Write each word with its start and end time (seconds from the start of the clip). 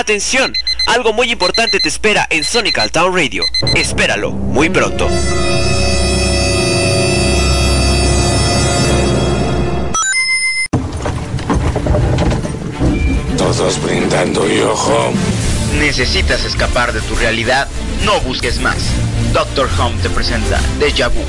Atención, 0.00 0.54
algo 0.86 1.12
muy 1.12 1.30
importante 1.30 1.78
te 1.78 1.90
espera 1.90 2.26
en 2.30 2.42
Sonic 2.42 2.90
Town 2.90 3.14
Radio. 3.14 3.44
Espéralo 3.74 4.30
muy 4.30 4.70
pronto. 4.70 5.06
Todos 13.36 13.82
brindando 13.82 14.50
y 14.50 14.62
ojo. 14.62 15.12
¿Necesitas 15.78 16.46
escapar 16.46 16.94
de 16.94 17.02
tu 17.02 17.14
realidad? 17.16 17.68
No 18.06 18.18
busques 18.20 18.58
más. 18.58 18.78
Doctor 19.34 19.68
Home 19.78 20.00
te 20.02 20.08
presenta 20.08 20.58
Deja 20.78 21.08
Vu. 21.08 21.20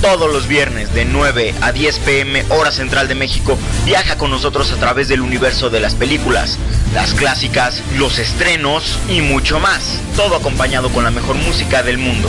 Todos 0.00 0.32
los 0.32 0.46
viernes 0.46 0.94
de 0.94 1.04
9 1.04 1.54
a 1.60 1.72
10 1.72 1.98
pm 2.00 2.44
hora 2.50 2.70
central 2.70 3.08
de 3.08 3.16
México, 3.16 3.58
viaja 3.84 4.16
con 4.16 4.30
nosotros 4.30 4.70
a 4.70 4.76
través 4.76 5.08
del 5.08 5.20
universo 5.20 5.70
de 5.70 5.80
las 5.80 5.96
películas, 5.96 6.56
las 6.94 7.14
clásicas, 7.14 7.82
los 7.96 8.20
estrenos 8.20 8.96
y 9.08 9.22
mucho 9.22 9.58
más. 9.58 10.00
Todo 10.14 10.36
acompañado 10.36 10.90
con 10.90 11.02
la 11.02 11.10
mejor 11.10 11.34
música 11.36 11.82
del 11.82 11.98
mundo. 11.98 12.28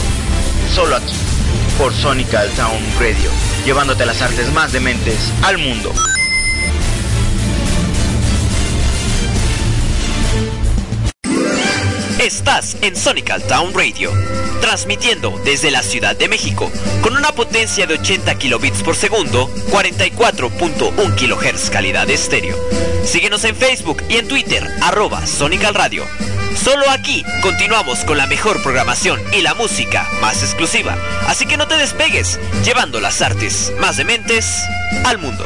Solo 0.74 0.96
aquí, 0.96 1.14
por 1.78 1.94
Sonical 1.94 2.50
Town 2.50 2.82
Radio, 2.98 3.30
llevándote 3.64 4.04
las 4.04 4.20
artes 4.20 4.52
más 4.52 4.72
dementes 4.72 5.32
al 5.42 5.58
mundo. 5.58 5.92
Estás 12.30 12.76
en 12.80 12.94
Sonical 12.94 13.42
Town 13.42 13.74
Radio, 13.74 14.12
transmitiendo 14.60 15.36
desde 15.44 15.72
la 15.72 15.82
Ciudad 15.82 16.14
de 16.14 16.28
México 16.28 16.70
con 17.02 17.16
una 17.16 17.32
potencia 17.32 17.88
de 17.88 17.94
80 17.94 18.36
kilobits 18.36 18.84
por 18.84 18.94
segundo, 18.94 19.50
44.1 19.72 21.16
kHz 21.16 21.70
calidad 21.70 22.08
estéreo. 22.08 22.56
Síguenos 23.04 23.42
en 23.42 23.56
Facebook 23.56 24.04
y 24.08 24.18
en 24.18 24.28
Twitter, 24.28 24.64
arroba 24.80 25.26
Sonical 25.26 25.74
Radio. 25.74 26.04
Solo 26.54 26.88
aquí 26.90 27.24
continuamos 27.42 28.04
con 28.04 28.16
la 28.16 28.28
mejor 28.28 28.62
programación 28.62 29.20
y 29.36 29.40
la 29.40 29.54
música 29.54 30.08
más 30.20 30.44
exclusiva. 30.44 30.96
Así 31.26 31.46
que 31.46 31.56
no 31.56 31.66
te 31.66 31.76
despegues, 31.76 32.38
llevando 32.64 33.00
las 33.00 33.22
artes 33.22 33.72
más 33.80 33.96
dementes 33.96 34.54
al 35.04 35.18
mundo. 35.18 35.44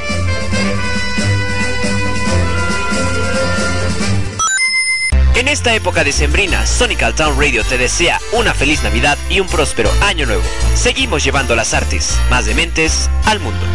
En 5.34 5.48
esta 5.48 5.74
época 5.74 6.04
decembrina, 6.04 6.64
Sonical 6.64 7.14
Town 7.16 7.36
Radio 7.36 7.64
te 7.64 7.76
desea 7.76 8.20
una 8.32 8.54
feliz 8.54 8.84
Navidad 8.84 9.18
y 9.28 9.40
un 9.40 9.48
próspero 9.48 9.90
año 10.00 10.26
nuevo. 10.26 10.44
Seguimos 10.74 11.24
llevando 11.24 11.56
las 11.56 11.74
artes 11.74 12.16
más 12.30 12.46
dementes 12.46 13.10
al 13.24 13.40
mundo. 13.40 13.66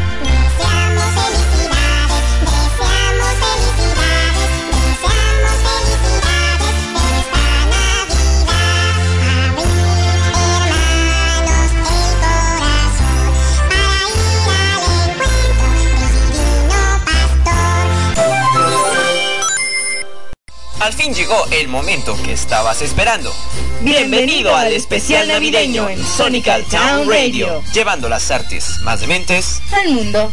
Al 20.89 20.95
fin 20.95 21.13
llegó 21.13 21.45
el 21.51 21.67
momento 21.67 22.17
que 22.23 22.33
estabas 22.33 22.81
esperando. 22.81 23.31
Bienvenido 23.81 24.55
al 24.55 24.73
especial 24.73 25.27
navideño 25.27 25.87
en 25.87 26.03
Sonical 26.03 26.65
Town 26.65 27.07
Radio, 27.07 27.61
llevando 27.71 28.09
las 28.09 28.31
artes 28.31 28.79
más 28.81 28.99
dementes 28.99 29.61
al 29.71 29.93
mundo. 29.93 30.31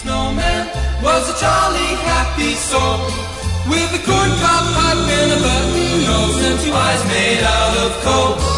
Snowman 0.00 0.70
was 1.02 1.28
a 1.28 1.34
jolly 1.34 1.98
happy 2.06 2.54
soul 2.54 2.98
with 3.68 3.92
a 3.92 4.02
corncob 4.06 4.72
pipe 4.72 5.06
and 5.06 5.32
a 5.32 5.36
button 5.36 6.04
nose 6.04 6.46
and 6.46 6.60
two 6.60 6.72
eyes 6.72 7.04
made 7.04 7.44
out 7.44 7.76
of 7.76 7.92
coal. 8.02 8.53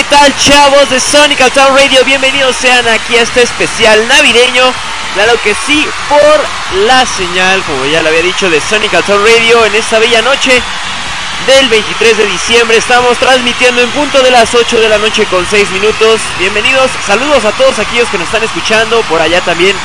¿Qué 0.00 0.16
tal 0.16 0.34
chavos 0.38 0.88
de 0.88 0.98
Sonical 0.98 1.50
Town 1.52 1.76
Radio? 1.76 2.02
Bienvenidos 2.06 2.56
sean 2.56 2.88
aquí 2.88 3.16
a 3.16 3.22
este 3.22 3.42
especial 3.42 4.08
navideño. 4.08 4.72
Claro 5.12 5.38
que 5.42 5.54
sí, 5.66 5.86
por 6.08 6.80
la 6.86 7.04
señal, 7.04 7.62
como 7.64 7.84
ya 7.84 8.00
lo 8.00 8.08
había 8.08 8.22
dicho, 8.22 8.48
de 8.48 8.62
Sonical 8.62 9.04
Town 9.04 9.22
Radio 9.22 9.66
en 9.66 9.74
esta 9.74 9.98
bella 9.98 10.22
noche 10.22 10.62
del 11.46 11.68
23 11.68 12.16
de 12.16 12.26
diciembre. 12.28 12.78
Estamos 12.78 13.18
transmitiendo 13.18 13.82
en 13.82 13.90
punto 13.90 14.22
de 14.22 14.30
las 14.30 14.54
8 14.54 14.80
de 14.80 14.88
la 14.88 14.96
noche 14.96 15.26
con 15.26 15.44
6 15.44 15.70
minutos. 15.72 16.22
Bienvenidos, 16.38 16.90
saludos 17.06 17.44
a 17.44 17.52
todos 17.52 17.78
aquellos 17.78 18.08
que 18.08 18.16
nos 18.16 18.28
están 18.28 18.42
escuchando 18.42 19.02
por 19.02 19.20
allá 19.20 19.42
también. 19.42 19.76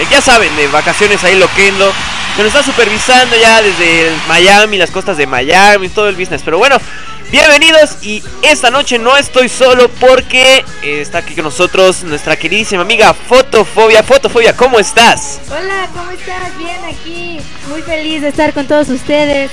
eh, 0.00 0.06
ya 0.10 0.22
saben, 0.22 0.56
de 0.56 0.66
vacaciones 0.68 1.22
ahí 1.24 1.38
loquendo. 1.38 1.92
Que 2.36 2.42
nos 2.42 2.54
está 2.54 2.62
supervisando 2.62 3.36
ya 3.36 3.60
desde 3.60 4.14
Miami, 4.28 4.78
las 4.78 4.90
costas 4.90 5.18
de 5.18 5.26
Miami, 5.26 5.90
todo 5.90 6.08
el 6.08 6.16
business. 6.16 6.40
Pero 6.42 6.56
bueno, 6.56 6.78
bienvenidos 7.36 7.98
y 8.00 8.22
esta 8.40 8.70
noche 8.70 8.98
no 8.98 9.14
estoy 9.14 9.50
solo 9.50 9.90
porque 9.90 10.64
eh, 10.82 11.02
está 11.02 11.18
aquí 11.18 11.34
con 11.34 11.44
nosotros 11.44 12.02
nuestra 12.02 12.34
queridísima 12.34 12.80
amiga 12.80 13.12
Fotofobia. 13.12 14.02
Fotofobia, 14.02 14.56
¿cómo 14.56 14.78
estás? 14.78 15.38
Hola, 15.50 15.86
¿cómo 15.92 16.10
estás? 16.12 16.56
Bien 16.56 16.82
aquí. 16.88 17.38
Muy 17.68 17.82
feliz 17.82 18.22
de 18.22 18.28
estar 18.28 18.54
con 18.54 18.66
todos 18.66 18.88
ustedes 18.88 19.50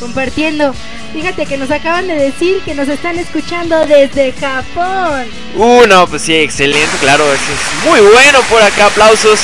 compartiendo. 0.00 0.74
Fíjate 1.12 1.44
que 1.44 1.58
nos 1.58 1.70
acaban 1.70 2.06
de 2.06 2.14
decir 2.14 2.62
que 2.64 2.74
nos 2.74 2.88
están 2.88 3.18
escuchando 3.18 3.84
desde 3.84 4.32
Japón. 4.32 5.26
Uh, 5.56 5.86
no, 5.86 6.06
pues 6.08 6.22
sí, 6.22 6.34
excelente, 6.34 6.96
claro, 7.00 7.24
eso 7.24 7.44
es 7.52 7.84
muy 7.86 8.00
bueno 8.00 8.40
por 8.48 8.62
acá, 8.62 8.86
aplausos, 8.86 9.40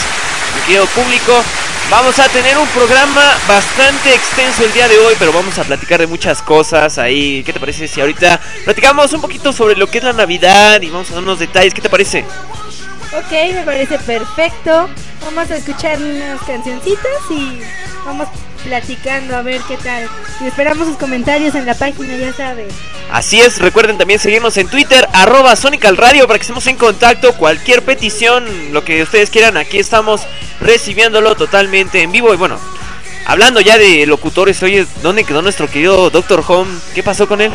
mi 0.55 0.63
querido 0.63 0.87
público. 0.87 1.45
Vamos 1.93 2.19
a 2.19 2.27
tener 2.31 2.57
un 2.57 2.67
programa 2.69 3.23
bastante 3.47 4.15
extenso 4.15 4.65
el 4.65 4.73
día 4.73 4.89
de 4.89 4.99
hoy, 4.99 5.15
pero 5.19 5.31
vamos 5.31 5.59
a 5.59 5.63
platicar 5.63 6.01
de 6.01 6.07
muchas 6.07 6.41
cosas 6.41 6.97
ahí. 6.97 7.43
¿Qué 7.45 7.53
te 7.53 7.61
parece 7.61 7.87
si 7.87 8.01
ahorita 8.01 8.41
platicamos 8.65 9.13
un 9.13 9.21
poquito 9.21 9.53
sobre 9.53 9.77
lo 9.77 9.87
que 9.87 9.99
es 9.99 10.05
la 10.05 10.15
Navidad 10.15 10.81
y 10.81 10.89
vamos 10.89 11.11
a 11.11 11.15
dar 11.17 11.23
unos 11.23 11.39
detalles? 11.39 11.75
¿Qué 11.75 11.83
te 11.83 11.91
parece? 11.91 12.25
Ok, 13.15 13.31
me 13.53 13.63
parece 13.63 13.99
perfecto. 13.99 14.89
Vamos 15.23 15.51
a 15.51 15.57
escuchar 15.57 15.99
unas 15.99 16.41
cancioncitas 16.45 17.13
y 17.29 17.61
vamos 18.07 18.27
platicando 18.65 19.37
a 19.37 19.43
ver 19.43 19.61
qué 19.69 19.77
tal. 19.77 20.09
Y 20.41 20.47
esperamos 20.47 20.89
sus 20.89 20.97
comentarios 20.97 21.55
en 21.55 21.67
la 21.67 21.75
página, 21.75 22.17
ya 22.17 22.33
sabes. 22.33 22.73
Así 23.11 23.41
es, 23.41 23.59
recuerden 23.59 23.99
también 23.99 24.19
seguirnos 24.19 24.57
en 24.57 24.69
Twitter, 24.69 25.07
arroba 25.13 25.55
Radio, 25.55 26.27
para 26.27 26.39
que 26.39 26.43
estemos 26.43 26.67
en 26.67 26.77
contacto. 26.77 27.35
Cualquier 27.35 27.83
petición, 27.83 28.73
lo 28.73 28.85
que 28.85 29.03
ustedes 29.03 29.31
quieran, 29.31 29.57
aquí 29.57 29.79
estamos 29.79 30.23
recibiéndolo 30.61 31.35
totalmente 31.35 32.03
en 32.03 32.13
vivo. 32.13 32.33
Y 32.33 32.37
bueno, 32.37 32.59
hablando 33.27 33.61
ya 33.61 33.77
de 33.77 34.07
locutores, 34.07 34.63
oye, 34.63 34.87
¿dónde 35.03 35.25
quedó 35.25 35.43
nuestro 35.43 35.69
querido 35.69 36.09
Doctor 36.11 36.43
Home? 36.47 36.71
¿Qué 36.95 37.03
pasó 37.03 37.29
con 37.29 37.41
él? 37.41 37.53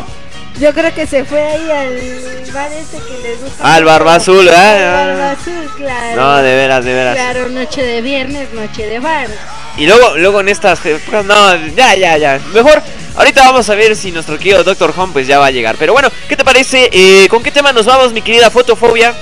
Yo 0.60 0.74
creo 0.74 0.92
que 0.92 1.06
se 1.06 1.24
fue 1.24 1.40
ahí 1.40 1.70
al 1.70 2.52
bar 2.52 2.70
este 2.72 2.96
que 2.98 3.28
les 3.28 3.40
gusta. 3.40 3.74
Al 3.74 3.84
Barba 3.84 4.14
Azul, 4.16 4.40
Al 4.40 4.44
¿verdad? 4.46 5.06
Barba 5.06 5.30
Azul, 5.32 5.70
claro. 5.76 6.16
No, 6.16 6.36
de 6.38 6.54
veras, 6.56 6.84
de 6.84 6.94
veras. 6.94 7.14
Claro, 7.14 7.48
noche 7.48 7.82
de 7.82 8.00
viernes, 8.02 8.52
noche 8.52 8.86
de 8.86 8.98
bar. 8.98 9.28
Y 9.76 9.86
luego, 9.86 10.16
luego 10.16 10.40
en 10.40 10.48
estas 10.48 10.84
épocas, 10.84 11.24
no, 11.24 11.54
ya, 11.76 11.94
ya, 11.94 12.16
ya. 12.18 12.40
Mejor, 12.52 12.82
ahorita 13.16 13.42
vamos 13.44 13.70
a 13.70 13.76
ver 13.76 13.94
si 13.94 14.10
nuestro 14.10 14.36
querido 14.36 14.64
Doctor 14.64 14.92
Home 14.96 15.12
pues 15.12 15.28
ya 15.28 15.38
va 15.38 15.46
a 15.46 15.50
llegar. 15.52 15.76
Pero 15.78 15.92
bueno, 15.92 16.10
¿qué 16.28 16.36
te 16.36 16.44
parece? 16.44 16.90
Eh, 16.92 17.28
¿Con 17.28 17.42
qué 17.42 17.52
tema 17.52 17.72
nos 17.72 17.86
vamos, 17.86 18.12
mi 18.12 18.22
querida 18.22 18.50
Fotofobia? 18.50 19.14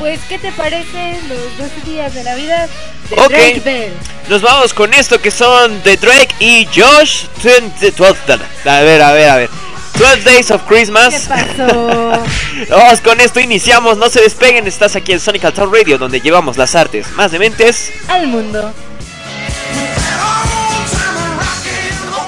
Pues, 0.00 0.18
¿qué 0.28 0.36
te 0.38 0.50
parecen 0.50 1.16
los 1.28 1.56
12 1.58 1.90
días 1.90 2.12
de 2.12 2.24
Navidad 2.24 2.68
de 3.08 3.20
Ok. 3.20 3.28
Drake 3.28 3.62
Bell? 3.64 3.92
Nos 4.28 4.42
vamos 4.42 4.74
con 4.74 4.92
esto 4.94 5.20
que 5.20 5.30
son 5.30 5.80
The 5.82 5.96
Drake 5.96 6.34
y 6.40 6.66
Josh. 6.74 7.26
20 7.44 7.92
12 7.92 8.18
a 8.64 8.80
ver, 8.80 9.00
a 9.02 9.12
ver, 9.12 9.28
a 9.28 9.36
ver. 9.36 9.50
12 9.98 10.24
Days 10.24 10.50
of 10.50 10.62
¿Qué 10.62 10.68
Christmas. 10.68 11.28
pasó? 11.28 12.22
Vamos 12.70 13.00
con 13.00 13.20
esto, 13.20 13.40
iniciamos. 13.40 13.96
No 13.98 14.08
se 14.08 14.20
despeguen, 14.20 14.66
estás 14.66 14.96
aquí 14.96 15.12
en 15.12 15.20
Sonic 15.20 15.52
Town 15.52 15.72
Radio, 15.72 15.98
donde 15.98 16.20
llevamos 16.20 16.56
las 16.56 16.74
artes 16.74 17.10
más 17.12 17.30
dementes. 17.30 17.90
Al 18.08 18.26
mundo. 18.26 18.72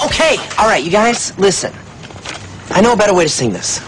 Okay, 0.05 0.39
all 0.59 0.69
right, 0.69 0.85
you 0.85 0.91
guys, 0.91 1.33
listen. 1.39 1.73
I 2.71 2.81
know 2.81 2.93
a 2.93 2.97
better 2.97 3.15
way 3.15 3.25
to 3.25 3.31
sing 3.31 3.53
this. 3.53 3.81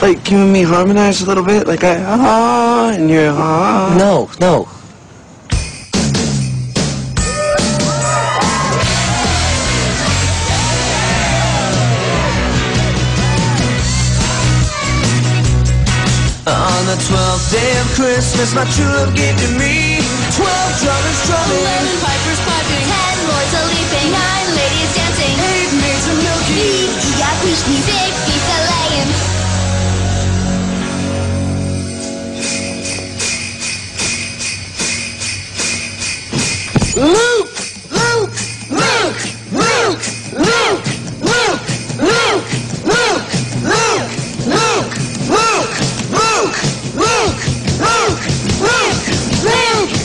Like, 0.00 0.30
you 0.30 0.38
and 0.38 0.52
me 0.52 0.62
harmonize 0.62 1.22
a 1.22 1.26
little 1.26 1.44
bit? 1.44 1.66
Like, 1.66 1.84
I, 1.84 2.02
ah, 2.06 2.90
and 2.90 3.08
you're, 3.10 3.30
ah. 3.32 3.94
No, 3.98 4.28
no. 4.40 4.68
On 16.48 16.86
the 16.86 16.96
twelfth 17.04 17.52
day 17.52 17.76
of 17.78 17.86
Christmas, 17.92 18.54
my 18.54 18.64
true 18.72 18.88
love 18.88 19.14
gave 19.14 19.36
to 19.36 19.48
me 19.60 20.00
twelve 20.32 20.72
drummers 20.80 21.20
drumming, 21.28 21.60
eleven 21.60 22.00
pipers 22.00 22.40
piping, 22.40 22.88
ten 22.88 23.16
lords 23.28 23.52
a 23.52 23.62
leaping, 23.68 24.08
nine 24.16 24.48
ladies 24.56 24.88
dancing, 24.96 25.36
eight 25.44 25.68
maids 25.76 26.08
a 26.08 26.14
milking, 26.16 26.88
yeah, 27.20 27.36
preach 27.44 27.60
me, 27.68 27.76
big 27.84 28.12
feast 28.24 28.48
a 28.48 28.64
laying. 28.64 29.12
Luke, 36.96 37.52
Luke, 37.92 38.32
Luke, 38.72 39.20
Luke, 39.52 40.00
Luke, 40.32 40.88
Luke, 41.20 41.60
Luke. 42.00 42.67
Luke! 46.98 47.44
Luke! 47.78 48.26
Luke! 48.60 49.44
Luke! 49.44 49.97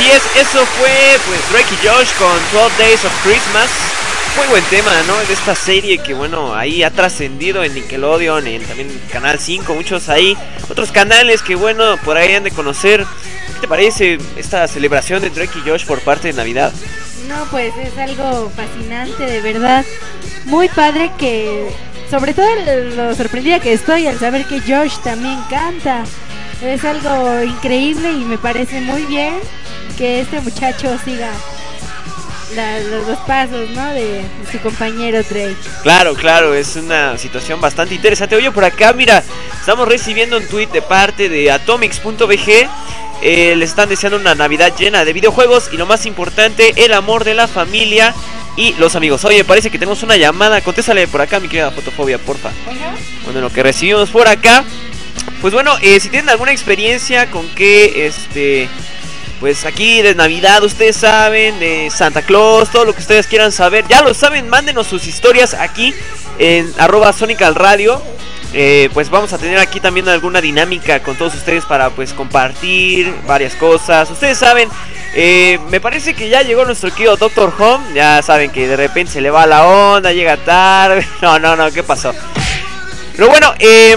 Así 0.00 0.10
es, 0.12 0.46
eso 0.48 0.64
fue 0.64 1.18
pues 1.26 1.52
Drake 1.52 1.74
y 1.74 1.86
Josh 1.86 2.08
con 2.18 2.34
12 2.54 2.82
Days 2.82 3.04
of 3.04 3.12
Christmas. 3.22 3.68
Muy 4.34 4.46
buen 4.46 4.64
tema, 4.64 4.90
¿no? 5.06 5.14
De 5.26 5.34
esta 5.34 5.54
serie 5.54 5.98
que 5.98 6.14
bueno, 6.14 6.54
ahí 6.54 6.82
ha 6.82 6.90
trascendido 6.90 7.62
en 7.62 7.74
Nickelodeon, 7.74 8.46
en 8.46 8.64
también 8.64 8.98
Canal 9.12 9.38
5, 9.38 9.74
muchos 9.74 10.08
ahí, 10.08 10.38
otros 10.70 10.90
canales 10.90 11.42
que 11.42 11.54
bueno, 11.54 11.98
por 11.98 12.16
ahí 12.16 12.34
han 12.34 12.44
de 12.44 12.50
conocer. 12.50 13.04
¿Qué 13.54 13.60
te 13.60 13.68
parece 13.68 14.18
esta 14.38 14.66
celebración 14.68 15.20
de 15.20 15.28
Drake 15.28 15.58
y 15.58 15.68
Josh 15.68 15.84
por 15.84 16.00
parte 16.00 16.28
de 16.28 16.32
Navidad? 16.32 16.72
No, 17.28 17.44
pues 17.50 17.74
es 17.76 17.98
algo 17.98 18.50
fascinante, 18.56 19.22
de 19.22 19.42
verdad. 19.42 19.84
Muy 20.46 20.70
padre 20.70 21.10
que, 21.18 21.68
sobre 22.08 22.32
todo 22.32 22.48
lo 22.96 23.14
sorprendida 23.14 23.60
que 23.60 23.74
estoy 23.74 24.06
al 24.06 24.18
saber 24.18 24.46
que 24.46 24.60
Josh 24.60 24.96
también 25.04 25.38
canta. 25.50 26.04
Es 26.62 26.84
algo 26.84 27.42
increíble 27.42 28.12
y 28.12 28.24
me 28.24 28.36
parece 28.38 28.80
muy 28.80 29.02
bien 29.06 29.34
que 29.96 30.20
este 30.20 30.40
muchacho 30.40 30.94
siga 31.04 31.30
la- 32.54 32.80
los, 32.80 33.06
los 33.08 33.18
pasos, 33.20 33.70
¿no? 33.70 33.86
De, 33.92 34.04
de 34.22 34.24
su 34.52 34.58
compañero 34.60 35.22
Drake. 35.22 35.56
Claro, 35.82 36.14
claro, 36.14 36.52
es 36.54 36.76
una 36.76 37.16
situación 37.16 37.60
bastante 37.60 37.94
interesante. 37.94 38.36
Oye, 38.36 38.50
por 38.50 38.64
acá, 38.64 38.92
mira, 38.92 39.22
estamos 39.58 39.88
recibiendo 39.88 40.36
un 40.36 40.46
tweet 40.48 40.66
de 40.68 40.82
parte 40.82 41.28
de 41.28 41.50
atomics.bg. 41.50 42.68
Eh, 43.22 43.54
les 43.56 43.70
están 43.70 43.88
deseando 43.88 44.18
una 44.18 44.34
Navidad 44.34 44.72
llena 44.78 45.04
de 45.04 45.12
videojuegos 45.12 45.70
y 45.72 45.76
lo 45.76 45.86
más 45.86 46.06
importante, 46.06 46.72
el 46.84 46.92
amor 46.94 47.24
de 47.24 47.34
la 47.34 47.48
familia 47.48 48.14
y 48.56 48.72
los 48.74 48.96
amigos. 48.96 49.24
Oye, 49.24 49.44
parece 49.44 49.70
que 49.70 49.78
tenemos 49.78 50.02
una 50.02 50.16
llamada. 50.16 50.60
Contéstale 50.62 51.06
por 51.08 51.20
acá, 51.22 51.38
mi 51.40 51.48
querida 51.48 51.70
fotofobia, 51.70 52.18
porfa. 52.18 52.50
Bueno, 53.24 53.40
lo 53.40 53.50
que 53.50 53.62
recibimos 53.62 54.10
por 54.10 54.26
acá. 54.28 54.64
Pues 55.40 55.54
bueno, 55.54 55.76
eh, 55.80 56.00
si 56.00 56.08
tienen 56.08 56.28
alguna 56.28 56.52
experiencia 56.52 57.30
con 57.30 57.48
que 57.54 58.06
este 58.06 58.68
pues 59.40 59.64
aquí 59.64 60.02
de 60.02 60.14
Navidad, 60.14 60.62
ustedes 60.62 60.96
saben, 60.96 61.58
de 61.58 61.88
Santa 61.90 62.20
Claus, 62.20 62.70
todo 62.70 62.84
lo 62.84 62.92
que 62.92 63.00
ustedes 63.00 63.26
quieran 63.26 63.52
saber, 63.52 63.86
ya 63.88 64.02
lo 64.02 64.12
saben, 64.12 64.50
mándenos 64.50 64.86
sus 64.86 65.06
historias 65.06 65.54
aquí 65.54 65.94
en 66.38 66.70
arroba 66.78 67.12
Sonic 67.14 67.40
al 67.40 67.54
Radio. 67.54 68.02
Eh, 68.52 68.90
pues 68.92 69.10
vamos 69.10 69.32
a 69.32 69.38
tener 69.38 69.58
aquí 69.58 69.78
también 69.78 70.08
alguna 70.08 70.40
dinámica 70.40 71.00
con 71.02 71.16
todos 71.16 71.34
ustedes 71.36 71.64
para 71.64 71.90
pues 71.90 72.12
compartir 72.12 73.14
varias 73.26 73.54
cosas. 73.54 74.10
Ustedes 74.10 74.36
saben, 74.36 74.68
eh, 75.14 75.58
me 75.70 75.80
parece 75.80 76.14
que 76.14 76.28
ya 76.28 76.42
llegó 76.42 76.64
nuestro 76.64 76.90
querido 76.90 77.16
Doctor 77.16 77.52
Home. 77.58 77.94
Ya 77.94 78.20
saben 78.22 78.50
que 78.50 78.66
de 78.66 78.76
repente 78.76 79.12
se 79.12 79.20
le 79.20 79.30
va 79.30 79.46
la 79.46 79.66
onda, 79.66 80.12
llega 80.12 80.36
tarde. 80.36 81.06
No, 81.22 81.38
no, 81.38 81.54
no, 81.54 81.70
¿qué 81.70 81.82
pasó? 81.82 82.12
Pero 83.14 83.28
bueno, 83.28 83.54
eh, 83.58 83.96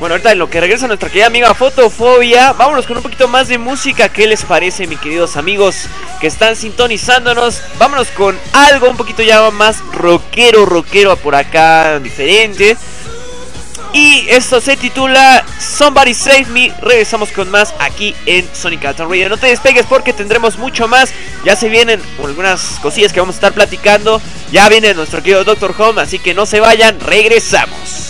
bueno, 0.00 0.14
ahorita 0.14 0.32
en 0.32 0.38
lo 0.38 0.48
que 0.48 0.62
regresa 0.62 0.86
nuestra 0.86 1.10
querida 1.10 1.26
amiga 1.26 1.52
Fotofobia, 1.52 2.54
vámonos 2.54 2.86
con 2.86 2.96
un 2.96 3.02
poquito 3.02 3.28
más 3.28 3.48
de 3.48 3.58
música. 3.58 4.08
¿Qué 4.08 4.26
les 4.26 4.44
parece, 4.44 4.86
mis 4.86 4.98
queridos 4.98 5.36
amigos 5.36 5.88
que 6.22 6.26
están 6.26 6.56
sintonizándonos? 6.56 7.60
Vámonos 7.78 8.08
con 8.08 8.34
algo 8.54 8.88
un 8.88 8.96
poquito 8.96 9.22
ya 9.22 9.50
más 9.50 9.80
rockero, 9.92 10.64
rockero 10.64 11.16
por 11.16 11.34
acá, 11.34 11.98
diferente. 11.98 12.78
Y 13.92 14.24
esto 14.30 14.62
se 14.62 14.78
titula 14.78 15.44
Somebody 15.58 16.14
Save 16.14 16.46
Me. 16.46 16.72
Regresamos 16.80 17.30
con 17.30 17.50
más 17.50 17.74
aquí 17.78 18.16
en 18.24 18.48
Sonic 18.54 18.80
Cartoon 18.80 19.10
Radio. 19.10 19.28
No 19.28 19.36
te 19.36 19.48
despegues 19.48 19.84
porque 19.84 20.14
tendremos 20.14 20.56
mucho 20.56 20.88
más. 20.88 21.10
Ya 21.44 21.56
se 21.56 21.68
vienen 21.68 22.00
algunas 22.24 22.78
cosillas 22.80 23.12
que 23.12 23.20
vamos 23.20 23.34
a 23.34 23.38
estar 23.38 23.52
platicando. 23.52 24.22
Ya 24.50 24.66
viene 24.70 24.94
nuestro 24.94 25.22
querido 25.22 25.44
Doctor 25.44 25.74
Home, 25.76 26.00
así 26.00 26.18
que 26.18 26.32
no 26.32 26.46
se 26.46 26.60
vayan. 26.60 26.98
Regresamos. 27.00 28.09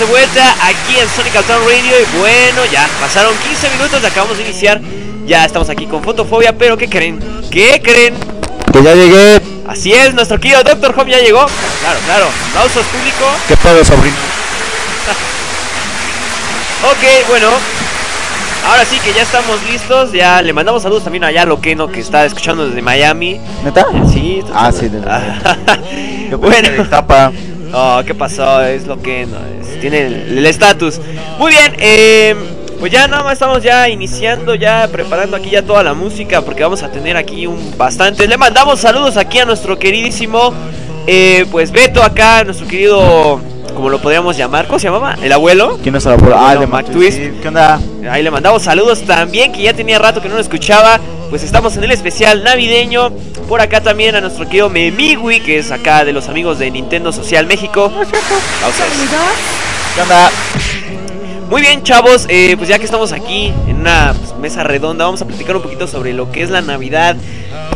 De 0.00 0.06
vuelta 0.06 0.54
aquí 0.62 0.98
en 0.98 1.06
Sonic 1.10 1.34
Town 1.46 1.60
Radio 1.62 1.92
y 2.00 2.18
bueno, 2.18 2.64
ya 2.72 2.88
pasaron 2.98 3.34
15 3.36 3.68
minutos, 3.76 4.02
acabamos 4.02 4.38
de 4.38 4.44
iniciar. 4.44 4.80
Ya 5.26 5.44
estamos 5.44 5.68
aquí 5.68 5.86
con 5.86 6.02
Fotofobia, 6.02 6.56
pero 6.56 6.78
¿qué 6.78 6.88
creen? 6.88 7.20
¿Qué 7.50 7.82
creen? 7.84 8.14
Que 8.72 8.82
ya 8.82 8.94
llegué. 8.94 9.42
Así 9.68 9.92
es, 9.92 10.14
nuestro 10.14 10.40
querido 10.40 10.62
Doctor 10.62 10.94
Home 10.96 11.10
ya 11.10 11.18
llegó. 11.18 11.44
Claro, 11.80 11.98
claro. 12.06 12.26
Aplausos 12.48 12.86
público. 12.86 13.26
¿Qué 13.46 13.56
pedo, 13.58 13.84
sobrino? 13.84 14.16
Ok, 16.82 17.28
bueno. 17.28 17.50
Ahora 18.70 18.86
sí 18.86 18.98
que 19.00 19.12
ya 19.12 19.22
estamos 19.22 19.62
listos. 19.70 20.12
Ya 20.12 20.40
le 20.40 20.54
mandamos 20.54 20.82
saludos 20.82 21.04
también 21.04 21.24
allá 21.24 21.42
a 21.42 21.46
Loqueno 21.46 21.88
que 21.88 22.00
está 22.00 22.24
escuchando 22.24 22.66
desde 22.66 22.80
Miami. 22.80 23.38
¿Neta? 23.64 23.84
Sí. 24.10 24.42
Ah, 24.54 24.72
sí, 24.72 24.88
bueno. 26.38 26.88
Tapa. 26.88 27.32
Oh, 27.74 28.02
¿qué 28.06 28.14
pasó? 28.14 28.62
Es 28.62 28.86
Loqueno. 28.86 29.59
Es- 29.86 29.90
tiene 29.92 30.06
el 30.38 30.46
estatus. 30.46 31.00
Muy 31.38 31.50
bien. 31.52 31.74
Eh, 31.78 32.34
pues 32.78 32.90
ya 32.92 33.06
nada 33.08 33.22
más 33.22 33.34
estamos 33.34 33.62
ya 33.62 33.88
iniciando, 33.90 34.54
ya 34.54 34.88
preparando 34.90 35.36
aquí 35.36 35.50
ya 35.50 35.62
toda 35.62 35.82
la 35.82 35.92
música 35.92 36.40
porque 36.40 36.62
vamos 36.62 36.82
a 36.82 36.90
tener 36.90 37.16
aquí 37.16 37.46
un 37.46 37.76
bastante. 37.76 38.26
Le 38.26 38.38
mandamos 38.38 38.80
saludos 38.80 39.16
aquí 39.18 39.38
a 39.38 39.44
nuestro 39.44 39.78
queridísimo, 39.78 40.54
eh, 41.06 41.44
pues 41.50 41.70
Beto 41.72 42.02
acá, 42.02 42.42
nuestro 42.42 42.66
querido, 42.66 43.38
como 43.74 43.90
lo 43.90 44.00
podríamos 44.00 44.34
llamar, 44.36 44.66
¿cómo 44.66 44.78
se 44.78 44.86
llamaba? 44.86 45.14
El 45.22 45.30
abuelo. 45.32 45.78
¿Quién 45.82 45.94
es 45.96 46.06
el 46.06 46.12
abuelo? 46.12 46.36
Ah, 46.38 46.56
de 46.56 46.66
Mac. 46.66 46.86
Twist. 46.90 47.18
¿Qué 47.42 47.48
onda? 47.48 47.78
Ahí 48.10 48.22
le 48.22 48.30
mandamos 48.30 48.62
saludos 48.62 49.02
también, 49.02 49.52
que 49.52 49.60
ya 49.62 49.74
tenía 49.74 49.98
rato 49.98 50.22
que 50.22 50.28
no 50.30 50.36
lo 50.36 50.40
escuchaba. 50.40 50.98
Pues 51.28 51.42
estamos 51.42 51.76
en 51.76 51.84
el 51.84 51.90
especial 51.92 52.42
navideño. 52.42 53.10
Por 53.46 53.60
acá 53.60 53.82
también 53.82 54.14
a 54.14 54.20
nuestro 54.22 54.46
querido 54.46 54.70
Memigui, 54.70 55.40
que 55.40 55.58
es 55.58 55.70
acá 55.70 56.04
de 56.06 56.12
los 56.14 56.28
amigos 56.28 56.58
de 56.58 56.70
Nintendo 56.70 57.12
Social 57.12 57.46
México. 57.46 57.84
Aplausos. 57.84 59.69
¿Qué 59.94 60.02
onda? 60.02 60.30
Muy 61.50 61.62
bien, 61.62 61.82
chavos, 61.82 62.26
eh, 62.28 62.54
pues 62.56 62.68
ya 62.68 62.78
que 62.78 62.84
estamos 62.84 63.10
aquí 63.10 63.52
en 63.66 63.80
una 63.80 64.14
pues, 64.16 64.38
mesa 64.38 64.62
redonda, 64.62 65.04
vamos 65.04 65.20
a 65.20 65.26
platicar 65.26 65.56
un 65.56 65.62
poquito 65.62 65.88
sobre 65.88 66.12
lo 66.12 66.30
que 66.30 66.42
es 66.42 66.50
la 66.50 66.60
Navidad. 66.60 67.16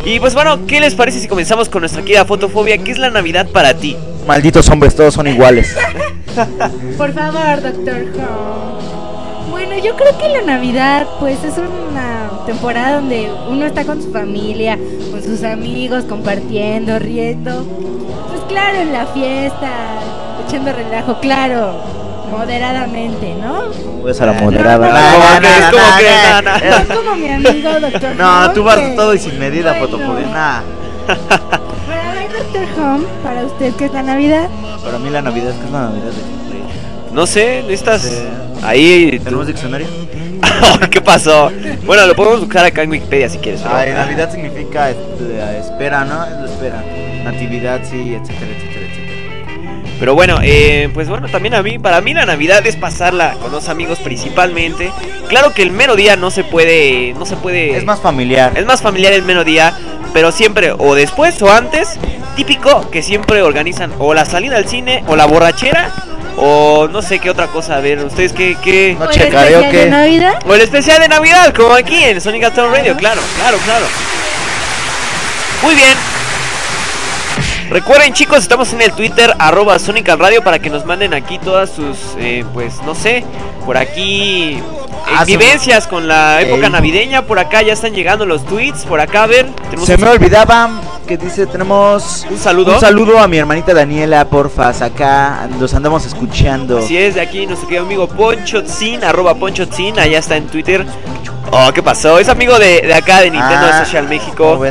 Y 0.04 0.20
pues 0.20 0.32
bueno, 0.34 0.64
¿qué 0.66 0.78
les 0.78 0.94
parece 0.94 1.18
si 1.18 1.26
comenzamos 1.26 1.68
con 1.68 1.80
nuestra 1.80 2.02
querida 2.02 2.24
fotofobia? 2.24 2.78
¿Qué 2.78 2.92
es 2.92 2.98
la 2.98 3.10
Navidad 3.10 3.48
para 3.48 3.74
ti? 3.74 3.96
Malditos 4.28 4.68
hombres, 4.68 4.94
todos 4.94 5.14
son 5.14 5.26
iguales. 5.26 5.74
Por 6.96 7.12
favor, 7.12 7.62
doctor 7.62 8.04
Who. 8.14 9.50
Bueno, 9.50 9.76
yo 9.82 9.96
creo 9.96 10.16
que 10.18 10.28
la 10.28 10.42
Navidad, 10.42 11.08
pues 11.18 11.42
es 11.42 11.54
una 11.58 12.30
temporada 12.46 12.96
donde 12.96 13.28
uno 13.48 13.66
está 13.66 13.84
con 13.84 14.00
su 14.00 14.12
familia, 14.12 14.78
con 15.10 15.22
sus 15.22 15.42
amigos, 15.42 16.04
compartiendo, 16.04 16.98
riendo. 17.00 17.64
Pues 18.28 18.42
claro, 18.48 18.78
en 18.78 18.92
la 18.92 19.06
fiesta, 19.06 20.00
echando 20.46 20.72
relajo, 20.72 21.18
claro, 21.20 22.03
moderadamente, 22.30 23.34
¿no? 23.40 23.64
Pues 24.02 24.20
a 24.20 24.26
la 24.26 24.32
moderada. 24.34 24.86
no, 24.88 25.40
nah. 25.40 26.88
No 26.88 26.94
como 26.96 27.14
mi 27.16 27.28
amigo, 27.30 27.70
doctor 27.80 28.16
No, 28.16 28.50
tú 28.52 28.62
vas 28.64 28.76
que- 28.78 28.90
todo 28.90 29.14
y 29.14 29.18
sin 29.18 29.38
medida, 29.38 29.72
Bueno. 29.72 29.86
fotofobia. 29.86 30.26
Nah. 30.28 30.60
Pero 31.06 32.00
a 32.00 32.14
ver, 32.14 32.32
doctor 32.32 32.66
Home, 32.84 33.04
para 33.22 33.44
usted, 33.44 33.72
¿qué 33.74 33.84
es 33.86 33.92
la 33.92 34.02
Navidad? 34.02 34.48
Para 34.84 34.98
mí 34.98 35.10
la 35.10 35.22
Navidad 35.22 35.50
es 35.50 35.56
que 35.56 35.64
es 35.66 35.70
la 35.72 35.80
Navidad 35.82 36.04
de 36.06 37.14
No 37.14 37.26
sé, 37.26 37.62
necesitas 37.62 38.02
Sí. 38.02 38.14
ahí... 38.62 39.20
¿Tenemos 39.22 39.46
diccionario? 39.46 39.86
¿Qué 40.90 41.00
pasó? 41.00 41.50
Bueno, 41.84 42.06
lo 42.06 42.14
podemos 42.14 42.40
buscar 42.40 42.64
acá 42.64 42.82
en 42.82 42.90
Wikipedia 42.90 43.28
si 43.28 43.38
quieres. 43.38 43.62
Ay, 43.64 43.92
Navidad 43.92 44.30
significa 44.30 44.90
este, 44.90 45.58
espera, 45.58 46.04
¿no? 46.04 46.24
Es 46.24 46.32
la 46.32 46.44
espera. 46.46 46.84
Natividad, 47.24 47.80
sí, 47.84 48.14
etcétera, 48.14 48.50
etcétera. 48.52 48.63
Pero 50.04 50.14
bueno, 50.14 50.38
eh, 50.42 50.90
pues 50.92 51.08
bueno, 51.08 51.28
también 51.28 51.54
a 51.54 51.62
mí, 51.62 51.78
para 51.78 52.02
mí 52.02 52.12
la 52.12 52.26
Navidad 52.26 52.66
es 52.66 52.76
pasarla 52.76 53.36
con 53.40 53.50
los 53.50 53.70
amigos 53.70 54.00
principalmente. 54.00 54.92
Claro 55.28 55.54
que 55.54 55.62
el 55.62 55.70
mero 55.70 55.96
día 55.96 56.14
no 56.14 56.30
se 56.30 56.44
puede, 56.44 57.14
no 57.14 57.24
se 57.24 57.36
puede. 57.36 57.74
Es 57.74 57.86
más 57.86 58.00
familiar. 58.00 58.52
es 58.54 58.66
más 58.66 58.82
familiar 58.82 59.14
el 59.14 59.22
mero 59.22 59.44
día, 59.44 59.72
pero 60.12 60.30
siempre 60.30 60.72
o 60.76 60.94
después 60.94 61.40
o 61.40 61.50
antes, 61.50 61.98
típico 62.36 62.90
que 62.90 63.02
siempre 63.02 63.40
organizan 63.40 63.94
o 63.98 64.12
la 64.12 64.26
salida 64.26 64.58
al 64.58 64.68
cine 64.68 65.02
o 65.06 65.16
la 65.16 65.24
borrachera 65.24 65.90
o 66.36 66.86
no 66.86 67.00
sé 67.00 67.18
qué 67.18 67.30
otra 67.30 67.46
cosa. 67.46 67.76
A 67.76 67.80
ver, 67.80 68.04
ustedes 68.04 68.34
qué, 68.34 68.58
qué... 68.62 68.94
No 68.98 69.06
¿O 69.06 69.10
el 69.10 69.22
especial 69.22 69.72
de 69.72 69.88
Navidad? 69.88 70.34
O 70.46 70.54
el 70.54 70.60
especial 70.60 71.00
de 71.00 71.08
Navidad, 71.08 71.54
como 71.54 71.72
aquí 71.72 71.96
en 72.04 72.20
Sonic 72.20 72.52
Town 72.52 72.70
Radio, 72.70 72.94
claro, 72.94 73.22
claro, 73.38 73.56
claro. 73.64 73.86
Muy 75.62 75.74
bien. 75.74 76.23
Recuerden 77.70 78.12
chicos, 78.12 78.38
estamos 78.38 78.72
en 78.72 78.82
el 78.82 78.92
Twitter 78.92 79.34
arroba 79.38 79.78
Sonic 79.78 80.08
al 80.10 80.18
Radio 80.18 80.42
para 80.42 80.58
que 80.58 80.70
nos 80.70 80.84
manden 80.84 81.14
aquí 81.14 81.38
todas 81.38 81.70
sus, 81.70 81.96
eh, 82.18 82.44
pues 82.52 82.82
no 82.84 82.94
sé, 82.94 83.24
por 83.64 83.76
aquí 83.76 84.54
eh, 84.54 84.62
Ah, 85.06 85.24
vivencias 85.26 85.86
con 85.86 86.08
la 86.08 86.40
época 86.40 86.66
Ey. 86.66 86.72
navideña. 86.72 87.22
Por 87.26 87.38
acá 87.38 87.60
ya 87.60 87.74
están 87.74 87.92
llegando 87.92 88.24
los 88.24 88.42
tweets. 88.46 88.84
Por 88.86 89.00
acá, 89.00 89.24
a 89.24 89.26
ver, 89.26 89.46
Se 89.84 89.94
un, 89.96 90.00
me 90.00 90.08
olvidaba 90.08 90.80
que 91.06 91.18
dice, 91.18 91.46
tenemos 91.46 92.26
un 92.30 92.38
saludo. 92.38 92.72
un 92.74 92.80
saludo 92.80 93.18
a 93.18 93.28
mi 93.28 93.36
hermanita 93.36 93.74
Daniela, 93.74 94.24
porfas, 94.26 94.80
acá 94.80 95.46
los 95.60 95.74
andamos 95.74 96.06
escuchando. 96.06 96.78
Así 96.78 96.96
es, 96.96 97.16
de 97.16 97.20
aquí 97.20 97.46
nuestro 97.46 97.68
querido 97.68 97.84
amigo 97.84 98.08
Ponchotzin, 98.08 99.04
arroba 99.04 99.34
Ponchotzin, 99.34 99.98
allá 99.98 100.18
está 100.18 100.36
en 100.36 100.46
Twitter. 100.46 100.86
Oh, 101.50 101.70
¿qué 101.74 101.82
pasó? 101.82 102.18
Es 102.18 102.28
amigo 102.30 102.58
de, 102.58 102.80
de 102.80 102.94
acá 102.94 103.20
de 103.20 103.30
Nintendo 103.30 103.66
Ah, 103.72 103.84
Social 103.84 104.04
¿cómo 104.38 104.56
México. 104.58 104.64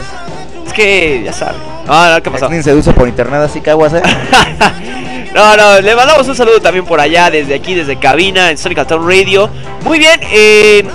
Es 0.66 0.74
que, 0.74 1.22
ya 1.24 1.32
saben. 1.34 1.73
Ah, 1.88 2.14
no, 2.16 2.24
¿qué 2.24 2.32
pasó? 2.32 2.46
Jacqueline 2.46 2.64
seduce 2.64 2.94
por 2.94 3.08
internet, 3.08 3.42
así 3.42 3.62
que 3.62 3.70
aguas, 3.70 3.94
¿eh? 3.94 4.02
no, 5.36 5.58
no, 5.58 5.82
le 5.82 5.96
mandamos 5.96 6.28
un 6.28 6.36
saludo 6.36 6.62
también 6.62 6.86
por 6.86 7.00
allá, 7.00 7.30
desde 7.30 7.54
aquí, 7.56 7.74
desde 7.74 7.98
cabina, 8.00 8.52
en 8.52 8.58
Sonic 8.58 8.86
Town 8.88 9.08
Radio. 9.08 9.50
Muy 9.84 10.00
bien, 10.00 10.20
eh, 10.24 10.86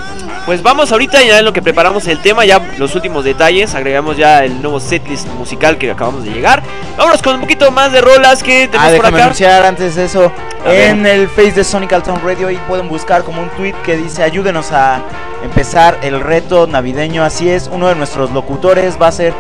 pues 0.48 0.62
vamos 0.62 0.90
ahorita 0.92 1.22
ya 1.22 1.40
en 1.40 1.44
lo 1.44 1.52
que 1.52 1.60
preparamos 1.60 2.06
el 2.06 2.20
tema, 2.20 2.46
ya 2.46 2.58
los 2.78 2.94
últimos 2.94 3.22
detalles, 3.22 3.74
agregamos 3.74 4.16
ya 4.16 4.42
el 4.44 4.62
nuevo 4.62 4.80
setlist 4.80 5.28
musical 5.34 5.76
que 5.76 5.90
acabamos 5.90 6.24
de 6.24 6.30
llegar. 6.30 6.62
Vámonos 6.96 7.20
con 7.20 7.34
un 7.34 7.42
poquito 7.42 7.70
más 7.70 7.92
de 7.92 8.00
rolas 8.00 8.42
que 8.42 8.64
Ah, 8.64 8.68
tenemos 8.70 8.92
por 8.92 8.92
déjame 8.92 9.16
acá. 9.18 9.24
anunciar 9.24 9.66
antes 9.66 9.94
de 9.96 10.06
eso. 10.06 10.32
A 10.64 10.68
ver. 10.70 10.88
En 10.88 11.04
el 11.04 11.28
face 11.28 11.52
de 11.52 11.64
Sonic 11.64 12.02
Town 12.02 12.22
Radio 12.24 12.48
ahí 12.48 12.58
pueden 12.66 12.88
buscar 12.88 13.24
como 13.24 13.42
un 13.42 13.50
tweet 13.50 13.74
que 13.84 13.98
dice 13.98 14.22
ayúdenos 14.22 14.72
a 14.72 15.02
empezar 15.44 15.98
el 16.00 16.18
reto 16.22 16.66
navideño. 16.66 17.22
Así 17.24 17.50
es, 17.50 17.68
uno 17.70 17.88
de 17.88 17.94
nuestros 17.96 18.30
locutores 18.30 18.96
va 19.00 19.08
a 19.08 19.12
ser 19.12 19.34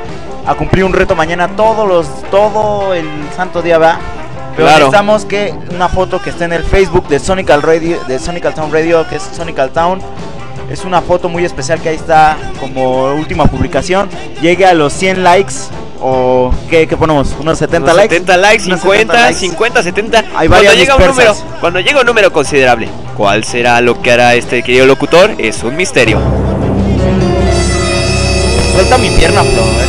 a 0.46 0.56
cumplir 0.56 0.84
un 0.84 0.92
reto 0.92 1.16
mañana 1.16 1.48
todos 1.56 1.88
los, 1.88 2.06
todo 2.30 2.92
el 2.92 3.08
santo 3.34 3.62
día 3.62 3.78
va. 3.78 3.98
Pero 4.56 4.66
Claro. 4.68 4.78
necesitamos 4.80 5.24
que 5.24 5.54
una 5.74 5.88
foto 5.88 6.20
que 6.20 6.28
esté 6.28 6.44
en 6.44 6.52
el 6.52 6.64
Facebook 6.64 7.08
de 7.08 7.18
Sonic 7.18 7.48
Radio, 7.48 7.98
de 8.06 8.18
Sonic 8.18 8.52
Town 8.54 8.70
Radio, 8.70 9.08
que 9.08 9.16
es 9.16 9.22
Sonic 9.22 9.72
Town. 9.72 10.00
Es 10.70 10.84
una 10.84 11.00
foto 11.00 11.28
muy 11.28 11.44
especial 11.44 11.80
que 11.80 11.88
ahí 11.88 11.96
está 11.96 12.36
como 12.60 13.14
última 13.14 13.46
publicación. 13.46 14.08
Llegue 14.42 14.66
a 14.66 14.74
los 14.74 14.92
100 14.92 15.24
likes 15.24 15.54
o 16.00 16.52
¿qué, 16.68 16.86
qué 16.86 16.96
ponemos? 16.96 17.34
Unos 17.40 17.58
70 17.58 17.84
Unos 17.84 17.96
likes. 17.96 18.14
70 18.14 18.36
likes, 18.36 18.64
Unos 18.66 18.80
50, 18.80 19.12
70 19.12 19.22
likes. 19.24 19.38
50, 19.40 19.82
70. 19.82 20.18
Hay 20.18 20.24
cuando 20.48 20.50
varias 20.56 20.76
llega 20.76 20.96
un 20.96 21.06
número, 21.06 21.36
cuando 21.60 21.80
llega 21.80 22.00
un 22.00 22.06
número 22.06 22.32
considerable, 22.32 22.88
¿cuál 23.16 23.44
será 23.44 23.80
lo 23.80 24.00
que 24.02 24.12
hará 24.12 24.34
este 24.34 24.62
querido 24.62 24.86
locutor? 24.86 25.30
Es 25.38 25.62
un 25.62 25.74
misterio. 25.74 26.20
Suelta 28.74 28.98
mi 28.98 29.08
pierna, 29.10 29.42
Flo. 29.42 29.62
eh. 29.62 29.86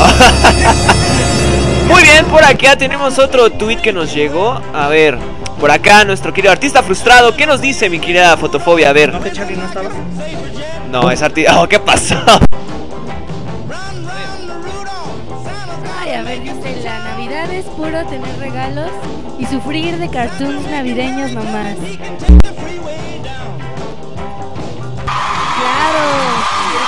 Muy 1.90 2.04
bien, 2.04 2.26
por 2.26 2.44
acá 2.44 2.76
tenemos 2.78 3.20
otro 3.20 3.50
tweet 3.52 3.78
que 3.78 3.92
nos 3.92 4.14
llegó. 4.14 4.62
A 4.74 4.88
ver, 4.88 5.18
por 5.60 5.72
acá 5.72 6.06
nuestro 6.06 6.34
querido 6.34 6.52
artista 6.52 6.82
frustrado, 6.84 7.36
¿qué 7.36 7.46
nos 7.46 7.62
dice 7.62 7.90
mi 7.90 8.00
querida 8.00 8.38
fotofobia? 8.38 8.90
A 8.90 8.94
ver. 8.94 9.12
¿No 9.12 9.22
que 9.22 9.32
Charlie 9.32 9.58
no 9.58 9.66
estaba? 9.66 9.90
No, 10.89 11.10
es 11.12 11.22
artista. 11.22 11.60
Oh, 11.62 11.67
¿qué 11.67 11.79
pasó? 11.79 12.15
Ay, 16.01 16.12
a 16.13 16.22
ver, 16.24 16.41
dice, 16.41 16.81
la 16.84 17.00
Navidad 17.00 17.51
es 17.51 17.65
puro 17.65 18.05
tener 18.08 18.38
regalos 18.39 18.89
y 19.38 19.46
sufrir 19.46 19.98
de 19.98 20.10
cartoons 20.10 20.65
navideños 20.69 21.31
nomás. 21.31 21.75
Claro, 25.60 26.05
¿qué 26.72 26.79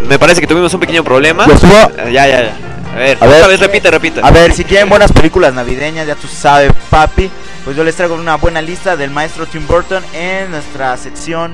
creen? 0.00 0.08
Me 0.08 0.18
parece 0.18 0.40
que 0.40 0.46
tuvimos 0.46 0.72
un 0.74 0.80
pequeño 0.80 1.04
problema. 1.04 1.44
Subo. 1.58 1.90
Eh, 1.98 2.12
Ya, 2.12 2.26
ya, 2.26 2.42
ya. 2.42 2.56
A 2.94 2.96
ver, 2.98 3.16
A 3.20 3.24
otra 3.24 3.38
ver. 3.38 3.48
vez 3.48 3.60
repite, 3.60 3.90
repite. 3.90 4.20
A 4.22 4.30
ver, 4.30 4.52
si 4.52 4.64
quieren 4.64 4.88
buenas 4.90 5.10
películas 5.12 5.54
navideñas, 5.54 6.06
ya 6.06 6.14
tú 6.14 6.26
sabes, 6.28 6.70
papi. 6.90 7.30
Pues 7.64 7.76
yo 7.76 7.84
les 7.84 7.94
traigo 7.94 8.14
una 8.16 8.36
buena 8.36 8.60
lista 8.60 8.96
del 8.96 9.10
maestro 9.10 9.46
Tim 9.46 9.66
Burton 9.66 10.02
en 10.12 10.50
nuestra 10.50 10.96
sección. 10.96 11.52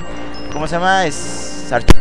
¿Cómo 0.52 0.66
se 0.66 0.76
llama? 0.76 1.06
Es 1.06 1.66
Arch- 1.70 1.94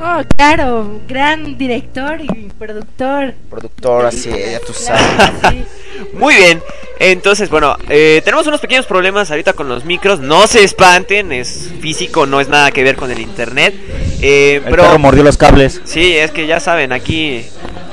Oh, 0.00 0.22
claro, 0.36 1.00
gran 1.08 1.58
director 1.58 2.20
y 2.20 2.50
productor. 2.56 3.34
productor, 3.50 4.06
así, 4.06 4.30
ya 4.30 4.60
tú 4.60 4.72
sabes. 4.72 5.02
Claro, 5.16 5.50
sí. 5.50 5.64
Muy 6.12 6.36
bien. 6.36 6.62
Entonces, 7.00 7.50
bueno, 7.50 7.76
eh, 7.88 8.22
tenemos 8.24 8.46
unos 8.46 8.60
pequeños 8.60 8.86
problemas 8.86 9.28
ahorita 9.32 9.54
con 9.54 9.68
los 9.68 9.84
micros. 9.84 10.20
No 10.20 10.46
se 10.46 10.62
espanten, 10.62 11.32
es 11.32 11.68
físico, 11.80 12.26
no 12.26 12.40
es 12.40 12.48
nada 12.48 12.70
que 12.70 12.84
ver 12.84 12.94
con 12.94 13.10
el 13.10 13.18
internet. 13.18 13.74
Eh, 14.20 14.60
El 14.64 14.70
pero 14.70 14.84
perro 14.84 14.98
mordió 15.00 15.24
los 15.24 15.36
cables. 15.36 15.80
Sí, 15.84 16.16
es 16.16 16.30
que 16.30 16.46
ya 16.46 16.60
saben, 16.60 16.92
aquí 16.92 17.44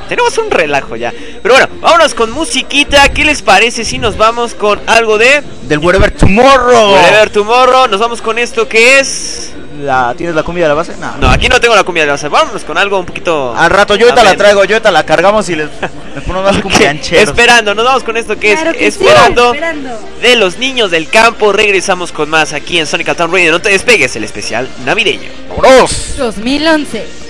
tenemos 0.08 0.38
un 0.38 0.50
relajo 0.52 0.96
ya. 0.96 1.12
Pero 1.42 1.56
bueno, 1.56 1.70
vámonos 1.82 2.14
con 2.14 2.32
musiquita. 2.32 3.10
¿Qué 3.10 3.26
les 3.26 3.42
parece 3.42 3.84
si 3.86 3.98
nos 3.98 4.18
vamos 4.18 4.54
con 4.54 4.80
algo 4.88 5.18
de 5.18 5.42
Del 5.64 5.80
Wherever 5.80 6.12
Tomorrow. 6.12 6.94
Whatever 6.94 7.30
Tomorrow? 7.30 7.88
Nos 7.88 8.00
vamos 8.00 8.22
con 8.22 8.38
esto 8.40 8.68
que 8.68 9.00
es. 9.00 9.52
La, 9.82 10.14
¿Tienes 10.18 10.34
la 10.36 10.44
cumbia 10.44 10.64
de 10.64 10.70
la 10.70 10.74
base? 10.74 10.94
No. 11.02 11.18
No, 11.18 11.30
aquí 11.30 11.50
no 11.50 11.60
tengo 11.60 11.76
la 11.76 11.84
cumbia 11.84 12.04
de 12.04 12.08
la 12.08 12.14
base. 12.14 12.30
Vámonos 12.30 12.64
con 12.64 12.78
algo 12.78 12.98
un 12.98 13.06
poquito. 13.06 13.54
Al 13.56 13.70
rato, 13.70 13.96
yo 13.96 14.06
ahorita 14.08 14.24
la 14.24 14.38
traigo, 14.38 14.64
yo 14.64 14.76
ahorita 14.76 14.90
la 14.90 15.06
cargamos 15.06 15.50
y 15.50 15.56
les, 15.58 15.68
les 16.16 16.24
ponemos 16.24 16.44
más 16.54 16.62
cumbiancheros. 16.62 17.28
Esperando, 17.30 17.76
nos 17.76 17.84
vamos 17.84 18.04
con 18.04 18.16
esto 18.16 18.40
que 18.40 18.54
Claro 18.54 18.72
es 18.72 18.78
que 18.78 18.92
sí, 18.92 19.04
Esperando 19.04 19.54
esperando. 19.54 20.00
de 20.22 20.36
los 20.38 20.58
niños 20.60 20.92
del 20.92 21.10
campo. 21.10 21.52
Regresamos 21.52 22.14
con 22.14 22.30
más 22.30 22.54
aquí 22.54 22.80
en 22.80 22.88
Sonic 22.88 23.14
Town 23.18 23.30
Radio. 23.34 23.52
No 23.52 23.60
te 23.60 23.68
despegues, 23.70 24.16
el 24.16 24.24
especial 24.24 24.70
navideño. 24.86 25.30
¡Vámonos! 25.50 26.16
2011. 26.18 27.25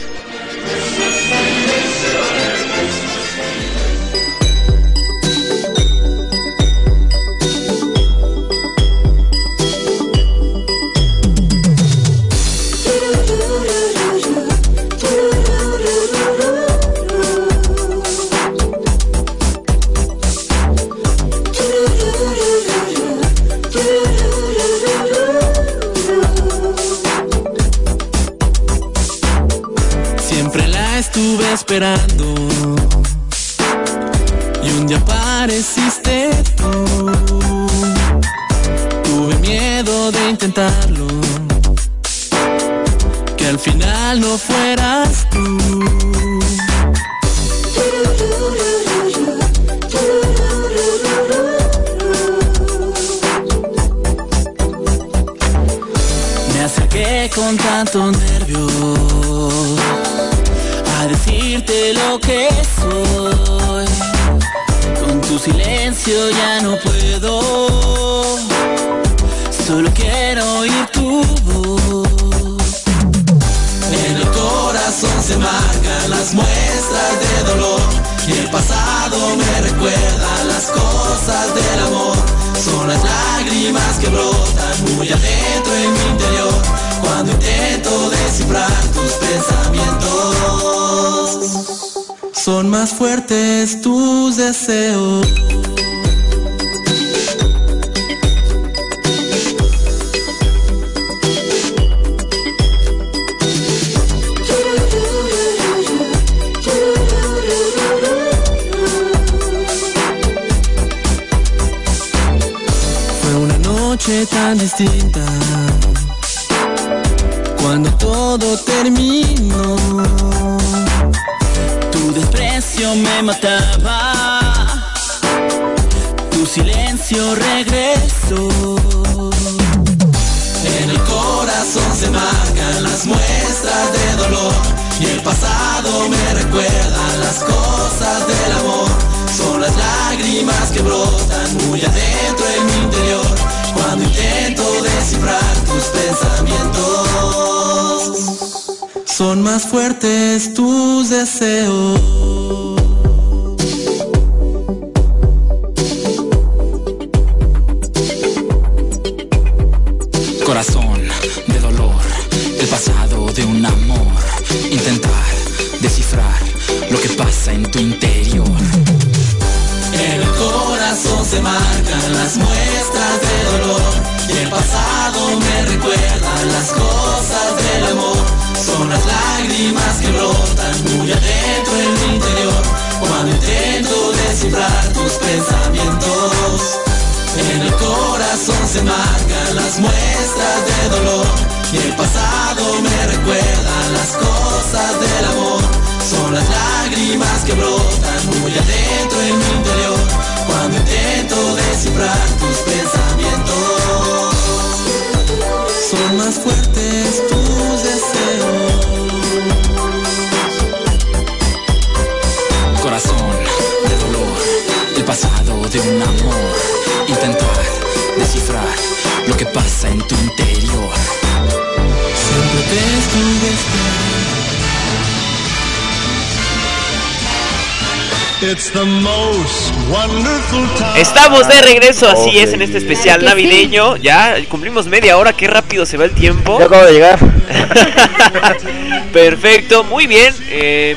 Regreso, 231.79 232.09
así 232.09 232.39
es, 232.39 232.53
en 232.53 232.61
este 232.61 232.77
especial 232.77 233.19
Claro 233.19 233.35
que 233.35 233.41
sí. 233.41 233.47
navideño. 233.47 233.97
Ya 233.97 234.35
cumplimos 234.49 234.87
media 234.87 235.17
hora, 235.17 235.33
qué 235.33 235.47
rápido 235.47 235.85
se 235.85 235.97
va 235.97 236.05
el 236.05 236.11
tiempo. 236.11 236.57
Yo 236.59 236.65
acabo 236.65 236.85
de 236.85 236.93
llegar. 236.93 237.19
Perfecto, 239.13 239.83
muy 239.83 240.07
bien. 240.07 240.33
eh, 240.49 240.95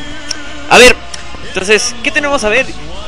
a 0.70 0.78
ver, 0.78 0.94
entonces, 1.48 1.94
¿qué 2.02 2.10
tenemos 2.10 2.44
a 2.44 2.48
ver? 2.48 2.66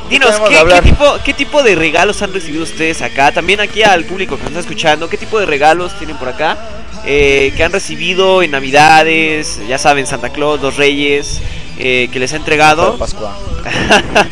Dinos, 0.08 0.34
qué 0.48 0.82
tipo, 0.82 1.18
¿qué 1.24 1.34
tipo 1.34 1.62
de 1.62 1.76
regalos 1.76 2.20
han 2.22 2.32
recibido 2.32 2.64
ustedes 2.64 3.00
acá? 3.00 3.30
También 3.30 3.60
aquí 3.60 3.82
al 3.84 4.04
público 4.04 4.36
que 4.36 4.42
nos 4.42 4.50
está 4.50 4.60
escuchando, 4.60 5.08
¿qué 5.08 5.16
tipo 5.16 5.38
de 5.38 5.46
regalos 5.46 5.96
tienen 5.98 6.16
por 6.16 6.28
acá? 6.28 6.58
Eh, 7.06 7.52
que 7.56 7.62
han 7.62 7.70
recibido 7.72 8.42
en 8.42 8.50
Navidades, 8.50 9.60
ya 9.68 9.78
saben, 9.78 10.06
Santa 10.08 10.30
Claus, 10.30 10.60
los 10.60 10.76
Reyes, 10.76 11.40
eh, 11.78 12.08
que 12.12 12.18
les 12.18 12.32
ha 12.32 12.36
entregado. 12.36 12.98
Pascua. 12.98 13.36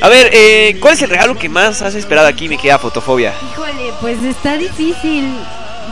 a 0.00 0.08
ver, 0.08 0.30
eh, 0.32 0.76
¿cuál 0.80 0.94
es 0.94 1.02
el 1.02 1.10
regalo 1.10 1.36
que 1.36 1.48
más 1.48 1.82
has 1.82 1.94
esperado 1.94 2.26
aquí, 2.28 2.48
mi 2.48 2.56
querida 2.56 2.78
Fotofobia? 2.78 3.32
Híjole, 3.52 3.92
pues 4.00 4.22
está 4.22 4.56
difícil. 4.56 5.32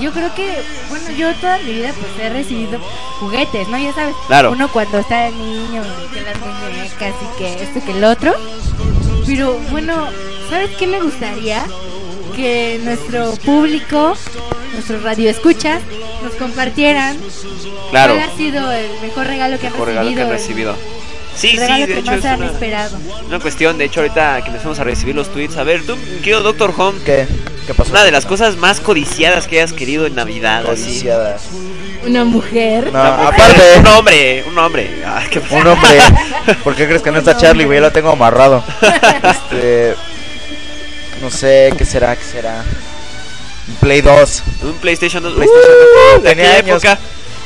Yo 0.00 0.12
creo 0.12 0.34
que, 0.34 0.52
bueno, 0.88 1.10
yo 1.16 1.32
toda 1.36 1.58
mi 1.58 1.72
vida 1.72 1.92
pues 1.98 2.10
he 2.26 2.28
recibido 2.28 2.80
juguetes, 3.20 3.68
¿no? 3.68 3.78
Ya 3.78 3.92
sabes, 3.92 4.14
Claro. 4.26 4.50
uno 4.52 4.68
cuando 4.72 4.98
está 4.98 5.30
niño, 5.30 5.82
que 6.12 6.20
las 6.20 6.36
muñecas 6.40 7.14
y 7.22 7.38
que 7.38 7.62
esto 7.62 7.80
que 7.84 7.92
el 7.92 8.04
otro. 8.04 8.34
Pero 9.26 9.54
bueno, 9.70 10.06
¿sabes 10.50 10.70
qué 10.78 10.86
me 10.88 11.00
gustaría? 11.00 11.64
Que 12.36 12.80
nuestro 12.82 13.32
público, 13.44 14.16
nuestros 14.72 15.02
radioescuchas, 15.04 15.80
nos 16.24 16.32
compartieran 16.34 17.16
Claro. 17.90 18.14
cuál 18.16 18.28
ha 18.28 18.36
sido 18.36 18.72
el 18.72 18.90
mejor 19.00 19.26
regalo 19.28 19.58
que 19.60 19.66
han 19.68 19.72
Mejor 19.74 19.88
regalo 19.88 20.10
que 20.10 20.24
recibido. 20.24 20.24
han 20.24 20.32
el- 20.32 20.32
recibido. 20.38 20.74
Sí, 20.74 20.80
el 20.88 20.93
sí, 21.36 21.56
regalo 21.56 21.86
de 21.86 21.92
que 21.92 21.98
hecho 22.00 22.10
más 22.12 22.24
es 22.24 22.36
una, 22.36 22.46
esperado. 22.46 22.96
una 23.26 23.40
cuestión. 23.40 23.78
De 23.78 23.84
hecho, 23.84 24.00
ahorita 24.00 24.40
que 24.42 24.48
empezamos 24.48 24.78
a 24.78 24.84
recibir 24.84 25.14
los 25.14 25.32
tweets. 25.32 25.56
A 25.56 25.64
ver, 25.64 25.84
tú, 25.84 25.96
querido 26.22 26.42
Doctor 26.42 26.72
Home, 26.76 26.98
¿Qué? 27.04 27.26
¿Qué 27.66 27.74
pasó? 27.74 27.90
una 27.92 28.04
de 28.04 28.10
las 28.10 28.26
cosas 28.26 28.56
más 28.56 28.80
codiciadas 28.80 29.46
que 29.46 29.56
hayas 29.60 29.72
querido 29.72 30.06
en 30.06 30.14
Navidad, 30.14 30.64
así. 30.70 30.82
Codiciadas. 30.84 31.42
Una 32.06 32.24
mujer. 32.24 32.92
No, 32.92 33.00
Una 33.00 33.10
mujer, 33.12 33.26
aparte, 33.34 33.62
Un 33.78 33.86
hombre, 33.86 34.44
un 34.46 34.58
hombre. 34.58 35.02
Ay, 35.06 35.26
qué 35.30 35.40
un 35.50 35.66
hombre. 35.66 35.98
¿Por 36.64 36.74
qué 36.76 36.86
crees 36.86 37.00
que 37.02 37.10
no 37.10 37.18
está 37.18 37.36
Charlie, 37.36 37.64
güey? 37.64 37.78
Ya 37.78 37.86
lo 37.86 37.92
tengo 37.92 38.10
amarrado. 38.10 38.62
Este. 39.22 39.94
No 41.22 41.30
sé, 41.30 41.72
¿qué 41.78 41.86
será? 41.86 42.14
¿Qué 42.16 42.24
será? 42.24 42.62
Un 43.68 43.74
Play 43.76 44.02
2. 44.02 44.42
Un 44.64 44.72
PlayStation 44.74 45.22
2. 45.22 45.32
Uh, 45.32 45.36
PlayStation 45.36 45.72
2 46.16 46.22
de 46.22 46.28
tenía 46.28 46.44
aquella 46.44 46.58
años. 46.74 46.84
época. 46.84 47.00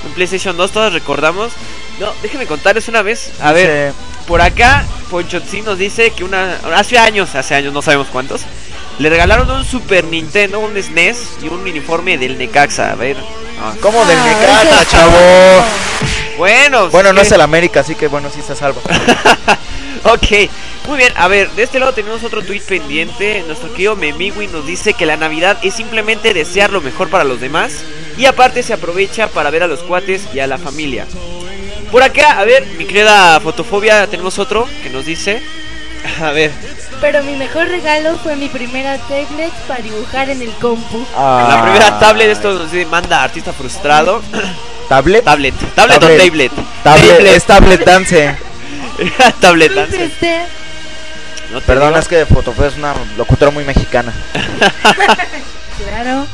Un 0.07 0.13
PlayStation 0.15 0.57
2, 0.57 0.71
todos 0.73 0.93
recordamos. 0.93 1.53
No, 2.01 2.13
déjenme 2.23 2.47
contarles 2.47 2.89
una 2.89 3.03
vez. 3.03 3.31
A 3.41 3.53
ver, 3.53 3.93
por 4.27 4.41
acá, 4.41 4.85
Ponchotzin 5.11 5.65
nos 5.65 5.79
dice 5.79 6.11
que 6.11 6.25
una. 6.25 6.59
Hace 6.77 6.99
años, 6.99 7.35
hace 7.35 7.55
años, 7.55 7.73
no 7.73 7.83
sabemos 7.83 8.09
cuántos. 8.13 8.43
Le 8.99 9.09
regalaron 9.11 9.49
un 9.51 9.65
Super 9.65 10.05
Nintendo, 10.05 10.59
un 10.61 10.77
SNES 10.81 11.19
y 11.43 11.49
un 11.49 11.61
uniforme 11.61 12.19
del 12.19 12.37
Necaxa. 12.39 12.93
A 12.93 12.95
ver. 12.95 13.17
ah, 13.63 13.75
¿Cómo 13.81 14.05
del 14.05 14.19
Necaxa, 14.19 14.85
chavo? 14.87 15.17
Bueno, 16.37 16.89
Bueno, 16.91 17.13
no 17.13 17.21
que- 17.21 17.27
es 17.27 17.33
el 17.33 17.41
América, 17.41 17.81
así 17.81 17.95
que 17.95 18.07
bueno, 18.09 18.29
sí 18.35 18.41
se 18.47 18.55
salva. 18.57 18.81
Ok, 20.05 20.49
muy 20.87 20.97
bien. 20.97 21.13
A 21.17 21.27
ver, 21.27 21.51
de 21.51 21.65
este 21.65 21.81
lado 21.81 21.93
tenemos 21.93 22.23
otro 22.23 22.43
tweet 22.43 22.61
pendiente. 22.63 23.43
Nuestro 23.49 23.71
querido 23.73 23.97
Memiwi 23.97 24.47
nos 24.47 24.65
dice 24.65 24.95
que 24.95 25.05
la 25.07 25.17
Navidad 25.17 25.59
es 25.63 25.75
simplemente 25.75 26.33
desear 26.33 26.71
lo 26.73 26.81
mejor 26.81 27.11
para 27.11 27.25
los 27.25 27.41
demás. 27.41 27.73
Y 28.17 28.27
aparte 28.27 28.63
se 28.63 28.73
aprovecha 28.73 29.27
para 29.27 29.51
ver 29.51 29.65
a 29.65 29.67
los 29.67 29.81
cuates 29.81 30.23
y 30.33 30.39
a 30.39 30.47
la 30.47 30.57
familia. 30.57 31.05
Por 31.91 32.03
acá, 32.03 32.39
a 32.39 32.45
ver, 32.45 32.67
mi 32.79 32.85
querida 32.85 33.41
fotofobia, 33.41 34.07
tenemos 34.07 34.39
otro 34.39 34.69
que 34.83 34.91
nos 34.91 35.05
dice. 35.07 35.43
A 36.23 36.31
ver, 36.31 36.53
Pero 37.01 37.23
mi 37.25 37.35
mejor 37.35 37.67
regalo 37.69 38.17
fue 38.19 38.37
mi 38.37 38.49
primera 38.49 38.97
tablet 38.99 39.53
para 39.67 39.83
dibujar 39.83 40.31
en 40.31 40.43
el 40.43 40.51
compu. 40.53 40.99
la 41.17 41.59
Ah, 41.59 41.63
primera 41.63 41.99
tablet, 41.99 42.29
esto 42.31 42.53
nos 42.53 42.71
dice, 42.71 42.87
manda 42.87 43.23
artista 43.23 43.53
frustrado. 43.53 44.23
¿Tablet? 44.89 45.25
tablet, 45.25 45.55
tablet, 45.75 46.01
Tablet. 46.01 46.03
o 46.03 46.29
tablet. 46.29 46.53
Tablet, 46.85 47.21
es 47.37 47.45
tablet 47.45 47.85
dance. 47.85 48.37
tablet, 49.41 49.73
dance. 49.75 50.05
este, 50.05 50.41
No 51.53 51.61
Perdón, 51.63 51.89
digo. 51.89 52.01
es 52.01 52.09
que 52.09 52.27
Fotofeo 52.27 52.67
es 52.67 52.77
una 52.77 52.95
locutora 53.17 53.51
muy 53.51 53.65
mexicana. 53.65 54.13
claro. 55.85 56.27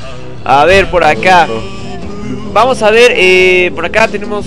A 0.44 0.64
ver, 0.64 0.90
por 0.90 1.04
acá. 1.04 1.46
Vamos 2.52 2.82
a 2.82 2.90
ver, 2.90 3.12
eh, 3.16 3.72
por 3.74 3.84
acá 3.84 4.06
tenemos 4.08 4.46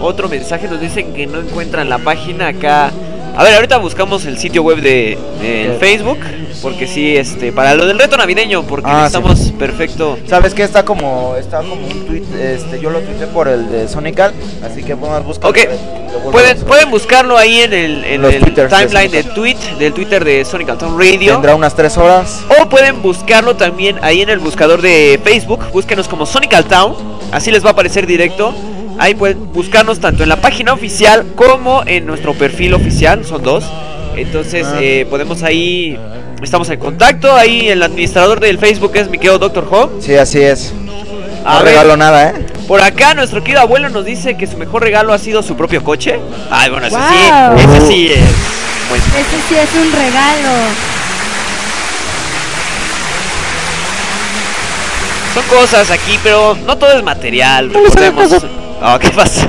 otro 0.00 0.28
mensaje. 0.28 0.68
Nos 0.68 0.80
dicen 0.80 1.12
que 1.12 1.26
no 1.26 1.40
encuentran 1.40 1.88
la 1.88 1.98
página 1.98 2.48
acá. 2.48 2.90
A 3.36 3.44
ver, 3.44 3.54
ahorita 3.54 3.76
buscamos 3.76 4.24
el 4.24 4.38
sitio 4.38 4.62
web 4.62 4.80
de, 4.80 5.18
Facebook. 5.78 6.18
Porque 6.62 6.86
sí, 6.86 7.16
este, 7.16 7.52
para 7.52 7.74
lo 7.74 7.86
del 7.86 7.98
reto 7.98 8.16
navideño, 8.16 8.62
porque 8.62 8.88
Ah, 8.88 9.02
necesitamos 9.04 9.52
perfecto. 9.58 10.18
¿Sabes 10.26 10.54
qué? 10.54 10.62
Está 10.62 10.86
como, 10.86 11.36
está 11.36 11.58
como 11.58 11.74
un 11.74 12.06
tweet, 12.06 12.22
este, 12.40 12.80
yo 12.80 12.88
lo 12.88 13.00
tuiteé 13.00 13.26
por 13.26 13.46
el 13.46 13.70
de 13.70 13.88
Sonical, 13.88 14.32
así 14.64 14.82
que 14.82 14.92
a 14.92 15.20
buscar. 15.20 15.50
Ok, 15.50 15.58
Pueden, 16.30 16.58
pueden 16.60 16.90
buscarlo 16.90 17.36
ahí 17.36 17.60
en 17.60 17.72
el, 17.72 18.04
en 18.04 18.24
el 18.24 18.40
timeline 18.54 18.90
Sonic. 18.90 19.10
del 19.10 19.34
tweet, 19.34 19.56
del 19.78 19.92
Twitter 19.92 20.24
de 20.24 20.44
Sonic 20.44 20.70
Alton 20.70 20.98
Radio. 20.98 21.32
Tendrá 21.34 21.54
unas 21.54 21.74
tres 21.74 21.96
horas. 21.98 22.44
O 22.60 22.68
pueden 22.68 23.02
buscarlo 23.02 23.54
también 23.54 23.98
ahí 24.02 24.22
en 24.22 24.30
el 24.30 24.38
buscador 24.38 24.80
de 24.80 25.20
Facebook. 25.22 25.60
Búsquenos 25.72 26.08
como 26.08 26.26
Sonic 26.26 26.66
Town. 26.68 26.94
Así 27.32 27.50
les 27.50 27.64
va 27.64 27.68
a 27.68 27.72
aparecer 27.72 28.06
directo. 28.06 28.54
Ahí 28.98 29.14
pueden 29.14 29.52
buscarnos 29.52 30.00
tanto 30.00 30.22
en 30.22 30.28
la 30.28 30.36
página 30.40 30.72
oficial 30.72 31.24
como 31.36 31.82
en 31.86 32.06
nuestro 32.06 32.34
perfil 32.34 32.74
oficial. 32.74 33.24
Son 33.24 33.42
dos. 33.42 33.64
Entonces 34.16 34.66
Ah. 34.66 34.78
eh, 34.80 35.06
podemos 35.08 35.42
ahí. 35.42 35.98
Estamos 36.42 36.68
en 36.70 36.78
contacto. 36.78 37.34
Ahí 37.34 37.68
el 37.68 37.82
administrador 37.82 38.40
del 38.40 38.58
Facebook 38.58 38.92
es 38.94 39.08
mi 39.10 39.18
querido 39.18 39.38
Doctor 39.38 39.66
Home. 39.70 40.00
Sí, 40.00 40.14
así 40.16 40.40
es. 40.40 40.72
A 41.44 41.54
No 41.54 41.64
ver. 41.64 41.68
regalo 41.74 41.96
nada, 41.96 42.30
¿eh? 42.30 42.46
Por 42.66 42.80
acá 42.82 43.14
nuestro 43.14 43.42
querido 43.44 43.60
abuelo 43.60 43.88
nos 43.88 44.04
dice 44.04 44.36
que 44.36 44.46
su 44.46 44.56
mejor 44.56 44.82
regalo 44.82 45.12
ha 45.12 45.18
sido 45.18 45.42
su 45.42 45.56
propio 45.56 45.84
coche. 45.84 46.18
Ay, 46.50 46.70
bueno, 46.70 46.86
ese 46.86 46.96
Wow. 46.96 47.06
sí. 47.58 47.64
Ese 47.64 47.86
sí 47.86 48.08
es. 48.12 48.20
Bueno, 48.88 49.04
Ese 49.16 49.48
sí 49.48 49.54
es 49.54 49.74
un 49.86 49.92
regalo. 49.92 50.50
Son 55.34 55.44
cosas 55.44 55.90
aquí, 55.90 56.18
pero 56.22 56.56
no 56.66 56.76
todo 56.78 56.92
es 56.96 57.02
material. 57.04 57.70
Recordemos. 57.72 58.30
Oh, 58.88 58.98
¿Qué 59.00 59.10
pasó? 59.10 59.46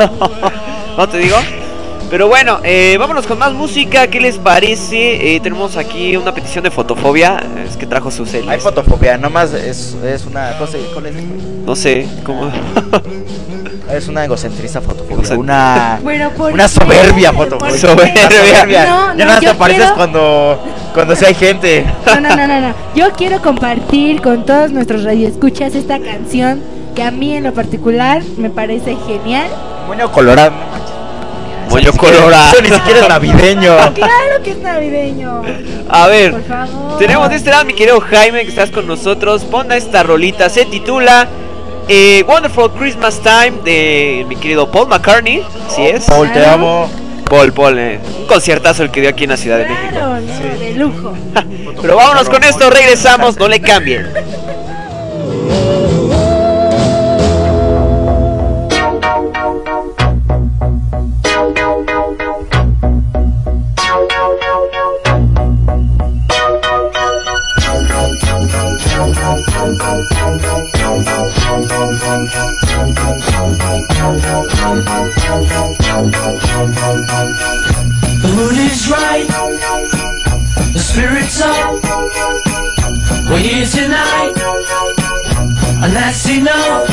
¿No 0.98 1.08
te 1.08 1.18
digo? 1.20 1.38
Pero 2.10 2.28
bueno, 2.28 2.60
eh, 2.64 2.96
vámonos 2.98 3.28
con 3.28 3.38
más 3.38 3.54
música. 3.54 4.08
¿Qué 4.08 4.20
les 4.22 4.38
parece? 4.38 5.36
Eh, 5.36 5.40
tenemos 5.42 5.76
aquí 5.78 6.16
una 6.18 6.34
petición 6.34 6.64
de 6.64 6.72
fotofobia. 6.72 7.40
Es 7.70 7.76
que 7.78 7.86
trajo 7.86 8.10
su 8.10 8.26
cel. 8.26 8.50
Hay 8.50 8.60
fotofobia, 8.60 9.18
nomás 9.18 9.54
es, 9.54 9.96
es 10.04 10.26
una 10.26 10.58
cosa, 10.58 10.78
¿cuál 10.94 11.08
es? 11.08 11.16
No 11.66 11.76
sé 11.76 12.08
cómo. 12.24 12.50
Es 13.94 14.10
una 14.10 14.26
egocentrista 14.26 14.82
fotofobia. 14.82 15.24
Egocent- 15.24 15.38
Una, 15.38 16.00
Bueno, 16.04 16.30
¿por 16.32 16.52
una 16.52 16.68
soberbia 16.68 17.32
¿Por 17.32 17.50
fotofobia. 17.50 17.78
Soberbia. 18.30 18.86
No, 18.86 19.16
ya 19.16 19.24
no, 19.24 19.26
nada 19.26 19.40
te 19.40 19.48
apareces 19.48 19.82
quiero- 19.84 19.96
cuando, 19.96 20.60
cuando 20.94 21.16
sí 21.16 21.24
hay 21.24 21.34
gente. 21.34 21.86
No, 22.06 22.20
no, 22.20 22.36
no, 22.36 22.48
no, 22.48 22.60
no. 22.60 22.74
Yo 22.96 23.12
quiero 23.14 23.42
compartir 23.42 24.22
con 24.22 24.46
todos 24.46 24.72
nuestros 24.72 25.06
radioescuchas 25.06 25.74
esta 25.74 26.00
canción 26.00 26.60
que 26.98 27.04
a 27.04 27.12
mí 27.12 27.38
en 27.38 27.44
lo 27.44 27.54
particular 27.54 28.24
me 28.38 28.50
parece 28.50 28.98
genial. 29.06 29.48
Moño 29.86 30.12
colorado. 30.12 30.52
Moño 31.70 31.94
colorado. 31.94 32.54
Eso 32.54 32.62
ni 32.64 32.70
siquiera 32.70 33.02
es 33.02 33.08
navideño. 33.08 33.78
Claro 33.94 34.44
que 34.44 34.50
es 34.50 34.58
navideño. 34.58 35.44
A 35.90 36.08
ver, 36.08 36.32
Por 36.32 36.44
favor. 36.46 36.98
tenemos 36.98 37.30
de 37.30 37.36
este 37.36 37.52
lado 37.52 37.66
mi 37.66 37.76
querido 37.76 38.02
Jaime 38.02 38.42
que 38.42 38.50
estás 38.50 38.72
con 38.72 38.88
nosotros. 38.88 39.44
Pon 39.44 39.72
esta 39.72 40.02
rolita. 40.02 40.50
Se 40.50 40.66
titula 40.66 41.28
eh, 41.88 42.26
Wonderful 42.28 42.72
Christmas 42.72 43.22
Time 43.22 43.54
de 43.64 44.26
mi 44.28 44.36
querido 44.36 44.72
Paul 44.72 44.88
McCartney. 44.88 45.44
¿Sí 45.70 45.86
es? 45.86 46.06
Paul, 46.06 46.34
te 46.34 46.44
amo. 46.44 46.90
Paul, 47.30 47.54
Paul, 47.54 47.78
eh, 47.78 48.00
un 48.22 48.26
conciertazo 48.26 48.82
el 48.82 48.90
que 48.90 49.02
dio 49.02 49.12
aquí 49.12 49.26
en 49.26 49.30
la 49.30 49.38
Ciudad 49.38 49.60
de 49.60 49.66
México. 49.66 49.90
Claro, 49.92 50.20
no, 50.20 50.60
de 50.60 50.74
lujo. 50.74 51.14
Pero 51.84 51.96
vámonos 51.96 52.28
con 52.28 52.44
esto, 52.44 52.72
regresamos, 52.72 53.38
no 53.38 53.48
le 53.48 53.62
cambien. 53.62 54.08
The 74.08 74.14
mood 78.38 78.58
is 78.58 78.90
right, 78.90 79.28
the 80.72 80.80
spirit's 80.80 81.42
up. 81.42 81.84
We're 83.30 83.40
here 83.40 83.66
tonight, 83.66 84.32
and 85.84 85.94
that's 85.94 86.26
enough. 86.30 86.88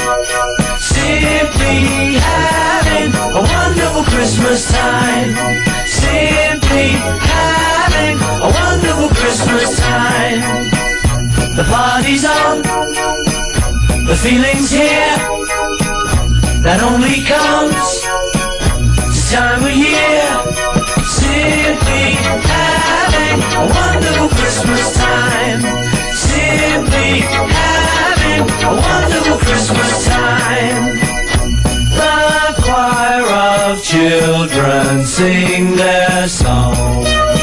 Simply 0.81 2.19
having 2.19 3.15
a 3.15 3.43
wonderful 3.43 4.03
Christmas 4.03 4.73
time. 4.73 5.37
Simply 5.87 6.99
having 7.31 8.19
a 8.43 8.51
wonderful 8.51 9.11
Christmas 9.11 9.79
time. 9.79 10.41
The 11.55 11.63
party's 11.71 12.25
on, 12.25 12.63
the 14.05 14.17
feeling's 14.21 14.71
here. 14.73 15.44
That 16.65 16.81
only 16.83 17.21
comes 17.29 18.01
this 19.13 19.31
time 19.31 19.61
of 19.61 19.77
year. 19.77 20.25
Simply 21.05 22.17
having 22.41 23.37
a 23.53 23.69
wonderful 23.69 24.29
Christmas 24.31 24.97
time. 24.97 25.61
Simply 26.17 27.21
having 27.21 28.49
a 28.49 28.73
wonderful 28.81 29.39
Christmas 29.45 30.09
time. 30.09 30.97
The 32.01 32.57
choir 32.65 33.29
of 33.69 33.83
children 33.85 35.05
sing 35.05 35.77
their 35.77 36.27
song. 36.29 37.34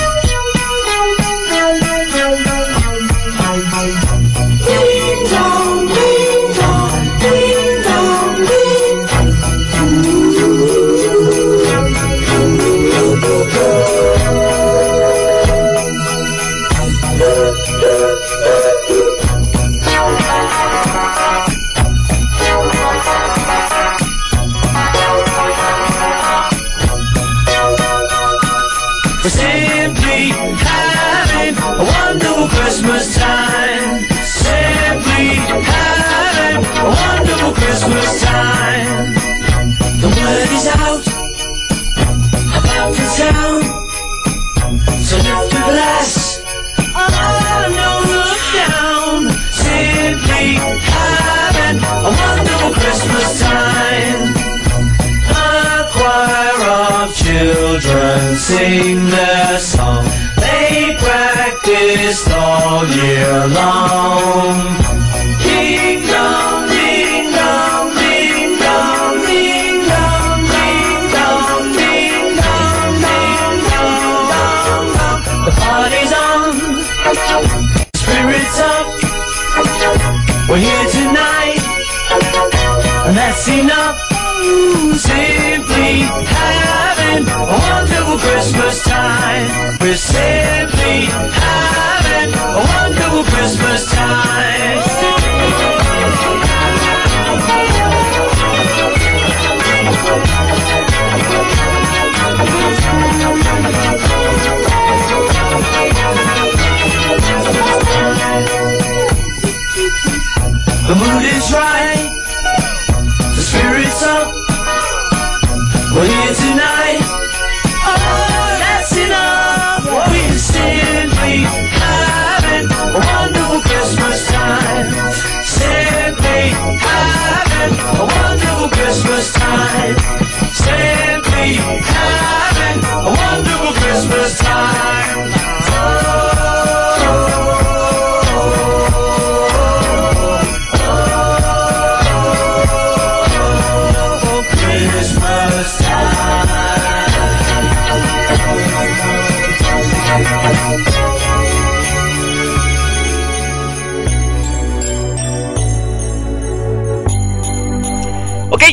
Sing 58.71 59.05
their 59.09 59.59
song. 59.59 60.05
They 60.37 60.95
practiced 60.97 62.29
all 62.31 62.87
year 62.87 63.47
long. 63.47 64.10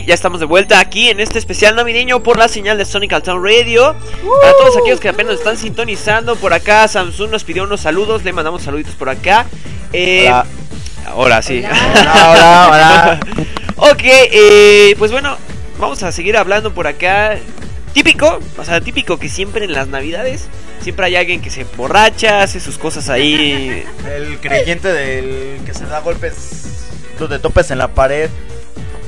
Ya 0.08 0.14
estamos 0.14 0.40
de 0.40 0.46
vuelta 0.46 0.80
aquí 0.80 1.10
en 1.10 1.20
este 1.20 1.38
especial 1.38 1.76
navideño 1.76 2.22
por 2.22 2.38
la 2.38 2.48
señal 2.48 2.78
de 2.78 2.86
Sonic 2.86 3.22
Town 3.22 3.44
Radio. 3.44 3.94
Para 4.40 4.52
todos 4.54 4.78
aquellos 4.78 5.00
que 5.00 5.10
apenas 5.10 5.34
están 5.34 5.58
sintonizando 5.58 6.34
por 6.36 6.54
acá, 6.54 6.88
Samsung 6.88 7.30
nos 7.30 7.44
pidió 7.44 7.64
unos 7.64 7.82
saludos, 7.82 8.24
le 8.24 8.32
mandamos 8.32 8.62
saluditos 8.62 8.94
por 8.94 9.10
acá. 9.10 9.44
Eh, 9.92 10.24
Hola. 10.28 10.46
Ahora 11.08 11.42
sí. 11.42 11.62
Hola, 11.62 12.68
hola. 12.70 13.20
ok, 13.76 14.00
eh, 14.02 14.94
pues 14.98 15.12
bueno, 15.12 15.36
vamos 15.78 16.02
a 16.02 16.10
seguir 16.10 16.38
hablando 16.38 16.72
por 16.72 16.86
acá. 16.86 17.36
Típico, 17.92 18.40
o 18.56 18.64
sea, 18.64 18.80
típico 18.80 19.18
que 19.18 19.28
siempre 19.28 19.66
en 19.66 19.72
las 19.72 19.88
navidades 19.88 20.48
siempre 20.80 21.04
hay 21.04 21.16
alguien 21.16 21.42
que 21.42 21.50
se 21.50 21.62
emborracha, 21.62 22.40
hace 22.40 22.60
sus 22.60 22.78
cosas 22.78 23.10
ahí. 23.10 23.84
El 24.06 24.38
creyente 24.38 24.90
del 24.90 25.60
que 25.66 25.74
se 25.74 25.84
da 25.84 26.00
golpes 26.00 26.86
de 27.28 27.38
topes 27.38 27.70
en 27.70 27.76
la 27.76 27.88
pared. 27.88 28.30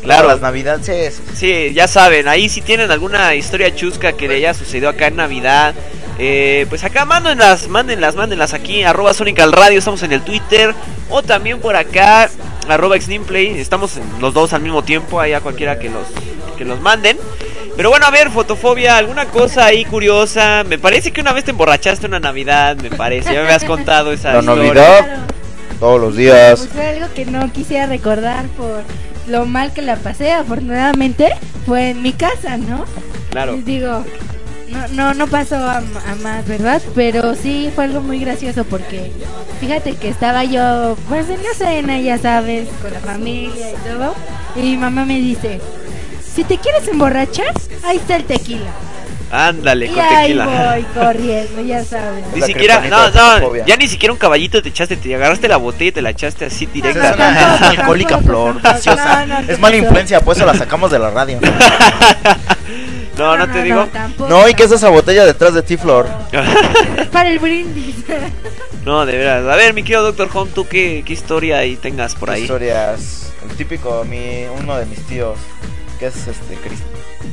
Claro. 0.03 0.29
Las 0.29 0.41
navidades. 0.41 0.87
Sí, 0.87 1.23
sí. 1.35 1.37
Sí, 1.37 1.75
ya 1.75 1.87
saben, 1.87 2.29
ahí 2.29 2.49
si 2.49 2.61
tienen 2.61 2.91
alguna 2.91 3.35
historia 3.35 3.75
chusca 3.75 4.13
que 4.13 4.29
le 4.29 4.37
haya 4.37 4.55
sucedido 4.55 4.89
acá 4.89 5.09
en 5.09 5.17
Navidad, 5.17 5.75
eh, 6.19 6.67
pues 6.69 6.85
acá 6.85 7.05
mándenlas, 7.05 7.69
mándenlas, 7.69 8.15
mándenlas 8.15 8.55
aquí, 8.55 8.83
arroba 8.83 9.15
Sonic 9.15 9.39
al 9.41 9.53
Radio, 9.53 9.79
estamos 9.79 10.03
en 10.03 10.13
el 10.13 10.23
Twitter, 10.23 10.75
o 11.09 11.23
también 11.23 11.61
por 11.61 11.77
acá, 11.77 12.31
arroba 12.69 13.01
Xnimplay, 13.01 13.59
estamos 13.59 13.97
en 13.97 14.05
los 14.21 14.35
dos 14.35 14.53
al 14.53 14.63
mismo 14.63 14.83
tiempo, 14.83 15.21
ahí 15.21 15.33
a 15.33 15.41
cualquiera 15.41 15.79
que 15.79 15.89
los, 15.89 16.07
que 16.57 16.65
los 16.65 16.81
manden. 16.81 17.19
Pero 17.77 17.89
bueno, 17.89 18.05
a 18.05 18.11
ver, 18.11 18.31
fotofobia, 18.31 18.99
alguna 18.99 19.27
cosa 19.27 19.65
ahí 19.65 19.87
curiosa. 19.87 20.65
Me 20.69 20.79
parece 20.79 21.13
que 21.13 21.23
una 21.23 21.33
vez 21.33 21.45
te 21.45 21.53
emborrachaste 21.53 22.07
una 22.07 22.21
Navidad, 22.21 22.77
me 22.77 22.91
parece. 22.91 23.33
Ya 23.33 23.41
me 23.41 23.47
habías 23.47 23.65
contado 23.65 24.13
esa 24.13 24.35
La 24.35 24.41
historia. 24.41 24.65
Navidad, 24.65 25.19
todos 25.79 25.99
los 25.99 26.17
días. 26.17 26.59
Pues 26.59 26.71
fue 26.71 26.87
algo 26.87 27.07
que 27.15 27.25
no 27.25 27.51
quisiera 27.51 27.87
recordar 27.87 28.45
por 28.49 28.83
lo 29.31 29.47
mal 29.47 29.73
que 29.73 29.83
la 29.83 29.97
pasé. 29.97 30.33
Afortunadamente 30.33 31.33
fue 31.67 31.91
en 31.91 32.03
mi 32.03 32.13
casa, 32.13 32.57
¿no? 32.57 32.85
Claro. 33.31 33.57
Digo, 33.65 34.05
no, 34.69 34.89
no, 34.89 35.15
no 35.15 35.27
pasó 35.27 35.57
a, 35.57 35.79
a 35.79 36.15
más, 36.23 36.47
¿verdad? 36.47 36.83
Pero 36.95 37.35
sí 37.35 37.71
fue 37.75 37.85
algo 37.85 38.01
muy 38.01 38.19
gracioso 38.19 38.65
porque 38.65 39.13
fíjate 39.61 39.95
que 39.95 40.09
estaba 40.09 40.45
yo, 40.45 40.97
pues 41.09 41.29
en 41.29 41.43
la 41.43 41.55
cena, 41.57 42.01
ya 42.01 42.19
sabes, 42.19 42.69
con 42.83 42.93
la 42.93 43.01
familia 43.01 43.71
y 43.71 43.89
todo. 43.89 44.15
Y 44.57 44.61
mi 44.63 44.77
mamá 44.77 45.05
me 45.05 45.19
dice, 45.19 45.61
si 46.35 46.45
te 46.45 46.59
quieres 46.59 46.87
emborrachar, 46.89 47.53
ahí 47.85 47.97
está 47.97 48.17
el 48.17 48.25
tequila. 48.25 48.71
Ándale, 49.31 49.87
y 49.87 49.89
con 49.91 50.01
ahí 50.01 50.27
tequila. 50.27 50.47
voy 50.75 50.83
corriendo, 50.95 51.63
ya 51.63 51.85
sabes. 51.85 52.25
Ni 52.35 52.41
La 52.41 52.47
siquiera, 52.47 52.81
no, 52.81 53.11
no, 53.11 53.41
fobia. 53.49 53.65
ya 53.65 53.77
ni 53.77 53.87
siquiera 53.87 54.13
un 54.13 54.19
caballito 54.19 54.61
te 54.61 54.71
echaste, 54.71 54.97
te 54.97 55.15
agarraste 55.15 55.47
la 55.47 55.57
botella 55.57 55.89
y 55.89 55.93
te 55.93 56.03
la 56.03 56.11
echaste 56.11 56.47
así 56.47 56.67
directo. 56.67 57.01
Es 57.09 57.15
una 57.17 57.69
alcohólica 57.71 58.19
flor, 58.19 58.61
viciosa. 58.61 59.25
Es 59.43 59.47
¿qué 59.47 59.57
mala 59.59 59.77
influencia, 59.77 60.21
por 60.21 60.37
eso 60.37 60.45
la 60.45 60.55
sacamos 60.55 60.91
de 60.91 60.99
la 60.99 61.11
radio. 61.11 61.39
No, 63.19 63.37
no 63.37 63.51
te 63.51 63.63
digo. 63.63 63.87
No, 64.31 64.49
¿y 64.49 64.55
qué 64.55 64.63
es 64.65 64.73
esa 64.73 64.89
botella 64.89 65.27
detrás 65.27 65.53
de 65.53 65.63
ti, 65.63 65.77
Flor? 65.77 66.09
Para 67.13 67.29
el 67.29 67.39
brindis. 67.39 67.97
No, 68.87 69.05
de 69.05 69.15
veras. 69.15 69.47
A 69.47 69.57
ver, 69.57 69.75
mi 69.75 69.83
querido 69.83 70.03
Doctor 70.05 70.31
Home, 70.33 70.51
¿tú 70.55 70.67
qué, 70.67 71.03
qué 71.05 71.13
historia 71.13 71.59
ahí 71.59 71.77
tengas 71.77 72.15
por 72.15 72.31
ahí? 72.31 72.43
Historias. 72.43 73.31
El 73.49 73.57
típico, 73.57 74.05
mi, 74.09 74.45
uno 74.59 74.75
de 74.79 74.87
mis 74.87 75.01
tíos, 75.07 75.39
que 75.99 76.07
es 76.07 76.17
este, 76.29 76.55
Cristian. 76.55 76.89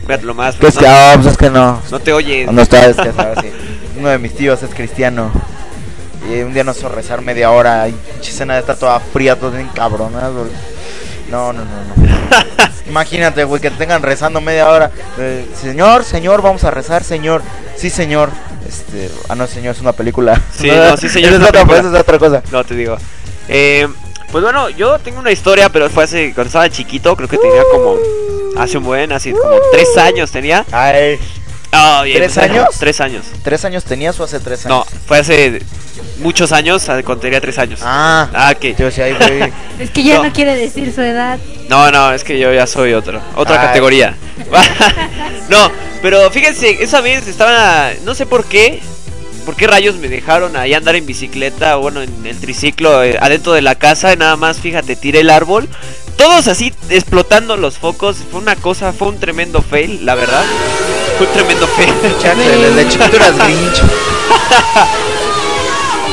Fíjate 0.06 0.26
lo 0.26 0.34
más. 0.34 0.56
Pues 0.56 0.76
no, 0.76 0.82
que, 0.82 0.88
pues 1.16 1.28
es 1.28 1.38
que 1.38 1.50
no. 1.50 1.82
no 1.90 2.00
te 2.00 2.14
oye. 2.14 2.48
No 2.52 2.62
está, 2.62 2.86
es 2.86 2.98
que 2.98 3.12
sabes, 3.12 3.40
sí. 3.42 3.52
Uno 3.98 4.10
de 4.10 4.18
mis 4.18 4.36
tíos 4.36 4.62
es 4.64 4.74
cristiano. 4.74 5.32
Y 6.30 6.42
un 6.42 6.54
día 6.54 6.64
nos 6.64 6.78
hizo 6.78 6.90
rezar 6.90 7.22
media 7.22 7.52
hora. 7.52 7.88
Y 7.88 7.96
cena 8.22 8.58
está 8.58 8.76
toda 8.76 9.00
fría, 9.00 9.36
todo 9.38 9.52
bien 9.52 9.70
cabronado. 9.74 10.48
No, 11.30 11.54
no, 11.54 11.62
no, 11.64 11.66
no. 11.66 12.68
Imagínate, 12.88 13.44
güey, 13.44 13.62
que 13.62 13.70
te 13.70 13.78
tengan 13.78 14.02
rezando 14.02 14.40
media 14.40 14.70
hora. 14.70 14.92
Eh, 15.18 15.46
señor, 15.60 16.04
señor, 16.04 16.42
vamos 16.42 16.64
a 16.64 16.72
rezar, 16.72 17.04
señor. 17.04 17.42
Sí, 17.76 17.90
señor. 17.90 18.30
Este, 18.68 19.10
ah, 19.30 19.36
no, 19.36 19.48
señor, 19.48 19.76
es 19.76 19.82
una 19.82 19.92
película. 19.94 20.42
Sí, 20.58 20.70
no, 20.70 20.96
sí, 20.98 21.10
señor, 21.10 21.34
es 21.34 21.42
es 21.42 21.48
otra, 21.48 21.62
es 21.62 21.86
otra 21.86 22.20
cosa. 22.20 22.42
No 22.52 22.64
te 22.64 22.76
digo. 22.76 22.98
Eh, 23.50 23.88
pues 24.32 24.44
bueno, 24.44 24.70
yo 24.70 25.00
tengo 25.00 25.20
una 25.20 25.32
historia, 25.32 25.70
pero 25.70 25.90
fue 25.90 26.04
hace 26.06 26.34
cuando 26.34 26.48
estaba 26.48 26.70
chiquito. 26.70 27.16
Creo 27.16 27.28
que 27.28 27.38
tenía 27.38 27.64
como. 27.72 27.98
Hace 28.60 28.78
un 28.78 28.84
buen, 28.84 29.12
así 29.12 29.32
como 29.32 29.56
tres 29.72 29.98
años 29.98 30.32
tenía. 30.32 30.66
Ay, 30.72 31.20
Ah, 31.72 32.02
bien, 32.06 32.18
¿Tres 32.18 32.34
pues, 32.34 32.50
años? 32.50 32.68
Tres 32.80 33.02
años. 33.02 33.26
¿tres 33.44 33.66
años 33.66 33.84
tenías 33.84 34.18
o 34.20 34.24
hace 34.24 34.40
tres 34.40 34.66
No, 34.66 34.76
años? 34.84 34.88
fue 35.06 35.20
hace 35.20 35.62
muchos 36.20 36.54
años, 36.54 36.86
cuando 36.86 37.18
tenía 37.18 37.42
tres 37.42 37.58
años. 37.60 37.82
Ah, 37.84 38.30
Ah, 38.34 38.54
ok. 38.56 38.78
yo 38.78 38.90
sí, 38.90 39.02
ahí 39.02 39.14
voy. 39.14 39.52
Es 39.80 39.90
que 39.92 40.02
ya 40.02 40.16
No. 40.16 40.24
no. 40.24 40.34
quiere 40.34 40.56
decir 40.56 40.94
su 40.96 41.02
edad. 41.02 41.38
No, 41.70 41.92
no, 41.92 42.14
es 42.14 42.24
que 42.24 42.40
yo 42.40 42.54
ya 42.54 42.66
soy 42.68 42.94
otro, 42.94 43.22
otra 43.36 43.60
Ay. 43.62 43.68
categoría. 43.68 44.16
no, 45.50 45.70
pero 46.02 46.32
fíjense, 46.32 46.82
esa 46.82 47.02
vez 47.02 47.28
estaba, 47.28 47.90
no 48.06 48.16
sé 48.16 48.26
por 48.26 48.46
qué, 48.46 48.82
por 49.46 49.56
qué 49.56 49.68
rayos 49.68 49.96
me 49.98 50.08
dejaron 50.08 50.56
ahí 50.56 50.74
andar 50.74 50.96
en 50.96 51.06
bicicleta, 51.06 51.76
bueno, 51.76 52.02
en 52.02 52.26
el 52.26 52.38
triciclo 52.40 53.04
eh, 53.04 53.18
adentro 53.22 53.52
de 53.54 53.62
la 53.62 53.76
casa, 53.76 54.14
y 54.14 54.18
nada 54.18 54.38
más, 54.38 54.60
fíjate, 54.60 54.96
tiré 54.96 55.20
el 55.20 55.30
árbol, 55.30 55.68
todos 56.18 56.48
así 56.48 56.74
explotando 56.90 57.58
los 57.58 57.78
focos, 57.78 58.18
fue 58.30 58.42
una 58.42 58.56
cosa, 58.56 58.92
fue 58.92 59.10
un 59.10 59.20
tremendo 59.20 59.62
fail, 59.62 60.06
la 60.06 60.16
verdad, 60.16 60.44
fue 61.18 61.28
un 61.28 61.34
tremendo 61.34 61.68
fail. 61.68 61.94
Chiquito 62.90 63.16
eras 63.16 63.38
Grinch. 63.44 63.82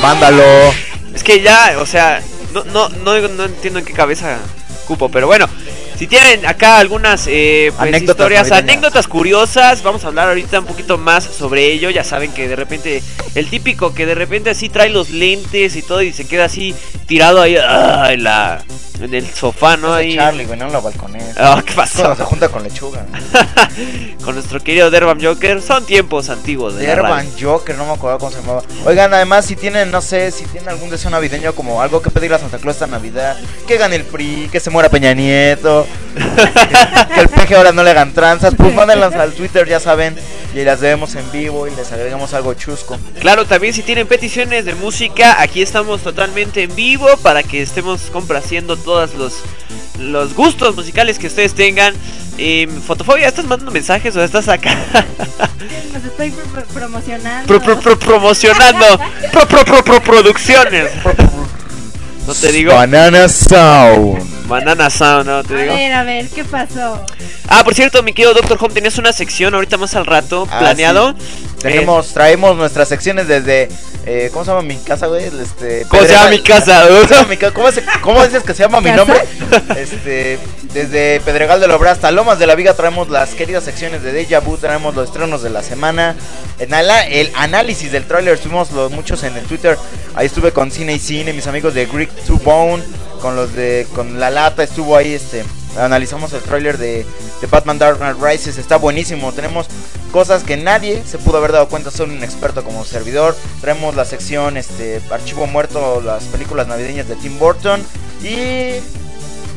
Mándalo. 0.03 0.45
Es 1.15 1.25
que 1.25 1.41
ya, 1.41 1.77
o 1.81 1.87
sea, 1.87 2.23
no, 2.53 2.65
no, 2.65 2.89
no, 2.89 3.29
no 3.29 3.45
entiendo 3.45 3.79
en 3.79 3.85
qué 3.85 3.93
cabeza 3.93 4.39
cupo, 4.87 5.09
pero 5.09 5.27
bueno. 5.27 5.49
Si 5.97 6.09
tienen 6.09 6.45
acá 6.45 6.79
algunas 6.79 7.27
eh, 7.29 7.73
pues, 7.77 7.89
Anécdotas 7.89 8.15
historias, 8.17 8.49
navideñas. 8.49 8.75
anécdotas 8.75 9.07
curiosas, 9.07 9.83
vamos 9.85 10.03
a 10.05 10.09
hablar 10.09 10.29
ahorita 10.29 10.59
un 10.59 10.67
poquito 10.67 10.99
más 10.99 11.23
sobre 11.23 11.67
ello. 11.67 11.89
Ya 11.89 12.03
saben 12.03 12.33
que 12.33 12.49
de 12.49 12.57
repente, 12.57 13.01
el 13.37 13.49
típico 13.49 13.95
que 13.95 14.05
de 14.05 14.17
repente 14.17 14.51
así 14.51 14.69
trae 14.69 14.89
los 14.89 15.11
lentes 15.11 15.77
y 15.77 15.83
todo 15.83 16.03
y 16.03 16.13
se 16.13 16.27
queda 16.27 16.47
así 16.47 16.75
tirado 17.07 17.41
ahí 17.41 17.57
ah, 17.57 18.09
en, 18.11 18.25
la, 18.25 18.65
en 19.01 19.15
el 19.15 19.29
sofá, 19.29 19.77
¿no? 19.77 19.93
Ahí. 19.93 20.17
Charlie, 20.17 20.45
güey, 20.45 20.59
no 20.59 20.69
la 20.69 20.81
balconés. 20.81 21.37
Ah, 21.37 21.63
¿qué 21.65 21.73
pasó? 21.75 21.99
Cuando 21.99 22.17
se 22.17 22.25
junta 22.25 22.49
con 22.49 22.63
lechuga. 22.63 23.07
Con 24.25 24.35
nuestro 24.35 24.61
querido 24.61 24.91
Derban 24.91 25.23
Joker. 25.23 25.61
Son 25.61 25.85
tiempos 25.85 26.31
antiguos 26.31 26.77
de 26.77 26.87
Derban. 26.87 27.29
Joker, 27.39 27.77
no 27.77 27.87
me 27.87 27.93
acuerdo 27.93 28.19
cómo 28.19 28.31
se 28.31 28.41
llamaba. 28.41 28.63
Oigan, 28.87 29.13
además, 29.13 29.45
si 29.45 29.57
tienen, 29.57 29.91
no 29.91 30.01
sé, 30.01 30.31
si 30.31 30.45
tienen 30.45 30.71
algún 30.71 30.91
deseo 30.91 31.11
navideño 31.11 31.55
como 31.55 31.83
algo 31.83 32.01
que 32.01 32.11
pedirle 32.11 32.37
a 32.37 32.39
Santa 32.39 32.59
Claus 32.59 32.77
esta 32.77 32.87
Navidad, 32.87 33.37
que 33.67 33.77
gane 33.77 33.97
el 33.97 34.05
PRI, 34.05 34.49
que 34.51 34.61
se 34.61 34.71
muera 34.71 34.89
Peña 34.89 35.13
Nieto, 35.13 35.87
que, 36.15 37.15
que 37.15 37.21
el 37.21 37.29
peje 37.29 37.57
ahora 37.57 37.73
no 37.73 37.83
le 37.83 37.91
hagan 37.91 38.15
tranzas, 38.15 38.55
pues 38.57 38.75
mándenlas 38.75 39.15
al 39.15 39.33
Twitter, 39.33 39.69
ya 39.69 39.81
saben, 39.81 40.17
y 40.55 40.63
las 40.63 40.81
vemos 40.81 41.15
en 41.17 41.31
vivo 41.33 41.67
y 41.67 41.75
les 41.75 41.91
agregamos 41.93 42.33
algo 42.33 42.55
chusco. 42.55 42.99
Claro, 43.21 43.45
también 43.45 43.75
si 43.75 43.83
tienen 43.83 44.07
peticiones 44.07 44.65
de 44.65 44.75
música, 44.75 45.41
aquí 45.41 45.61
estamos 45.61 46.03
totalmente 46.03 46.63
en 46.63 46.75
vivo 46.75 47.09
para 47.23 47.43
que 47.43 47.61
estemos 47.61 48.03
complaciendo 48.13 48.77
todos 48.85 49.15
los, 49.15 49.33
los 49.99 50.35
gustos 50.35 50.77
musicales 50.77 51.19
que 51.19 51.27
ustedes 51.27 51.55
tengan. 51.55 51.95
Eh, 52.37 52.69
Fotofobia, 52.87 53.29
¿estás 53.29 53.45
mandando 53.45 53.71
mensajes 53.71 54.17
o 54.17 54.23
estás 54.25 54.49
acá 54.49 54.77
Los 55.95 56.05
estoy 56.05 56.33
pro- 56.33 56.45
pro- 56.53 56.65
promocionando. 56.75 57.47
pro, 57.47 57.61
pro- 57.63 57.79
pro- 57.81 57.99
promocionando 57.99 58.87
pro, 59.33 59.47
pro, 59.47 59.65
pro, 59.65 59.85
pro- 59.85 60.03
producciones? 60.03 60.91
No 62.27 62.35
te 62.35 62.53
digo. 62.53 62.73
Banana 62.75 63.29
Sound. 63.29 64.47
Banana 64.49 64.89
Sound, 64.91 65.27
no 65.27 65.43
te 65.45 65.55
A 65.55 65.59
digo. 65.63 65.75
ver, 65.75 65.93
a 65.93 66.05
ver, 66.05 66.29
¿qué 66.29 66.45
pasó? 66.45 67.05
Ah, 67.49 67.63
por 67.65 67.75
cierto, 67.75 68.03
mi 68.03 68.13
querido 68.13 68.35
Doctor 68.35 68.57
Home, 68.61 68.73
tenías 68.75 68.97
una 68.99 69.13
sección 69.13 69.55
ahorita 69.55 69.77
más 69.77 69.95
al 69.95 70.07
rato 70.07 70.47
Ah, 70.51 70.59
planeado. 70.59 71.15
Tenemos, 71.61 72.09
traemos 72.13 72.57
nuestras 72.57 72.89
secciones 72.89 73.27
desde. 73.29 73.69
eh, 74.07 74.29
¿Cómo 74.33 74.45
se 74.45 74.51
llama 74.51 74.63
mi 74.63 74.77
casa, 74.77 75.07
güey? 75.07 75.25
Este, 75.25 75.87
¿Cómo 75.89 76.03
se 76.03 76.13
llama 76.13 76.29
mi 76.31 76.41
casa? 76.41 76.85
¿Cómo, 77.55 77.73
se 77.73 77.83
cómo 78.03 78.23
dices 78.25 78.43
que 78.43 78.53
se 78.53 78.63
llama 78.65 78.81
mi 78.83 78.91
¿Casa? 78.91 78.97
nombre? 78.99 79.23
Este, 79.81 80.39
desde 80.75 81.21
Pedregal 81.21 81.61
de 81.61 81.69
Lobra 81.69 81.93
hasta 81.93 82.11
Lomas 82.11 82.39
de 82.39 82.47
la 82.47 82.55
Viga 82.55 82.75
traemos 82.75 83.09
las 83.09 83.31
queridas 83.31 83.65
secciones 83.65 84.03
de 84.03 84.13
Deja 84.13 84.41
Vu, 84.41 84.59
traemos 84.59 84.95
los 84.95 85.07
estrenos 85.09 85.43
de 85.43 85.49
la 85.51 85.63
semana. 85.63 86.17
En 86.59 86.75
ala- 86.75 87.07
el 87.07 87.31
análisis 87.35 87.93
del 87.93 88.05
tráiler 88.05 88.35
estuvimos 88.35 88.71
los 88.73 88.91
muchos 88.91 89.23
en 89.23 89.35
el 89.37 89.45
Twitter. 89.45 89.79
Ahí 90.15 90.27
estuve 90.27 90.53
con 90.53 90.71
Cine 90.71 90.93
y 90.95 90.99
Cine, 90.99 91.33
mis 91.33 91.47
amigos 91.47 91.73
de 91.73 91.87
Greek 91.87 92.11
to 92.27 92.37
Bone, 92.39 92.83
con 93.21 93.37
los 93.37 93.55
de 93.55 93.87
con 93.95 94.21
la 94.21 94.31
lata 94.31 94.63
estuvo 94.63 94.97
ahí 94.97 95.13
este 95.13 95.45
analizamos 95.79 96.33
el 96.33 96.43
tráiler 96.43 96.79
de, 96.79 97.07
de 97.41 97.47
Batman 97.47 97.79
Dark 97.79 97.99
Knight 97.99 98.17
Rises, 98.21 98.59
está 98.59 98.77
buenísimo. 98.77 99.33
Tenemos 99.33 99.67
cosas 100.13 100.45
que 100.45 100.57
nadie 100.57 101.03
se 101.05 101.19
pudo 101.19 101.39
haber 101.39 101.53
dado 101.53 101.69
cuenta, 101.69 101.91
solo 101.91 102.13
un 102.13 102.23
experto 102.23 102.63
como 102.65 102.85
servidor. 102.85 103.37
Traemos 103.61 103.95
la 103.95 104.05
sección 104.05 104.57
este 104.57 105.01
Archivo 105.11 105.47
Muerto, 105.47 106.01
las 106.01 106.25
películas 106.25 106.69
navideñas 106.69 107.09
de 107.09 107.17
Tim 107.17 107.39
Burton 107.39 107.83
y 108.23 108.81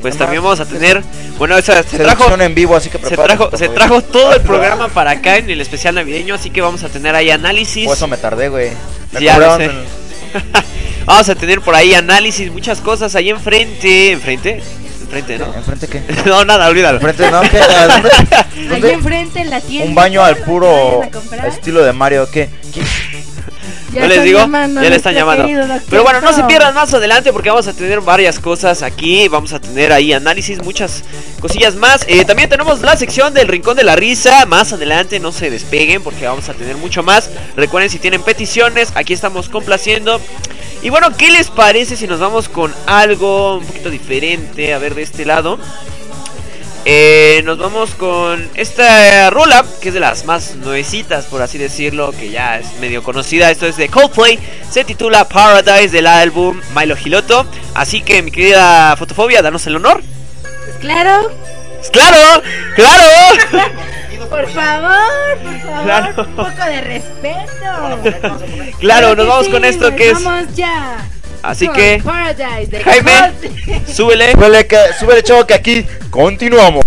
Pues 0.01 0.15
Además, 0.15 0.17
también 0.17 0.43
vamos 0.43 0.59
a 0.59 0.65
tener. 0.65 1.03
Bueno, 1.37 1.57
esa 1.57 1.83
se 1.83 1.97
trajo. 1.97 2.33
en 2.39 2.55
vivo, 2.55 2.75
así 2.75 2.89
que 2.89 2.97
Se 2.99 3.15
trajo, 3.15 3.55
se 3.55 3.69
trajo 3.69 4.01
todo 4.01 4.33
el 4.33 4.41
programa 4.43 4.87
para 4.87 5.11
acá 5.11 5.37
en 5.37 5.49
el 5.49 5.61
especial 5.61 5.95
navideño, 5.95 6.35
así 6.35 6.49
que 6.49 6.61
vamos 6.61 6.83
a 6.83 6.89
tener 6.89 7.15
ahí 7.15 7.29
análisis. 7.29 7.85
Por 7.85 7.95
eso 7.95 8.07
me 8.07 8.17
tardé, 8.17 8.49
güey. 8.49 8.71
Me 9.11 9.21
lo 9.21 9.33
cobraron. 9.33 9.71
Vamos 11.07 11.29
a 11.29 11.35
tener 11.35 11.61
por 11.61 11.73
ahí 11.73 11.93
análisis, 11.93 12.51
muchas 12.51 12.81
cosas 12.81 13.15
ahí 13.15 13.29
enfrente. 13.29 14.11
¿Enfrente? 14.11 14.61
Enfrente, 15.03 15.37
¿no? 15.37 15.53
¿Enfrente 15.55 15.87
qué? 15.87 16.03
no, 16.25 16.43
nada, 16.43 16.67
olvídalo. 16.67 16.97
¿Enfrente 16.97 17.31
no? 17.31 17.39
¿Qué? 17.43 17.59
¿A 17.59 17.87
dónde? 17.87 18.91
Enfrente 18.91 19.39
en 19.39 19.49
la 19.49 19.61
tienda. 19.61 19.87
Un 19.87 19.95
baño 19.95 20.21
al 20.21 20.35
puro 20.35 21.01
estilo 21.47 21.81
de 21.81 21.93
Mario, 21.93 22.29
¿qué? 22.29 22.49
¿Qué? 22.73 22.81
Ya 23.93 24.01
no 24.01 24.07
les 24.07 24.23
digo, 24.23 24.39
llamando 24.39 24.81
ya 24.81 24.89
le 24.89 24.95
están 24.95 25.15
llamando. 25.15 25.47
Pero 25.89 26.03
bueno, 26.03 26.21
no 26.21 26.33
se 26.33 26.43
pierdan 26.43 26.73
más 26.75 26.93
adelante 26.93 27.31
porque 27.31 27.49
vamos 27.49 27.67
a 27.67 27.73
tener 27.73 28.01
varias 28.01 28.39
cosas 28.39 28.81
aquí. 28.81 29.27
Vamos 29.27 29.53
a 29.53 29.59
tener 29.59 29.93
ahí 29.93 30.13
análisis, 30.13 30.61
muchas 30.61 31.03
cosillas 31.39 31.75
más. 31.75 32.05
Eh, 32.07 32.25
también 32.25 32.49
tenemos 32.49 32.81
la 32.81 32.97
sección 32.97 33.33
del 33.33 33.47
Rincón 33.47 33.77
de 33.77 33.83
la 33.83 33.95
Risa. 33.95 34.45
Más 34.45 34.73
adelante 34.73 35.19
no 35.19 35.31
se 35.31 35.49
despeguen 35.49 36.03
porque 36.03 36.27
vamos 36.27 36.49
a 36.49 36.53
tener 36.53 36.75
mucho 36.77 37.03
más. 37.03 37.29
Recuerden 37.55 37.89
si 37.89 37.99
tienen 37.99 38.21
peticiones, 38.21 38.91
aquí 38.95 39.13
estamos 39.13 39.49
complaciendo. 39.49 40.19
Y 40.81 40.89
bueno, 40.89 41.15
¿qué 41.17 41.31
les 41.31 41.47
parece 41.47 41.95
si 41.95 42.07
nos 42.07 42.19
vamos 42.19 42.49
con 42.49 42.73
algo 42.85 43.57
un 43.57 43.65
poquito 43.65 43.89
diferente? 43.89 44.73
A 44.73 44.77
ver, 44.77 44.95
de 44.95 45.01
este 45.03 45.25
lado. 45.25 45.59
Eh, 46.89 47.41
nos 47.43 47.57
vamos 47.57 47.95
con 47.95 48.49
esta 48.55 49.29
rola, 49.29 49.65
que 49.81 49.89
es 49.89 49.93
de 49.93 49.99
las 49.99 50.23
más 50.23 50.55
nuevecitas, 50.55 51.25
por 51.25 51.41
así 51.41 51.57
decirlo, 51.57 52.13
que 52.17 52.29
ya 52.29 52.59
es 52.59 52.79
medio 52.79 53.03
conocida. 53.03 53.51
Esto 53.51 53.65
es 53.65 53.75
de 53.75 53.89
Coldplay, 53.89 54.39
se 54.71 54.85
titula 54.85 55.27
Paradise 55.27 55.89
del 55.89 56.07
álbum 56.07 56.61
Milo 56.73 56.95
Hiloto. 56.95 57.45
Así 57.73 57.99
que, 58.01 58.21
mi 58.21 58.31
querida 58.31 58.95
Fotofobia, 58.95 59.41
danos 59.41 59.67
el 59.67 59.75
honor. 59.75 60.01
Claro. 60.79 61.29
¡Claro! 61.91 62.41
¡Claro! 62.73 63.03
Por 64.29 64.49
favor, 64.49 65.37
por 65.43 65.61
favor. 65.61 65.83
Claro. 65.83 66.23
Un 66.23 66.35
poco 66.35 66.65
de 66.65 66.81
respeto. 66.81 68.77
Claro, 68.79 69.15
nos 69.15 69.27
vamos 69.27 69.49
con 69.49 69.65
esto 69.65 69.93
que 69.95 70.11
es. 70.11 70.23
Vamos 70.23 70.55
ya. 70.55 71.05
Así 71.43 71.67
que, 71.69 72.01
Jaime, 72.83 73.11
súbele. 73.93 74.33
Súbele, 74.33 74.67
que, 74.67 74.77
súbele, 74.99 75.23
chavo, 75.23 75.45
que 75.45 75.53
aquí 75.53 75.85
continuamos. 76.09 76.85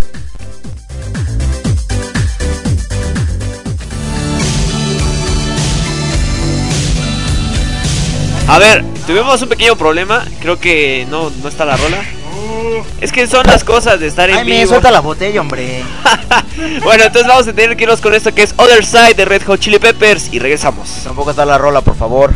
A 8.49 8.59
ver, 8.59 8.85
tuvimos 9.07 9.41
un 9.43 9.49
pequeño 9.49 9.77
problema. 9.77 10.25
Creo 10.41 10.59
que 10.59 11.07
no, 11.09 11.31
no 11.43 11.49
está 11.49 11.65
la 11.65 11.77
rola. 11.77 12.03
Es 13.01 13.13
que 13.13 13.27
son 13.27 13.47
las 13.47 13.63
cosas 13.65 14.01
de 14.01 14.09
estar 14.09 14.29
en 14.29 14.39
Ay, 14.39 14.45
me 14.45 14.51
vivo. 14.59 14.71
suelta 14.71 14.91
la 14.91 15.01
botella, 15.01 15.41
hombre. 15.41 15.83
Bueno, 16.83 17.05
entonces 17.05 17.27
vamos 17.27 17.47
a 17.49 17.53
tener 17.53 17.77
que 17.77 17.85
irnos 17.85 18.01
con 18.01 18.13
esto 18.15 18.35
que 18.35 18.43
es 18.43 18.55
Other 18.57 18.85
Side 18.85 19.15
de 19.15 19.25
Red 19.25 19.43
Hot 19.45 19.61
Chili 19.61 19.79
Peppers 19.79 20.29
y 20.33 20.39
regresamos. 20.39 20.91
Tampoco 21.05 21.31
está 21.31 21.45
la 21.47 21.57
rola, 21.57 21.81
por 21.81 21.97
favor. 21.97 22.33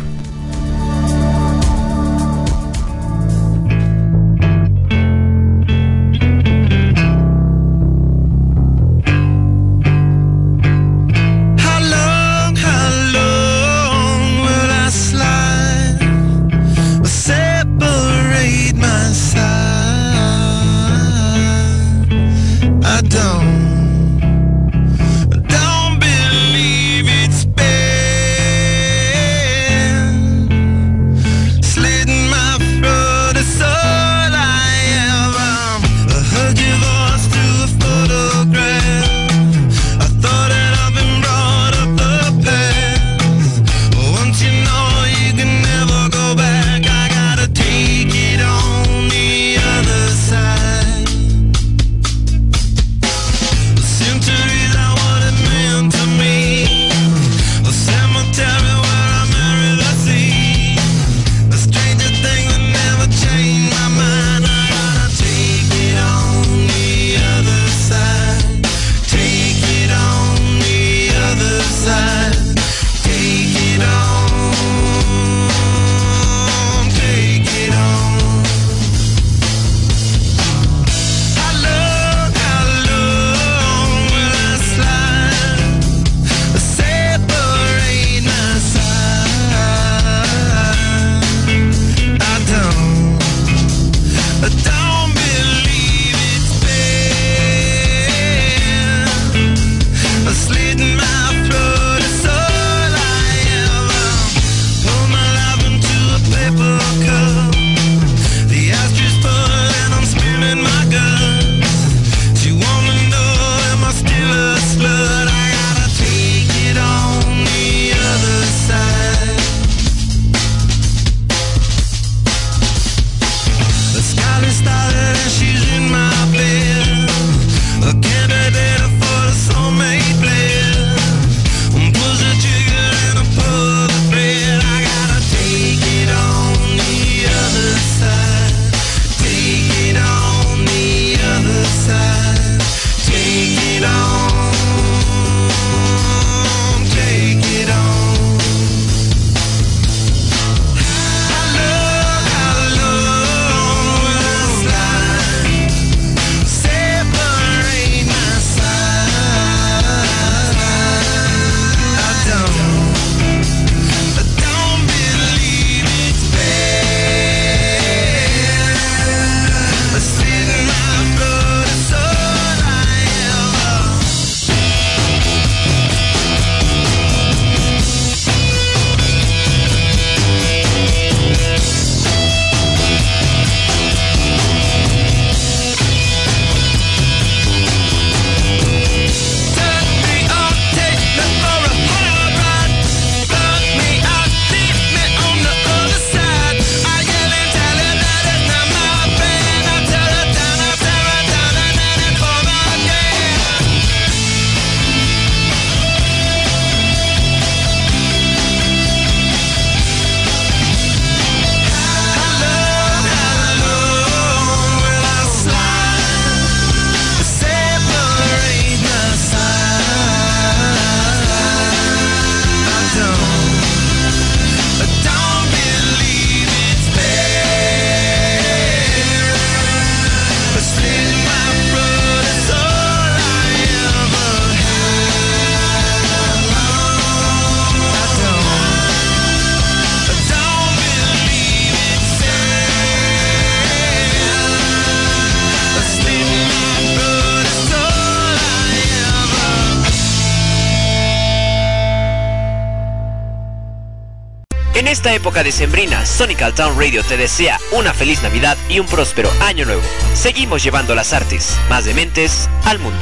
Época 255.25 255.43
decembrina, 255.43 256.05
Sonic 256.05 256.55
Town 256.55 256.79
Radio 256.79 257.03
te 257.03 257.17
desea 257.17 257.59
una 257.73 257.95
feliz 257.95 258.23
Navidad 258.23 258.59
y 258.69 258.79
un 258.79 258.87
próspero 258.87 259.31
año 259.41 259.65
nuevo. 259.65 259.81
Seguimos 260.13 260.63
llevando 260.63 260.95
las 260.95 261.15
artes 261.15 261.59
más 261.71 261.87
dementes 261.87 262.51
al 262.65 262.79
mundo. 262.79 263.01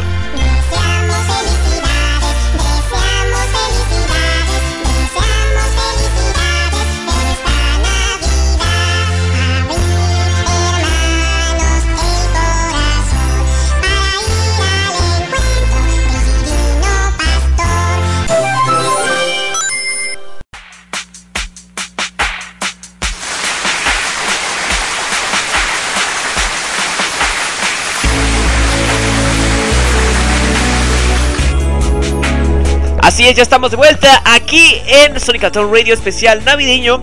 Así 33.13 33.29
es, 33.29 33.37
ya 33.37 33.43
estamos 33.43 33.71
de 33.71 33.77
vuelta 33.77 34.23
aquí 34.25 34.81
en 34.87 35.21
Sonic 35.21 35.53
Town 35.53 35.71
Radio 35.71 35.93
especial 35.93 36.43
navideño. 36.47 37.03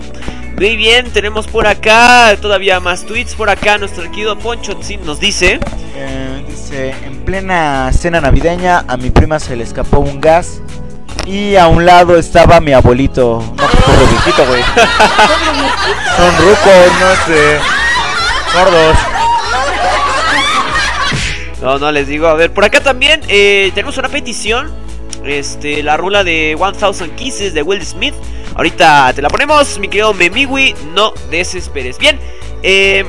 Muy 0.56 0.74
bien, 0.74 1.08
tenemos 1.12 1.46
por 1.46 1.68
acá 1.68 2.36
todavía 2.42 2.80
más 2.80 3.06
tweets. 3.06 3.36
Por 3.36 3.48
acá 3.48 3.78
nuestro 3.78 4.02
querido 4.10 4.36
Poncho 4.36 4.76
Tzin 4.76 5.06
nos 5.06 5.20
dice: 5.20 5.60
Eh, 5.94 6.44
dice, 6.48 6.96
en 7.04 7.24
plena 7.24 7.92
cena 7.92 8.20
navideña 8.20 8.84
a 8.88 8.96
mi 8.96 9.10
prima 9.10 9.38
se 9.38 9.54
le 9.54 9.62
escapó 9.62 10.00
un 10.00 10.20
gas 10.20 10.60
y 11.26 11.54
a 11.54 11.68
un 11.68 11.86
lado 11.86 12.18
estaba 12.18 12.58
mi 12.58 12.72
abuelito. 12.72 13.40
No, 13.40 13.68
pues 13.68 13.76
pobre 13.76 14.06
viejito, 14.06 14.44
güey. 14.46 14.62
Son 16.16 16.36
rucos, 16.38 16.92
no 16.98 17.24
sé. 17.24 17.58
Gordos. 18.52 18.96
No, 21.62 21.78
no 21.78 21.92
les 21.92 22.08
digo. 22.08 22.26
A 22.26 22.34
ver, 22.34 22.52
por 22.52 22.64
acá 22.64 22.80
también 22.80 23.20
eh, 23.28 23.70
tenemos 23.76 23.96
una 23.96 24.08
petición. 24.08 24.79
Este, 25.24 25.82
la 25.82 25.96
rula 25.96 26.24
de 26.24 26.56
1000 26.58 27.10
Kisses 27.12 27.54
de 27.54 27.62
Will 27.62 27.84
Smith. 27.84 28.14
Ahorita 28.54 29.12
te 29.14 29.22
la 29.22 29.28
ponemos, 29.28 29.78
mi 29.78 29.88
querido 29.88 30.12
Memiwi. 30.12 30.74
No 30.94 31.12
desesperes. 31.30 31.98
Bien, 31.98 32.18
eh, 32.62 33.04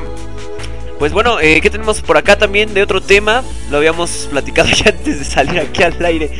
pues 0.99 1.13
bueno, 1.13 1.39
eh, 1.39 1.61
¿qué 1.61 1.69
tenemos 1.69 2.01
por 2.01 2.17
acá 2.17 2.37
también 2.37 2.73
de 2.73 2.83
otro 2.83 3.01
tema? 3.01 3.43
Lo 3.69 3.77
habíamos 3.77 4.27
platicado 4.29 4.69
ya 4.69 4.91
antes 4.91 5.19
de 5.19 5.25
salir 5.25 5.59
aquí 5.59 5.83
al 5.83 6.05
aire. 6.05 6.31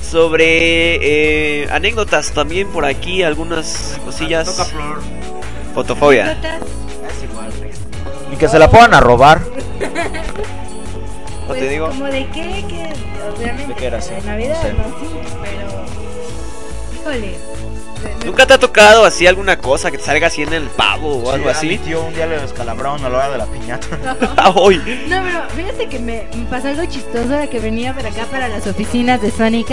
Sobre 0.00 1.62
eh, 1.62 1.68
anécdotas 1.72 2.32
también 2.32 2.68
por 2.68 2.84
aquí, 2.84 3.22
algunas 3.22 3.98
cosillas. 4.04 4.70
Fotofobia. 5.74 6.38
Ni 8.30 8.36
que 8.36 8.48
se 8.48 8.58
la 8.58 8.70
puedan 8.70 8.94
a 8.94 9.00
robar. 9.00 9.53
No 11.48 11.54
te 11.54 11.68
digo. 11.68 11.86
Pues, 11.86 11.98
¿Como 11.98 12.10
de 12.10 12.26
qué? 12.28 12.64
Que 12.68 12.92
obviamente 13.36 13.66
¿De 13.68 13.74
qué 13.74 13.86
era, 13.86 14.00
sí? 14.00 14.14
de 14.14 14.22
Navidad, 14.22 14.58
Sí. 14.62 14.68
no, 14.76 14.84
sí, 14.98 15.38
pero... 15.42 15.84
Híjole. 17.16 17.34
¿Nunca 18.26 18.46
te 18.46 18.52
ha 18.54 18.58
tocado 18.58 19.04
así 19.06 19.26
alguna 19.26 19.58
cosa 19.58 19.90
que 19.90 19.96
te 19.98 20.04
salga 20.04 20.26
así 20.26 20.42
en 20.42 20.52
el 20.52 20.64
pavo 20.64 21.22
o 21.24 21.30
algo 21.30 21.46
mi 21.46 21.50
así? 21.52 21.78
tío 21.78 22.02
un 22.04 22.12
día 22.14 22.26
le 22.26 22.38
descalabraron 22.38 23.02
a 23.04 23.08
la 23.08 23.16
hora 23.16 23.30
de 23.30 23.38
la 23.38 23.46
piñata. 23.46 23.86
Hoy. 24.54 24.76
No, 25.08 25.22
pero 25.22 25.48
fíjate 25.56 25.88
que 25.88 25.98
me, 25.98 26.26
me 26.34 26.44
pasó 26.46 26.68
algo 26.68 26.84
chistoso 26.84 27.32
ahora 27.32 27.46
que 27.46 27.60
venía 27.60 27.94
para 27.94 28.08
acá 28.10 28.24
para 28.30 28.48
las 28.48 28.66
oficinas 28.66 29.22
de 29.22 29.30
Sonic 29.30 29.70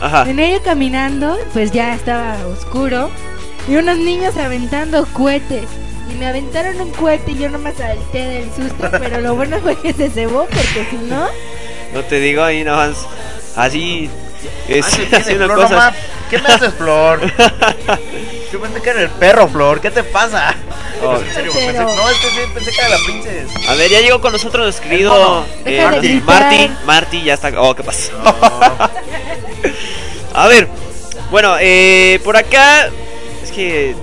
Ajá. 0.00 0.24
Venía 0.24 0.50
yo 0.50 0.62
caminando, 0.62 1.36
pues 1.52 1.70
ya 1.72 1.94
estaba 1.94 2.36
oscuro 2.46 3.10
y 3.68 3.76
unos 3.76 3.98
niños 3.98 4.36
aventando 4.36 5.04
cohetes. 5.12 5.64
Me 6.18 6.26
aventaron 6.26 6.80
un 6.80 6.90
cohete 6.90 7.32
y 7.32 7.38
yo 7.38 7.48
no 7.48 7.58
me 7.58 7.72
salté 7.72 8.18
del 8.26 8.50
susto, 8.52 8.88
pero 8.90 9.20
lo 9.20 9.34
bueno 9.34 9.58
fue 9.60 9.80
que 9.80 9.92
se 9.92 10.10
cebó 10.10 10.46
porque 10.46 10.86
si 10.90 10.96
no, 10.96 11.26
No 11.94 12.02
te 12.02 12.18
digo 12.20 12.42
ahí 12.42 12.64
nada 12.64 12.88
más. 12.88 13.06
Así. 13.56 14.10
Es, 14.68 14.84
Ah, 14.84 15.16
haciendo 15.16 15.48
cosas. 15.48 15.94
¿Qué 16.30 16.38
me 16.38 16.48
haces, 16.48 16.74
Flor? 16.74 17.20
Yo 18.52 18.60
pensé 18.60 18.80
que 18.82 18.90
era 18.90 19.02
el 19.02 19.10
perro, 19.10 19.48
Flor. 19.48 19.80
¿Qué 19.80 19.90
te 19.90 20.04
pasa? 20.04 20.54
Oh. 21.02 21.16
En 21.16 21.34
serio, 21.34 21.52
pensé, 21.52 21.72
no, 21.78 22.10
es 22.10 22.16
que 22.18 22.28
sí, 22.28 22.40
pensé 22.52 22.70
que 22.72 22.80
era 22.80 22.88
la 22.88 22.98
princesa. 23.04 23.70
A 23.70 23.74
ver, 23.74 23.90
ya 23.90 24.00
llegó 24.00 24.20
con 24.20 24.32
nosotros 24.32 24.64
nuestro 24.64 24.88
querido 24.88 25.44
eh, 25.64 25.82
Marty. 25.82 26.20
Marty, 26.24 26.70
Marty, 26.84 27.22
ya 27.24 27.34
está. 27.34 27.52
Oh, 27.60 27.74
¿qué 27.74 27.82
pasó? 27.84 28.12
A 30.34 30.46
ver, 30.48 30.68
bueno, 31.30 31.56
eh, 31.60 32.20
por 32.24 32.36
acá 32.36 32.88
es 33.42 33.50
que. 33.52 33.94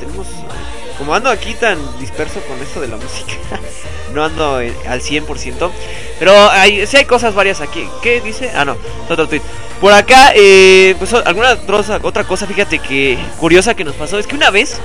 Como 0.98 1.14
ando 1.14 1.30
aquí 1.30 1.54
tan 1.56 1.78
disperso 2.00 2.40
con 2.42 2.62
esto 2.62 2.80
de 2.82 2.88
la 2.88 2.96
música, 2.96 3.34
no 4.14 4.24
ando 4.24 4.62
eh, 4.62 4.74
al 4.88 5.02
100%. 5.02 5.72
Pero 6.20 6.50
hay, 6.52 6.88
sí 6.88 6.98
hay 6.98 7.06
cosas 7.06 7.34
varias 7.34 7.60
aquí. 7.62 7.88
¿Qué 8.02 8.22
dice? 8.22 8.52
Ah, 8.56 8.64
no, 8.66 8.78
otro 9.10 9.28
tweet. 9.28 9.42
Por 9.82 9.92
acá, 9.92 10.32
eh, 10.36 10.96
pues 10.98 11.14
alguna 11.14 11.52
otra, 11.68 12.00
otra 12.02 12.24
cosa, 12.24 12.48
fíjate 12.48 12.80
que 12.80 13.18
curiosa 13.40 13.74
que 13.76 13.84
nos 13.84 13.96
pasó 13.96 14.18
es 14.18 14.26
que 14.28 14.36
una 14.36 14.50
vez 14.50 14.80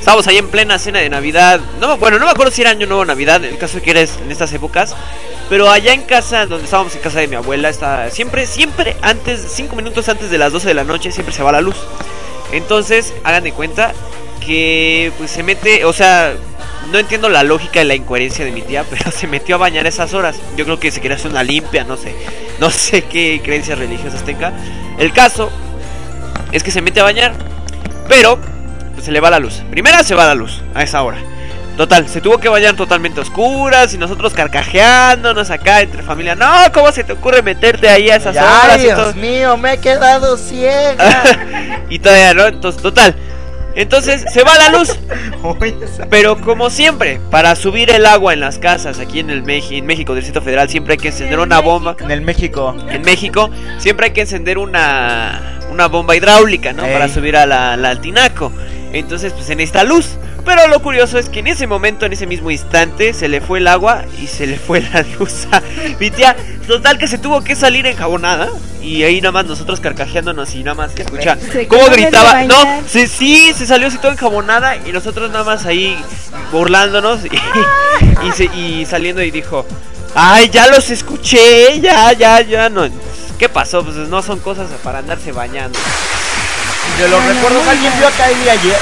Estábamos 0.00 0.26
ahí 0.28 0.38
en 0.38 0.48
plena 0.48 0.78
cena 0.78 0.98
de 1.00 1.10
Navidad. 1.10 1.60
No, 1.78 1.98
bueno, 1.98 2.18
no 2.18 2.24
me 2.24 2.30
acuerdo 2.30 2.50
si 2.50 2.62
era 2.62 2.70
Año 2.70 2.86
Nuevo 2.86 3.02
o 3.02 3.04
Navidad. 3.04 3.44
El 3.44 3.58
caso 3.58 3.76
es 3.76 3.82
que 3.82 3.90
era 3.90 4.00
es- 4.00 4.16
en 4.24 4.32
estas 4.32 4.50
épocas. 4.54 4.96
Pero 5.50 5.68
allá 5.70 5.92
en 5.92 6.00
casa, 6.04 6.46
donde 6.46 6.64
estábamos 6.64 6.94
en 6.94 7.02
casa 7.02 7.20
de 7.20 7.28
mi 7.28 7.36
abuela, 7.36 7.68
está 7.68 8.08
siempre, 8.08 8.46
siempre 8.46 8.96
antes, 9.02 9.44
cinco 9.52 9.76
minutos 9.76 10.08
antes 10.08 10.30
de 10.30 10.38
las 10.38 10.52
12 10.54 10.68
de 10.68 10.74
la 10.74 10.84
noche, 10.84 11.12
siempre 11.12 11.34
se 11.34 11.42
va 11.42 11.52
la 11.52 11.60
luz. 11.60 11.76
Entonces, 12.50 13.12
hagan 13.24 13.44
de 13.44 13.52
cuenta 13.52 13.92
que 14.44 15.12
pues 15.18 15.30
se 15.30 15.42
mete, 15.42 15.84
o 15.84 15.92
sea, 15.92 16.34
no 16.90 16.98
entiendo 16.98 17.28
la 17.28 17.42
lógica 17.42 17.82
y 17.82 17.84
la 17.84 17.94
incoherencia 17.94 18.44
de 18.44 18.52
mi 18.52 18.62
tía, 18.62 18.84
pero 18.90 19.10
se 19.10 19.26
metió 19.26 19.56
a 19.56 19.58
bañar 19.58 19.86
a 19.86 19.88
esas 19.88 20.14
horas. 20.14 20.36
Yo 20.56 20.64
creo 20.64 20.80
que 20.80 20.90
se 20.90 21.00
quería 21.00 21.16
hacer 21.16 21.30
una 21.30 21.42
limpia, 21.42 21.84
no 21.84 21.96
sé. 21.96 22.14
No 22.58 22.70
sé 22.70 23.02
qué 23.10 23.40
creencias 23.44 23.78
religiosas 23.78 24.24
tenga. 24.24 24.52
El 24.98 25.12
caso 25.12 25.50
es 26.52 26.62
que 26.62 26.70
se 26.70 26.82
mete 26.82 27.00
a 27.00 27.04
bañar, 27.04 27.32
pero 28.08 28.38
pues, 28.94 29.04
se 29.04 29.12
le 29.12 29.20
va 29.20 29.30
la 29.30 29.38
luz. 29.38 29.62
Primera 29.70 30.02
se 30.02 30.14
va 30.14 30.26
la 30.26 30.34
luz 30.34 30.62
a 30.74 30.82
esa 30.82 31.02
hora. 31.02 31.18
Total, 31.76 32.06
se 32.08 32.20
tuvo 32.20 32.36
que 32.36 32.48
bañar 32.50 32.76
totalmente 32.76 33.20
a 33.20 33.22
oscuras 33.22 33.94
y 33.94 33.96
nosotros 33.96 34.34
carcajeándonos 34.34 35.50
acá 35.50 35.80
entre 35.80 36.02
familia. 36.02 36.34
No, 36.34 36.46
¿cómo 36.74 36.92
se 36.92 37.04
te 37.04 37.12
ocurre 37.14 37.40
meterte 37.40 37.88
ahí 37.88 38.10
a 38.10 38.16
esas 38.16 38.36
horas? 38.36 38.68
Ay, 38.72 38.80
y, 38.80 38.84
Dios 38.84 38.98
todo? 38.98 39.14
mío, 39.14 39.56
me 39.56 39.74
he 39.74 39.78
quedado 39.78 40.36
ciega. 40.36 41.22
y 41.88 41.98
todavía 41.98 42.34
no, 42.34 42.46
entonces, 42.48 42.82
total. 42.82 43.16
Entonces 43.74 44.24
se 44.32 44.42
va 44.42 44.56
la 44.58 44.70
luz. 44.70 44.98
Pero 46.10 46.40
como 46.40 46.70
siempre, 46.70 47.20
para 47.30 47.54
subir 47.56 47.90
el 47.90 48.06
agua 48.06 48.32
en 48.32 48.40
las 48.40 48.58
casas 48.58 48.98
aquí 48.98 49.20
en 49.20 49.30
el 49.30 49.42
Meji- 49.44 49.78
en 49.78 49.86
México, 49.86 50.14
Distrito 50.14 50.42
Federal, 50.42 50.68
siempre 50.68 50.94
hay 50.94 50.98
que 50.98 51.08
encender 51.08 51.38
una 51.38 51.60
bomba. 51.60 51.96
En 52.00 52.10
el 52.10 52.20
México. 52.20 52.74
En 52.88 53.02
México 53.02 53.50
siempre 53.78 54.06
hay 54.06 54.12
que 54.12 54.22
encender 54.22 54.58
una, 54.58 55.60
una 55.70 55.86
bomba 55.86 56.16
hidráulica, 56.16 56.72
¿no? 56.72 56.84
Ey. 56.84 56.92
Para 56.92 57.08
subir 57.08 57.36
a 57.36 57.46
la, 57.46 57.76
la- 57.76 57.90
al 57.90 58.00
tinaco. 58.00 58.52
Entonces, 58.92 59.32
pues 59.32 59.48
en 59.50 59.60
esta 59.60 59.84
luz. 59.84 60.16
Pero 60.52 60.66
lo 60.66 60.82
curioso 60.82 61.16
es 61.16 61.28
que 61.28 61.38
en 61.38 61.46
ese 61.46 61.68
momento, 61.68 62.06
en 62.06 62.12
ese 62.12 62.26
mismo 62.26 62.50
instante, 62.50 63.14
se 63.14 63.28
le 63.28 63.40
fue 63.40 63.60
el 63.60 63.68
agua 63.68 64.02
y 64.20 64.26
se 64.26 64.48
le 64.48 64.58
fue 64.58 64.80
la 64.80 65.02
luz 65.18 65.46
a 65.52 65.62
mi 66.00 66.10
tía. 66.10 66.34
Total 66.66 66.98
que 66.98 67.06
se 67.06 67.18
tuvo 67.18 67.44
que 67.44 67.54
salir 67.54 67.86
enjabonada. 67.86 68.48
Y 68.82 69.04
ahí 69.04 69.20
nada 69.20 69.30
más 69.30 69.44
nosotros 69.46 69.78
carcajeándonos 69.78 70.52
y 70.56 70.64
nada 70.64 70.74
más 70.74 70.90
escucha 70.98 71.36
Se 71.52 71.68
cómo 71.68 71.86
gritaba. 71.86 72.42
No, 72.44 72.82
sí, 72.88 73.06
sí, 73.06 73.52
se 73.56 73.64
salió 73.64 73.86
así 73.86 73.98
todo 73.98 74.10
enjabonada 74.10 74.76
y 74.76 74.90
nosotros 74.90 75.30
nada 75.30 75.44
más 75.44 75.66
ahí 75.66 75.96
burlándonos 76.50 77.20
y, 77.26 77.28
y, 78.26 78.32
se- 78.32 78.44
y 78.56 78.84
saliendo 78.86 79.22
y 79.22 79.30
dijo, 79.30 79.64
ay, 80.16 80.48
ya 80.50 80.66
los 80.66 80.90
escuché, 80.90 81.80
ya, 81.80 82.12
ya, 82.12 82.40
ya, 82.40 82.68
no. 82.68 82.88
¿Qué 83.38 83.48
pasó? 83.48 83.84
Pues 83.84 83.94
no 83.96 84.20
son 84.22 84.40
cosas 84.40 84.66
para 84.82 84.98
andarse 84.98 85.30
bañando. 85.30 85.78
De 86.98 87.08
los 87.08 87.24
recuerdos, 87.24 87.68
¿alguien 87.68 87.92
vio 87.98 88.08
a 88.08 88.10
Kylie 88.10 88.50
ayer? 88.50 88.78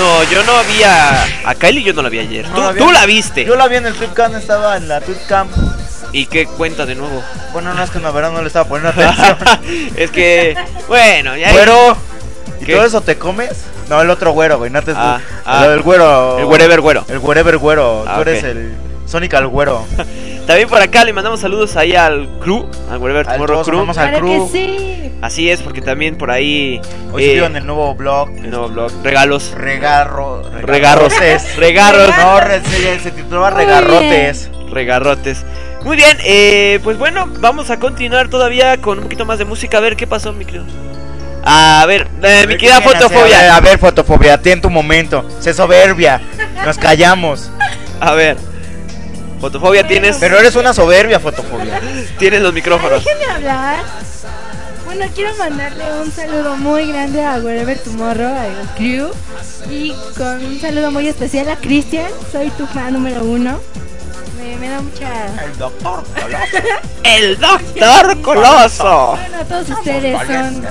No, 0.00 0.22
yo 0.24 0.42
no 0.44 0.52
vi 0.64 0.82
a, 0.82 1.54
Kylie, 1.58 1.82
yo 1.82 1.92
no 1.92 2.00
la 2.00 2.08
vi 2.08 2.20
ayer. 2.20 2.48
No 2.48 2.54
tú, 2.54 2.60
la 2.62 2.72
vi. 2.72 2.78
tú 2.78 2.90
la 2.90 3.06
viste. 3.06 3.44
Yo 3.44 3.54
la 3.54 3.68
vi 3.68 3.76
en 3.76 3.86
el 3.86 3.92
Tweetcamp, 3.94 4.34
estaba 4.34 4.78
en 4.78 4.88
la 4.88 5.02
Tweetcamp. 5.02 5.50
¿Y 6.12 6.24
qué 6.24 6.46
cuenta 6.46 6.86
de 6.86 6.94
nuevo? 6.94 7.22
Bueno, 7.52 7.74
no 7.74 7.82
es 7.82 7.90
que 7.90 7.98
en 7.98 8.04
la 8.04 8.10
verdad 8.10 8.32
no 8.32 8.40
le 8.40 8.46
estaba 8.46 8.66
poniendo 8.66 8.88
atención. 9.02 9.36
es 9.96 10.10
que, 10.10 10.56
bueno, 10.88 11.36
ya. 11.36 11.52
Güero. 11.52 11.96
¿Y 12.62 12.64
¿Qué? 12.64 12.74
todo 12.76 12.86
eso 12.86 13.02
te 13.02 13.18
comes? 13.18 13.50
No, 13.90 14.00
el 14.00 14.08
otro 14.08 14.32
güero, 14.32 14.56
güey. 14.56 14.70
No 14.70 14.80
te 14.82 14.92
Ah, 14.96 15.20
el, 15.20 15.42
ah. 15.44 15.64
el 15.66 15.82
güero. 15.82 16.38
El 16.38 16.44
wherever 16.46 16.80
güero. 16.80 17.04
El 17.08 17.18
wherever 17.18 17.58
güero. 17.58 18.04
Ah, 18.08 18.14
Tú 18.16 18.22
eres 18.22 18.42
el 18.42 18.72
Sonic 19.06 19.34
al 19.34 19.48
güero. 19.48 19.84
También 20.46 20.68
por 20.68 20.80
acá 20.80 21.04
le 21.04 21.12
mandamos 21.12 21.40
saludos 21.40 21.76
ahí 21.76 21.94
al 21.94 22.28
crew, 22.40 22.68
al 22.90 23.16
Al 23.16 23.24
Tomorrow 23.26 23.62
Crew. 23.62 23.78
amamos 23.78 23.98
al 23.98 24.14
crew. 24.18 24.50
que 24.50 24.58
sí. 24.58 25.12
Así 25.22 25.50
es, 25.50 25.60
porque 25.62 25.80
también 25.82 26.16
por 26.16 26.30
ahí. 26.30 26.80
Hoy 27.12 27.24
eh, 27.24 27.44
en 27.44 27.56
el 27.56 27.66
nuevo 27.66 27.94
blog. 27.94 28.30
el 28.30 28.50
nuevo 28.50 28.68
blog, 28.68 28.90
regalos. 29.04 29.52
Regarro. 29.54 30.42
Regarros. 30.62 31.12
Regarros. 31.56 32.08
No, 32.16 32.40
re- 32.40 32.62
se, 32.64 32.98
se 33.00 33.10
titulaba 33.10 33.50
Muy 33.50 33.64
Regarrotes. 33.64 34.50
Regarrotes. 34.70 35.44
Muy 35.84 35.96
bien, 35.96 36.16
eh, 36.24 36.78
pues 36.82 36.98
bueno, 36.98 37.26
vamos 37.38 37.70
a 37.70 37.78
continuar 37.78 38.28
todavía 38.28 38.78
con 38.80 38.98
un 38.98 39.04
poquito 39.04 39.24
más 39.24 39.38
de 39.38 39.44
música. 39.44 39.78
A 39.78 39.80
ver 39.80 39.96
qué 39.96 40.06
pasó, 40.06 40.32
mi 40.32 40.44
querido. 40.44 40.64
A 41.42 41.84
ver, 41.86 42.06
eh, 42.22 42.44
mi 42.46 42.56
querida 42.56 42.76
A 42.76 42.80
ver, 42.80 42.88
fotofobia. 42.90 43.56
a 43.56 43.60
ver, 43.60 43.78
fotofobia, 43.78 44.40
ten 44.40 44.60
tu 44.60 44.68
momento. 44.68 45.24
Sé 45.40 45.54
soberbia. 45.54 46.20
Nos 46.64 46.76
callamos. 46.76 47.50
A 48.00 48.12
ver. 48.12 48.36
Fotofobia 49.40 49.86
tienes. 49.86 50.18
Pero 50.18 50.38
eres 50.38 50.54
una 50.56 50.74
soberbia, 50.74 51.18
fotofobia. 51.18 51.80
Tienes 52.18 52.42
los 52.42 52.52
micrófonos. 52.52 53.04
Déjenme 53.04 53.32
hablar. 53.32 53.78
Bueno, 54.84 55.06
quiero 55.14 55.34
mandarle 55.36 55.84
un 56.02 56.10
saludo 56.10 56.56
muy 56.56 56.88
grande 56.88 57.24
a 57.24 57.36
Wherever 57.38 57.78
Tomorrow, 57.78 58.34
al 58.34 58.74
crew. 58.76 59.10
Y 59.70 59.94
con 60.16 60.44
un 60.44 60.60
saludo 60.60 60.90
muy 60.90 61.08
especial 61.08 61.48
a 61.48 61.56
Cristian. 61.56 62.10
Soy 62.32 62.50
tu 62.50 62.66
fan 62.66 62.92
número 62.92 63.24
uno. 63.24 63.60
Me, 64.36 64.56
me 64.56 64.68
da 64.68 64.80
mucha. 64.80 65.26
El 65.44 65.56
doctor 65.58 66.02
El 67.04 67.38
doctor 67.38 68.20
Coloso. 68.22 69.16
Bueno, 69.16 69.46
todos 69.48 69.68
ustedes 69.70 70.18
son, 70.26 70.64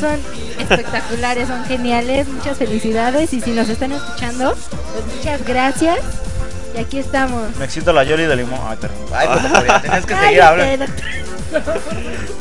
son 0.00 0.20
espectaculares, 0.60 1.48
son 1.48 1.64
geniales. 1.64 2.28
Muchas 2.28 2.58
felicidades. 2.58 3.32
Y 3.32 3.40
si 3.40 3.52
nos 3.52 3.68
están 3.68 3.92
escuchando, 3.92 4.54
pues 4.92 5.16
muchas 5.16 5.44
gracias. 5.46 5.98
Y 6.74 6.78
aquí 6.78 6.98
estamos. 6.98 7.54
Me 7.56 7.64
excito 7.64 7.92
la 7.92 8.04
Yoli 8.04 8.24
de 8.24 8.36
limón. 8.36 8.60
Ay, 8.66 8.76
perdón. 8.80 8.98
Ay, 9.14 9.28
fotofobia, 9.28 9.80
tienes 9.82 10.06
que 10.06 10.14
seguir 10.16 10.42
hablando. 10.42 10.86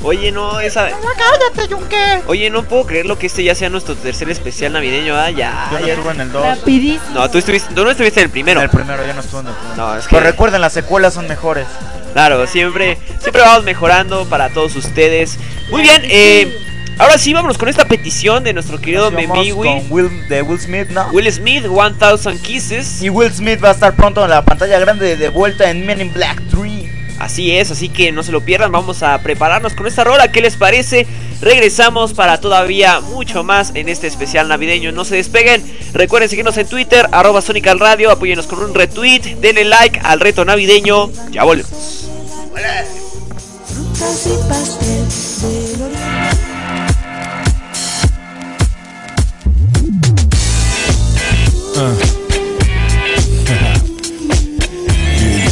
Oye, 0.03 0.31
no, 0.31 0.59
esa. 0.59 0.89
cállate, 0.89 1.67
Yunque. 1.69 2.21
Oye, 2.27 2.49
no 2.49 2.63
puedo 2.63 2.85
creerlo 2.85 3.17
que 3.17 3.27
este 3.27 3.43
ya 3.43 3.55
sea 3.55 3.69
nuestro 3.69 3.95
tercer 3.95 4.29
especial 4.29 4.73
navideño. 4.73 5.15
Ah, 5.15 5.29
ya. 5.29 5.69
Yo 5.71 5.79
no 5.79 5.87
ya. 5.87 5.93
estuve 5.93 6.11
en 6.11 6.21
el 6.21 6.31
2. 6.31 6.45
Rapidísimo. 6.45 7.13
No, 7.13 7.29
tú 7.29 7.37
estuviste, 7.37 7.73
tú 7.73 7.83
no 7.83 7.91
estuviste 7.91 8.19
en 8.19 8.25
el 8.25 8.31
primero. 8.31 8.59
En 8.59 8.65
el 8.65 8.69
primero, 8.69 9.05
yo 9.05 9.13
no 9.13 9.21
estuve 9.21 9.41
en 9.41 9.47
el 9.47 9.53
primero. 9.53 9.75
No, 9.77 9.95
es 9.97 10.07
que. 10.07 10.15
Pero 10.15 10.25
recuerden, 10.29 10.61
las 10.61 10.73
secuelas 10.73 11.13
son 11.13 11.27
mejores. 11.27 11.67
Claro, 12.13 12.45
siempre, 12.47 12.97
siempre 13.19 13.41
vamos 13.41 13.63
mejorando 13.63 14.25
para 14.25 14.49
todos 14.49 14.75
ustedes. 14.75 15.37
Muy 15.69 15.81
bien, 15.81 16.01
eh, 16.05 16.57
ahora 16.97 17.17
sí 17.17 17.33
vámonos 17.33 17.57
con 17.57 17.69
esta 17.69 17.85
petición 17.85 18.43
de 18.43 18.53
nuestro 18.53 18.79
querido 18.79 19.11
Memiwi. 19.11 19.51
con 19.51 19.83
Will, 19.89 20.27
de 20.27 20.41
Will 20.41 20.59
Smith, 20.59 20.89
¿no? 20.89 21.07
Will 21.09 21.31
Smith, 21.31 21.65
1000 21.65 22.39
Kisses. 22.41 23.01
Y 23.01 23.09
Will 23.09 23.31
Smith 23.31 23.63
va 23.63 23.69
a 23.69 23.73
estar 23.73 23.95
pronto 23.95 24.23
en 24.23 24.29
la 24.29 24.43
pantalla 24.43 24.79
grande 24.79 25.17
de, 25.17 25.29
vuelta 25.29 25.69
en 25.69 25.85
Men 25.85 26.01
in 26.01 26.13
Black 26.13 26.41
3. 26.51 26.95
Así 27.19 27.55
es, 27.55 27.71
así 27.71 27.89
que 27.89 28.11
no 28.11 28.23
se 28.23 28.31
lo 28.31 28.41
pierdan. 28.41 28.71
Vamos 28.71 29.01
a 29.01 29.17
prepararnos 29.19 29.73
con 29.73 29.87
esta 29.87 30.03
rola. 30.03 30.31
¿Qué 30.31 30.41
les 30.41 30.57
parece? 30.57 31.07
Regresamos 31.41 32.13
para 32.13 32.39
todavía 32.39 32.99
mucho 32.99 33.43
más 33.43 33.71
en 33.73 33.89
este 33.89 34.07
especial 34.07 34.47
navideño. 34.47 34.91
No 34.91 35.05
se 35.05 35.15
despeguen. 35.15 35.63
Recuerden 35.93 36.29
seguirnos 36.29 36.57
en 36.57 36.67
Twitter, 36.67 37.07
arroba 37.11 37.41
Sonic 37.41 37.67
al 37.67 37.79
Radio. 37.79 38.11
Apóyenos 38.11 38.47
con 38.47 38.59
un 38.59 38.73
retweet. 38.73 39.21
Denle 39.39 39.65
like 39.65 39.99
al 40.03 40.19
reto 40.19 40.43
navideño. 40.43 41.09
Ya 41.31 41.43
volvemos. 41.43 42.09
Frutas 43.95 44.77
Yeah, 51.75 51.91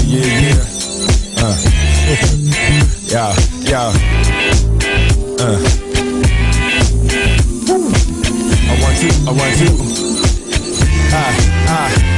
yeah, 0.08 0.40
yeah. 0.40 0.64
Uh. 1.36 1.58
yeah, 3.12 3.36
yeah. 3.68 3.92
Uh. 5.44 5.60
I 8.64 8.74
want 8.80 8.96
to, 9.00 9.08
I 9.28 9.32
want 9.36 9.54
to. 9.60 9.68
Ah, 11.12 11.32
ah, 11.68 12.13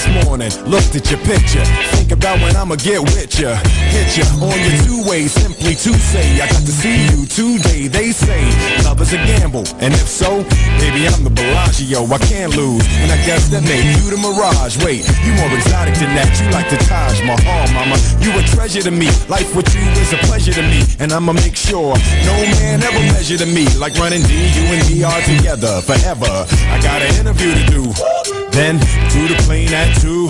this 0.00 0.24
morning, 0.24 0.50
looked 0.64 0.94
at 0.96 1.10
your 1.10 1.20
picture. 1.20 1.64
Think 1.96 2.12
about 2.12 2.40
when 2.40 2.56
I'ma 2.56 2.76
get 2.76 3.00
with 3.00 3.38
ya. 3.38 3.56
Hit 3.92 4.16
ya 4.16 4.24
on 4.40 4.56
your 4.56 4.76
two 4.84 5.08
way, 5.08 5.26
simply 5.26 5.74
to 5.74 5.92
say, 5.98 6.40
I 6.40 6.48
got 6.48 6.64
to 6.64 6.72
see 6.72 7.04
you 7.10 7.26
today. 7.26 7.88
They 7.88 8.12
say 8.12 8.40
love 8.84 9.00
is 9.00 9.12
a 9.12 9.16
gamble, 9.16 9.64
and 9.80 9.92
if 9.94 10.08
so, 10.08 10.42
baby, 10.80 11.08
I'm 11.08 11.24
the 11.24 11.30
Bellagio. 11.30 12.04
I 12.06 12.18
can't 12.18 12.56
lose, 12.56 12.84
and 13.00 13.12
I 13.12 13.18
guess 13.26 13.48
that 13.50 13.62
made 13.62 13.84
you 13.98 14.10
the 14.10 14.16
Mirage. 14.16 14.82
Wait, 14.84 15.04
you 15.24 15.32
more 15.36 15.52
exotic 15.52 15.94
than 15.94 16.14
that. 16.16 16.30
You 16.40 16.48
like 16.50 16.68
the 16.70 16.78
Taj 16.88 17.20
Mahal, 17.22 17.66
mama. 17.74 17.96
You 18.20 18.32
a 18.38 18.42
treasure 18.54 18.82
to 18.82 18.90
me. 18.90 19.08
Life 19.28 19.54
with 19.54 19.68
you 19.74 19.84
is 20.00 20.12
a 20.12 20.18
pleasure 20.28 20.52
to 20.52 20.62
me, 20.62 20.82
and 20.98 21.12
I'ma 21.12 21.32
make 21.32 21.56
sure 21.56 21.94
no 22.24 22.36
man 22.60 22.82
ever 22.82 23.02
measure 23.12 23.36
to 23.36 23.46
me. 23.46 23.66
Like 23.76 23.94
running 23.98 24.22
D, 24.22 24.32
you 24.56 24.64
and 24.72 24.82
me 24.88 25.04
are 25.04 25.20
together 25.22 25.80
forever. 25.82 26.46
I 26.72 26.80
got 26.80 27.02
an 27.02 27.12
interview 27.20 27.52
to 27.54 27.64
do. 27.68 28.39
Then 28.60 28.76
do 29.08 29.26
the 29.26 29.40
plane 29.46 29.72
at 29.72 29.96
two. 30.02 30.28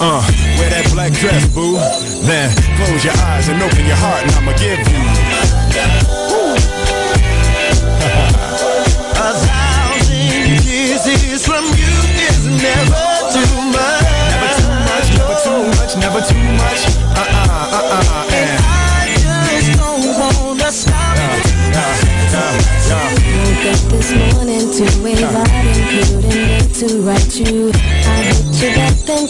Uh, 0.00 0.18
wear 0.58 0.68
that 0.68 0.90
black 0.90 1.12
dress, 1.12 1.46
boo. 1.54 1.78
Then 2.26 2.50
close 2.74 3.04
your 3.04 3.14
eyes 3.22 3.46
and 3.46 3.62
open 3.62 3.86
your 3.86 3.94
heart, 3.94 4.24
and 4.24 4.32
I'ma 4.34 4.50
give 4.58 4.82
you 4.82 4.98
a 9.14 9.30
thousand 9.46 10.58
kisses 10.66 11.46
from 11.46 11.66
you 11.78 11.97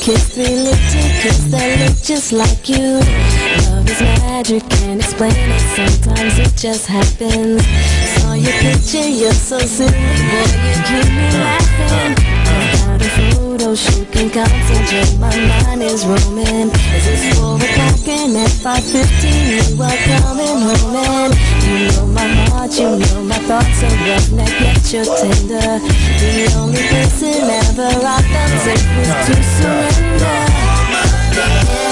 kissed 0.01 0.32
three 0.32 0.44
little 0.46 0.74
kids 1.20 1.51
that 1.51 1.78
look 1.80 1.96
just 2.03 2.32
like 2.32 2.68
you. 2.68 3.01
Love 3.70 3.88
is 3.88 4.01
magic, 4.01 4.62
can't 4.70 5.01
explain 5.01 5.32
it. 5.34 5.61
Sometimes 5.76 6.38
it 6.38 6.55
just 6.57 6.86
happens. 6.86 7.66
Saw 8.20 8.34
your 8.34 8.53
picture, 8.61 9.09
you're 9.09 9.32
so 9.32 9.59
silly, 9.59 9.92
boy, 9.92 10.49
you 10.66 10.78
keep 10.86 11.09
me 11.12 11.26
laughing. 11.38 13.28
Photo 13.69 13.75
shoot, 13.75 14.12
can 14.12 14.31
concentrate. 14.31 15.19
My 15.19 15.35
mind 15.49 15.83
is 15.83 16.05
roaming. 16.07 16.71
Is 16.97 17.05
this 17.05 17.39
four 17.39 17.57
o'clock 17.57 18.09
and 18.09 18.37
at 18.37 18.51
five 18.51 18.85
fifteen 18.85 19.59
you 19.59 19.83
are 19.83 19.97
coming 20.09 20.61
home 20.61 20.97
and 20.97 21.35
you 21.64 21.97
know 21.97 22.07
my 22.07 22.29
heart, 22.49 22.73
you 22.79 22.99
know 22.99 23.25
my 23.25 23.39
thoughts 23.49 23.83
are 23.83 23.97
roughneck 24.07 24.61
yet 24.61 24.93
you're 24.93 25.05
tender. 25.05 25.81
The 26.19 26.55
only 26.57 26.83
person 26.89 27.51
ever 27.61 27.91
I 28.05 28.23
felt 28.33 28.53
safe 28.64 28.89
was 28.97 29.11
to 29.27 29.35
surrender. 29.43 30.39
Yeah, 31.39 31.88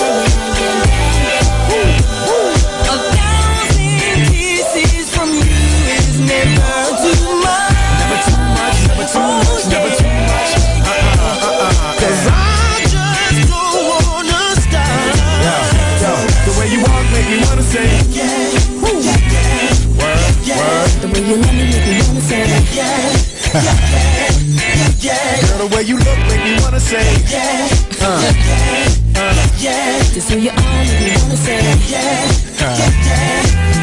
Girl, 23.56 23.62
the 25.68 25.74
way 25.74 25.82
you 25.82 25.96
look 25.96 26.18
make 26.28 26.44
me 26.44 26.56
wanna 26.62 26.78
say. 26.80 27.02
yeah, 27.30 27.68
Uh, 28.02 28.20
uh, 29.16 29.16
uh. 29.16 29.32
Just 30.12 30.30
who 30.30 30.38
you 30.38 30.50
are 30.50 30.56
make 30.56 31.00
me 31.00 31.12
wanna 31.22 31.36
say 31.36 31.60
uh. 32.60 33.75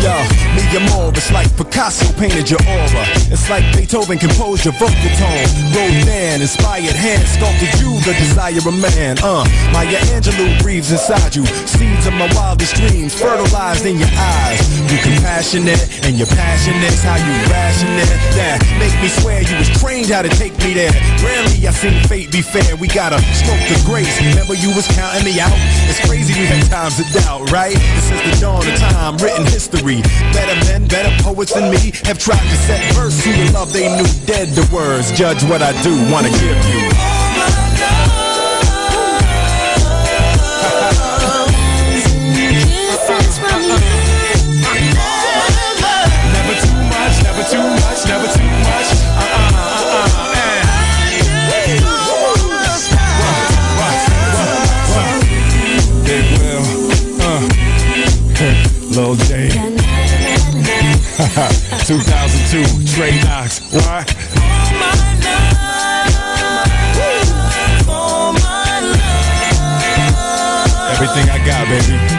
Yo, 0.00 0.16
me 0.56 0.64
and 0.72 0.88
more, 0.90 1.12
it's 1.12 1.30
like 1.30 1.44
Picasso 1.56 2.08
painted 2.16 2.48
your 2.48 2.60
aura. 2.64 3.04
It's 3.28 3.50
like 3.50 3.64
Beethoven 3.76 4.16
composed 4.18 4.64
your 4.64 4.72
vocal 4.80 5.10
tone. 5.20 5.44
Rodin 5.76 6.40
inspired 6.40 6.96
hand 6.96 7.28
sculpted 7.28 7.68
you, 7.76 8.00
the 8.08 8.16
desire 8.16 8.56
of 8.56 8.72
man. 8.80 9.20
Uh, 9.20 9.44
Maya 9.76 10.00
Angelou 10.16 10.48
breathes 10.62 10.90
inside 10.90 11.36
you. 11.36 11.44
Seeds 11.68 12.06
of 12.06 12.14
my 12.14 12.32
wildest 12.32 12.76
dreams 12.76 13.12
fertilized 13.12 13.84
in 13.84 13.98
your 13.98 14.08
eyes. 14.16 14.60
You 14.88 14.96
compassionate 15.04 15.84
and 16.08 16.16
you're 16.16 16.32
passionate. 16.32 16.96
How 17.04 17.20
you 17.20 17.34
rationate 17.52 18.08
that 18.40 18.64
make 18.80 18.94
me 19.04 19.08
swear 19.08 19.42
you 19.44 19.56
was 19.60 19.68
trained 19.76 20.08
how 20.08 20.22
to 20.22 20.32
take 20.32 20.56
me 20.64 20.72
there. 20.72 20.92
Rarely 21.20 21.68
I 21.68 21.72
seen 21.76 22.00
fate 22.08 22.32
be 22.32 22.40
fair. 22.40 22.76
We 22.76 22.88
gotta 22.88 23.20
stroke 23.36 23.60
the 23.68 23.76
grace. 23.84 24.16
Remember 24.24 24.54
you 24.54 24.72
was 24.72 24.88
counting 24.96 25.28
me 25.28 25.36
out. 25.40 25.52
It's 25.92 26.00
crazy 26.08 26.32
we 26.32 26.46
had 26.46 26.64
times 26.72 26.96
of 26.98 27.06
doubt, 27.12 27.50
right? 27.52 27.76
And 27.76 28.02
since 28.02 28.22
the 28.24 28.34
dawn 28.40 28.64
of 28.64 28.76
time, 28.80 29.19
written 29.22 29.44
history. 29.44 30.02
Better 30.32 30.56
men, 30.66 30.86
better 30.88 31.10
poets 31.22 31.52
than 31.52 31.70
me 31.70 31.92
have 32.04 32.18
tried 32.18 32.42
to 32.42 32.56
set 32.56 32.94
verse 32.94 33.22
to 33.22 33.30
the 33.32 33.52
love 33.52 33.72
they 33.72 33.88
knew 33.96 34.08
dead 34.26 34.48
the 34.48 34.68
words. 34.74 35.12
Judge 35.12 35.42
what 35.44 35.62
I 35.62 35.72
do, 35.82 35.92
wanna 36.10 36.30
give 36.30 36.56
you. 36.66 37.09
2002, 61.84 62.96
Trey 62.96 63.20
Knox. 63.20 63.60
What? 63.74 64.08
Everything 70.90 71.28
I 71.28 71.44
got, 71.44 71.68
baby. 71.68 72.09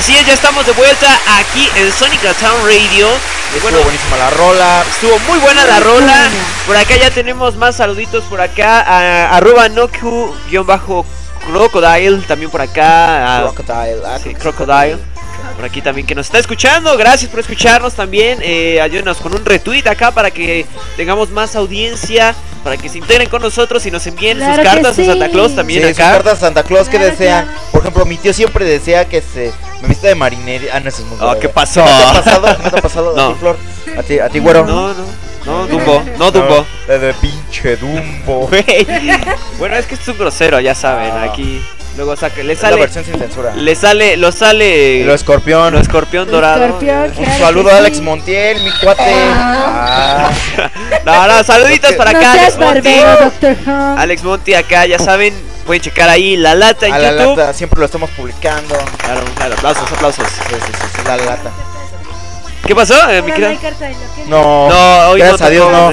Así 0.00 0.16
es, 0.16 0.24
ya 0.26 0.32
estamos 0.32 0.64
de 0.64 0.72
vuelta 0.72 1.06
aquí 1.38 1.68
en 1.76 1.92
Sonic 1.92 2.22
Town 2.22 2.62
Radio. 2.64 3.06
Y 3.54 3.58
Bueno, 3.60 3.80
buenísima 3.82 4.16
la 4.16 4.30
rola. 4.30 4.82
Estuvo 4.88 5.18
muy 5.28 5.38
buena 5.40 5.66
la 5.66 5.78
rola. 5.80 6.30
Por 6.66 6.74
acá 6.74 6.96
ya 6.96 7.10
tenemos 7.10 7.54
más 7.56 7.76
saluditos 7.76 8.24
por 8.24 8.40
acá. 8.40 8.80
A, 8.80 9.36
arroba 9.36 9.68
Noku-Crocodile. 9.68 12.22
También 12.26 12.50
por 12.50 12.62
acá. 12.62 13.36
a- 13.36 13.42
Crocodile. 13.52 14.00
ah, 14.06 14.18
sí, 14.22 14.34
Crocodile. 14.34 14.96
Por 15.56 15.66
aquí 15.66 15.82
también 15.82 16.06
que 16.06 16.14
nos 16.14 16.24
está 16.26 16.38
escuchando. 16.38 16.96
Gracias 16.96 17.30
por 17.30 17.40
escucharnos 17.40 17.92
también. 17.92 18.38
Eh, 18.42 18.80
ayúdenos 18.80 19.18
con 19.18 19.34
un 19.34 19.44
retweet 19.44 19.86
acá 19.86 20.12
para 20.12 20.30
que 20.30 20.64
tengamos 20.96 21.28
más 21.28 21.54
audiencia. 21.56 22.34
Para 22.64 22.76
que 22.76 22.88
se 22.90 22.98
integren 22.98 23.28
con 23.30 23.40
nosotros 23.40 23.84
y 23.86 23.90
nos 23.90 24.06
envíen 24.06 24.36
Claro 24.38 24.54
sus 24.56 24.64
cartas 24.64 24.96
sí. 24.96 25.02
a 25.02 25.06
Santa 25.06 25.28
Claus 25.30 25.54
también 25.56 25.82
Sí, 25.82 25.88
sus 25.88 25.98
acá. 25.98 26.10
cartas 26.12 26.32
a 26.34 26.40
Santa 26.40 26.62
Claus 26.62 26.88
que 26.90 26.98
desean. 26.98 27.50
Por 27.72 27.80
ejemplo, 27.80 28.04
mi 28.04 28.16
tío 28.18 28.32
siempre 28.34 28.64
desea 28.66 29.06
que 29.08 29.22
se 29.22 29.52
me 29.80 29.88
vista 29.88 30.08
de 30.08 30.14
marinería. 30.14 30.72
Ah, 30.74 30.80
no, 30.80 30.88
eso 30.90 31.02
es 31.02 31.08
muy 31.08 31.16
Oh. 31.20 31.38
¿qué 31.40 31.48
pasó? 31.48 31.80
¿No 31.80 31.86
te 31.86 31.92
ha 32.04 32.12
pasado? 32.22 32.46
¿No 32.62 32.70
te 32.70 32.78
ha 32.78 32.82
pasado 32.82 33.16
No. 33.16 33.22
a 33.28 33.32
ti, 33.32 33.34
Flor? 33.40 33.56
¿A 33.98 34.02
ti, 34.02 34.18
a 34.18 34.28
ti 34.28 34.38
güero? 34.40 34.66
No, 34.66 34.88
no, 34.88 35.04
no, 35.46 35.66
Dumbo, 35.68 36.02
no 36.18 36.30
Dumbo. 36.30 36.66
De, 36.86 36.98
de 36.98 37.14
pinche 37.14 37.76
Dumbo. 37.78 38.50
Bueno, 39.58 39.76
es 39.76 39.86
que 39.86 39.94
es 39.94 40.06
un 40.08 40.18
grosero, 40.18 40.60
ya 40.60 40.74
saben. 40.74 41.12
Ah. 41.14 41.22
Aquí 41.24 41.62
luego 41.96 42.16
saca, 42.16 42.42
le 42.42 42.52
Es 42.52 42.62
la 42.62 42.68
sale, 42.70 42.80
versión 42.80 43.04
sin 43.04 43.18
censura. 43.18 43.52
le 43.54 43.74
sale, 43.74 44.16
lo 44.16 44.32
sale, 44.32 45.04
Lo 45.04 45.14
escorpión. 45.14 45.72
lo 45.74 45.80
escorpión 45.80 46.30
dorado. 46.30 46.64
Escorpión, 46.64 47.12
Un 47.18 47.26
saludo 47.38 47.70
a. 47.70 47.76
Alex 47.78 48.00
Montiel, 48.00 48.62
mi 48.62 48.70
cuate. 48.72 49.02
Ah. 49.06 50.30
No, 51.04 51.26
no, 51.26 51.42
saluditos 51.42 51.92
para 51.94 52.10
acá, 52.10 52.32
Alex 52.32 52.58
Monti. 52.58 52.94
Alex 53.96 54.22
Monti 54.22 54.54
acá, 54.54 54.84
ya 54.86 54.98
saben, 54.98 55.34
pueden 55.64 55.82
checar 55.82 56.08
ahí 56.10 56.36
la 56.36 56.54
lata 56.54 56.86
en 56.86 56.92
A 56.92 56.98
la 56.98 57.10
YouTube. 57.12 57.38
lata, 57.38 57.52
siempre 57.54 57.78
lo 57.80 57.86
estamos 57.86 58.10
publicando. 58.10 58.76
Claro, 58.98 59.22
claro, 59.34 59.54
aplausos, 59.54 59.90
aplausos. 59.90 60.26
Sí, 60.28 60.42
sí, 60.50 60.72
sí, 60.72 60.86
sí, 60.96 61.02
la 61.06 61.16
lata. 61.16 61.50
¿Qué 62.66 62.74
pasó, 62.74 62.94
eh, 63.10 63.22
mi 63.22 63.30
No, 63.32 63.36
no 63.38 63.42
querida? 63.48 63.70
No, 64.28 64.68
No, 64.68 65.08
hoy 65.10 65.20
gracias 65.20 65.40
no 65.40 65.46
a 65.46 65.50
Dios 65.50 65.72
no. 65.72 65.92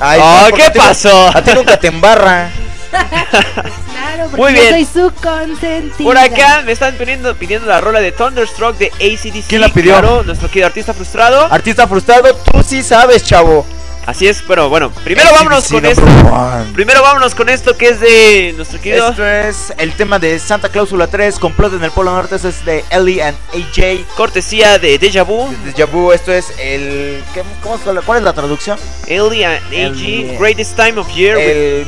Ay, 0.00 0.20
Oh, 0.22 0.48
¿qué 0.56 0.70
pasó? 0.70 1.28
A 1.34 1.42
ti 1.42 1.50
nunca 1.54 1.76
te 1.78 1.88
embarra. 1.88 2.50
Claro, 4.14 4.30
porque 4.30 4.42
Muy 4.42 4.54
yo 4.54 4.60
bien. 4.62 4.86
soy 4.86 5.02
su 5.02 5.12
consentida. 5.22 6.04
Por 6.04 6.18
acá 6.18 6.62
me 6.64 6.72
están 6.72 6.94
pidiendo, 6.96 7.34
pidiendo 7.36 7.66
la 7.68 7.80
rola 7.80 8.00
de 8.00 8.12
Thunderstruck 8.12 8.76
de 8.76 8.86
ACDC. 8.88 9.44
¿Quién 9.48 9.60
la 9.60 9.68
pidió? 9.68 9.92
Claro, 9.92 10.22
nuestro 10.24 10.48
querido 10.48 10.66
artista 10.66 10.92
frustrado. 10.94 11.46
Artista 11.52 11.86
frustrado, 11.86 12.34
tú 12.34 12.62
sí 12.66 12.82
sabes, 12.82 13.22
chavo. 13.24 13.64
Así 14.06 14.26
es, 14.26 14.42
pero 14.48 14.68
bueno, 14.70 14.90
primero 15.04 15.28
vámonos 15.30 15.68
con 15.68 15.84
esto. 15.84 16.02
one. 16.02 16.64
Primero 16.72 17.02
vámonos 17.02 17.34
con 17.34 17.48
esto 17.48 17.76
que 17.76 17.90
es 17.90 18.00
de 18.00 18.54
nuestro 18.56 18.80
querido. 18.80 19.10
Esto 19.10 19.24
es 19.26 19.72
el 19.76 19.92
tema 19.92 20.18
de 20.18 20.38
Santa 20.40 20.68
Cláusula 20.70 21.06
3, 21.06 21.38
complot 21.38 21.74
en 21.74 21.84
el 21.84 21.90
Polo 21.92 22.10
Norte. 22.12 22.34
Esto 22.36 22.48
es 22.48 22.64
de 22.64 22.82
Ellie 22.90 23.22
and 23.22 23.36
AJ. 23.54 24.06
Cortesía 24.16 24.78
de 24.78 24.98
Deja 24.98 25.22
Vu. 25.22 25.48
De 25.64 25.72
Deja 25.72 25.84
Vu, 25.84 26.10
esto 26.12 26.32
es 26.32 26.46
el. 26.58 27.22
¿qué- 27.34 27.42
cómo 27.62 27.76
es 27.76 27.86
la- 27.86 28.00
¿Cuál 28.00 28.18
es 28.18 28.24
la 28.24 28.32
traducción? 28.32 28.78
Ellie 29.06 29.44
and 29.44 29.58
AG, 29.68 30.30
El- 30.32 30.38
Greatest 30.38 30.74
Time 30.76 30.98
of 30.98 31.08
Year. 31.14 31.36
El, 31.38 31.86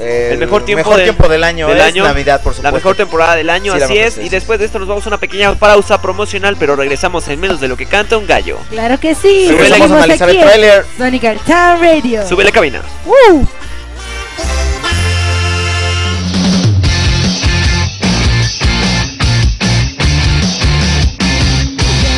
El 0.00 0.38
mejor 0.38 0.64
tiempo 0.64 0.80
mejor 0.80 0.96
del- 0.96 1.04
tiempo 1.06 1.28
del 1.28 1.44
año. 1.44 1.68
del 1.68 1.78
es 1.78 1.82
año. 1.84 2.04
Navidad, 2.04 2.36
por 2.42 2.54
supuesto. 2.54 2.62
La 2.62 2.72
mejor 2.72 2.96
temporada 2.96 3.36
del 3.36 3.50
año, 3.50 3.74
Sí, 3.76 3.82
así 3.82 3.98
es. 3.98 4.18
y 4.18 4.28
después 4.28 4.58
de 4.58 4.64
esto 4.66 4.78
nos 4.78 4.88
vamos 4.88 5.04
a 5.04 5.08
una 5.10 5.18
pequeña 5.18 5.54
pausa 5.54 6.00
promocional, 6.00 6.56
pero 6.58 6.74
regresamos 6.76 7.28
en 7.28 7.38
menos 7.40 7.60
de 7.60 7.68
lo 7.68 7.76
que 7.76 7.86
canta 7.86 8.16
un 8.16 8.26
gallo. 8.26 8.58
Claro 8.70 8.98
que 8.98 9.14
sí. 9.14 9.48
Súbele, 9.48 9.70
vamos 9.70 9.90
a 9.92 9.96
analizar 10.04 10.28
aquí 10.28 10.38
el 10.38 10.42
en 10.42 10.48
tráiler. 10.48 10.84
Sonic 10.96 11.44
Town 11.44 11.80
Radio. 11.80 12.26
Sube 12.26 12.44
la 12.44 12.50
cabina. 12.52 12.82
¡Uh! 13.06 13.44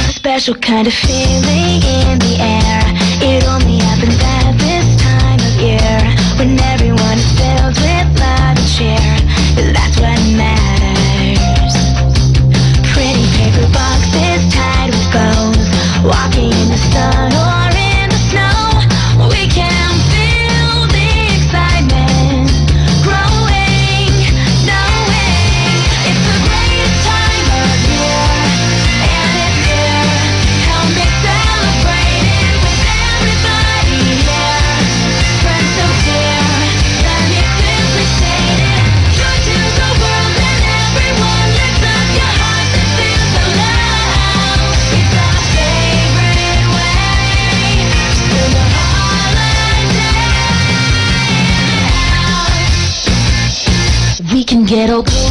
Special 0.09 0.55
kind 0.55 0.87
of 0.87 0.93
feeling 0.95 1.83
in 1.83 2.19
the 2.19 2.37
air. 2.41 2.83
It 3.23 3.45
only 3.47 3.79
happens 3.79 4.17
walking 16.05 16.52
holiday. 54.73 55.13
We 55.13 55.22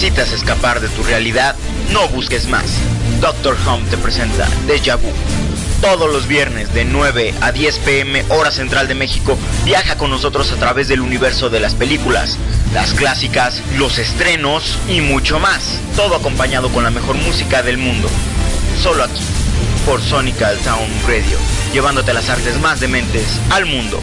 ¿Necesitas 0.00 0.32
escapar 0.32 0.80
de 0.80 0.88
tu 0.88 1.02
realidad? 1.02 1.54
No 1.92 2.08
busques 2.08 2.48
más. 2.48 2.64
Doctor 3.20 3.54
Home 3.66 3.86
te 3.90 3.98
presenta 3.98 4.48
Deja 4.66 4.96
Vu. 4.96 5.12
Todos 5.82 6.10
los 6.10 6.26
viernes 6.26 6.72
de 6.72 6.86
9 6.86 7.34
a 7.42 7.52
10 7.52 7.78
pm 7.80 8.24
hora 8.30 8.50
central 8.50 8.88
de 8.88 8.94
México, 8.94 9.36
viaja 9.66 9.98
con 9.98 10.08
nosotros 10.08 10.52
a 10.52 10.56
través 10.56 10.88
del 10.88 11.02
universo 11.02 11.50
de 11.50 11.60
las 11.60 11.74
películas, 11.74 12.38
las 12.72 12.94
clásicas, 12.94 13.62
los 13.76 13.98
estrenos 13.98 14.78
y 14.88 15.02
mucho 15.02 15.38
más. 15.38 15.78
Todo 15.96 16.16
acompañado 16.16 16.70
con 16.70 16.82
la 16.82 16.90
mejor 16.90 17.16
música 17.16 17.62
del 17.62 17.76
mundo. 17.76 18.08
Solo 18.82 19.04
aquí, 19.04 19.22
por 19.84 20.00
Sonical 20.00 20.56
Town 20.64 20.88
Radio, 21.06 21.36
llevándote 21.74 22.14
las 22.14 22.30
artes 22.30 22.58
más 22.58 22.80
dementes 22.80 23.38
al 23.50 23.66
mundo. 23.66 24.00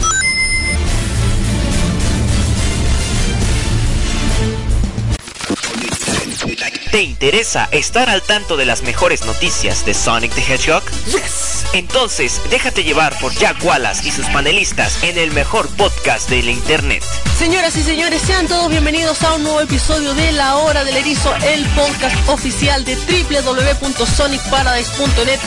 ¿Te 6.90 7.02
interesa 7.02 7.68
estar 7.70 8.08
al 8.08 8.22
tanto 8.22 8.56
de 8.56 8.64
las 8.64 8.82
mejores 8.82 9.26
noticias 9.26 9.84
de 9.84 9.92
Sonic 9.92 10.34
the 10.34 10.40
Hedgehog? 10.40 10.82
Yes. 11.04 11.66
Entonces, 11.74 12.40
déjate 12.48 12.82
llevar 12.82 13.14
por 13.18 13.34
Jack 13.34 13.62
Wallace 13.62 14.08
y 14.08 14.10
sus 14.10 14.24
panelistas 14.28 15.02
en 15.02 15.18
el 15.18 15.30
mejor 15.32 15.68
podcast 15.76 16.30
de 16.30 16.42
la 16.42 16.50
internet. 16.50 17.04
Señoras 17.38 17.76
y 17.76 17.82
señores, 17.82 18.22
sean 18.22 18.48
todos 18.48 18.70
bienvenidos 18.70 19.22
a 19.22 19.34
un 19.34 19.42
nuevo 19.42 19.60
episodio 19.60 20.14
de 20.14 20.32
La 20.32 20.56
Hora 20.56 20.82
del 20.82 20.96
Erizo, 20.96 21.36
el 21.36 21.66
podcast 21.68 22.16
oficial 22.30 22.86
de 22.86 22.96
www.sonicparadise.net. 22.96 25.40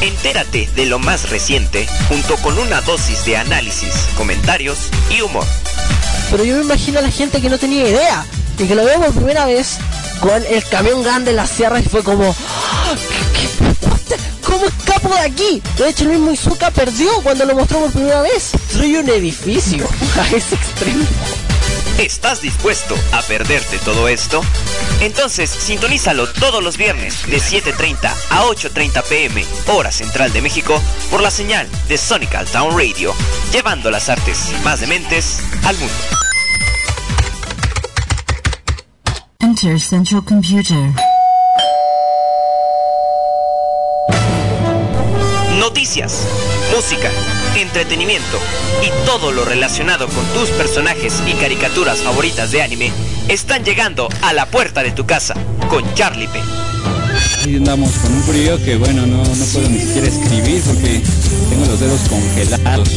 Entérate 0.00 0.68
de 0.74 0.86
lo 0.86 0.98
más 0.98 1.30
reciente, 1.30 1.86
junto 2.08 2.34
con 2.38 2.58
una 2.58 2.80
dosis 2.80 3.24
de 3.24 3.36
análisis, 3.36 3.94
comentarios 4.16 4.90
y 5.08 5.20
humor. 5.20 5.46
Pero 6.32 6.42
yo 6.42 6.56
me 6.56 6.62
imagino 6.62 6.98
a 6.98 7.02
la 7.02 7.12
gente 7.12 7.40
que 7.40 7.48
no 7.48 7.58
tenía 7.58 7.88
idea 7.88 8.26
y 8.58 8.66
que 8.66 8.74
lo 8.74 8.84
veo 8.84 9.00
por 9.00 9.14
primera 9.14 9.46
vez 9.46 9.78
el 10.28 10.64
camión 10.64 11.02
grande 11.02 11.30
en 11.30 11.36
la 11.36 11.46
sierra 11.46 11.80
y 11.80 11.84
fue 11.84 12.02
como 12.02 12.34
"Ah. 12.38 12.94
¿Cómo 14.44 14.66
escapo 14.66 15.08
de 15.14 15.20
aquí? 15.20 15.62
De 15.78 15.88
hecho 15.88 16.04
el 16.04 16.10
mismo 16.10 16.30
Izuka 16.32 16.70
perdió 16.70 17.10
cuando 17.22 17.44
lo 17.44 17.54
mostró 17.54 17.78
por 17.80 17.92
primera 17.92 18.22
vez. 18.22 18.50
Soy 18.72 18.96
un 18.96 19.08
edificio 19.08 19.86
a 20.20 20.26
ese 20.36 20.54
extremo. 20.56 21.04
¿Estás 21.98 22.40
dispuesto 22.40 22.96
a 23.12 23.20
perderte 23.22 23.78
todo 23.78 24.08
esto? 24.08 24.42
Entonces, 25.00 25.50
sintonízalo 25.50 26.26
todos 26.28 26.62
los 26.64 26.76
viernes 26.78 27.26
de 27.26 27.38
7.30 27.38 28.10
a 28.30 28.44
8.30 28.44 29.02
pm, 29.04 29.44
hora 29.66 29.92
central 29.92 30.32
de 30.32 30.40
México, 30.40 30.80
por 31.10 31.20
la 31.20 31.30
señal 31.30 31.68
de 31.88 31.98
Sonical 31.98 32.46
Town 32.46 32.76
Radio, 32.76 33.14
llevando 33.52 33.90
las 33.90 34.08
artes 34.08 34.38
más 34.64 34.80
dementes 34.80 35.40
al 35.64 35.76
mundo. 35.76 36.19
Enter 39.62 39.78
Central 39.78 40.24
Computer. 40.24 40.78
Noticias, 45.58 46.26
música, 46.74 47.10
entretenimiento 47.58 48.38
y 48.82 49.06
todo 49.06 49.32
lo 49.32 49.44
relacionado 49.44 50.08
con 50.08 50.24
tus 50.28 50.48
personajes 50.50 51.22
y 51.26 51.34
caricaturas 51.34 51.98
favoritas 51.98 52.52
de 52.52 52.62
anime 52.62 52.90
están 53.28 53.62
llegando 53.62 54.08
a 54.22 54.32
la 54.32 54.46
puerta 54.46 54.82
de 54.82 54.92
tu 54.92 55.04
casa 55.04 55.34
con 55.68 55.82
Charlie 55.94 56.28
P. 56.28 56.40
Ahí 57.44 57.56
andamos 57.56 57.90
con 57.98 58.14
un 58.14 58.22
frío 58.22 58.56
que 58.64 58.76
bueno, 58.76 59.06
no, 59.06 59.22
no 59.22 59.44
puedo 59.52 59.68
ni 59.68 59.78
siquiera 59.78 60.08
escribir 60.08 60.62
porque 60.62 61.02
tengo 61.50 61.66
los 61.66 61.78
dedos 61.78 62.00
congelados. 62.08 62.88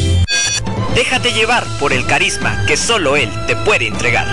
Déjate 0.95 1.33
llevar 1.33 1.65
por 1.79 1.91
el 1.91 2.05
carisma 2.05 2.65
que 2.67 2.77
solo 2.77 3.17
él 3.17 3.29
te 3.47 3.57
puede 3.57 3.87
entregar. 3.87 4.27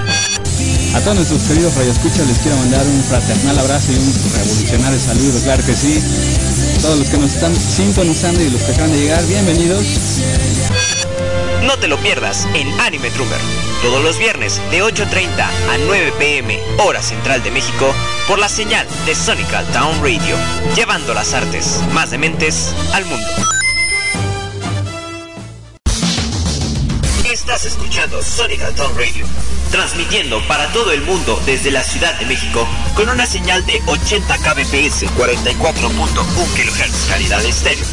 A 0.95 1.01
todos 1.01 1.17
nuestros 1.17 1.43
queridos 1.45 1.75
radioescuchas 1.77 2.27
les 2.27 2.39
quiero 2.39 2.57
mandar 2.57 2.85
un 2.85 3.03
fraternal 3.05 3.59
abrazo 3.61 3.93
y 3.93 3.97
un 3.97 4.13
revolucionario 4.35 4.99
saludo, 4.99 5.41
claro 5.45 5.65
que 5.65 5.75
sí. 5.75 6.03
Todos 6.83 6.99
los 6.99 7.09
que 7.09 7.19
nos 7.19 7.33
están 7.33 7.55
sintonizando 7.55 8.43
y 8.43 8.51
los 8.51 8.61
que 8.63 8.73
acaban 8.73 8.91
de 8.93 8.99
llegar, 8.99 9.25
bienvenidos. 9.27 9.85
No 11.63 11.79
te 11.79 11.87
lo 11.87 11.97
pierdas 11.99 12.49
en 12.55 12.69
Anime 12.81 13.11
Drummer, 13.11 13.39
todos 13.83 14.03
los 14.03 14.19
viernes 14.19 14.61
de 14.73 14.83
8.30 14.83 15.41
a 15.41 15.79
9 15.87 16.13
pm, 16.19 16.59
hora 16.79 17.03
central 17.03 17.43
de 17.45 17.53
México, 17.53 17.95
por 18.27 18.41
la 18.41 18.49
señal 18.49 18.87
de 19.07 19.15
Sonical 19.15 19.65
Town 19.67 19.97
Radio, 20.03 20.37
llevando 20.75 21.15
las 21.15 21.35
artes 21.35 21.81
más 21.93 22.11
dementes 22.11 22.75
al 22.93 23.05
mundo. 23.05 23.29
Estás 27.31 27.65
escuchando 27.65 28.23
Sonical 28.23 28.75
Town 28.75 28.93
Radio, 28.97 29.25
transmitiendo 29.71 30.41
para 30.47 30.71
todo 30.73 30.93
el 30.93 31.03
mundo 31.03 31.41
desde 31.47 31.71
la 31.71 31.83
Ciudad 31.83 32.19
de 32.19 32.27
México 32.27 32.67
con 32.95 33.09
una 33.09 33.27
señal 33.27 33.65
de 33.67 33.81
80 33.87 34.37
kbps, 34.39 35.03
44.1 35.17 36.47
kHz 36.55 37.09
calidad 37.09 37.45
estéreo. 37.45 37.85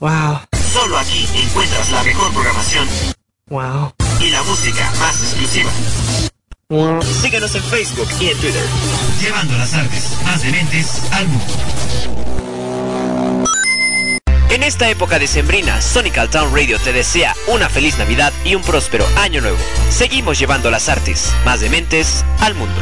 Wow. 0.00 0.40
Solo 0.72 0.98
aquí 0.98 1.26
encuentras 1.34 1.90
la 1.90 2.02
mejor 2.02 2.32
programación 2.32 2.88
Wow. 3.48 3.92
y 4.20 4.30
la 4.30 4.42
música 4.42 4.90
más 4.98 5.20
exclusiva. 5.20 5.70
Wow. 6.68 7.00
Síguenos 7.02 7.54
en 7.54 7.62
Facebook 7.62 8.08
y 8.20 8.28
en 8.30 8.38
Twitter, 8.38 8.64
llevando 9.20 9.56
las 9.58 9.74
artes 9.74 10.10
más 10.24 10.42
dementes 10.42 11.02
al 11.12 11.28
mundo. 11.28 11.54
En 14.54 14.62
esta 14.62 14.88
época 14.88 15.18
decembrina, 15.18 15.82
Sonical 15.82 16.30
Town 16.30 16.54
Radio 16.54 16.78
te 16.78 16.92
desea 16.92 17.34
una 17.48 17.68
feliz 17.68 17.98
Navidad 17.98 18.32
y 18.44 18.54
un 18.54 18.62
próspero 18.62 19.04
año 19.16 19.40
nuevo. 19.40 19.58
Seguimos 19.90 20.38
llevando 20.38 20.70
las 20.70 20.88
artes 20.88 21.34
más 21.44 21.58
dementes 21.58 22.24
al 22.38 22.54
mundo. 22.54 22.80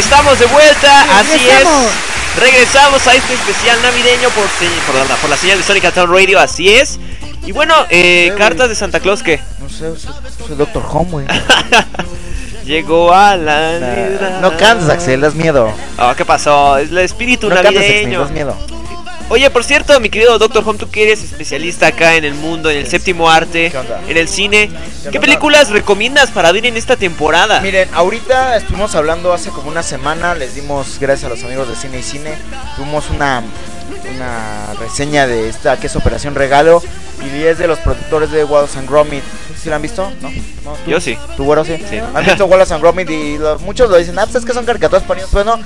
Estamos 0.00 0.38
de 0.38 0.46
vuelta, 0.46 1.18
así 1.20 1.32
Regresamos. 1.36 1.84
es. 1.84 2.40
Regresamos 2.40 3.06
a 3.06 3.14
este 3.14 3.34
especial 3.34 3.82
navideño 3.82 4.28
por, 4.30 4.46
por, 4.86 4.94
la, 4.94 5.16
por 5.16 5.28
la 5.30 5.36
señal 5.36 5.58
de 5.58 5.64
Sonic 5.64 5.92
Town 5.92 6.10
Radio, 6.10 6.40
así 6.40 6.72
es. 6.72 6.98
Y 7.44 7.52
bueno, 7.52 7.74
eh, 7.90 8.32
cartas 8.38 8.70
de 8.70 8.74
Santa 8.74 9.00
Claus 9.00 9.22
que 9.22 9.40
No 9.60 9.68
sé, 9.68 9.98
soy, 9.98 10.12
soy 10.46 10.56
Doctor 10.56 10.82
Home, 10.90 11.10
güey. 11.10 11.26
llegó 12.64 13.12
a 13.12 13.36
la 13.36 13.78
Navidad. 13.78 14.40
No 14.40 14.56
cantes, 14.56 14.88
Axel, 14.88 15.20
das 15.20 15.34
miedo. 15.34 15.70
Oh, 15.98 16.14
¿qué 16.16 16.24
pasó? 16.24 16.78
Es 16.78 16.90
el 16.90 16.98
espíritu 16.98 17.48
No 17.48 17.56
cantes, 17.56 17.76
Axel, 17.76 17.88
navideño. 17.88 18.20
das 18.20 18.30
miedo. 18.30 18.56
Oye, 19.30 19.48
por 19.48 19.62
cierto, 19.62 19.98
mi 20.00 20.10
querido 20.10 20.36
Doctor 20.40 20.64
Home, 20.66 20.76
tú 20.76 20.90
que 20.90 21.04
eres 21.04 21.22
especialista 21.22 21.86
acá 21.86 22.16
en 22.16 22.24
el 22.24 22.34
mundo, 22.34 22.68
en 22.68 22.78
el 22.78 22.88
séptimo 22.88 23.30
arte, 23.30 23.72
en 24.08 24.16
el 24.16 24.26
cine, 24.26 24.68
¿qué 25.12 25.20
películas 25.20 25.70
recomiendas 25.70 26.32
para 26.32 26.50
ver 26.50 26.66
en 26.66 26.76
esta 26.76 26.96
temporada? 26.96 27.60
Miren, 27.60 27.88
ahorita 27.94 28.56
estuvimos 28.56 28.96
hablando 28.96 29.32
hace 29.32 29.50
como 29.50 29.68
una 29.68 29.84
semana, 29.84 30.34
les 30.34 30.56
dimos, 30.56 30.98
gracias 30.98 31.26
a 31.26 31.28
los 31.28 31.44
amigos 31.44 31.68
de 31.68 31.76
Cine 31.76 32.00
y 32.00 32.02
Cine, 32.02 32.34
tuvimos 32.74 33.08
una, 33.10 33.44
una 34.12 34.74
reseña 34.80 35.28
de 35.28 35.48
esta 35.48 35.78
que 35.78 35.86
es 35.86 35.94
Operación 35.94 36.34
Regalo 36.34 36.82
y 37.22 37.44
es 37.44 37.58
de 37.58 37.66
los 37.68 37.78
productores 37.80 38.30
de 38.30 38.44
Wallace 38.44 38.78
and 38.78 38.88
Gromit. 38.88 39.22
¿Sí 39.60 39.68
la 39.68 39.76
han 39.76 39.82
visto? 39.82 40.10
¿No? 40.22 40.30
¿No? 40.64 40.72
¿Tú? 40.84 40.90
Yo 40.90 41.00
sí. 41.00 41.18
¿Tu 41.36 41.44
güero 41.44 41.64
sí? 41.64 41.76
Sí. 41.88 41.98
¿Han 42.14 42.24
visto 42.24 42.46
Wallace 42.46 42.72
and 42.74 42.82
Gromit? 42.82 43.10
Y 43.10 43.36
lo- 43.38 43.58
muchos 43.58 43.90
lo 43.90 43.96
dicen, 43.96 44.18
ah, 44.18 44.24
pues 44.24 44.36
es 44.36 44.44
que 44.44 44.54
son 44.54 44.64
caricaturas 44.64 45.02
para 45.02 45.16
niños. 45.18 45.30
Pues 45.32 45.44
no, 45.44 45.58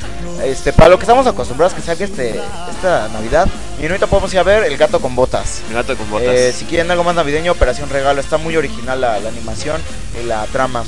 este, 0.42 0.72
para 0.72 0.88
lo 0.90 0.98
que 0.98 1.04
estamos 1.04 1.26
acostumbrados 1.26 1.74
que 1.74 1.80
salga 1.82 2.04
este, 2.04 2.40
esta 2.70 3.08
Navidad. 3.08 3.46
Y 3.80 3.86
ahorita 3.86 4.06
podemos 4.08 4.32
ir 4.32 4.40
a 4.40 4.42
ver 4.42 4.64
El 4.64 4.76
Gato 4.76 5.00
con 5.00 5.14
Botas. 5.14 5.62
El 5.68 5.74
gato 5.74 5.96
con 5.96 6.10
botas. 6.10 6.28
Eh, 6.28 6.52
si 6.56 6.64
quieren 6.64 6.90
algo 6.90 7.04
más 7.04 7.14
navideño, 7.14 7.52
Operación 7.52 7.88
Regalo. 7.90 8.20
Está 8.20 8.36
muy 8.38 8.56
original 8.56 9.00
la, 9.00 9.18
la 9.20 9.28
animación 9.28 9.80
y 10.22 10.26
la 10.26 10.44
trama. 10.46 10.82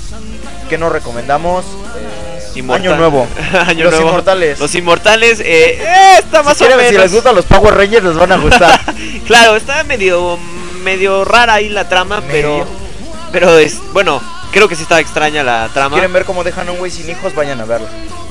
¿Qué 0.68 0.76
nos 0.78 0.90
recomendamos? 0.90 1.64
Eh, 1.64 2.58
Inmortal. 2.58 2.86
Año 2.86 2.96
Nuevo. 2.96 3.26
Año 3.66 3.84
Los 3.84 3.92
Nuevo. 3.94 4.08
Inmortales. 4.08 4.58
Los 4.58 4.74
Inmortales, 4.74 5.40
eh, 5.40 5.44
eh, 5.80 6.14
está 6.18 6.42
más 6.42 6.56
si, 6.56 6.64
o 6.64 6.66
quieren- 6.66 6.78
menos. 6.86 6.92
si 6.92 6.98
les 7.02 7.12
gustan 7.12 7.34
los 7.36 7.44
Power 7.44 7.74
Rangers, 7.74 8.04
les 8.04 8.16
van 8.16 8.32
a 8.32 8.36
gustar. 8.38 8.80
Claro, 9.26 9.56
está 9.56 9.82
medio 9.84 10.38
medio 10.86 11.24
rara 11.24 11.54
ahí 11.54 11.68
la 11.68 11.88
trama, 11.88 12.22
pero 12.30 12.58
Medio. 12.58 12.66
pero 13.32 13.58
es 13.58 13.80
bueno, 13.92 14.22
creo 14.52 14.68
que 14.68 14.76
sí 14.76 14.82
está 14.82 15.00
extraña 15.00 15.42
la 15.42 15.68
trama. 15.74 15.96
quieren 15.96 16.12
ver 16.12 16.24
cómo 16.24 16.44
dejan 16.44 16.68
a 16.68 16.72
un 16.72 16.78
güey 16.78 16.92
sin 16.92 17.10
hijos, 17.10 17.34
vayan 17.34 17.60
a 17.60 17.64
verlo. 17.64 17.88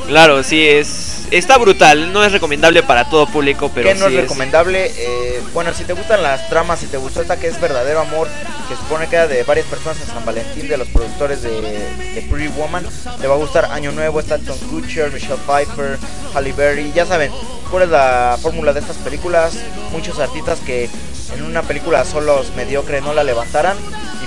Claro, 0.08 0.42
sí 0.42 0.66
es 0.66 1.15
está 1.32 1.58
brutal. 1.58 2.12
No 2.14 2.24
es 2.24 2.32
recomendable 2.32 2.84
para 2.84 3.10
todo 3.10 3.28
público, 3.28 3.72
pero 3.74 3.90
que 3.90 3.96
no 3.96 4.08
sí 4.08 4.16
es 4.16 4.22
recomendable. 4.22 4.92
eh, 4.98 5.42
bueno, 5.54 5.74
si 5.74 5.84
te 5.84 5.94
gustan 5.94 6.24
las 6.24 6.50
tramas, 6.50 6.80
si 6.80 6.88
te 6.88 6.98
gustó 6.98 7.22
esta 7.22 7.38
que 7.38 7.48
es 7.48 7.60
verdadero 7.60 8.02
amor, 8.02 8.28
que 8.68 8.76
supone 8.76 9.08
que 9.08 9.16
era 9.16 9.28
de 9.28 9.44
varias 9.44 9.68
personas 9.68 10.00
en 10.02 10.08
San 10.08 10.26
Valentín, 10.26 10.68
de 10.68 10.78
los 10.78 10.88
productores 10.88 11.42
de, 11.42 11.62
de 11.62 12.28
Pretty 12.30 12.48
Woman, 12.50 12.86
te 13.20 13.28
va 13.28 13.36
a 13.36 13.38
gustar 13.38 13.66
Año 13.72 13.92
Nuevo, 13.92 14.20
está 14.20 14.38
Tom 14.38 14.58
Kutcher, 14.70 15.12
Michelle 15.12 15.40
Pfeiffer, 15.46 15.98
Halle 16.34 16.54
Berry, 16.54 16.92
ya 16.94 17.06
saben 17.06 17.32
cuál 17.70 17.84
es 17.84 17.90
la 17.90 18.38
fórmula 18.42 18.74
de 18.74 18.80
estas 18.80 18.98
películas. 18.98 19.58
Muchos 19.92 20.20
artistas 20.20 20.60
que 20.60 20.90
en 21.36 21.44
una 21.44 21.62
película 21.64 22.06
solos 22.06 22.52
mediocre 22.56 23.02
no 23.02 23.14
la 23.14 23.24
levantaran 23.24 23.78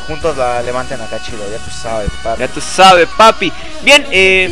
juntos 0.09 0.37
la 0.39 0.63
levanten 0.63 1.01
acá 1.01 1.21
chido, 1.23 1.39
ya 1.51 1.59
tú 1.59 1.71
sabes, 1.71 2.11
papi. 2.25 2.41
Ya 2.41 2.49
tú 2.49 2.61
sabes, 2.61 3.09
papi. 3.17 3.53
Bien, 3.85 4.05
eh, 4.11 4.51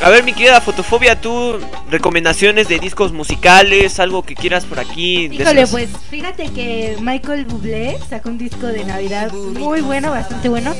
a 0.00 0.08
ver, 0.08 0.22
mi 0.24 0.32
querida 0.32 0.60
Fotofobia, 0.60 1.20
tú, 1.20 1.58
recomendaciones 1.90 2.68
de 2.68 2.78
discos 2.78 3.12
musicales, 3.12 3.98
algo 4.00 4.22
que 4.22 4.34
quieras 4.34 4.64
por 4.64 4.78
aquí. 4.78 5.26
Híjole, 5.26 5.66
pues 5.66 5.90
fíjate 6.08 6.50
que 6.52 6.96
Michael 7.00 7.44
Bublé 7.46 7.98
sacó 8.08 8.30
un 8.30 8.38
disco 8.38 8.68
de 8.68 8.84
Navidad 8.84 9.32
muy 9.32 9.80
bueno, 9.80 10.10
bastante 10.12 10.48
bueno. 10.48 10.72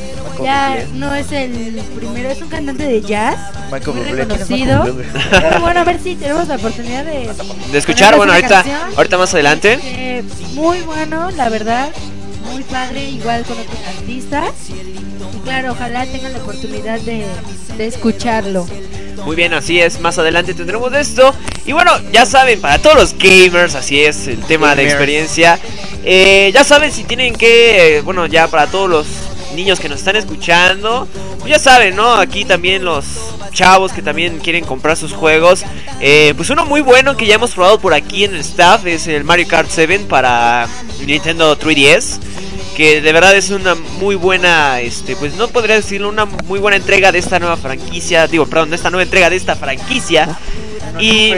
ya 0.43 0.69
Bublé. 0.71 0.87
no 0.95 1.15
es 1.15 1.33
el 1.33 1.83
primero, 1.97 2.31
es 2.31 2.41
un 2.41 2.49
cantante 2.49 2.85
de 2.85 3.03
jazz 3.03 3.37
Michael 3.73 3.97
muy 3.97 4.05
Bublé, 4.05 4.05
¿quién 4.05 4.21
es 4.21 4.49
reconocido. 4.49 4.85
Michael 4.85 4.93
Bublé? 4.93 5.21
Pero 5.31 5.61
bueno, 5.61 5.81
a 5.81 5.85
ver 5.85 6.01
si 6.01 6.15
tenemos 6.15 6.47
la 6.49 6.55
oportunidad 6.57 7.05
de, 7.05 7.31
De 7.73 7.79
escuchar, 7.79 8.17
bueno, 8.17 8.33
ahorita, 8.33 8.63
canción. 8.63 8.81
ahorita 8.97 9.19
más 9.19 9.35
adelante. 9.35 9.79
Eh, 9.83 10.23
muy 10.55 10.81
bueno, 10.83 11.31
la 11.33 11.49
verdad. 11.49 11.91
Muy 12.51 12.63
padre, 12.65 13.11
igual 13.11 13.45
con 13.45 13.59
otros 13.59 13.79
artistas. 13.97 14.53
Y 14.69 15.39
claro, 15.45 15.73
ojalá 15.73 16.07
tengan 16.07 16.33
la 16.33 16.39
oportunidad 16.39 17.01
de, 17.01 17.27
de 17.77 17.87
escucharlo. 17.87 18.67
Muy 19.25 19.37
bien, 19.37 19.55
así 19.55 19.81
es. 19.81 20.01
Más 20.01 20.19
adelante 20.19 20.55
tendremos 20.55 20.93
esto. 20.95 21.35
Y 21.65 21.73
bueno, 21.73 21.93
ya 22.13 22.27
saben, 22.27 22.61
para 22.61 22.79
todos 22.81 22.97
los 22.97 23.19
gamers, 23.19 23.75
así 23.75 24.03
es 24.03 24.27
el 24.27 24.41
tema 24.41 24.75
de 24.75 24.85
experiencia. 24.85 25.59
Eh, 26.05 26.51
ya 26.53 26.65
saben 26.65 26.91
si 26.91 27.05
tienen 27.05 27.35
que, 27.35 27.99
eh, 27.99 28.01
bueno, 28.01 28.27
ya 28.27 28.49
para 28.49 28.67
todos 28.67 28.91
los 28.91 29.07
niños 29.55 29.81
que 29.81 29.89
nos 29.89 29.99
están 29.99 30.17
escuchando, 30.17 31.07
pues 31.39 31.51
ya 31.51 31.59
saben, 31.59 31.97
¿no? 31.97 32.15
Aquí 32.15 32.45
también 32.45 32.85
los 32.85 33.05
chavos 33.53 33.93
que 33.93 34.03
también 34.03 34.39
quieren 34.39 34.65
comprar 34.65 34.97
sus 34.97 35.13
juegos. 35.13 35.65
Eh, 36.01 36.35
pues 36.37 36.51
uno 36.51 36.65
muy 36.65 36.81
bueno 36.81 37.17
que 37.17 37.27
ya 37.27 37.37
hemos 37.37 37.53
probado 37.53 37.79
por 37.79 37.95
aquí 37.95 38.25
en 38.25 38.35
el 38.35 38.41
staff 38.41 38.87
es 38.87 39.07
el 39.07 39.25
Mario 39.25 39.47
Kart 39.49 39.69
7 39.71 40.07
para 40.09 40.67
Nintendo 41.05 41.59
3DS 41.59 42.19
que 42.77 43.01
de 43.01 43.13
verdad 43.13 43.37
es 43.37 43.51
una 43.51 43.75
muy 43.75 44.15
buena, 44.15 44.81
este, 44.81 45.15
pues 45.17 45.35
no 45.35 45.49
podría 45.49 45.77
decirlo, 45.77 46.09
una 46.09 46.25
muy 46.25 46.59
buena 46.59 46.79
entrega 46.79 47.13
de 47.13 47.19
esta 47.19 47.39
nueva 47.39 47.57
franquicia, 47.57 48.27
digo, 48.27 48.47
perdón, 48.47 48.71
de 48.71 48.77
esta 48.77 48.91
nueva 48.91 49.03
entrega 49.03 49.29
de 49.29 49.37
esta 49.37 49.57
franquicia. 49.57 50.39
Y... 50.99 51.35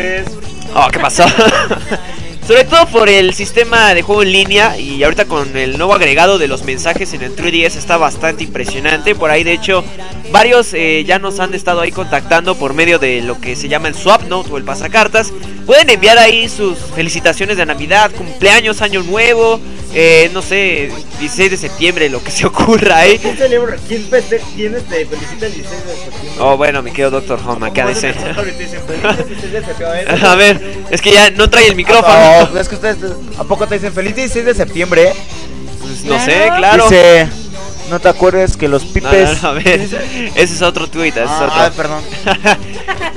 Oh, 0.77 0.89
¿qué 0.93 0.99
pasó? 0.99 1.25
Sobre 2.47 2.64
todo 2.64 2.86
por 2.88 3.09
el 3.09 3.32
sistema 3.32 3.95
de 3.95 4.03
juego 4.03 4.22
en 4.22 4.30
línea 4.30 4.78
y 4.78 5.03
ahorita 5.03 5.24
con 5.24 5.57
el 5.57 5.78
nuevo 5.78 5.95
agregado 5.95 6.36
de 6.36 6.47
los 6.47 6.62
mensajes 6.62 7.14
en 7.14 7.22
el 7.22 7.34
3DS 7.34 7.76
está 7.76 7.97
bastante 7.97 8.45
impresionante. 8.45 9.14
Por 9.14 9.30
ahí 9.30 9.45
de 9.45 9.55
hecho 9.55 9.82
varios 10.30 10.74
eh, 10.74 11.05
ya 11.07 11.18
nos 11.18 11.40
han 11.40 11.55
estado 11.55 11.80
ahí 11.80 11.90
contactando 11.90 12.55
por 12.55 12.74
medio 12.74 12.99
de 12.99 13.22
lo 13.22 13.40
que 13.40 13.57
se 13.57 13.68
llama 13.68 13.88
el 13.88 13.95
Swap 13.95 14.24
Note 14.28 14.51
o 14.53 14.59
el 14.59 14.64
pasacartas. 14.64 15.32
Pueden 15.64 15.88
enviar 15.88 16.18
ahí 16.18 16.51
sus 16.51 16.76
felicitaciones 16.95 17.57
de 17.57 17.64
Navidad, 17.64 18.11
cumpleaños, 18.11 18.82
año 18.82 19.03
nuevo, 19.03 19.59
eh, 19.95 20.30
no 20.32 20.42
sé, 20.42 20.90
16 21.20 21.53
de 21.53 21.57
septiembre, 21.57 22.09
lo 22.11 22.22
que 22.22 22.30
se 22.30 22.47
ocurra 22.47 22.99
ahí. 22.99 23.18
¿Quién 23.18 23.36
celebra? 23.36 23.76
¿Quién, 23.86 24.07
quién 24.57 24.74
este, 24.74 25.07
felicita 25.07 25.47
el 25.47 25.55
16 25.55 25.86
de 25.86 25.95
septiembre? 25.95 26.32
Oh, 26.40 26.57
bueno, 26.57 26.82
me 26.82 26.92
quedo 26.92 27.11
Doctor 27.11 27.38
Home 27.47 27.68
acá 27.68 27.86
dice. 27.86 28.12
Feliz 28.12 28.59
16 28.59 29.53
de 29.53 29.64
septiembre. 29.64 30.07
A 30.26 30.34
ver, 30.34 30.61
es 30.90 31.01
que 31.01 31.12
ya 31.12 31.30
no 31.30 31.49
trae 31.49 31.68
el 31.68 31.76
micrófono. 31.76 32.51
No, 32.53 32.61
es 32.61 32.68
que 32.68 32.74
ustedes, 32.74 32.97
¿a 33.38 33.45
poco 33.45 33.66
te 33.66 33.76
dicen 33.76 33.92
feliz 33.92 34.16
16 34.16 34.45
de 34.45 34.55
septiembre? 34.55 35.12
Pues 35.80 36.05
no 36.05 36.18
sé, 36.18 36.51
claro. 36.57 36.88
Dice, 36.88 37.28
no 37.91 38.01
te 38.01 38.09
acuerdes 38.09 38.57
que 38.57 38.68
los 38.68 38.85
pipes... 38.85 39.43
no, 39.43 39.43
no, 39.43 39.49
a 39.49 39.53
ver, 39.62 39.80
ese 39.80 40.43
es 40.43 40.62
otro 40.62 40.89
tweet, 40.89 41.09
ese 41.11 41.24
es 41.24 41.30
Ah, 41.30 41.45
otro. 41.47 41.53
ah, 41.62 41.70
perdón. 41.76 42.03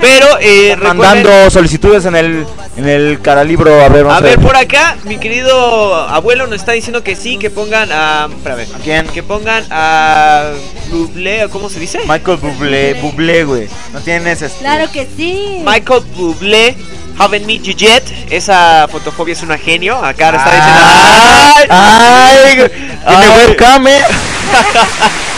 Pero, 0.00 0.26
eh, 0.40 0.74
recuerden- 0.76 0.96
Mandando 0.96 1.50
solicitudes 1.50 2.04
en 2.04 2.14
el, 2.16 2.46
en 2.76 2.88
el 2.88 3.20
caralibro, 3.20 3.82
a 3.82 3.88
ver, 3.88 4.04
vamos 4.04 4.18
A 4.18 4.24
ver, 4.24 4.38
por 4.38 4.56
acá, 4.56 4.96
mi 5.04 5.18
querido 5.18 5.94
abuelo 5.94 6.46
nos 6.46 6.56
está 6.60 6.72
diciendo 6.72 7.02
que 7.02 7.16
sí, 7.16 7.36
que 7.38 7.50
pongan 7.50 7.90
a. 7.92 8.28
Espérame. 8.30 8.66
¿A 8.74 8.78
quién? 8.78 9.06
Que 9.08 9.22
pongan 9.22 9.64
a. 9.70 10.50
Bublé, 10.90 11.44
¿o 11.44 11.50
¿cómo 11.50 11.68
se 11.68 11.80
dice? 11.80 12.00
Michael 12.06 12.38
Bublé, 12.38 12.94
Bublé, 12.94 13.44
güey. 13.44 13.68
No 13.92 14.00
tienes 14.00 14.40
este... 14.40 14.58
Claro 14.60 14.90
que 14.90 15.06
sí. 15.16 15.62
Michael 15.66 16.02
Bublé, 16.16 16.76
Haven't 17.18 17.44
Meet 17.46 17.62
You 17.62 17.72
Yet. 17.74 18.02
Esa 18.30 18.86
fotofobia 18.90 19.32
es 19.34 19.42
una 19.42 19.58
genio. 19.58 19.96
Acá 20.02 20.28
está 20.30 20.50
diciendo. 20.54 20.80
¡Ay! 20.84 21.66
¡Ay! 21.68 22.70
Tiene 23.06 23.24
Ay. 23.34 23.46
webcam, 23.46 23.86
eh. 23.88 24.00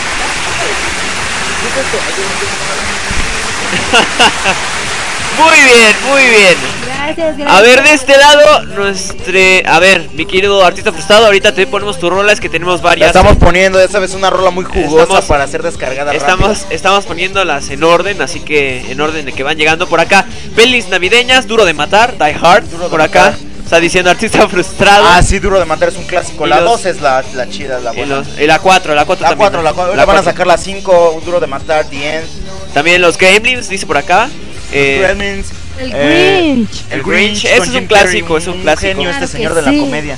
Muy 5.37 5.57
bien, 5.63 5.95
muy 6.09 6.21
bien. 6.29 6.55
Gracias, 6.85 7.37
gracias. 7.37 7.49
A 7.57 7.61
ver, 7.61 7.83
de 7.83 7.93
este 7.93 8.17
lado, 8.17 8.63
nuestro. 8.75 9.33
A 9.65 9.79
ver, 9.79 10.09
mi 10.13 10.25
querido 10.25 10.63
artista 10.63 10.91
frustrado, 10.91 11.25
ahorita 11.25 11.53
te 11.53 11.65
ponemos 11.65 11.97
tu 11.99 12.09
rola, 12.09 12.31
es 12.33 12.39
que 12.39 12.49
tenemos 12.49 12.81
La 12.81 12.89
varias. 12.89 13.07
estamos 13.07 13.37
poniendo, 13.37 13.79
ya 13.79 13.87
sabes, 13.87 14.13
una 14.13 14.29
rola 14.29 14.51
muy 14.51 14.65
jugosa 14.65 15.03
Estamos- 15.03 15.25
para 15.25 15.47
ser 15.47 15.63
descargada 15.63 16.13
Estamos, 16.13 16.59
rápido. 16.59 16.67
estamos 16.75 17.05
poniéndolas 17.05 17.69
en 17.69 17.83
orden, 17.83 18.21
así 18.21 18.41
que 18.41 18.91
en 18.91 18.99
orden 19.01 19.25
de 19.25 19.31
que 19.33 19.41
van 19.43 19.57
llegando 19.57 19.87
por 19.87 19.99
acá. 19.99 20.25
Pelis 20.55 20.89
navideñas, 20.89 21.47
duro 21.47 21.65
de 21.65 21.73
matar, 21.73 22.17
Die 22.17 22.35
Hard, 22.39 22.65
Duro 22.69 22.83
de 22.83 22.89
por 22.89 23.01
acá. 23.01 23.31
matar. 23.31 23.50
Está 23.71 23.79
diciendo 23.79 24.11
artista 24.11 24.49
frustrado. 24.49 25.05
Ah, 25.07 25.23
sí, 25.23 25.39
Duro 25.39 25.57
de 25.57 25.63
Matar 25.63 25.87
es 25.87 25.95
un 25.95 26.03
clásico. 26.03 26.45
Y 26.45 26.49
La 26.49 26.59
los- 26.59 26.83
2 26.83 26.85
es 26.87 26.99
la, 26.99 27.23
la 27.33 27.47
chida, 27.47 27.79
la 27.79 27.93
y, 27.93 27.95
buena. 27.99 28.15
los- 28.17 28.27
y 28.37 28.45
la 28.45 28.59
4, 28.59 28.93
la 28.93 29.05
4 29.05 29.23
La 29.23 29.29
también. 29.29 29.49
4, 29.49 29.61
la 29.63 29.71
4. 29.71 29.95
La 29.95 30.03
van 30.03 30.17
a 30.17 30.23
sacar 30.23 30.45
la 30.45 30.57
5, 30.57 31.21
Duro 31.23 31.39
de 31.39 31.47
Matar, 31.47 31.85
The 31.85 32.17
End. 32.17 32.27
También 32.73 33.01
los 33.01 33.17
Gremlins, 33.17 33.69
dice 33.69 33.85
por 33.85 33.95
acá. 33.95 34.27
Eh, 34.73 34.99
Gremlins. 35.01 35.47
El 35.79 35.91
eh, 35.95 36.41
Grinch. 36.53 36.83
El 36.89 36.99
El 36.99 37.03
Grinch, 37.03 37.43
Grinch, 37.43 37.45
ese 37.45 37.63
es 37.63 37.69
un 37.69 37.85
clásico, 37.87 38.37
es 38.37 38.47
un 38.47 38.61
clásico. 38.61 38.87
genio 38.89 39.09
este 39.09 39.27
señor 39.27 39.53
de 39.53 39.61
la 39.61 39.71
comedia. 39.71 40.17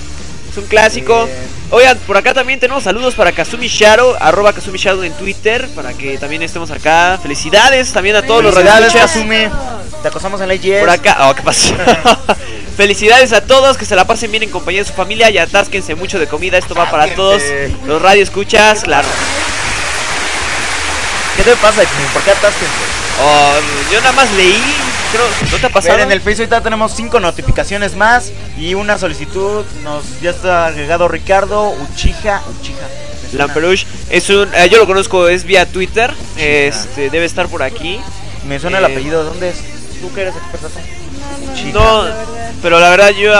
Es 0.53 0.57
un 0.59 0.67
clásico. 0.67 1.27
Oigan, 1.71 1.97
por 2.05 2.15
acá 2.15 2.31
también 2.31 2.59
tenemos 2.59 2.83
saludos 2.83 3.15
para 3.15 3.31
Kazumi 3.31 3.67
Shadow, 3.67 4.15
arroba 4.19 4.53
Kazumi 4.53 4.77
Shadow 4.77 5.01
en 5.01 5.11
Twitter, 5.13 5.67
para 5.75 5.93
que 5.93 6.19
también 6.19 6.43
estemos 6.43 6.69
acá. 6.69 7.17
Felicidades 7.19 7.91
también 7.91 8.15
a 8.15 8.21
todos 8.21 8.43
los 8.43 8.53
radioescuchas. 8.53 9.13
Kazumi. 9.13 9.47
Te 10.03 10.07
acosamos 10.09 10.39
en 10.41 10.49
la 10.49 10.53
IGS. 10.53 10.81
Por 10.81 10.91
acá, 10.91 11.17
oh, 11.27 11.33
¿qué 11.33 11.41
pasó? 11.41 11.73
Felicidades 12.77 13.33
a 13.33 13.41
todos, 13.41 13.77
que 13.77 13.85
se 13.85 13.95
la 13.95 14.05
pasen 14.05 14.29
bien 14.29 14.43
en 14.43 14.51
compañía 14.51 14.81
de 14.81 14.87
su 14.87 14.93
familia 14.93 15.31
y 15.31 15.39
atásquense 15.39 15.95
mucho 15.95 16.19
de 16.19 16.27
comida. 16.27 16.59
Esto 16.59 16.75
va 16.75 16.87
para 16.91 17.15
todos 17.15 17.41
los 17.87 17.99
radioescuchas. 17.99 18.83
Claro. 18.83 19.07
¿Qué 21.35 21.41
te 21.41 21.55
pasa? 21.55 21.81
¿Por 22.13 22.21
qué 22.21 22.29
atasques? 22.29 22.69
Oh, 23.21 23.53
yo 23.91 23.99
nada 24.01 24.11
más 24.13 24.31
leí, 24.33 24.59
creo, 25.11 25.25
¿no 25.51 25.57
te 25.57 25.65
ha 25.67 25.69
pasado? 25.69 25.99
En 25.99 26.11
el 26.11 26.19
Facebook 26.19 26.45
ahorita 26.45 26.61
tenemos 26.63 26.91
5 26.95 27.19
notificaciones 27.19 27.95
más 27.95 28.31
y 28.57 28.73
una 28.73 28.97
solicitud. 28.97 29.63
Nos 29.83 30.03
ya 30.21 30.31
está 30.31 30.67
agregado 30.67 31.07
Ricardo 31.07 31.69
Uchija. 31.69 32.41
Uchija. 32.59 32.87
Lamperouche 33.33 33.87
es 34.09 34.29
un, 34.29 34.47
eh, 34.53 34.69
yo 34.69 34.77
lo 34.77 34.85
conozco, 34.85 35.27
es 35.27 35.43
vía 35.43 35.65
Twitter, 35.65 36.13
este, 36.37 37.09
debe 37.09 37.25
estar 37.25 37.47
por 37.47 37.63
aquí. 37.63 37.99
Me 38.47 38.59
suena 38.59 38.77
el 38.79 38.85
Eh, 38.85 38.87
apellido. 38.87 39.23
¿Dónde 39.23 39.49
es? 39.49 39.55
¿Tú 40.01 40.13
que 40.13 40.21
eres 40.21 40.35
experto? 40.35 40.69
Uchija. 41.51 41.71
No, 41.73 42.03
pero 42.61 42.79
la 42.79 42.89
verdad 42.89 43.09
yo 43.11 43.33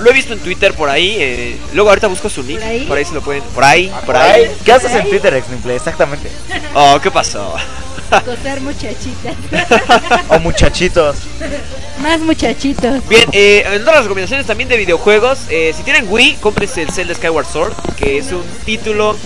lo 0.00 0.10
he 0.10 0.12
visto 0.12 0.32
en 0.32 0.40
Twitter 0.40 0.74
por 0.74 0.88
ahí, 0.88 1.16
eh, 1.18 1.56
luego 1.74 1.88
ahorita 1.90 2.06
busco 2.06 2.28
su 2.28 2.42
nick, 2.42 2.58
¿Por 2.60 2.68
ahí? 2.68 2.84
por 2.86 2.98
ahí 2.98 3.04
se 3.04 3.14
lo 3.14 3.20
pueden, 3.22 3.42
por 3.54 3.64
ahí, 3.64 3.88
por 3.88 4.04
Por 4.06 4.16
ahí. 4.16 4.44
ahí. 4.44 4.56
¿Qué 4.64 4.72
haces 4.72 4.92
en 4.92 5.08
Twitter, 5.08 5.34
Exnimple? 5.34 5.74
Exactamente. 5.76 6.30
Oh, 6.74 6.98
¿qué 7.02 7.10
pasó? 7.10 7.54
Acosar 8.10 8.60
muchachitas. 8.60 9.34
O 10.28 10.38
muchachitos. 10.38 11.16
Más 12.00 12.20
muchachitos. 12.20 13.06
Bien, 13.08 13.28
eh, 13.32 13.64
en 13.66 13.82
otras 13.82 14.02
recomendaciones 14.02 14.46
también 14.46 14.68
de 14.68 14.76
videojuegos, 14.76 15.40
eh, 15.50 15.72
si 15.76 15.82
tienen 15.82 16.06
Wii, 16.08 16.34
cómprense 16.40 16.82
el 16.82 16.90
Zelda 16.92 17.14
Skyward 17.14 17.46
Sword, 17.46 17.72
que 17.96 18.18
es 18.18 18.30
un 18.30 18.44
título, 18.64 19.16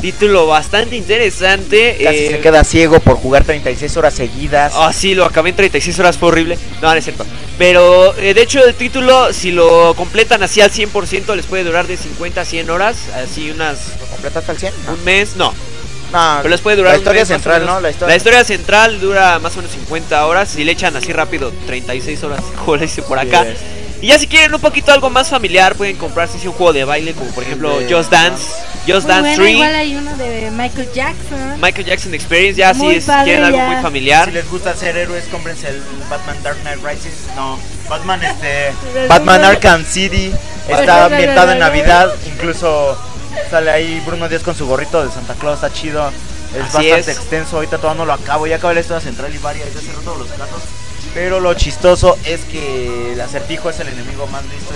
título 0.00 0.46
bastante 0.46 0.96
interesante. 0.96 1.98
Casi 2.02 2.16
eh, 2.16 2.30
se 2.30 2.40
queda 2.40 2.64
ciego 2.64 3.00
por 3.00 3.16
jugar 3.16 3.44
36 3.44 3.96
horas 3.96 4.14
seguidas. 4.14 4.72
Ah, 4.76 4.92
sí, 4.92 5.14
lo 5.14 5.24
acabé 5.24 5.50
en 5.50 5.56
36 5.56 5.98
horas, 5.98 6.18
fue 6.18 6.28
horrible. 6.28 6.58
No, 6.80 6.88
no 6.88 6.94
es 6.94 7.04
cierto. 7.04 7.24
Pero 7.58 8.16
eh, 8.18 8.34
de 8.34 8.42
hecho, 8.42 8.64
el 8.64 8.74
título, 8.74 9.32
si 9.32 9.50
lo 9.50 9.94
completan 9.94 10.42
así 10.42 10.60
al 10.60 10.70
100%, 10.70 11.34
les 11.34 11.46
puede 11.46 11.64
durar 11.64 11.86
de 11.86 11.96
50 11.96 12.40
a 12.40 12.44
100 12.44 12.70
horas. 12.70 12.96
Así 13.14 13.50
unas. 13.50 13.98
¿Lo 14.00 14.06
completaste 14.06 14.50
al 14.52 14.58
100? 14.58 14.74
Un 14.88 15.04
mes, 15.04 15.36
no. 15.36 15.52
No, 16.12 16.36
Pero 16.38 16.48
les 16.48 16.60
puede 16.62 16.76
durar 16.78 16.92
la 16.92 16.98
historia 16.98 17.20
mes, 17.22 17.28
central, 17.28 17.60
menos. 17.60 17.74
¿no? 17.74 17.80
La 17.82 17.90
historia, 17.90 18.08
La 18.08 18.16
historia 18.16 18.44
central 18.44 18.98
dura 18.98 19.38
más 19.40 19.52
o 19.54 19.56
menos 19.56 19.72
50 19.72 20.26
horas. 20.26 20.48
Si 20.48 20.64
le 20.64 20.72
echan 20.72 20.96
así 20.96 21.12
rápido, 21.12 21.52
36 21.66 22.22
horas, 22.24 22.40
como 22.58 22.76
le 22.76 22.82
dice 22.82 23.02
por 23.02 23.18
acá. 23.18 23.44
Yes. 23.44 23.77
Y 24.00 24.06
ya 24.08 24.18
si 24.18 24.26
quieren 24.28 24.54
un 24.54 24.60
poquito 24.60 24.92
algo 24.92 25.10
más 25.10 25.28
familiar, 25.28 25.74
pueden 25.74 25.96
comprarse 25.96 26.36
un 26.46 26.52
juego 26.54 26.72
de 26.72 26.84
baile, 26.84 27.14
como 27.14 27.30
por 27.32 27.42
ejemplo 27.42 27.80
de- 27.80 27.92
Just 27.92 28.10
Dance, 28.12 28.44
Just 28.86 29.06
Muy 29.06 29.14
Dance 29.14 29.20
bueno, 29.22 29.36
3, 29.36 29.50
igual 29.54 29.74
hay 29.74 29.96
uno 29.96 30.16
de 30.16 30.50
Michael 30.52 30.88
Jackson. 30.94 31.60
Michael 31.60 31.84
Jackson 31.86 32.14
Experience, 32.14 32.58
ya 32.58 32.74
Muy 32.74 32.92
si 32.92 32.98
es, 32.98 33.04
padre, 33.06 33.24
quieren 33.24 33.44
algo 33.44 33.58
muy 33.58 33.76
familiar. 33.82 34.26
Si 34.26 34.30
les 34.34 34.48
gusta 34.48 34.74
ser 34.76 34.96
héroes, 34.96 35.24
cómprense 35.32 35.68
el 35.68 35.82
Batman 36.08 36.36
Dark 36.44 36.58
Knight 36.60 36.78
Rises. 36.84 37.14
No, 37.34 37.58
Batman 37.88 38.22
este. 38.22 38.72
Batman 39.08 39.44
Arkham 39.44 39.84
City. 39.84 40.32
Está 40.68 41.06
ambientado 41.06 41.52
en 41.52 41.58
Navidad. 41.58 42.12
Incluso 42.26 42.96
sale 43.50 43.70
ahí 43.70 44.00
Bruno 44.06 44.28
Díaz 44.28 44.42
con 44.42 44.54
su 44.54 44.66
gorrito 44.66 45.04
de 45.04 45.10
Santa 45.12 45.34
Claus. 45.34 45.56
Está 45.56 45.72
chido. 45.72 46.08
Es 46.54 46.62
Así 46.74 46.88
bastante 46.88 46.98
es. 47.00 47.08
extenso. 47.08 47.56
Ahorita 47.56 47.78
todavía 47.78 47.98
no 47.98 48.06
lo 48.06 48.12
acabo. 48.12 48.46
Ya 48.46 48.56
acabé 48.56 48.74
la 48.74 48.80
historia 48.80 49.00
central 49.00 49.34
y 49.34 49.38
varias. 49.38 49.66
Ya 49.74 49.92
todos 50.04 50.18
los 50.18 50.28
casos. 50.28 50.62
Pero 51.14 51.40
lo 51.40 51.54
chistoso 51.54 52.18
es 52.24 52.40
que 52.42 53.12
el 53.12 53.20
acertijo 53.20 53.70
es 53.70 53.80
el 53.80 53.88
enemigo 53.88 54.26
más 54.28 54.44
listo 54.44 54.74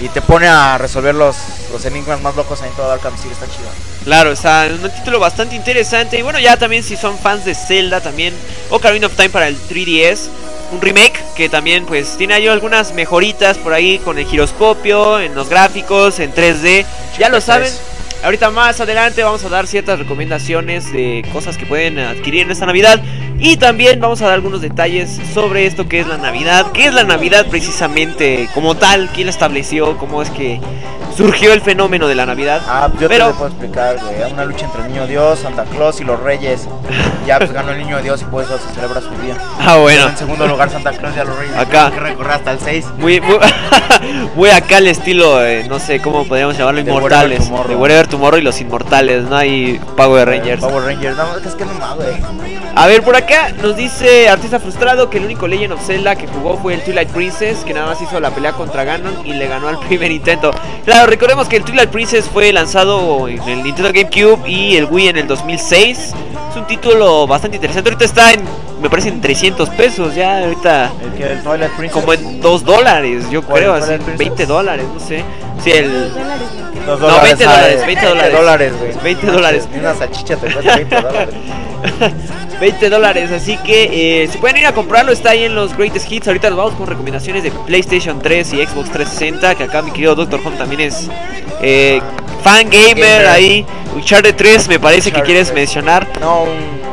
y, 0.00 0.04
y 0.06 0.08
te 0.08 0.20
pone 0.22 0.48
a 0.48 0.78
resolver 0.78 1.14
los, 1.14 1.36
los 1.72 1.84
enigmas 1.84 2.20
más 2.22 2.34
locos 2.36 2.62
ahí 2.62 2.70
en 2.70 2.76
todo 2.76 2.90
Arkham 2.90 3.16
City. 3.16 3.32
Está 3.32 3.46
chido. 3.46 3.68
Claro, 4.04 4.32
está 4.32 4.68
un 4.70 4.90
título 4.90 5.18
bastante 5.18 5.54
interesante. 5.56 6.18
Y 6.18 6.22
bueno, 6.22 6.38
ya 6.38 6.56
también 6.56 6.82
si 6.82 6.96
son 6.96 7.18
fans 7.18 7.44
de 7.44 7.54
Zelda, 7.54 8.00
también 8.00 8.34
Ocarina 8.70 9.06
of 9.06 9.16
Time 9.16 9.30
para 9.30 9.48
el 9.48 9.58
3DS. 9.58 10.28
Un 10.72 10.80
remake 10.80 11.22
que 11.36 11.48
también 11.48 11.86
pues 11.86 12.16
tiene 12.16 12.34
ahí 12.34 12.48
algunas 12.48 12.92
mejoritas 12.92 13.56
por 13.58 13.72
ahí 13.72 13.98
con 14.00 14.18
el 14.18 14.26
giroscopio, 14.26 15.20
en 15.20 15.34
los 15.34 15.48
gráficos, 15.48 16.18
en 16.18 16.32
3D. 16.34 16.84
Ya 17.18 17.28
lo 17.28 17.40
saben. 17.40 17.72
Ahorita 18.22 18.50
más 18.50 18.80
adelante 18.80 19.22
vamos 19.22 19.44
a 19.44 19.48
dar 19.48 19.66
ciertas 19.66 19.98
recomendaciones 19.98 20.92
de 20.92 21.24
cosas 21.32 21.56
que 21.56 21.66
pueden 21.66 21.98
adquirir 21.98 22.42
en 22.42 22.50
esta 22.50 22.66
Navidad. 22.66 23.00
Y 23.38 23.56
también 23.58 24.00
vamos 24.00 24.22
a 24.22 24.26
dar 24.26 24.34
algunos 24.34 24.60
detalles 24.60 25.20
sobre 25.34 25.66
esto 25.66 25.88
que 25.88 26.00
es 26.00 26.06
la 26.06 26.16
Navidad. 26.16 26.66
¿Qué 26.72 26.86
es 26.86 26.94
la 26.94 27.04
Navidad 27.04 27.46
precisamente 27.50 28.48
como 28.54 28.74
tal? 28.76 29.10
¿Quién 29.14 29.26
la 29.26 29.30
estableció? 29.32 29.98
¿Cómo 29.98 30.22
es 30.22 30.30
que 30.30 30.58
surgió 31.16 31.52
el 31.52 31.60
fenómeno 31.60 32.08
de 32.08 32.14
la 32.14 32.24
Navidad? 32.26 32.62
Ah, 32.66 32.88
yo 32.98 33.08
Pero- 33.08 33.26
te 33.26 33.30
lo 33.32 33.36
puedo 33.36 33.50
explicar, 33.50 33.96
güey. 34.00 34.32
Una 34.32 34.44
lucha 34.46 34.64
entre 34.66 34.82
el 34.82 34.88
niño 34.88 35.06
Dios, 35.06 35.38
Santa 35.40 35.64
Claus 35.64 36.00
y 36.00 36.04
los 36.04 36.18
reyes. 36.20 36.66
Ya 37.26 37.38
pues 37.38 37.52
ganó 37.52 37.72
el 37.72 37.78
niño 37.78 38.00
Dios 38.02 38.22
y 38.22 38.24
por 38.24 38.42
eso 38.44 38.56
se 38.58 38.74
celebra 38.74 39.00
su 39.00 39.10
día. 39.22 39.36
Ah, 39.60 39.76
bueno. 39.76 40.08
En 40.08 40.16
segundo 40.16 40.46
lugar 40.46 40.70
Santa 40.70 40.92
Claus 40.92 41.14
y 41.16 41.20
a 41.20 41.24
los 41.24 41.38
reyes. 41.38 41.56
Acá. 41.56 41.90
Que 41.90 42.00
recorrer 42.00 42.32
hasta 42.32 42.52
el 42.52 42.58
6. 42.60 42.86
Muy, 42.98 43.20
muy, 43.20 43.36
muy 44.36 44.50
acá 44.50 44.78
el 44.78 44.86
estilo, 44.88 45.44
eh, 45.44 45.66
no 45.68 45.78
sé 45.78 46.00
cómo 46.00 46.24
podríamos 46.24 46.56
llamarlo, 46.56 46.82
De 46.82 46.90
inmortales. 46.90 47.38
Wherever 47.40 47.48
Tomorrow. 47.50 47.68
De 47.68 47.76
Wherever 47.76 48.06
Tomorrow 48.08 48.38
y 48.38 48.42
los 48.42 48.60
inmortales, 48.60 49.24
¿no? 49.24 49.36
hay 49.36 49.78
Power 49.96 50.26
Rangers. 50.28 50.60
Power 50.60 50.84
Rangers. 50.84 51.16
No, 51.16 51.36
es 51.36 51.54
que 51.54 51.64
no 51.64 51.74
más, 51.74 51.96
güey. 51.96 52.08
A 52.78 52.86
ver, 52.86 53.02
por 53.02 53.16
acá 53.26 53.52
nos 53.60 53.76
dice 53.76 54.28
Artista 54.28 54.60
Frustrado 54.60 55.10
que 55.10 55.18
el 55.18 55.24
único 55.24 55.48
Legend 55.48 55.72
of 55.72 55.84
Zelda 55.84 56.14
que 56.14 56.28
jugó 56.28 56.56
fue 56.58 56.74
el 56.74 56.82
Twilight 56.82 57.08
Princess, 57.08 57.58
que 57.64 57.74
nada 57.74 57.86
más 57.86 58.00
hizo 58.00 58.20
la 58.20 58.30
pelea 58.30 58.52
contra 58.52 58.84
Ganon 58.84 59.26
y 59.26 59.32
le 59.32 59.48
ganó 59.48 59.66
al 59.68 59.78
primer 59.88 60.12
intento. 60.12 60.52
Claro, 60.84 61.06
recordemos 61.06 61.48
que 61.48 61.56
el 61.56 61.64
Twilight 61.64 61.90
Princess 61.90 62.26
fue 62.26 62.52
lanzado 62.52 63.26
en 63.26 63.42
el 63.48 63.64
Nintendo 63.64 63.90
GameCube 63.92 64.48
y 64.48 64.76
el 64.76 64.84
Wii 64.84 65.08
en 65.08 65.16
el 65.18 65.26
2006. 65.26 65.98
Es 65.98 66.56
un 66.56 66.66
título 66.68 67.26
bastante 67.26 67.56
interesante. 67.56 67.90
Ahorita 67.90 68.04
está 68.04 68.32
en, 68.32 68.42
me 68.80 68.88
parece, 68.88 69.08
en 69.08 69.20
300 69.20 69.70
pesos 69.70 70.14
ya. 70.14 70.44
Ahorita 70.44 70.92
El 71.02 71.12
que 71.14 71.32
el 71.32 71.42
Twilight 71.42 71.72
Princess. 71.72 72.00
como 72.00 72.12
en 72.12 72.40
2 72.40 72.64
dólares, 72.64 73.28
yo 73.28 73.42
¿Cuál, 73.42 73.58
creo, 73.58 73.74
así, 73.74 73.86
Twilight 73.86 74.02
Princess? 74.04 74.28
20 74.28 74.46
dólares, 74.46 74.86
no 74.94 75.00
sé. 75.00 75.24
Sí, 75.64 75.72
el... 75.72 76.12
No, 76.86 76.96
20 77.20 77.44
ah, 77.44 77.50
dólares, 77.50 77.80
eh, 77.82 77.86
20 77.86 78.06
dólares. 78.06 78.32
dólares, 78.32 78.72
güey. 78.78 78.92
20 79.02 79.26
dólares. 79.26 79.68
Una 79.76 79.94
salchicha 79.94 80.36
te 80.36 80.52
cuesta 80.52 80.76
20 80.76 80.94
dólares. 80.94 81.34
20 82.60 82.88
dólares, 82.90 83.30
así 83.32 83.56
que 83.58 84.22
eh, 84.22 84.28
si 84.28 84.38
pueden 84.38 84.56
ir 84.56 84.66
a 84.66 84.72
comprarlo, 84.72 85.12
está 85.12 85.30
ahí 85.30 85.44
en 85.44 85.54
los 85.54 85.76
Greatest 85.76 86.10
Hits. 86.10 86.26
Ahorita 86.28 86.48
nos 86.50 86.58
vamos 86.58 86.74
con 86.74 86.86
recomendaciones 86.86 87.42
de 87.42 87.50
PlayStation 87.50 88.18
3 88.20 88.52
y 88.54 88.66
Xbox 88.66 88.90
360, 88.90 89.54
que 89.54 89.64
acá 89.64 89.82
mi 89.82 89.90
querido 89.90 90.14
Dr. 90.14 90.40
Home 90.44 90.56
también 90.56 90.80
es 90.80 91.08
eh, 91.60 92.00
fan 92.42 92.68
gamer, 92.70 93.26
ahí. 93.26 93.66
Uncharted 93.94 94.34
3 94.34 94.68
me 94.68 94.78
parece 94.78 95.12
que 95.12 95.22
quieres 95.22 95.48
3. 95.48 95.54
mencionar. 95.54 96.06
No, 96.20 96.44
un. 96.44 96.86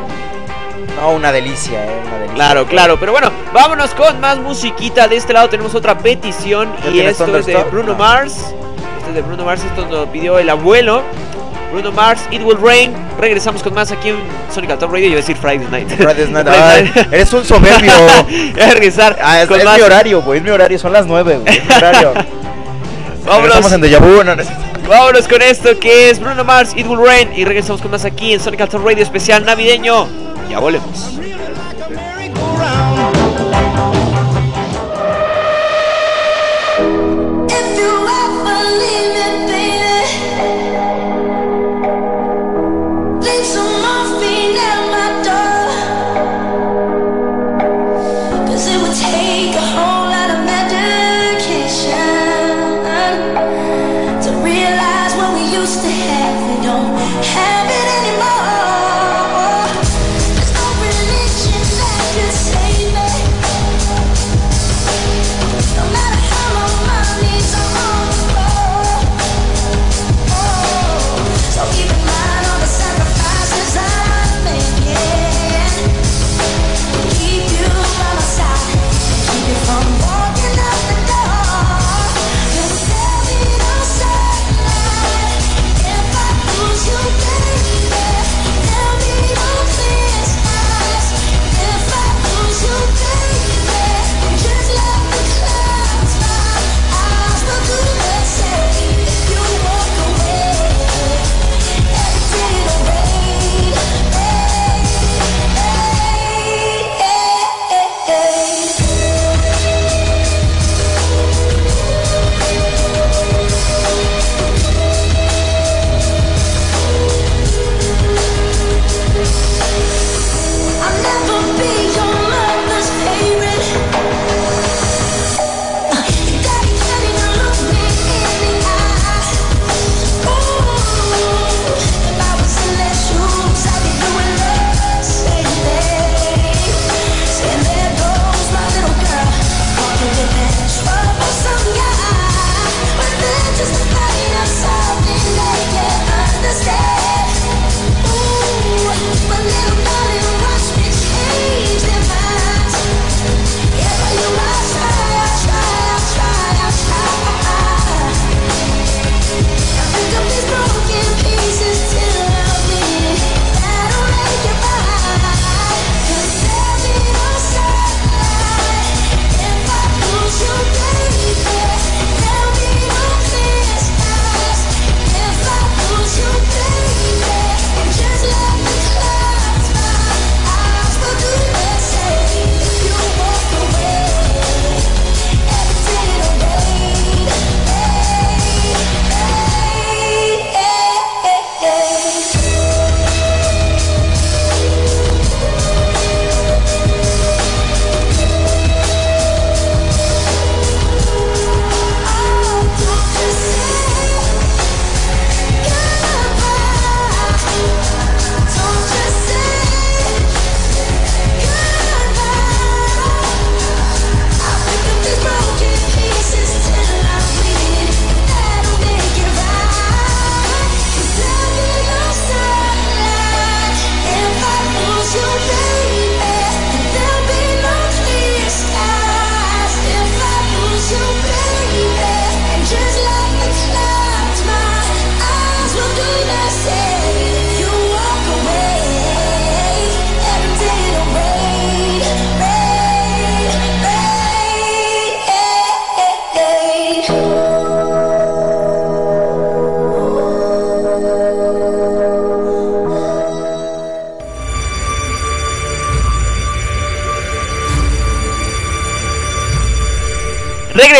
No, 1.00 1.10
una 1.12 1.32
delicia, 1.32 1.84
eh. 1.84 2.00
Una 2.06 2.14
delicia. 2.14 2.34
Claro, 2.34 2.66
claro, 2.66 3.00
pero 3.00 3.12
bueno, 3.12 3.30
vámonos 3.52 3.90
con 3.90 4.20
más 4.20 4.38
musiquita. 4.38 5.08
De 5.08 5.16
este 5.16 5.32
lado 5.32 5.48
tenemos 5.48 5.74
otra 5.74 5.98
petición 5.98 6.72
¿Ya 6.84 6.90
y 6.90 7.00
esto 7.00 7.36
es 7.36 7.46
de? 7.46 7.56
Bruno 7.64 7.92
No. 7.92 7.98
Mars. 7.98 8.54
Esto 8.98 9.08
es 9.08 9.14
de 9.14 9.22
Bruno 9.22 9.44
Mars, 9.44 9.62
esto 9.64 9.82
nos 9.82 9.90
lo 9.90 10.06
pidió 10.12 10.38
el 10.38 10.48
abuelo. 10.50 11.02
Bruno 11.74 11.90
Mars, 11.92 12.22
It 12.30 12.42
Will 12.42 12.58
Rain. 12.62 12.92
Regresamos 13.20 13.62
con 13.62 13.74
más 13.74 13.90
aquí 13.90 14.10
en 14.10 14.16
Sonic 14.54 14.78
Top 14.78 14.90
Radio. 14.92 15.06
Yo 15.06 15.10
iba 15.12 15.14
a 15.18 15.20
decir 15.20 15.36
Friday 15.36 15.66
Night. 15.70 15.88
Friday 15.88 16.28
Night. 16.30 16.46
Friday 16.46 16.92
Ay, 16.94 17.06
eres 17.12 17.32
un 17.32 17.44
soberbio. 17.44 17.92
Voy 18.52 18.60
a 18.62 18.70
regresar 18.70 19.18
Ah, 19.20 19.42
es, 19.42 19.48
con 19.48 19.58
es 19.58 19.64
más. 19.64 19.76
mi 19.76 19.82
horario, 19.82 20.22
güey. 20.22 20.38
Es 20.38 20.44
mi 20.44 20.50
horario. 20.50 20.78
Son 20.78 20.92
las 20.92 21.06
9, 21.06 21.38
güey. 21.38 21.56
Es 21.56 21.64
mi 21.68 21.74
horario. 21.74 22.12
Vámonos. 23.26 23.48
Estamos 23.48 23.72
en 23.72 23.80
Deja 23.80 23.98
Vu. 23.98 24.22
no, 24.22 24.34
Vámonos 24.88 25.26
con 25.26 25.42
esto 25.42 25.78
que 25.80 26.10
es 26.10 26.20
Bruno 26.20 26.44
Mars, 26.44 26.72
It 26.76 26.86
Will 26.86 27.00
Rain. 27.04 27.30
Y 27.34 27.44
regresamos 27.44 27.80
con 27.82 27.90
más 27.90 28.04
aquí 28.04 28.32
en 28.34 28.40
Sonic 28.40 28.68
Top 28.68 28.84
Radio 28.86 29.02
especial 29.02 29.44
navideño. 29.44 30.06
Ya 30.50 30.60
volvemos. 30.60 31.10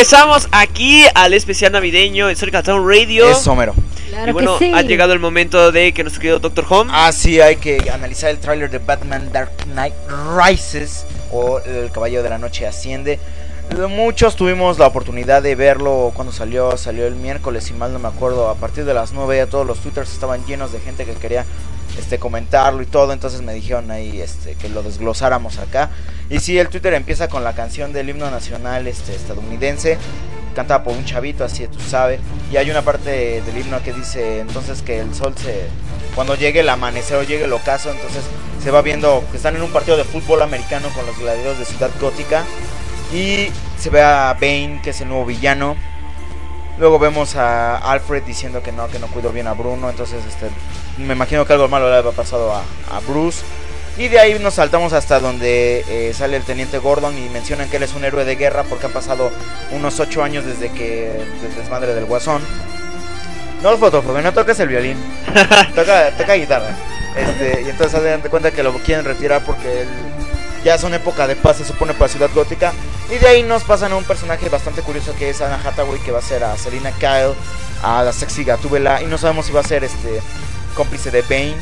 Regresamos 0.04 0.48
aquí 0.52 1.06
al 1.14 1.32
especial 1.32 1.72
navideño 1.72 2.28
en 2.28 2.36
Sonic 2.36 2.62
Town 2.62 2.86
Radio. 2.86 3.26
Es 3.26 3.46
Homero. 3.46 3.74
Claro 4.10 4.28
y 4.28 4.32
bueno, 4.34 4.58
que 4.58 4.66
sí. 4.66 4.72
ha 4.74 4.82
llegado 4.82 5.14
el 5.14 5.18
momento 5.18 5.72
de 5.72 5.94
que 5.94 6.02
nuestro 6.02 6.20
querido 6.20 6.38
Doctor 6.40 6.66
Home. 6.68 6.90
Ah, 6.94 7.10
sí, 7.10 7.40
hay 7.40 7.56
que 7.56 7.90
analizar 7.90 8.28
el 8.28 8.38
tráiler 8.38 8.70
de 8.70 8.80
Batman 8.80 9.32
Dark 9.32 9.52
Knight 9.64 9.94
Rises 10.36 11.06
o 11.32 11.58
El 11.60 11.90
Caballero 11.90 12.22
de 12.22 12.28
la 12.28 12.36
Noche 12.36 12.66
Asciende. 12.66 13.18
Muchos 13.88 14.36
tuvimos 14.36 14.78
la 14.78 14.88
oportunidad 14.88 15.42
de 15.42 15.54
verlo 15.54 16.12
cuando 16.14 16.34
salió, 16.34 16.76
salió 16.76 17.06
el 17.06 17.14
miércoles, 17.14 17.64
si 17.64 17.72
mal 17.72 17.94
no 17.94 17.98
me 17.98 18.08
acuerdo, 18.08 18.50
a 18.50 18.56
partir 18.56 18.84
de 18.84 18.92
las 18.92 19.12
9 19.12 19.46
todos 19.46 19.66
los 19.66 19.78
twitters 19.78 20.12
estaban 20.12 20.44
llenos 20.44 20.70
de 20.70 20.80
gente 20.80 21.06
que 21.06 21.14
quería 21.14 21.46
este 21.98 22.18
comentarlo 22.18 22.82
y 22.82 22.86
todo, 22.86 23.12
entonces 23.12 23.42
me 23.42 23.54
dijeron 23.54 23.90
ahí 23.90 24.20
este 24.20 24.54
que 24.54 24.68
lo 24.68 24.82
desglosáramos 24.82 25.58
acá. 25.58 25.90
Y 26.30 26.40
sí, 26.40 26.58
el 26.58 26.68
Twitter 26.68 26.94
empieza 26.94 27.28
con 27.28 27.44
la 27.44 27.54
canción 27.54 27.92
del 27.92 28.08
himno 28.08 28.30
nacional 28.30 28.86
este 28.86 29.14
estadounidense, 29.14 29.98
cantada 30.54 30.82
por 30.84 30.94
un 30.94 31.04
chavito, 31.04 31.44
así 31.44 31.66
tú 31.66 31.80
sabes, 31.80 32.20
y 32.52 32.56
hay 32.56 32.70
una 32.70 32.82
parte 32.82 33.42
del 33.42 33.58
himno 33.58 33.82
que 33.82 33.92
dice 33.92 34.40
entonces 34.40 34.82
que 34.82 35.00
el 35.00 35.14
sol 35.14 35.34
se 35.36 35.68
cuando 36.14 36.36
llegue 36.36 36.60
el 36.60 36.68
amanecer 36.68 37.16
o 37.16 37.22
llegue 37.24 37.44
el 37.44 37.52
ocaso, 37.52 37.90
entonces 37.90 38.22
se 38.62 38.70
va 38.70 38.82
viendo 38.82 39.24
que 39.30 39.36
están 39.36 39.56
en 39.56 39.62
un 39.62 39.72
partido 39.72 39.96
de 39.96 40.04
fútbol 40.04 40.42
americano 40.42 40.88
con 40.94 41.04
los 41.06 41.18
gladiadores 41.18 41.58
de 41.58 41.64
Ciudad 41.64 41.90
Gótica 42.00 42.44
y 43.12 43.50
se 43.78 43.90
ve 43.90 44.02
a 44.02 44.32
Bane, 44.34 44.80
que 44.82 44.90
es 44.90 45.00
el 45.00 45.08
nuevo 45.08 45.26
villano. 45.26 45.76
Luego 46.78 46.98
vemos 46.98 47.36
a 47.36 47.76
Alfred 47.76 48.22
diciendo 48.24 48.62
que 48.62 48.72
no, 48.72 48.88
que 48.88 48.98
no 48.98 49.06
cuidó 49.08 49.30
bien 49.30 49.46
a 49.46 49.52
Bruno. 49.52 49.90
Entonces, 49.90 50.24
este, 50.26 50.48
me 50.98 51.14
imagino 51.14 51.46
que 51.46 51.52
algo 51.52 51.68
malo 51.68 51.90
le 51.90 51.96
había 51.96 52.12
pasado 52.12 52.52
a, 52.52 52.62
a 52.94 53.00
Bruce. 53.00 53.42
Y 53.96 54.08
de 54.08 54.18
ahí 54.18 54.38
nos 54.40 54.54
saltamos 54.54 54.92
hasta 54.92 55.20
donde 55.20 55.84
eh, 55.88 56.12
sale 56.14 56.36
el 56.36 56.42
teniente 56.42 56.78
Gordon 56.78 57.16
y 57.16 57.28
mencionan 57.28 57.70
que 57.70 57.76
él 57.76 57.84
es 57.84 57.94
un 57.94 58.04
héroe 58.04 58.24
de 58.24 58.34
guerra 58.34 58.64
porque 58.64 58.86
han 58.86 58.92
pasado 58.92 59.30
unos 59.70 60.00
8 60.00 60.24
años 60.24 60.44
desde 60.44 60.72
que 60.72 61.12
del 61.40 61.54
desmadre 61.56 61.94
del 61.94 62.04
guasón. 62.04 62.42
No, 63.62 63.76
fotofobia, 63.78 64.20
no 64.20 64.32
toques 64.32 64.58
el 64.58 64.68
violín. 64.68 64.96
toca, 65.76 66.10
toca 66.18 66.34
guitarra. 66.34 66.76
Este, 67.16 67.62
y 67.62 67.70
entonces 67.70 68.00
se 68.00 68.04
dan 68.04 68.20
cuenta 68.22 68.50
que 68.50 68.64
lo 68.64 68.72
quieren 68.78 69.04
retirar 69.04 69.44
porque 69.44 69.82
él 69.82 69.88
ya 70.64 70.76
son 70.76 70.92
época 70.94 71.28
de 71.28 71.36
paz, 71.36 71.58
se 71.58 71.64
supone, 71.64 71.94
para 71.94 72.08
Ciudad 72.08 72.30
Gótica. 72.34 72.72
Y 73.10 73.18
de 73.18 73.28
ahí 73.28 73.42
nos 73.44 73.62
pasan 73.62 73.92
a 73.92 73.96
un 73.96 74.04
personaje 74.04 74.48
bastante 74.48 74.82
curioso 74.82 75.14
que 75.16 75.30
es 75.30 75.40
Anna 75.40 75.60
Hathaway, 75.64 76.00
que 76.00 76.10
va 76.10 76.18
a 76.18 76.22
ser 76.22 76.42
a 76.42 76.56
Selina 76.56 76.90
Kyle, 76.92 77.34
a 77.82 78.02
la 78.02 78.12
sexy 78.12 78.42
Gatúbela. 78.42 79.02
Y 79.02 79.06
no 79.06 79.18
sabemos 79.18 79.46
si 79.46 79.52
va 79.52 79.60
a 79.60 79.64
ser 79.64 79.84
este 79.84 80.20
cómplice 80.74 81.10
de 81.10 81.22
Bane, 81.22 81.54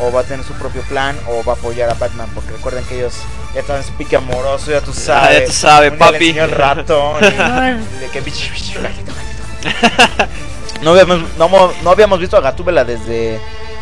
o 0.00 0.10
va 0.10 0.20
a 0.20 0.24
tener 0.24 0.44
su 0.44 0.52
propio 0.54 0.82
plan, 0.82 1.16
o 1.28 1.44
va 1.44 1.52
a 1.52 1.56
apoyar 1.56 1.88
a 1.90 1.94
Batman. 1.94 2.28
Porque 2.34 2.50
recuerden 2.50 2.84
que 2.84 2.96
ellos 2.96 3.14
ya 3.54 3.60
están 3.60 3.76
en 3.76 3.84
su 3.84 3.92
pique 3.92 4.16
amoroso, 4.16 4.70
ya 4.70 4.80
tú 4.80 4.92
sabes. 4.92 5.28
Ah, 5.36 5.40
ya 5.40 5.46
tú 5.46 5.52
sabes, 5.52 5.92
papi. 5.92 6.30
el 6.38 6.50
ratón. 6.50 7.16
y- 7.22 7.26
y 7.96 7.98
de 8.00 8.08
que. 8.12 8.22
No 10.82 10.90
habíamos, 10.90 11.20
no, 11.38 11.48
mo- 11.48 11.72
no 11.82 11.90
habíamos 11.90 12.18
visto 12.18 12.36
a 12.36 12.40
Gatúbela 12.40 12.84
desde, 12.84 13.38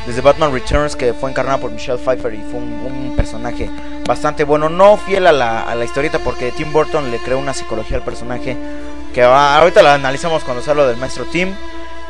desde 0.07 0.21
Batman 0.21 0.53
Returns, 0.53 0.95
que 0.95 1.13
fue 1.15 1.31
encarnada 1.31 1.59
por 1.59 1.71
Michelle 1.71 1.99
Pfeiffer 1.99 2.33
y 2.35 2.43
fue 2.43 2.61
un, 2.61 2.73
un 3.11 3.17
personaje 3.17 3.69
bastante 4.07 4.45
bueno. 4.45 4.69
No 4.69 4.97
fiel 4.99 5.27
a 5.27 5.33
la, 5.33 5.63
a 5.63 5.75
la 5.75 5.85
historieta, 5.85 6.19
porque 6.21 6.53
Tim 6.53 6.73
Burton 6.73 7.11
le 7.11 7.19
creó 7.19 7.39
una 7.39 7.55
psicología 7.55 7.97
al 7.97 8.05
personaje 8.05 8.57
que 9.15 9.23
va- 9.23 9.59
ahorita 9.59 9.83
la 9.83 9.95
analizamos 9.95 10.45
cuando 10.45 10.63
sale 10.63 10.83
lo 10.83 10.87
del 10.89 10.97
maestro 10.97 11.25
Tim. 11.25 11.55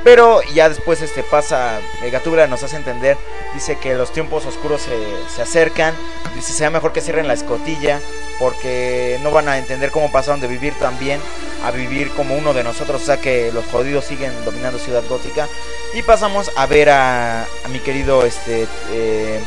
Pero 0.05 0.43
ya 0.55 0.69
después 0.69 1.01
este 1.01 1.23
pasa, 1.23 1.81
Gatúbela 2.11 2.47
nos 2.47 2.63
hace 2.63 2.77
entender, 2.77 3.17
dice 3.55 3.79
que 3.79 3.95
los 3.95 4.13
tiempos 4.13 4.45
oscuros 4.47 4.83
se, 4.83 4.99
se 5.35 5.43
acercan, 5.43 5.95
dice 6.35 6.53
sea 6.53 6.71
mejor 6.71 6.93
que 6.93 7.01
cierren 7.01 7.29
la 7.29 7.35
escotilla, 7.35 8.01
porque 8.39 9.21
no 9.23 9.31
van 9.31 9.49
a 9.49 9.59
entender 9.59 9.93
cómo 9.93 10.11
pasaron 10.11 10.41
de 10.41 10.49
vivir 10.49 10.75
tan 10.75 10.99
bien 10.99 11.21
a 11.65 11.71
vivir 11.71 12.11
como 12.11 12.35
uno 12.37 12.55
de 12.55 12.65
nosotros, 12.65 13.03
o 13.03 13.05
sea 13.05 13.21
que 13.21 13.53
los 13.53 13.65
jodidos 13.67 14.05
siguen 14.05 14.33
dominando 14.45 14.79
Ciudad 14.79 15.05
Gótica. 15.09 15.49
Y 15.95 16.03
pasamos 16.03 16.51
a 16.57 16.67
ver 16.67 16.91
a, 16.91 17.43
a 17.43 17.69
mi 17.71 17.79
querido 17.79 18.25
este 18.25 18.67
eh, 18.91 19.41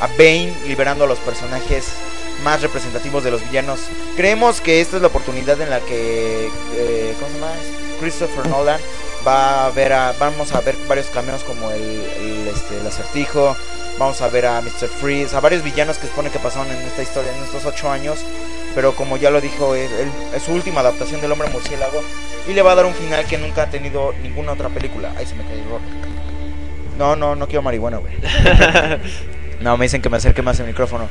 a 0.00 0.06
Bane 0.08 0.54
liberando 0.66 1.04
a 1.04 1.06
los 1.06 1.18
personajes 1.18 1.88
más 2.44 2.62
representativos 2.62 3.24
de 3.24 3.30
los 3.30 3.42
villanos. 3.42 3.80
Creemos 4.16 4.60
que 4.60 4.80
esta 4.80 4.96
es 4.96 5.02
la 5.02 5.08
oportunidad 5.08 5.60
en 5.60 5.70
la 5.70 5.80
que 5.80 6.50
eh, 6.74 7.14
¿cómo 7.18 7.32
se 7.32 7.38
llama? 7.38 7.52
Christopher 8.00 8.48
Nolan 8.48 8.80
va 9.26 9.66
a 9.66 9.70
ver 9.70 9.92
a, 9.92 10.12
vamos 10.18 10.52
a 10.54 10.60
ver 10.60 10.76
varios 10.88 11.06
cameos 11.08 11.42
como 11.44 11.70
el, 11.70 11.80
el, 11.82 12.48
este, 12.48 12.78
el 12.78 12.86
acertijo, 12.86 13.56
vamos 13.98 14.20
a 14.22 14.28
ver 14.28 14.46
a 14.46 14.60
Mr. 14.60 14.88
Freeze, 14.88 15.34
a 15.36 15.40
varios 15.40 15.62
villanos 15.62 15.96
que 15.98 16.02
se 16.06 16.10
supone 16.10 16.30
que 16.30 16.38
pasaron 16.38 16.68
en 16.70 16.78
esta 16.78 17.02
historia 17.02 17.30
en 17.36 17.42
estos 17.42 17.64
ocho 17.66 17.90
años, 17.90 18.20
pero 18.74 18.94
como 18.94 19.16
ya 19.16 19.30
lo 19.30 19.40
dijo, 19.40 19.74
él- 19.74 19.90
él- 19.98 20.12
es 20.34 20.42
su 20.42 20.52
última 20.52 20.80
adaptación 20.80 21.20
del 21.20 21.32
hombre 21.32 21.48
murciélago 21.50 22.02
y 22.48 22.52
le 22.54 22.62
va 22.62 22.72
a 22.72 22.74
dar 22.76 22.86
un 22.86 22.94
final 22.94 23.24
que 23.26 23.36
nunca 23.38 23.64
ha 23.64 23.66
tenido 23.70 24.14
ninguna 24.22 24.52
otra 24.52 24.68
película. 24.70 25.12
Ahí 25.18 25.26
se 25.26 25.34
me 25.34 25.42
cayó. 25.44 25.78
No, 26.98 27.16
no, 27.16 27.34
no 27.36 27.46
quiero 27.46 27.62
marihuana, 27.62 27.98
güey. 27.98 28.14
no, 29.60 29.76
me 29.76 29.84
dicen 29.86 30.00
que 30.02 30.08
me 30.08 30.16
acerque 30.16 30.42
más 30.42 30.58
el 30.60 30.66
micrófono. 30.66 31.08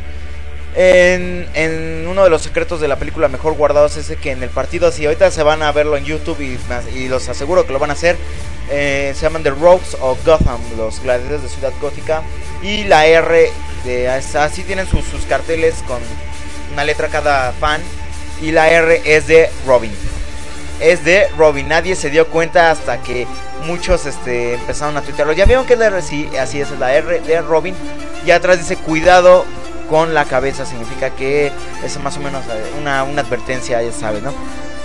En, 0.75 2.07
uno 2.07 2.23
de 2.23 2.29
los 2.29 2.41
secretos 2.41 2.79
de 2.81 2.87
la 2.87 2.97
película 2.97 3.27
mejor 3.27 3.53
guardados 3.53 3.97
es 3.97 4.15
que 4.17 4.31
en 4.31 4.43
el 4.43 4.49
partido, 4.49 4.91
si 4.91 5.05
ahorita 5.05 5.31
se 5.31 5.43
van 5.43 5.61
a 5.63 5.71
verlo 5.71 5.97
en 5.97 6.05
YouTube 6.05 6.39
y, 6.41 7.07
los 7.07 7.29
aseguro 7.29 7.65
que 7.65 7.73
lo 7.73 7.79
van 7.79 7.89
a 7.89 7.93
hacer, 7.93 8.17
eh, 8.69 9.13
se 9.15 9.21
llaman 9.21 9.43
The 9.43 9.51
Rogues 9.51 9.97
of 9.99 10.23
Gotham, 10.25 10.59
los 10.77 11.01
gladiadores 11.01 11.43
de 11.43 11.49
Ciudad 11.49 11.73
Gótica. 11.81 12.21
Y 12.61 12.83
la 12.83 13.05
R, 13.05 13.51
de, 13.83 14.09
así 14.09 14.63
tienen 14.63 14.87
sus, 14.87 15.05
sus 15.05 15.21
carteles 15.23 15.75
con 15.87 15.99
una 16.73 16.83
letra 16.83 17.07
cada 17.07 17.51
fan. 17.53 17.81
Y 18.41 18.51
la 18.51 18.69
R 18.69 19.01
es 19.05 19.27
de 19.27 19.49
Robin. 19.65 19.91
Es 20.79 21.03
de 21.03 21.27
Robin. 21.37 21.67
Nadie 21.67 21.95
se 21.95 22.09
dio 22.09 22.27
cuenta 22.27 22.71
hasta 22.71 23.01
que 23.01 23.27
muchos 23.65 24.05
este, 24.05 24.53
empezaron 24.53 24.95
a 24.97 25.01
tuitearlo. 25.01 25.33
Ya 25.33 25.45
vieron 25.45 25.65
que 25.65 25.75
la 25.75 25.87
R, 25.87 26.01
sí, 26.01 26.29
así 26.39 26.61
es 26.61 26.71
la 26.71 26.93
R 26.93 27.19
de 27.21 27.41
Robin. 27.41 27.75
Y 28.25 28.31
atrás 28.31 28.59
dice 28.59 28.77
cuidado 28.77 29.45
con 29.89 30.13
la 30.13 30.25
cabeza. 30.25 30.65
Significa 30.65 31.09
que 31.09 31.51
es 31.83 31.99
más 31.99 32.17
o 32.17 32.19
menos 32.19 32.45
eh, 32.45 32.71
una, 32.79 33.03
una 33.03 33.21
advertencia, 33.21 33.81
ya 33.81 33.91
saben, 33.91 34.23
¿no? 34.23 34.33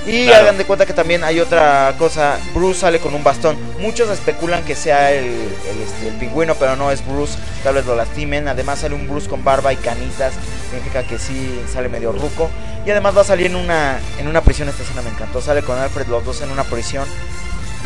Y 0.06 0.26
Claro. 0.26 0.42
hagan 0.42 0.58
de 0.58 0.66
cuenta 0.66 0.84
que 0.84 0.92
también 0.92 1.24
hay 1.24 1.40
otra 1.40 1.94
cosa. 1.98 2.38
Bruce 2.54 2.80
sale 2.80 3.00
con 3.00 3.14
un 3.14 3.24
bastón. 3.24 3.56
Muchos 3.80 4.10
especulan 4.10 4.62
que 4.64 4.74
sea 4.74 5.12
el, 5.12 5.24
el, 5.24 5.82
este, 5.82 6.08
el 6.08 6.14
pingüino, 6.16 6.54
pero 6.56 6.76
no 6.76 6.90
es 6.90 7.06
Bruce. 7.06 7.38
Tal 7.62 7.74
vez 7.76 7.86
lo 7.86 7.96
lastimen. 7.96 8.46
Además 8.48 8.80
sale 8.80 8.94
un 8.94 9.08
Bruce 9.08 9.28
con 9.30 9.42
barba 9.44 9.72
y 9.72 9.76
canitas. 9.76 10.34
Significa 10.68 11.04
que 11.04 11.18
sí 11.18 11.58
sale 11.72 11.88
medio 11.88 12.12
ruco. 12.12 12.50
Y 12.84 12.90
además 12.90 13.16
va 13.16 13.22
a 13.22 13.24
salir 13.24 13.46
en 13.46 13.56
una, 13.56 13.98
en 14.18 14.28
una 14.28 14.42
prisión. 14.42 14.68
Esta 14.68 14.82
escena 14.82 15.00
me 15.00 15.08
encantó. 15.08 15.40
Sale 15.40 15.62
con 15.62 15.78
Alfred 15.78 16.06
los 16.08 16.22
dos 16.22 16.42
en 16.42 16.50
una 16.50 16.64
prisión. 16.64 17.08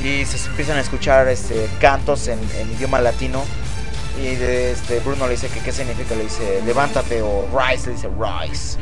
Y 0.02 0.24
se 0.24 0.44
empiezan 0.48 0.76
a 0.76 0.80
escuchar 0.80 1.28
este, 1.28 1.68
cantos 1.80 2.26
en, 2.26 2.40
en 2.58 2.68
idioma 2.72 3.00
latino. 3.00 3.44
Y 4.22 4.34
de, 4.34 4.72
este, 4.72 5.00
Bruno 5.00 5.26
le 5.26 5.32
dice 5.32 5.48
que 5.48 5.60
qué 5.60 5.72
significa. 5.72 6.14
Le 6.14 6.24
dice 6.24 6.60
levántate 6.66 7.22
o 7.22 7.46
rise. 7.56 7.88
Le 7.90 7.94
dice 7.94 8.08
rise. 8.08 8.78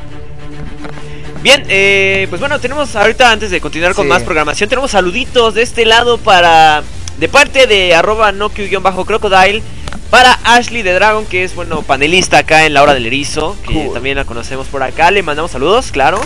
Bien, 1.43 1.63
eh, 1.69 2.27
pues 2.29 2.41
bueno, 2.41 2.59
tenemos 2.61 2.97
ahorita 2.97 3.31
antes 3.31 3.51
de 3.51 3.61
continuar 3.61 3.95
con 3.95 4.05
Sí. 4.05 4.09
más 4.09 4.23
programación, 4.23 4.69
tenemos 4.69 4.91
saluditos 4.91 5.55
de 5.55 5.63
este 5.63 5.85
lado 5.85 6.19
para 6.19 6.83
de 7.19 7.29
parte 7.29 7.67
de 7.67 7.95
arroba 7.95 8.33
Nokia-crocodile 8.33 9.63
para 10.11 10.39
Ashley 10.45 10.83
de 10.83 10.93
Dragon, 10.93 11.25
que 11.27 11.45
es 11.45 11.55
bueno 11.55 11.83
panelista 11.83 12.39
acá 12.39 12.65
en 12.67 12.75
la 12.75 12.83
hora 12.83 12.95
del 12.95 13.07
erizo, 13.07 13.57
que 13.67 13.75
Cool. 13.75 13.95
también 13.95 14.17
la 14.17 14.25
conocemos 14.25 14.67
por 14.69 14.83
acá. 14.83 15.11
Le 15.11 15.23
mandamos 15.23 15.51
saludos, 15.51 15.91
claro. 15.93 16.21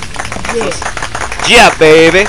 Yeah, 1.46 1.70
baby. 1.78 2.24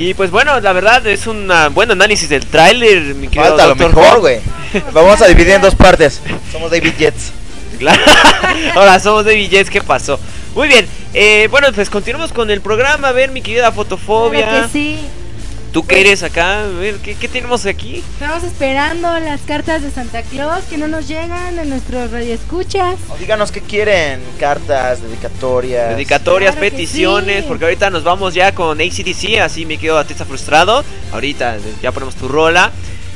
Y 0.00 0.14
pues 0.14 0.30
bueno, 0.30 0.58
la 0.60 0.72
verdad 0.72 1.06
es 1.06 1.26
un 1.26 1.52
ah, 1.52 1.68
buen 1.68 1.90
análisis 1.90 2.26
del 2.30 2.46
tráiler, 2.46 3.14
mi 3.14 3.28
querido 3.28 3.54
Falta 3.54 3.66
lo 3.66 3.74
Dr. 3.74 3.94
mejor, 3.94 4.20
güey. 4.20 4.40
Vamos 4.94 5.20
a 5.20 5.26
dividir 5.26 5.52
en 5.52 5.60
dos 5.60 5.74
partes. 5.74 6.22
Somos 6.52 6.70
David 6.70 6.94
Jets. 6.98 7.32
Claro. 7.78 8.00
Ahora 8.76 8.98
somos 8.98 9.26
de 9.26 9.46
Jets, 9.46 9.68
¿qué 9.68 9.82
pasó? 9.82 10.18
Muy 10.54 10.68
bien, 10.68 10.86
eh, 11.12 11.48
bueno, 11.50 11.68
pues 11.74 11.90
continuamos 11.90 12.32
con 12.32 12.50
el 12.50 12.62
programa. 12.62 13.08
A 13.08 13.12
ver, 13.12 13.30
mi 13.30 13.42
querida 13.42 13.72
fotofobia. 13.72 14.48
Claro 14.48 14.66
que 14.66 14.72
sí. 14.72 14.98
¿Tú 15.72 15.86
qué 15.86 16.00
eres 16.00 16.24
acá? 16.24 16.64
A 16.64 16.66
ver, 16.66 16.96
¿qué, 16.96 17.14
qué 17.14 17.28
tenemos 17.28 17.64
aquí? 17.64 18.02
Estamos 18.14 18.42
esperando 18.42 19.08
las 19.20 19.40
cartas 19.42 19.82
de 19.82 19.90
Santa 19.92 20.22
Claus 20.22 20.64
que 20.64 20.76
no 20.76 20.88
nos 20.88 21.06
llegan 21.06 21.58
a 21.60 21.64
nuestros 21.64 22.10
radioescuchas. 22.10 22.96
O 23.08 23.16
díganos 23.16 23.52
qué 23.52 23.60
quieren. 23.60 24.20
Cartas, 24.40 25.00
dedicatorias. 25.00 25.90
Dedicatorias, 25.90 26.56
Claro 26.56 26.70
peticiones, 26.70 27.42
sí. 27.42 27.44
porque 27.46 27.66
ahorita 27.66 27.88
nos 27.90 28.02
vamos 28.02 28.34
ya 28.34 28.52
con 28.52 28.80
ACDC, 28.80 29.38
así 29.40 29.64
me 29.64 29.78
quedo 29.78 29.96
artista 29.96 30.24
frustrado. 30.24 30.84
Ahorita 31.12 31.58
ya 31.80 31.92
ponemos 31.92 32.16
tu 32.16 32.26
rola. 32.26 32.72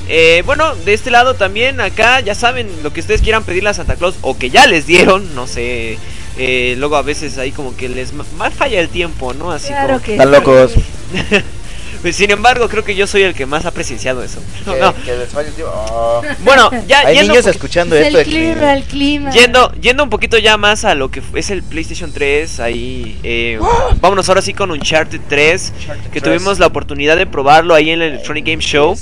Eh, 0.07 0.45
bueno, 0.47 0.77
de 0.77 0.95
este 0.95 1.11
lado 1.11 1.35
también, 1.35 1.81
acá 1.81 2.21
ya 2.21 2.37
saben 2.37 2.69
lo 2.85 2.93
que 2.93 3.01
ustedes 3.01 3.21
quieran 3.21 3.43
pedirle 3.43 3.71
a 3.71 3.75
Santa 3.75 3.97
Claus 3.97 4.15
o 4.21 4.39
que 4.39 4.51
ya 4.51 4.69
les 4.69 4.87
dieron, 4.87 5.35
no 5.35 5.49
sé. 5.49 5.99
eh, 6.39 6.77
luego 6.79 6.95
a 6.95 7.03
veces 7.03 7.37
ahí 7.39 7.51
como 7.51 7.77
que 7.77 7.89
les 7.89 8.13
mal 8.13 8.53
falla 8.53 8.79
el 8.81 8.91
tiempo, 8.91 9.35
¿no? 9.35 9.51
Así 9.51 9.69
Claro 9.69 9.95
como 9.95 10.03
que 10.05 10.13
Están 10.13 10.29
sí. 10.29 10.33
locos. 10.35 10.73
Pues, 12.05 12.17
sin 12.21 12.31
embargo, 12.31 12.69
creo 12.69 12.85
que 12.85 12.95
yo 12.95 13.07
soy 13.07 13.23
el 13.23 13.33
que 13.35 13.47
más 13.47 13.65
ha 13.65 13.71
presenciado 13.71 14.23
eso. 14.23 14.39
Que, 14.65 14.79
No. 14.79 14.95
que 14.95 15.17
les 15.17 15.29
falle 15.31 15.49
el 15.49 15.55
tío. 15.55 15.71
Oh. 15.75 16.23
Bueno, 16.45 16.71
ya 16.87 17.01
Hay 17.01 17.17
yendo 17.17 17.33
niños 17.33 17.47
escuchando 17.47 17.97
Es 17.97 18.09
esto. 18.09 18.21
el 18.21 18.27
clima, 18.27 18.75
el 18.75 18.83
clima. 18.85 19.31
Yendo, 19.31 19.73
yendo 19.81 20.05
un 20.05 20.11
poquito 20.11 20.37
ya 20.37 20.59
más 20.59 20.85
a 20.85 20.95
lo 20.95 21.11
que 21.11 21.23
es 21.35 21.49
el 21.51 21.63
PlayStation 21.63 22.13
3, 22.13 22.61
ahí 22.61 23.19
eh, 23.23 23.59
vámonos 24.01 24.29
ahora 24.29 24.43
sí 24.43 24.53
con 24.53 24.71
Uncharted 24.71 25.21
3, 25.29 25.73
que 26.13 26.21
3. 26.21 26.23
tuvimos 26.23 26.59
la 26.59 26.67
oportunidad 26.67 27.17
de 27.17 27.27
probarlo 27.27 27.75
ahí 27.75 27.89
en 27.91 28.03
el 28.03 28.13
Electronic 28.13 28.45
Game 28.47 28.63
Show. 28.63 28.99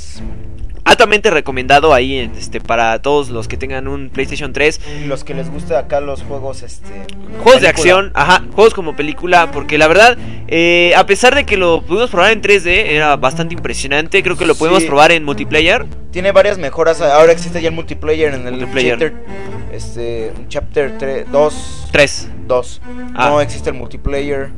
Altamente 0.84 1.30
recomendado 1.30 1.94
ahí 1.94 2.18
en, 2.18 2.32
este 2.32 2.60
para 2.60 3.00
todos 3.00 3.30
los 3.30 3.46
que 3.46 3.56
tengan 3.56 3.86
un 3.86 4.10
PlayStation 4.10 4.52
3. 4.52 4.80
Y 5.02 5.06
los 5.06 5.22
que 5.22 5.32
les 5.32 5.50
gusta 5.50 5.78
acá 5.78 6.00
los 6.00 6.22
juegos, 6.22 6.62
este. 6.62 7.06
Juegos 7.42 7.60
de 7.62 7.68
acción, 7.68 8.10
ajá, 8.14 8.42
juegos 8.52 8.74
como 8.74 8.96
película, 8.96 9.50
porque 9.52 9.78
la 9.78 9.86
verdad, 9.86 10.18
eh, 10.48 10.92
a 10.96 11.06
pesar 11.06 11.34
de 11.34 11.44
que 11.44 11.56
lo 11.56 11.82
pudimos 11.82 12.10
probar 12.10 12.32
en 12.32 12.42
3D, 12.42 12.90
era 12.90 13.16
bastante 13.16 13.54
impresionante, 13.54 14.22
creo 14.22 14.36
que 14.36 14.44
lo 14.44 14.54
pudimos 14.56 14.82
Sí. 14.82 14.88
probar 14.88 15.12
en 15.12 15.24
multiplayer. 15.24 15.86
Tiene 16.10 16.32
varias 16.32 16.58
mejoras. 16.58 17.00
Ahora 17.00 17.32
existe 17.32 17.62
ya 17.62 17.68
el 17.68 17.74
multiplayer 17.74 18.34
en 18.34 18.46
el 18.46 18.54
Multiplayer. 18.54 18.98
Chapter, 18.98 19.14
este, 19.72 20.32
Chapter 20.48 20.98
3, 20.98 21.30
2. 21.30 21.88
3. 21.92 22.28
2. 22.46 22.80
Ah. 23.14 23.30
No 23.30 23.40
existe 23.40 23.70
el 23.70 23.76
multiplayer. 23.76 24.50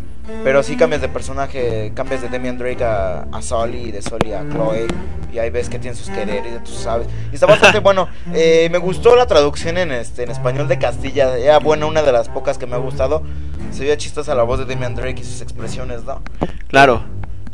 Pero 0.43 0.63
sí 0.63 0.77
cambias 0.77 1.03
de 1.03 1.09
personaje, 1.09 1.93
cambias 1.95 2.23
de 2.23 2.29
Damian 2.29 2.57
Drake 2.57 2.83
a, 2.83 3.27
a 3.31 3.43
Sully, 3.43 3.93
de 3.93 4.01
Sully 4.01 4.33
a 4.33 4.43
Chloe. 4.49 4.87
Y 5.33 5.39
ahí 5.39 5.51
ves 5.51 5.69
que 5.69 5.79
tiene 5.79 5.97
sus 5.97 6.09
quereres, 6.09 6.63
tú 6.65 6.71
sabes. 6.73 7.09
Y 7.31 7.35
está 7.35 7.47
bastante 7.47 7.81
bueno. 7.81 8.09
Eh, 8.33 8.69
me 8.71 8.79
gustó 8.79 9.17
la 9.17 9.27
traducción 9.27 9.77
en 9.79 9.93
este 9.93 10.23
en 10.23 10.31
español 10.31 10.69
de 10.69 10.79
Castilla. 10.79 11.37
Era 11.37 11.59
buena, 11.59 11.87
una 11.87 12.03
de 12.03 12.13
las 12.13 12.29
pocas 12.29 12.57
que 12.57 12.67
me 12.67 12.75
ha 12.75 12.79
gustado. 12.79 13.23
Se 13.71 13.81
veía 13.81 13.97
chistosa 13.97 14.35
la 14.35 14.45
voz 14.45 14.61
de 14.61 14.65
Damian 14.65 14.95
Drake 14.95 15.21
y 15.21 15.25
sus 15.25 15.41
expresiones, 15.41 16.05
¿no? 16.05 16.23
Claro. 16.69 17.03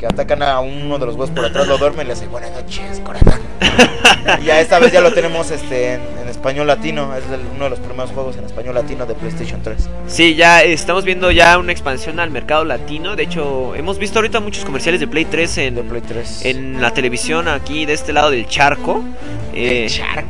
Que 0.01 0.07
atacan 0.07 0.41
a 0.41 0.59
uno 0.61 0.97
de 0.97 1.05
los 1.05 1.13
huevos 1.13 1.29
por 1.29 1.45
atrás, 1.45 1.67
lo 1.67 1.77
duermen 1.77 2.07
y 2.07 2.09
le 2.09 2.15
dicen 2.15 2.31
buenas 2.31 2.49
noches, 2.53 2.99
corazón. 3.05 3.39
y 4.41 4.45
ya 4.45 4.59
esta 4.59 4.79
vez 4.79 4.91
ya 4.91 4.99
lo 4.99 5.13
tenemos 5.13 5.51
este 5.51 5.93
en, 5.93 6.01
en 6.23 6.27
español 6.27 6.65
latino. 6.65 7.15
Es 7.15 7.23
el- 7.31 7.41
uno 7.55 7.65
de 7.65 7.69
los 7.69 7.79
primeros 7.79 8.09
juegos 8.09 8.35
en 8.35 8.45
español 8.45 8.73
latino 8.73 9.05
de 9.05 9.13
PlayStation 9.13 9.61
3. 9.61 9.77
Sí, 10.07 10.33
ya 10.33 10.63
estamos 10.63 11.05
viendo 11.05 11.29
ya 11.29 11.55
una 11.59 11.71
expansión 11.71 12.19
al 12.19 12.31
mercado 12.31 12.65
latino. 12.65 13.15
De 13.15 13.21
hecho, 13.23 13.75
hemos 13.75 13.99
visto 13.99 14.17
ahorita 14.17 14.39
muchos 14.39 14.65
comerciales 14.65 14.99
de 15.01 15.07
Play 15.07 15.25
3 15.25 15.57
en, 15.59 15.75
Play 15.87 16.01
3. 16.01 16.45
en 16.45 16.81
la 16.81 16.91
televisión 16.95 17.47
aquí 17.47 17.85
de 17.85 17.93
este 17.93 18.11
lado 18.11 18.31
del 18.31 18.47
charco. 18.47 19.03
Eh, 19.53 19.85
charco. 19.87 20.29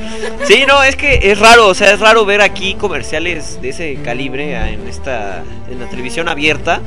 sí, 0.48 0.64
no, 0.66 0.82
es 0.82 0.96
que 0.96 1.30
es 1.30 1.38
raro, 1.38 1.68
o 1.68 1.74
sea, 1.74 1.92
es 1.92 2.00
raro 2.00 2.24
ver 2.24 2.40
aquí 2.40 2.74
comerciales 2.74 3.62
de 3.62 3.68
ese 3.68 3.94
calibre 4.04 4.56
en 4.72 4.88
esta 4.88 5.44
en 5.70 5.78
la 5.78 5.86
televisión 5.88 6.28
abierta. 6.28 6.80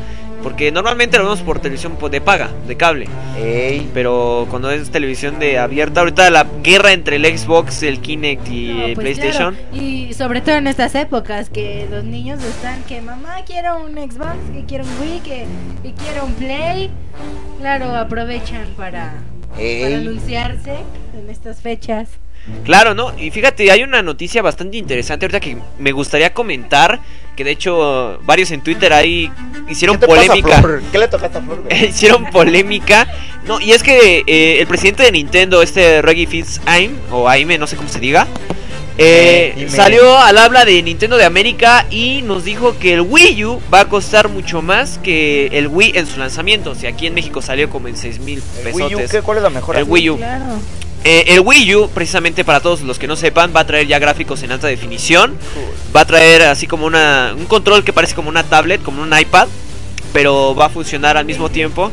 Porque 0.46 0.72
normalmente 0.72 1.18
lo 1.18 1.24
vemos 1.24 1.42
por 1.42 1.58
televisión 1.58 1.98
de 2.12 2.22
paga, 2.22 2.52
de 2.68 2.78
cable. 2.78 3.08
Ey. 3.36 3.90
Pero 3.96 4.46
cuando 4.52 4.70
es 4.70 4.92
televisión 4.92 5.40
de 5.40 5.58
abierta, 5.58 6.02
ahorita 6.02 6.30
la 6.30 6.46
guerra 6.62 6.92
entre 6.92 7.16
el 7.16 7.26
Xbox, 7.36 7.82
el 7.82 8.00
Kinect 8.00 8.48
y 8.50 8.68
No, 8.68 8.86
el 8.86 8.94
pues 8.94 9.18
PlayStation. 9.18 9.56
claro, 9.56 9.84
Y 9.84 10.14
sobre 10.14 10.42
todo 10.42 10.54
en 10.54 10.68
estas 10.68 10.94
épocas 10.94 11.50
que 11.50 11.88
los 11.90 12.04
niños 12.04 12.44
están 12.44 12.84
que 12.84 13.02
mamá 13.02 13.38
quiero 13.48 13.84
un 13.84 13.96
Xbox, 13.96 14.36
que 14.54 14.66
quiero 14.68 14.84
un 14.84 15.02
Wii, 15.02 15.20
que, 15.22 15.46
que 15.82 15.94
quiero 15.94 16.26
un 16.26 16.34
Play. 16.36 16.92
Claro, 17.60 17.96
aprovechan 17.96 18.68
para, 18.78 19.16
anunciarse 19.58 20.76
en 21.18 21.28
estas 21.28 21.60
fechas. 21.60 22.08
Claro, 22.64 22.94
¿no? 22.94 23.18
Y 23.18 23.32
fíjate, 23.32 23.72
hay 23.72 23.82
una 23.82 24.04
noticia 24.04 24.44
bastante 24.44 24.78
interesante 24.78 25.26
ahorita 25.26 25.40
que 25.40 25.58
me 25.80 25.92
gustaría 25.92 26.34
comentar, 26.34 27.00
que 27.36 27.44
de 27.44 27.52
hecho 27.52 28.20
varios 28.24 28.52
en 28.52 28.62
Twitter 28.62 28.94
ahí 28.94 29.32
hicieron 29.70 29.98
¿Qué 29.98 30.02
te 30.02 30.08
pasa, 30.08 30.28
polémica. 30.28 30.62
Flor? 30.62 30.84
¿Qué 30.92 30.98
le 30.98 31.08
tocaste 31.08 31.38
a 31.38 31.42
Flor? 31.42 31.62
güey? 31.64 31.86
hicieron 31.90 32.26
polémica. 32.32 33.08
No, 33.46 33.60
y 33.62 33.72
es 33.74 33.84
que 33.84 34.24
eh, 34.26 34.60
el 34.60 34.68
presidente 34.68 35.04
de 35.04 35.12
Nintendo, 35.12 35.62
este 35.62 36.02
Reggie 36.02 36.26
Fils-Aime, 36.28 36.96
o 37.12 37.28
Aime, 37.30 37.58
no 37.58 37.68
sé 37.68 37.76
cómo 37.76 37.90
se 37.90 38.00
diga, 38.00 38.28
eh, 38.98 39.68
salió 39.70 40.18
al 40.18 40.38
habla 40.38 40.64
de 40.64 40.82
Nintendo 40.82 41.18
de 41.18 41.26
América 41.26 41.86
y 41.90 42.22
nos 42.22 42.46
dijo 42.46 42.78
que 42.80 42.94
el 42.94 43.02
Wii 43.02 43.44
U 43.46 43.62
va 43.74 43.82
a 43.82 43.90
costar 43.90 44.30
mucho 44.30 44.62
más 44.62 44.98
que 45.00 45.48
el 45.48 45.68
Wii 45.68 45.92
en 45.96 46.08
su 46.08 46.18
lanzamiento. 46.20 46.72
O 46.72 46.76
sea, 46.76 46.92
aquí 46.92 47.06
en 47.08 47.14
México 47.14 47.42
salió 47.42 47.70
como 47.70 47.88
en 47.90 47.98
6 47.98 48.20
mil 48.20 48.42
¿El 48.60 48.64
pesos. 48.64 48.82
Wii 48.82 48.96
U? 48.96 49.00
¿qué- 49.10 49.22
¿Cuál 49.22 49.38
es 49.38 49.44
la 49.44 49.50
mejora? 49.50 49.80
El 49.80 49.86
Wii 49.86 50.10
U. 50.12 50.18
Claro. 50.18 50.46
Eh, 51.08 51.26
el 51.36 51.40
Wii 51.42 51.76
U, 51.76 51.90
precisamente 51.90 52.44
para 52.44 52.60
todos 52.62 52.82
los 52.82 52.98
que 52.98 53.08
no 53.08 53.16
sepan, 53.16 53.54
va 53.56 53.60
a 53.62 53.66
traer 53.68 53.86
ya 53.86 54.00
gráficos 54.00 54.42
en 54.42 54.52
alta 54.52 54.66
definición. 54.68 55.38
Va 55.96 56.02
a 56.02 56.06
traer 56.06 56.42
así 56.44 56.66
como 56.66 56.88
una, 56.88 57.34
un 57.38 57.46
control 57.46 57.84
que 57.84 57.94
parece 57.94 58.16
como 58.16 58.28
una 58.28 58.42
tablet, 58.44 58.82
como 58.82 59.04
un 59.04 59.18
iPad, 59.18 59.48
pero 60.14 60.56
va 60.56 60.66
a 60.66 60.70
funcionar 60.70 61.16
al 61.16 61.26
mismo 61.26 61.50
tiempo. 61.50 61.92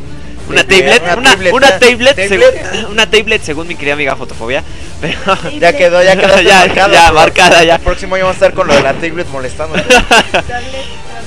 Una 0.49 0.63
Tablet, 0.63 1.01
una 1.03 1.15
una, 1.15 1.29
tablet, 1.31 1.53
una 1.53 1.67
una 1.67 1.79
tablet, 1.79 2.15
tablet. 2.17 2.29
seg- 2.73 2.87
una 2.91 3.09
tablet 3.09 3.41
según 3.43 3.65
mi 3.65 3.75
querida 3.75 3.93
amiga 3.93 4.15
Fotofobia. 4.17 4.61
Pero 4.99 5.17
Ya 5.59 5.71
quedó, 5.71 6.03
ya 6.03 6.17
quedó. 6.17 6.41
Ya, 6.41 6.65
marcado, 6.65 6.93
ya, 6.93 7.11
marcada, 7.13 7.63
ya. 7.63 7.75
El 7.75 7.81
próximo 7.81 8.15
año 8.15 8.25
vamos 8.25 8.41
a 8.41 8.45
estar 8.47 8.53
con 8.53 8.67
lo 8.67 8.73
de 8.73 8.81
la 8.81 8.93
tablet 8.93 9.27
molestando. 9.29 9.75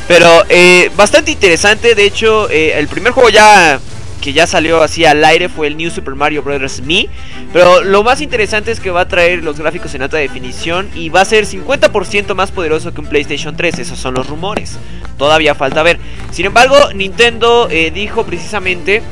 Pero 0.09 0.45
eh, 0.51 0.91
bastante 0.97 1.31
interesante, 1.31 1.95
de 1.95 2.05
hecho, 2.05 2.51
eh, 2.51 2.79
el 2.79 2.89
primer 2.89 3.13
juego 3.13 3.29
ya 3.31 3.79
que 4.21 4.33
ya 4.33 4.47
salió 4.47 4.83
así 4.83 5.05
al 5.05 5.25
aire 5.25 5.49
fue 5.49 5.67
el 5.67 5.77
New 5.77 5.91
Super 5.91 6.15
Mario 6.15 6.43
Bros. 6.43 6.81
Me. 6.83 7.09
Pero 7.53 7.83
lo 7.83 8.03
más 8.03 8.21
interesante 8.21 8.71
es 8.71 8.81
que 8.81 8.91
va 8.91 9.03
a 9.03 9.09
traer 9.09 9.43
los 9.43 9.59
gráficos 9.59 9.95
en 9.95 10.03
alta 10.03 10.17
definición 10.17 10.89
y 10.95 11.09
va 11.09 11.21
a 11.21 11.25
ser 11.25 11.47
50% 11.47 12.35
más 12.35 12.51
poderoso 12.51 12.93
que 12.93 13.01
un 13.01 13.07
PlayStation 13.07 13.57
3. 13.57 13.79
Esos 13.79 13.99
son 13.99 14.15
los 14.15 14.29
rumores. 14.29 14.79
Todavía 15.19 15.55
falta 15.55 15.83
ver. 15.83 15.99
Sin 16.33 16.47
embargo, 16.47 16.77
Nintendo 16.95 17.69
eh, 17.71 17.91
dijo 17.91 18.25
precisamente 18.25 19.03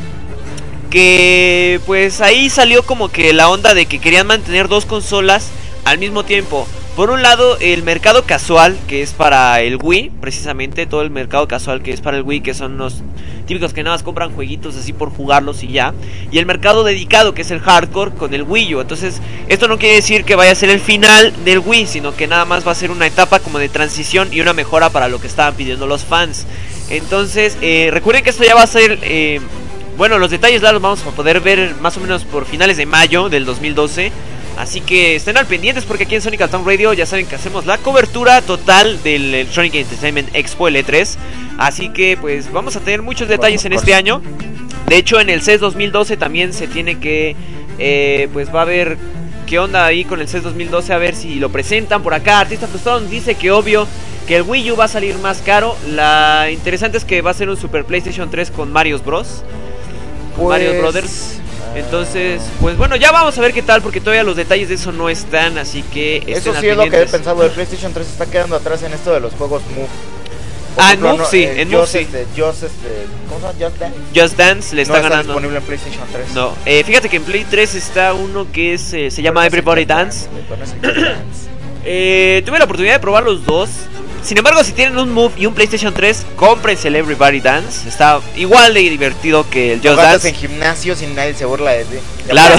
que 0.91 1.81
pues 1.87 2.21
ahí 2.21 2.51
salió 2.51 2.85
como 2.85 3.11
que 3.11 3.33
la 3.33 3.49
onda 3.49 3.75
de 3.75 3.87
que 3.87 3.99
querían 3.99 4.27
mantener 4.27 4.69
dos 4.69 4.87
consolas 4.87 5.51
al 5.85 5.99
mismo 5.99 6.25
tiempo. 6.25 6.69
Por 6.97 7.11
un 7.11 7.23
lado, 7.23 7.59
el 7.59 7.83
mercado 7.83 8.23
casual, 8.23 8.79
que 8.87 9.03
es 9.03 9.13
para 9.13 9.61
el 9.61 9.79
Wii, 9.83 10.13
precisamente 10.21 10.87
todo 10.87 11.03
el 11.03 11.11
mercado 11.11 11.49
casual 11.49 11.83
que 11.83 11.91
es 11.91 12.01
para 12.01 12.17
el 12.17 12.23
Wii, 12.23 12.41
que 12.41 12.55
son 12.55 12.79
los 12.79 13.03
típicos 13.47 13.75
que 13.75 13.83
nada 13.83 13.97
más 13.97 14.05
compran 14.05 14.33
jueguitos 14.33 14.77
así 14.77 14.93
por 14.93 15.11
jugarlos 15.11 15.65
y 15.65 15.73
ya. 15.73 15.93
Y 16.31 16.39
el 16.39 16.47
mercado 16.47 16.85
dedicado, 16.85 17.35
que 17.35 17.43
es 17.43 17.51
el 17.51 17.59
hardcore, 17.59 18.13
con 18.13 18.33
el 18.33 18.45
Wii 18.45 18.77
U. 18.77 18.81
Entonces, 18.81 19.21
esto 19.49 19.67
no 19.67 19.77
quiere 19.77 19.97
decir 19.97 20.25
que 20.25 20.37
vaya 20.37 20.53
a 20.53 20.55
ser 20.55 20.71
el 20.71 20.79
final 20.79 21.35
del 21.45 21.59
Wii, 21.59 21.89
sino 21.89 22.15
que 22.15 22.29
nada 22.29 22.45
más 22.45 22.65
va 22.65 22.71
a 22.71 22.77
ser 22.77 22.93
una 22.93 23.09
etapa 23.09 23.41
como 23.41 23.59
de 23.59 23.69
transición 23.69 24.29
y 24.31 24.41
una 24.41 24.53
mejora 24.53 24.91
para 24.91 25.09
lo 25.09 25.21
que 25.21 25.27
estaban 25.27 25.55
pidiendo 25.55 25.89
los 25.89 26.05
fans. 26.05 26.47
Entonces, 26.91 27.59
eh, 27.61 27.89
recuerden 27.93 28.23
que 28.23 28.31
esto 28.31 28.45
ya 28.45 28.55
va 28.55 28.63
a 28.63 28.69
ser... 28.69 29.01
eh, 29.03 29.41
bueno, 29.97 30.19
los 30.19 30.31
detalles 30.31 30.61
ya 30.61 30.73
los 30.73 30.83
vamos 30.83 31.05
a 31.07 31.11
poder 31.11 31.41
ver 31.41 31.77
más 31.81 31.97
o 31.97 32.01
menos 32.01 32.25
por 32.25 32.47
finales 32.47 32.77
de 32.77 32.85
mayo 32.85 33.29
del 33.29 33.45
2012. 33.45 34.11
Así 34.57 34.81
que 34.81 35.17
estén 35.17 35.37
al 35.37 35.47
pendientes 35.47 35.85
porque 35.85 36.05
aquí 36.05 36.15
en 36.15 36.23
Sonic 36.23 36.49
Town 36.49 36.65
Radio 36.65 36.93
ya 36.93 37.07
saben 37.07 37.27
que 37.27 37.35
hacemos 37.35 37.67
la 37.67 37.79
cobertura 37.79 38.41
total 38.41 39.03
del 39.03 39.35
Electronic 39.35 39.75
Entertainment 39.75 40.35
Expo 40.35 40.69
L3. 40.69 41.17
Así 41.59 41.89
que 41.89 42.17
pues 42.21 42.53
vamos 42.53 42.77
a 42.77 42.81
tener 42.81 43.03
muchos 43.03 43.29
detalles 43.29 43.65
en 43.65 43.73
este 43.73 43.95
año. 43.95 44.23
De 44.87 44.97
hecho 44.97 45.21
en 45.21 45.29
el 45.29 45.43
CES 45.43 45.61
2012 45.61 46.17
también 46.17 46.53
se 46.53 46.69
tiene 46.69 46.99
que 47.01 47.35
eh, 47.79 48.29
pues 48.33 48.55
va 48.55 48.61
a 48.61 48.63
haber 48.63 48.97
qué 49.47 49.59
onda 49.59 49.85
ahí 49.85 50.05
con 50.05 50.21
el 50.21 50.29
CES 50.29 50.45
2012 50.45 50.93
a 50.93 50.99
ver 50.99 51.15
si 51.17 51.37
lo 51.37 51.51
presentan 51.51 52.03
por 52.03 52.15
acá. 52.15 52.41
Artista 52.41 52.69
Frustrado 52.69 53.01
nos 53.01 53.11
dice 53.11 53.35
que 53.35 53.51
obvio 53.51 53.89
que 54.27 54.37
el 54.37 54.43
Wii 54.43 54.73
U 54.73 54.77
va 54.77 54.85
a 54.85 54.89
salir 54.89 55.17
más 55.19 55.39
caro. 55.39 55.77
La 55.91 56.49
interesante 56.51 56.97
es 56.97 57.05
que 57.05 57.23
va 57.23 57.33
a 57.33 57.35
ser 57.35 57.49
un 57.49 57.57
Super 57.57 57.85
PlayStation 57.85 58.31
3 58.31 58.51
con 58.51 58.73
Mario 58.73 58.99
Bros. 59.01 59.43
Mario 60.39 60.71
Pues, 60.71 60.81
Brothers. 60.81 61.39
Entonces, 61.75 62.41
pues 62.61 62.77
bueno, 62.77 62.95
ya 62.95 63.11
vamos 63.11 63.37
a 63.37 63.41
ver 63.41 63.53
qué 63.53 63.63
tal 63.63 63.83
porque 63.83 64.01
todavía 64.01 64.23
los 64.23 64.37
detalles 64.37 64.69
de 64.69 64.77
eso 64.77 64.93
no 64.93 65.09
están, 65.09 65.59
así 65.59 65.83
que 65.83 66.19
Eso 66.27 66.55
sí 66.61 66.69
es 66.69 66.77
lo 66.77 66.89
que 66.89 67.03
he 67.03 67.07
pensado. 67.07 67.43
El 67.45 67.51
PlayStation 67.51 67.93
3 67.93 68.07
está 68.07 68.27
quedando 68.27 68.55
atrás 68.57 68.83
en 68.85 68.93
esto 68.93 69.13
de 69.13 69.19
los 69.21 69.33
juegos 69.35 69.63
Move. 69.75 69.89
Por 70.77 70.85
Ah, 70.85 70.93
en 70.93 70.99
ejemplo, 71.01 71.17
Move 71.19 71.27
sí, 71.31 71.45
en 71.45 71.71
Move 71.71 71.87
sí. 71.87 71.99
este, 71.99 72.27
Just, 72.37 72.63
este, 72.65 73.07
¿Cómo 73.29 73.41
se 73.41 73.59
llama? 73.59 73.71
Just 73.71 73.79
Dance. 73.81 73.97
Just 74.15 74.37
Dance 74.37 74.75
le 74.77 74.83
está 74.83 74.95
no 74.95 74.99
está 74.99 75.09
ganando. 75.09 75.33
disponible 75.33 75.59
en 75.59 75.65
PlayStation 75.65 76.05
3. 76.13 76.35
No, 76.35 76.53
eh, 76.67 76.85
fíjate 76.85 77.09
que 77.09 77.17
en 77.17 77.23
Play 77.25 77.45
3 77.51 77.75
está 77.77 78.15
uno 78.15 78.47
que 78.53 78.75
es, 78.75 78.93
eh, 78.93 79.11
se 79.11 79.23
llama 79.23 79.45
Everybody 79.47 79.85
Dance. 79.85 80.29
Eh, 81.85 82.43
tuve 82.47 82.59
la 82.59 82.65
oportunidad 82.65 82.95
de 82.95 83.01
probar 83.01 83.25
los 83.25 83.45
dos. 83.45 83.69
Sin 84.25 84.39
embargo, 84.39 84.65
si 84.65 84.73
tienen 84.73 84.97
un 84.99 85.13
Move 85.13 85.35
y 85.37 85.45
un 85.45 85.53
PlayStation 85.55 85.93
3, 85.93 86.25
cómprense 86.37 86.89
el 86.89 86.97
Everybody 86.97 87.41
Dance. 87.41 87.87
Está 87.87 88.21
igual 88.37 88.73
de 88.73 88.81
divertido 88.81 89.49
que 89.51 89.75
el 89.75 89.81
Just 89.83 89.97
Dance. 89.97 90.29
en 90.31 90.35
gimnasios 90.35 91.03
y 91.03 91.07
nadie 91.09 91.35
se 91.35 91.45
burla 91.45 91.73
de 91.73 91.85
ti. 91.85 91.97
Claro. 92.29 92.57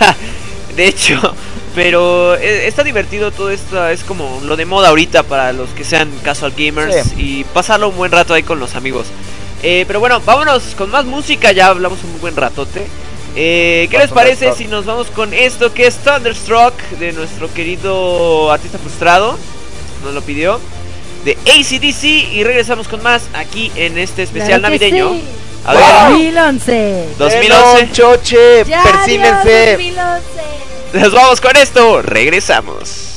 de 0.76 0.86
hecho, 0.86 1.34
pero 1.74 2.36
eh, 2.36 2.68
está 2.68 2.84
divertido 2.84 3.32
todo 3.32 3.50
esto. 3.50 3.88
Es 3.88 4.04
como 4.04 4.40
lo 4.44 4.56
de 4.56 4.64
moda 4.64 4.90
ahorita 4.90 5.24
para 5.24 5.52
los 5.52 5.70
que 5.70 5.82
sean 5.82 6.08
casual 6.22 6.52
gamers 6.56 6.94
Sí. 7.04 7.14
y 7.16 7.44
pasarlo 7.44 7.88
un 7.88 7.96
buen 7.96 8.12
rato 8.12 8.32
ahí 8.32 8.44
con 8.44 8.60
los 8.60 8.76
amigos. 8.76 9.08
Eh, 9.64 9.84
pero 9.88 9.98
bueno, 9.98 10.20
vámonos 10.24 10.62
con 10.78 10.88
más 10.90 11.04
música. 11.04 11.50
Ya 11.50 11.66
hablamos 11.66 11.98
un 12.04 12.20
buen 12.20 12.36
ratote. 12.36 12.86
Eh, 13.34 13.88
¿Qué 13.90 13.98
les 13.98 14.10
parece 14.10 14.52
si 14.52 14.66
nos 14.66 14.84
vamos 14.86 15.08
con 15.08 15.34
esto 15.34 15.72
que 15.74 15.86
es 15.88 15.96
Thunderstruck 15.98 16.74
de 17.00 17.12
nuestro 17.12 17.52
querido 17.52 18.52
artista 18.52 18.78
frustrado? 18.78 19.36
nos 20.02 20.14
lo 20.14 20.22
pidió. 20.22 20.60
De 21.24 21.32
ACDC 21.32 22.32
y 22.34 22.44
regresamos 22.44 22.88
con 22.88 23.02
más 23.02 23.22
aquí 23.34 23.70
en 23.76 23.98
este 23.98 24.22
especial 24.22 24.60
claro 24.60 24.74
navideño. 24.74 25.12
Sí. 25.12 25.22
A 25.66 25.74
ver. 25.74 25.84
2011. 26.10 27.08
2011. 27.18 27.92
Choche, 27.92 28.64
ya 28.66 28.82
persínense. 28.82 29.72
2011. 29.72 30.20
Nos 30.94 31.12
vamos 31.12 31.40
con 31.40 31.56
esto. 31.56 32.02
Regresamos. 32.02 33.10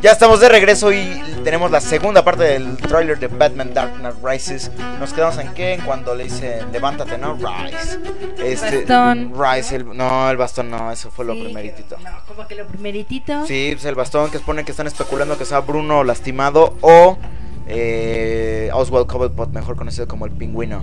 Ya 0.00 0.12
estamos 0.12 0.38
de 0.38 0.48
regreso 0.48 0.92
y 0.92 1.20
tenemos 1.42 1.72
la 1.72 1.80
segunda 1.80 2.24
parte 2.24 2.44
del 2.44 2.76
tráiler 2.76 3.18
de 3.18 3.26
Batman 3.26 3.74
Dark 3.74 3.94
Knight 3.98 4.14
Rises. 4.22 4.70
Nos 5.00 5.12
quedamos 5.12 5.38
en 5.38 5.52
qué? 5.54 5.74
En 5.74 5.80
cuando 5.80 6.14
le 6.14 6.24
dicen 6.24 6.70
levántate, 6.72 7.18
¿no? 7.18 7.34
Rise. 7.34 7.98
Este, 8.42 8.84
Bastón. 8.84 9.32
Rise, 9.36 9.76
el- 9.76 9.96
no, 9.96 10.30
el 10.30 10.36
bastón 10.36 10.70
no, 10.70 10.92
eso 10.92 11.10
fue 11.10 11.24
lo 11.24 11.34
Sí, 11.34 11.42
primeritito. 11.42 11.96
No, 11.98 12.10
como 12.28 12.46
que 12.46 12.54
lo 12.54 12.66
primeritito. 12.66 13.44
Sí, 13.46 13.70
pues 13.72 13.84
el 13.86 13.96
bastón 13.96 14.30
que 14.30 14.38
supone 14.38 14.64
que 14.64 14.70
están 14.70 14.86
especulando 14.86 15.36
que 15.36 15.44
sea 15.44 15.60
Bruno 15.60 16.04
lastimado 16.04 16.76
o 16.80 17.18
eh, 17.66 18.70
Oswald 18.72 19.08
Cobblepot, 19.08 19.50
mejor 19.50 19.74
conocido 19.76 20.06
como 20.06 20.26
el 20.26 20.32
pingüino. 20.32 20.80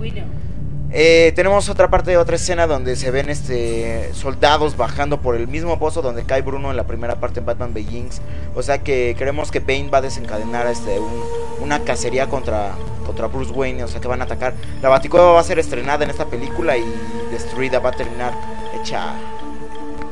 Eh, 0.92 1.32
tenemos 1.34 1.68
otra 1.68 1.90
parte, 1.90 2.16
otra 2.16 2.36
escena 2.36 2.66
donde 2.66 2.96
se 2.96 3.10
ven 3.10 3.28
este 3.28 4.14
soldados 4.14 4.76
bajando 4.76 5.20
por 5.20 5.34
el 5.36 5.48
mismo 5.48 5.78
pozo 5.78 6.00
donde 6.00 6.22
cae 6.24 6.42
Bruno 6.42 6.70
en 6.70 6.76
la 6.76 6.84
primera 6.86 7.16
parte 7.16 7.40
en 7.40 7.46
Batman 7.46 7.74
Begins. 7.74 8.20
O 8.54 8.62
sea 8.62 8.78
que 8.78 9.14
creemos 9.18 9.50
que 9.50 9.60
Bane 9.60 9.88
va 9.92 9.98
a 9.98 10.02
desencadenar 10.02 10.66
este 10.68 10.98
un- 10.98 11.22
una 11.60 11.80
cacería 11.80 12.28
contra, 12.28 12.70
contra 13.04 13.26
Bruce 13.26 13.52
Wayne. 13.52 13.82
O 13.84 13.88
sea 13.88 14.00
que 14.00 14.08
van 14.08 14.20
a 14.20 14.24
atacar. 14.24 14.54
La 14.80 14.88
Baticueva 14.88 15.32
va 15.32 15.40
a 15.40 15.44
ser 15.44 15.58
estrenada 15.58 16.04
en 16.04 16.10
esta 16.10 16.26
película 16.26 16.76
y 16.78 16.84
destruida 17.32 17.78
va 17.80 17.90
a 17.90 17.92
terminar 17.92 18.32
hecha. 18.80 19.14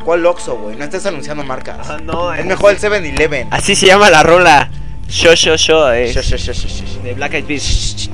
¿Cuál 0.04 0.26
Oxxo, 0.26 0.56
güey? 0.58 0.76
No 0.76 0.84
estés 0.84 1.06
anunciando 1.06 1.44
marcas. 1.44 1.88
Ah, 1.88 1.98
no, 2.02 2.34
es 2.34 2.40
es- 2.40 2.46
mejor 2.46 2.72
el 2.72 2.78
7-Eleven. 2.78 3.48
Así 3.52 3.74
se 3.76 3.86
llama 3.86 4.10
la 4.10 4.22
rola. 4.22 4.70
Show, 5.08 5.34
show, 5.34 5.56
show. 5.56 5.88
eh, 5.92 6.12
sho, 6.12 6.20
sho, 6.20 6.36
sho, 6.36 6.52
sho, 6.52 6.68
sho. 6.68 7.02
De 7.02 7.14
Black 7.14 7.34
Eyed 7.34 7.44
Peas. 7.44 8.10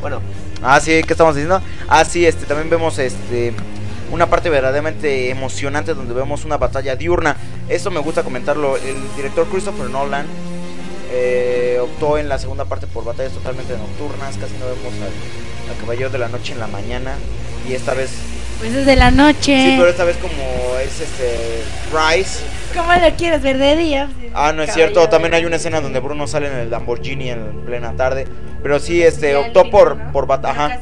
Bueno, 0.00 0.20
Ah, 0.62 0.80
sí, 0.80 1.02
¿qué 1.02 1.12
estamos 1.12 1.34
diciendo? 1.34 1.60
Ah, 1.88 2.04
sí, 2.04 2.24
este, 2.24 2.46
también 2.46 2.70
vemos 2.70 2.98
este 2.98 3.52
una 4.12 4.28
parte 4.28 4.50
verdaderamente 4.50 5.30
emocionante 5.30 5.94
donde 5.94 6.12
vemos 6.14 6.44
una 6.44 6.58
batalla 6.58 6.94
diurna. 6.96 7.36
Eso 7.68 7.90
me 7.90 7.98
gusta 7.98 8.22
comentarlo. 8.22 8.76
El 8.76 8.96
director 9.16 9.46
Christopher 9.48 9.88
Nolan 9.88 10.26
eh, 11.10 11.78
optó 11.80 12.18
en 12.18 12.28
la 12.28 12.38
segunda 12.38 12.66
parte 12.66 12.86
por 12.86 13.04
batallas 13.04 13.32
totalmente 13.32 13.76
nocturnas. 13.76 14.36
Casi 14.36 14.52
no 14.58 14.66
vemos 14.66 14.92
al, 15.00 15.72
al 15.72 15.80
Caballero 15.80 16.10
de 16.10 16.18
la 16.18 16.28
Noche 16.28 16.52
en 16.52 16.60
la 16.60 16.66
mañana. 16.66 17.14
Y 17.66 17.72
esta 17.72 17.94
vez, 17.94 18.10
Pues 18.62 18.74
es 18.74 18.86
de 18.86 18.94
la 18.96 19.10
noche. 19.10 19.56
sí, 19.70 19.74
pero 19.76 19.88
esta 19.88 20.04
vez 20.04 20.16
como 20.18 20.78
es 20.78 21.00
este 21.00 21.62
Rise. 21.92 22.40
¿Cómo 22.76 22.92
lo 22.94 23.10
quieres 23.16 23.42
ver 23.42 23.58
de 23.58 23.76
día? 23.76 24.08
Ah, 24.34 24.52
no 24.52 24.62
es 24.62 24.72
cierto. 24.72 25.08
También 25.08 25.34
hay 25.34 25.44
una 25.44 25.56
escena 25.56 25.80
donde 25.80 25.98
Bruno 26.00 26.26
sale 26.28 26.46
en 26.46 26.54
el 26.54 26.70
Lamborghini 26.70 27.30
en 27.30 27.64
plena 27.66 27.92
tarde. 27.96 28.26
Pero 28.62 28.78
sí, 28.78 29.02
este, 29.02 29.34
optó 29.36 29.68
por, 29.68 29.98
por 30.12 30.26
bat- 30.28 30.44
ajá. 30.46 30.78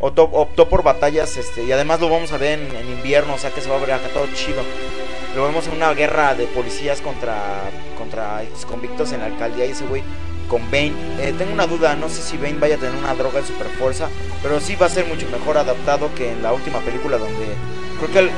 optó, 0.00 0.24
optó 0.24 0.68
por 0.68 0.82
batallas 0.82 1.36
este 1.36 1.62
y 1.64 1.70
además 1.72 2.00
lo 2.00 2.08
vamos 2.10 2.32
a 2.32 2.36
ver 2.36 2.58
en, 2.58 2.76
en 2.76 2.88
invierno, 2.90 3.34
o 3.34 3.38
sea 3.38 3.50
que 3.50 3.60
se 3.60 3.70
va 3.70 3.76
a 3.76 3.78
ver 3.78 3.92
acá 3.92 4.08
todo 4.12 4.26
chido. 4.34 4.62
Lo 5.36 5.44
vemos 5.44 5.66
en 5.68 5.74
una 5.74 5.92
guerra 5.94 6.34
de 6.34 6.44
policías 6.46 7.00
contra 7.00 7.36
contra 7.96 8.42
convictos 8.68 9.12
en 9.12 9.20
la 9.20 9.26
alcaldía 9.26 9.64
y 9.66 9.70
ese 9.70 9.84
güey 9.86 10.02
con 10.48 10.62
Bane. 10.70 10.92
Eh, 11.20 11.34
tengo 11.36 11.52
una 11.52 11.66
duda, 11.66 11.94
no 11.96 12.08
sé 12.08 12.22
si 12.22 12.36
Bane 12.36 12.58
vaya 12.58 12.76
a 12.76 12.78
tener 12.78 12.94
una 12.96 13.14
droga 13.14 13.40
de 13.40 13.46
super 13.46 13.66
fuerza, 13.68 14.08
pero 14.42 14.60
sí 14.60 14.76
va 14.76 14.86
a 14.86 14.90
ser 14.90 15.06
mucho 15.06 15.26
mejor 15.30 15.58
adaptado 15.58 16.14
que 16.14 16.32
en 16.32 16.42
la 16.42 16.52
última 16.52 16.80
película 16.80 17.18
donde 17.18 17.46
creo 17.98 18.10
que 18.12 18.18
el- 18.20 18.30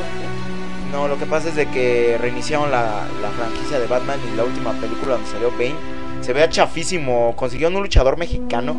no, 0.92 1.08
lo 1.08 1.18
que 1.18 1.26
pasa 1.26 1.48
es 1.48 1.56
de 1.56 1.68
que 1.68 2.16
reiniciaron 2.20 2.70
la, 2.70 3.06
la 3.20 3.30
franquicia 3.30 3.78
de 3.78 3.86
Batman 3.86 4.18
y 4.32 4.36
la 4.36 4.44
última 4.44 4.72
película 4.80 5.14
donde 5.14 5.30
salió 5.30 5.50
Bane 5.50 5.74
se 6.22 6.32
vea 6.32 6.48
chafísimo. 6.48 7.34
Consiguió 7.36 7.68
un 7.68 7.74
luchador 7.74 8.16
mexicano, 8.16 8.76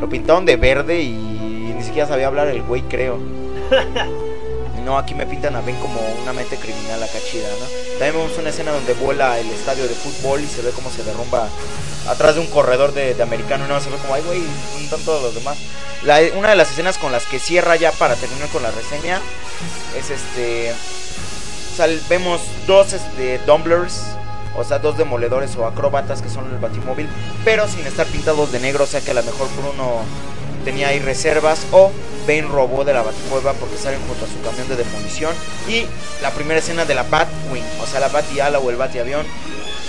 lo 0.00 0.08
pintaron 0.08 0.44
de 0.44 0.56
verde 0.56 1.00
y 1.02 1.10
ni 1.76 1.82
siquiera 1.82 2.06
sabía 2.06 2.26
hablar 2.28 2.48
el 2.48 2.62
güey, 2.62 2.82
creo. 2.82 3.18
No, 4.84 4.96
aquí 4.98 5.16
me 5.16 5.26
pintan 5.26 5.56
a 5.56 5.60
Ben 5.62 5.74
como 5.80 5.98
una 6.22 6.32
mente 6.32 6.56
criminal 6.56 7.02
acá 7.02 7.18
chida, 7.28 7.48
¿no? 7.58 7.66
También 7.98 8.12
vemos 8.22 8.38
una 8.38 8.50
escena 8.50 8.70
donde 8.70 8.94
vuela 8.94 9.36
el 9.36 9.50
estadio 9.50 9.82
de 9.82 9.94
fútbol 9.94 10.40
y 10.40 10.46
se 10.46 10.62
ve 10.62 10.70
cómo 10.70 10.90
se 10.90 11.02
derrumba 11.02 11.48
atrás 12.08 12.34
de 12.34 12.40
un 12.40 12.46
corredor 12.48 12.92
de, 12.94 13.14
de 13.14 13.22
americano 13.22 13.64
y 13.64 13.68
no 13.68 13.80
se 13.80 13.90
ve 13.90 13.96
como, 13.98 14.14
ay, 14.14 14.22
güey, 14.22 14.40
¿dónde 14.72 14.84
están 14.84 15.00
todos 15.02 15.22
los 15.22 15.34
demás? 15.34 15.56
Una 16.36 16.50
de 16.50 16.56
las 16.56 16.70
escenas 16.70 16.98
con 16.98 17.10
las 17.12 17.24
que 17.24 17.38
cierra 17.38 17.76
ya 17.76 17.90
para 17.92 18.14
terminar 18.14 18.48
con 18.48 18.62
la 18.62 18.70
reseña 18.70 19.20
es 19.98 20.10
este. 20.10 20.72
sal- 21.76 22.00
vemos 22.08 22.40
dos 22.66 22.92
este, 22.92 23.38
Dumblers, 23.46 24.02
o 24.56 24.64
sea, 24.64 24.78
dos 24.78 24.96
demoledores 24.96 25.56
o 25.56 25.66
acróbatas 25.66 26.22
que 26.22 26.28
son 26.28 26.44
el 26.52 26.58
Batimóvil, 26.58 27.08
pero 27.44 27.66
sin 27.68 27.86
estar 27.86 28.06
pintados 28.06 28.52
de 28.52 28.60
negro, 28.60 28.84
o 28.84 28.86
sea 28.86 29.00
que 29.00 29.10
a 29.10 29.14
lo 29.14 29.22
mejor 29.22 29.48
Bruno 29.60 30.00
tenía 30.64 30.88
ahí 30.88 30.98
reservas 30.98 31.60
o 31.72 31.92
Bane 32.26 32.42
robó 32.42 32.84
de 32.84 32.92
la 32.92 33.02
Baticueva 33.02 33.52
porque 33.54 33.76
salen 33.76 34.00
junto 34.08 34.24
a 34.24 34.28
su 34.28 34.40
camión 34.42 34.68
de 34.68 34.76
demolición 34.76 35.32
y 35.68 35.86
la 36.22 36.30
primera 36.30 36.58
escena 36.60 36.84
de 36.84 36.94
la 36.94 37.04
Batwing, 37.04 37.64
o 37.82 37.86
sea, 37.86 38.00
la 38.00 38.08
Batiala 38.08 38.58
o 38.58 38.70
el 38.70 38.76
Batiavión 38.76 39.24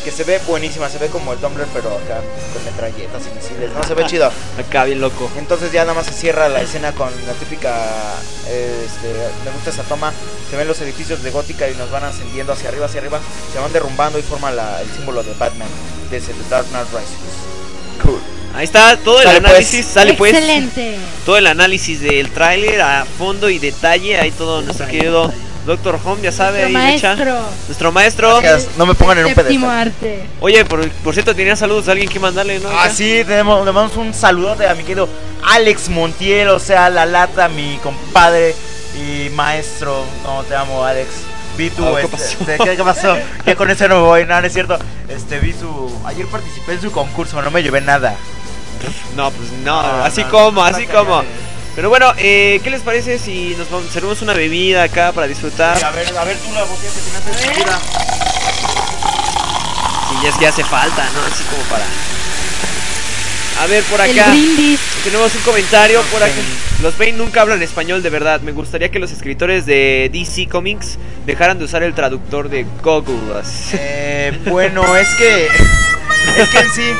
que 0.07 0.13
se 0.13 0.23
ve 0.23 0.39
buenísima, 0.47 0.87
se 0.87 0.99
ve 0.99 1.07
como 1.07 1.33
el 1.33 1.41
Dumbler 1.41 1.67
pero 1.73 1.89
acá 1.89 2.21
con 2.53 2.63
metralletas 2.63 3.23
y 3.29 3.35
misiles, 3.35 3.71
no 3.75 3.83
se 3.83 3.93
ve 3.93 4.05
chido. 4.07 4.31
acá 4.57 4.85
bien 4.85 5.01
loco. 5.01 5.29
Entonces 5.37 5.69
ya 5.73 5.81
nada 5.81 5.95
más 5.95 6.05
se 6.05 6.13
cierra 6.13 6.47
la 6.47 6.61
escena 6.61 6.93
con 6.93 7.09
la 7.27 7.33
típica, 7.33 7.75
este, 8.45 9.13
me 9.43 9.51
gusta 9.51 9.69
esa 9.71 9.83
toma, 9.83 10.13
se 10.49 10.55
ven 10.55 10.65
los 10.65 10.79
edificios 10.79 11.21
de 11.23 11.31
Gótica 11.31 11.67
y 11.69 11.75
nos 11.75 11.91
van 11.91 12.05
ascendiendo 12.05 12.53
hacia 12.53 12.69
arriba, 12.69 12.85
hacia 12.85 13.01
arriba, 13.01 13.19
se 13.51 13.59
van 13.59 13.73
derrumbando 13.73 14.17
y 14.17 14.21
forma 14.21 14.49
la- 14.51 14.81
el 14.81 14.89
símbolo 14.91 15.23
de 15.23 15.33
Batman, 15.33 15.67
desde 16.09 16.31
The 16.31 16.49
Dark 16.49 16.67
Knight 16.67 16.87
Rises. 16.93 18.01
Cool. 18.01 18.21
Ahí 18.55 18.63
está 18.63 18.95
todo 18.97 19.19
el 19.19 19.25
pues. 19.25 19.37
análisis, 19.37 19.85
sale 19.85 20.13
pues. 20.13 20.33
Excelente. 20.33 20.95
Todo 21.25 21.37
el 21.37 21.47
análisis 21.47 21.99
del 21.99 22.31
tráiler 22.31 22.79
a 22.81 23.05
fondo 23.17 23.49
y 23.49 23.59
detalle. 23.59 24.17
Ahí 24.19 24.31
todo 24.31 24.61
nuestro 24.61 24.87
querido 24.87 25.31
Doctor 25.67 25.99
Home, 26.05 26.21
ya 26.21 26.31
sabe, 26.31 26.61
Nuestro 26.61 26.79
maestro. 26.79 27.39
Nuestro 27.67 27.91
maestro. 27.91 28.41
Gracias, 28.41 28.77
no 28.77 28.85
me 28.85 28.95
pongan 28.95 29.17
en 29.17 29.25
un 29.25 29.33
pedestal. 29.33 29.69
arte. 29.69 30.25
Oye, 30.39 30.63
por, 30.63 30.89
por 30.89 31.13
cierto, 31.13 31.35
tenía 31.35 31.57
saludos 31.57 31.87
de 31.87 31.91
alguien 31.91 32.09
que 32.09 32.21
mandarle, 32.21 32.59
¿no? 32.59 32.69
Ah, 32.71 32.89
sí, 32.89 33.21
tenemos, 33.27 33.65
le 33.65 33.73
mandamos 33.73 33.97
un 33.97 34.13
saludote 34.13 34.65
a 34.65 34.73
mi 34.75 34.83
querido 34.83 35.09
Alex 35.43 35.89
Montiel, 35.89 36.47
o 36.47 36.59
sea, 36.59 36.89
la 36.89 37.05
lata, 37.05 37.49
mi 37.49 37.77
compadre 37.83 38.55
y 38.95 39.29
maestro. 39.31 40.05
No, 40.23 40.41
te 40.43 40.55
amo, 40.55 40.85
Alex. 40.85 41.09
Vi 41.57 41.69
tu. 41.69 41.85
Ah, 41.85 41.95
¿qué 41.97 42.05
este, 42.05 42.17
pasó? 42.17 42.37
este, 42.39 42.57
¿qué, 42.63 42.77
qué 42.77 42.83
pasó? 42.83 43.17
Que 43.43 43.55
con 43.57 43.69
ese 43.69 43.89
no 43.89 43.95
me 43.95 44.01
voy, 44.03 44.25
no, 44.25 44.39
no 44.39 44.47
es 44.47 44.53
cierto. 44.53 44.79
Este, 45.09 45.37
vi 45.39 45.51
su. 45.51 46.01
Ayer 46.05 46.25
participé 46.27 46.73
en 46.73 46.81
su 46.81 46.91
concurso, 46.93 47.41
no 47.41 47.51
me 47.51 47.61
llevé 47.61 47.81
nada. 47.81 48.15
No, 49.17 49.31
pues 49.31 49.51
no, 49.65 49.81
No, 49.81 50.03
así 50.05 50.23
no, 50.23 50.29
como, 50.29 50.61
no, 50.61 50.63
así 50.63 50.85
no, 50.85 50.93
como. 50.93 51.23
Pero 51.77 51.89
bueno, 51.89 52.11
eh, 52.17 52.59
¿qué 52.63 52.71
les 52.71 52.81
parece 52.81 53.19
si 53.19 53.53
nos 53.55 53.69
vamos, 53.69 53.91
servimos 53.91 54.23
una 54.23 54.33
bebida 54.33 54.81
acá 54.81 55.11
para 55.11 55.27
disfrutar? 55.27 55.77
A 55.85 55.91
ver, 55.91 56.07
a 56.17 56.23
ver 56.23 56.35
tú 56.37 56.51
la 56.51 56.63
botella 56.63 56.91
que 56.91 57.01
tienes 57.01 57.27
encendida. 57.27 57.79
Y 60.09 60.23
ya 60.23 60.29
es 60.29 60.35
que 60.37 60.47
hace 60.47 60.63
falta, 60.63 61.07
¿no? 61.13 61.21
Así 61.31 61.43
como 61.43 61.61
para. 61.65 61.85
A 63.61 63.67
ver, 63.67 63.83
por 63.83 64.01
El 64.01 64.19
acá. 64.19 64.31
brindis. 64.31 64.79
Tenemos 65.03 65.35
un 65.35 65.41
comentario 65.43 66.01
por 66.11 66.23
acá. 66.23 66.33
Los 66.81 66.97
Bane 66.97 67.11
nunca 67.11 67.41
hablan 67.43 67.61
español 67.61 68.01
de 68.01 68.09
verdad. 68.09 68.41
Me 68.41 68.53
gustaría 68.53 68.89
que 68.89 68.97
los 68.97 69.11
escritores 69.11 69.67
de 69.67 70.09
DC 70.11 70.47
Comics 70.47 70.97
dejaran 71.27 71.59
de 71.59 71.65
usar 71.65 71.83
el 71.83 71.93
traductor 71.93 72.49
de 72.49 72.65
Google. 72.81 73.43
Eh, 73.73 74.35
bueno, 74.47 74.97
es 74.97 75.09
que. 75.13 75.45
Es 75.45 76.49
que 76.49 76.57
en 76.57 76.71
sí. 76.71 76.91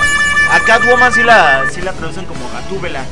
A 0.52 0.60
Catwoman 0.60 1.12
sí 1.12 1.24
la, 1.24 1.64
sí 1.74 1.82
la 1.82 1.94
traducen 1.94 2.26
como 2.26 2.48
Gatúbela. 2.52 3.04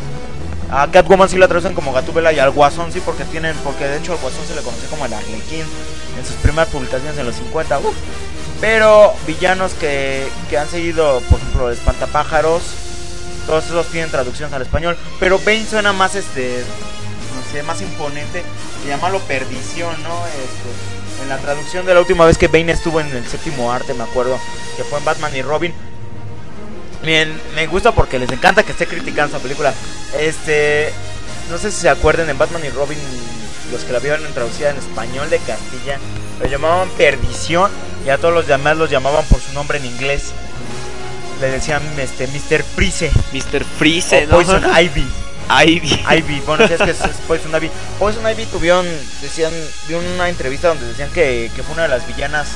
A 0.71 0.89
Catwoman 0.89 1.29
sí 1.29 1.37
la 1.37 1.47
traducen 1.47 1.73
como 1.73 1.93
Gatúbela 1.93 2.33
y 2.33 2.39
al 2.39 2.51
Guasón 2.51 2.91
sí 2.91 3.01
porque 3.03 3.23
tienen. 3.25 3.55
Porque 3.63 3.85
de 3.85 3.97
hecho 3.97 4.13
al 4.13 4.19
Guasón 4.19 4.45
se 4.47 4.55
le 4.55 4.61
conoce 4.61 4.87
como 4.87 5.05
el 5.05 5.13
Arlequín 5.13 5.65
en 6.17 6.25
sus 6.25 6.35
primeras 6.37 6.69
publicaciones 6.69 7.17
en 7.17 7.25
los 7.25 7.35
50. 7.35 7.79
uf. 7.79 7.95
Pero 8.61 9.13
villanos 9.27 9.73
que, 9.73 10.27
que 10.49 10.57
han 10.57 10.69
seguido, 10.69 11.21
por 11.29 11.39
ejemplo, 11.39 11.69
el 11.69 11.75
Espantapájaros. 11.75 12.63
Todos 13.45 13.65
esos 13.65 13.85
tienen 13.87 14.09
traducciones 14.09 14.53
al 14.53 14.61
español. 14.61 14.97
Pero 15.19 15.39
Bane 15.39 15.65
suena 15.65 15.93
más 15.93 16.15
este. 16.15 16.63
No 17.35 17.51
sé, 17.51 17.61
más 17.63 17.81
imponente. 17.81 18.43
Y 18.83 18.87
llamarlo 18.87 19.19
perdición, 19.19 20.01
¿no? 20.03 20.25
Este, 20.27 21.23
en 21.23 21.29
la 21.29 21.37
traducción 21.37 21.85
de 21.85 21.93
la 21.93 21.99
última 21.99 22.25
vez 22.25 22.37
que 22.37 22.47
Bane 22.47 22.71
estuvo 22.71 22.99
en 22.99 23.07
el 23.15 23.25
séptimo 23.27 23.71
arte, 23.71 23.93
me 23.93 24.03
acuerdo, 24.03 24.39
que 24.77 24.83
fue 24.83 24.99
en 24.99 25.05
Batman 25.05 25.35
y 25.35 25.41
Robin. 25.41 25.73
Bien, 27.03 27.39
me 27.55 27.67
gusta 27.67 27.91
porque 27.91 28.19
les 28.19 28.31
encanta 28.31 28.63
que 28.63 28.71
esté 28.71 28.87
criticando 28.87 29.35
esa 29.35 29.43
película. 29.43 29.73
Este, 30.19 30.91
no 31.49 31.57
sé 31.57 31.71
si 31.71 31.81
se 31.81 31.89
acuerdan 31.89 32.29
en 32.29 32.37
Batman 32.37 32.63
y 32.65 32.69
Robin, 32.69 32.97
los 33.71 33.83
que 33.83 33.93
la 33.93 33.99
vieron 33.99 34.21
traducida 34.33 34.71
en 34.71 34.77
español 34.77 35.29
de 35.29 35.39
Castilla, 35.39 35.99
lo 36.39 36.47
llamaban 36.47 36.89
perdición 36.91 37.71
y 38.05 38.09
a 38.09 38.17
todos 38.17 38.33
los 38.33 38.47
demás 38.47 38.77
los 38.77 38.89
llamaban 38.89 39.25
por 39.25 39.39
su 39.39 39.53
nombre 39.53 39.77
en 39.77 39.85
inglés. 39.85 40.31
Le 41.41 41.49
decían 41.49 41.81
este 41.99 42.27
Mr. 42.27 42.63
Freeze 42.63 43.11
Mr. 43.33 43.63
Freeze, 43.77 44.25
¿no? 44.27 44.35
Poison 44.35 44.63
Ivy. 44.81 45.05
Ivy. 45.67 46.05
Ivy, 46.17 46.39
bueno, 46.45 46.67
si 46.67 46.73
es 46.73 46.81
que 46.81 46.91
es, 46.91 47.01
es 47.01 47.17
Poison 47.27 47.51
Ivy. 47.55 47.69
Poison 47.99 48.27
Ivy 48.27 48.45
tuvieron, 48.45 48.85
decían, 49.21 49.53
de 49.87 49.95
una 49.95 50.29
entrevista 50.29 50.69
donde 50.69 50.87
decían 50.87 51.11
que, 51.11 51.51
que 51.55 51.61
fue 51.61 51.73
una 51.73 51.83
de 51.83 51.89
las 51.89 52.07
villanas 52.07 52.47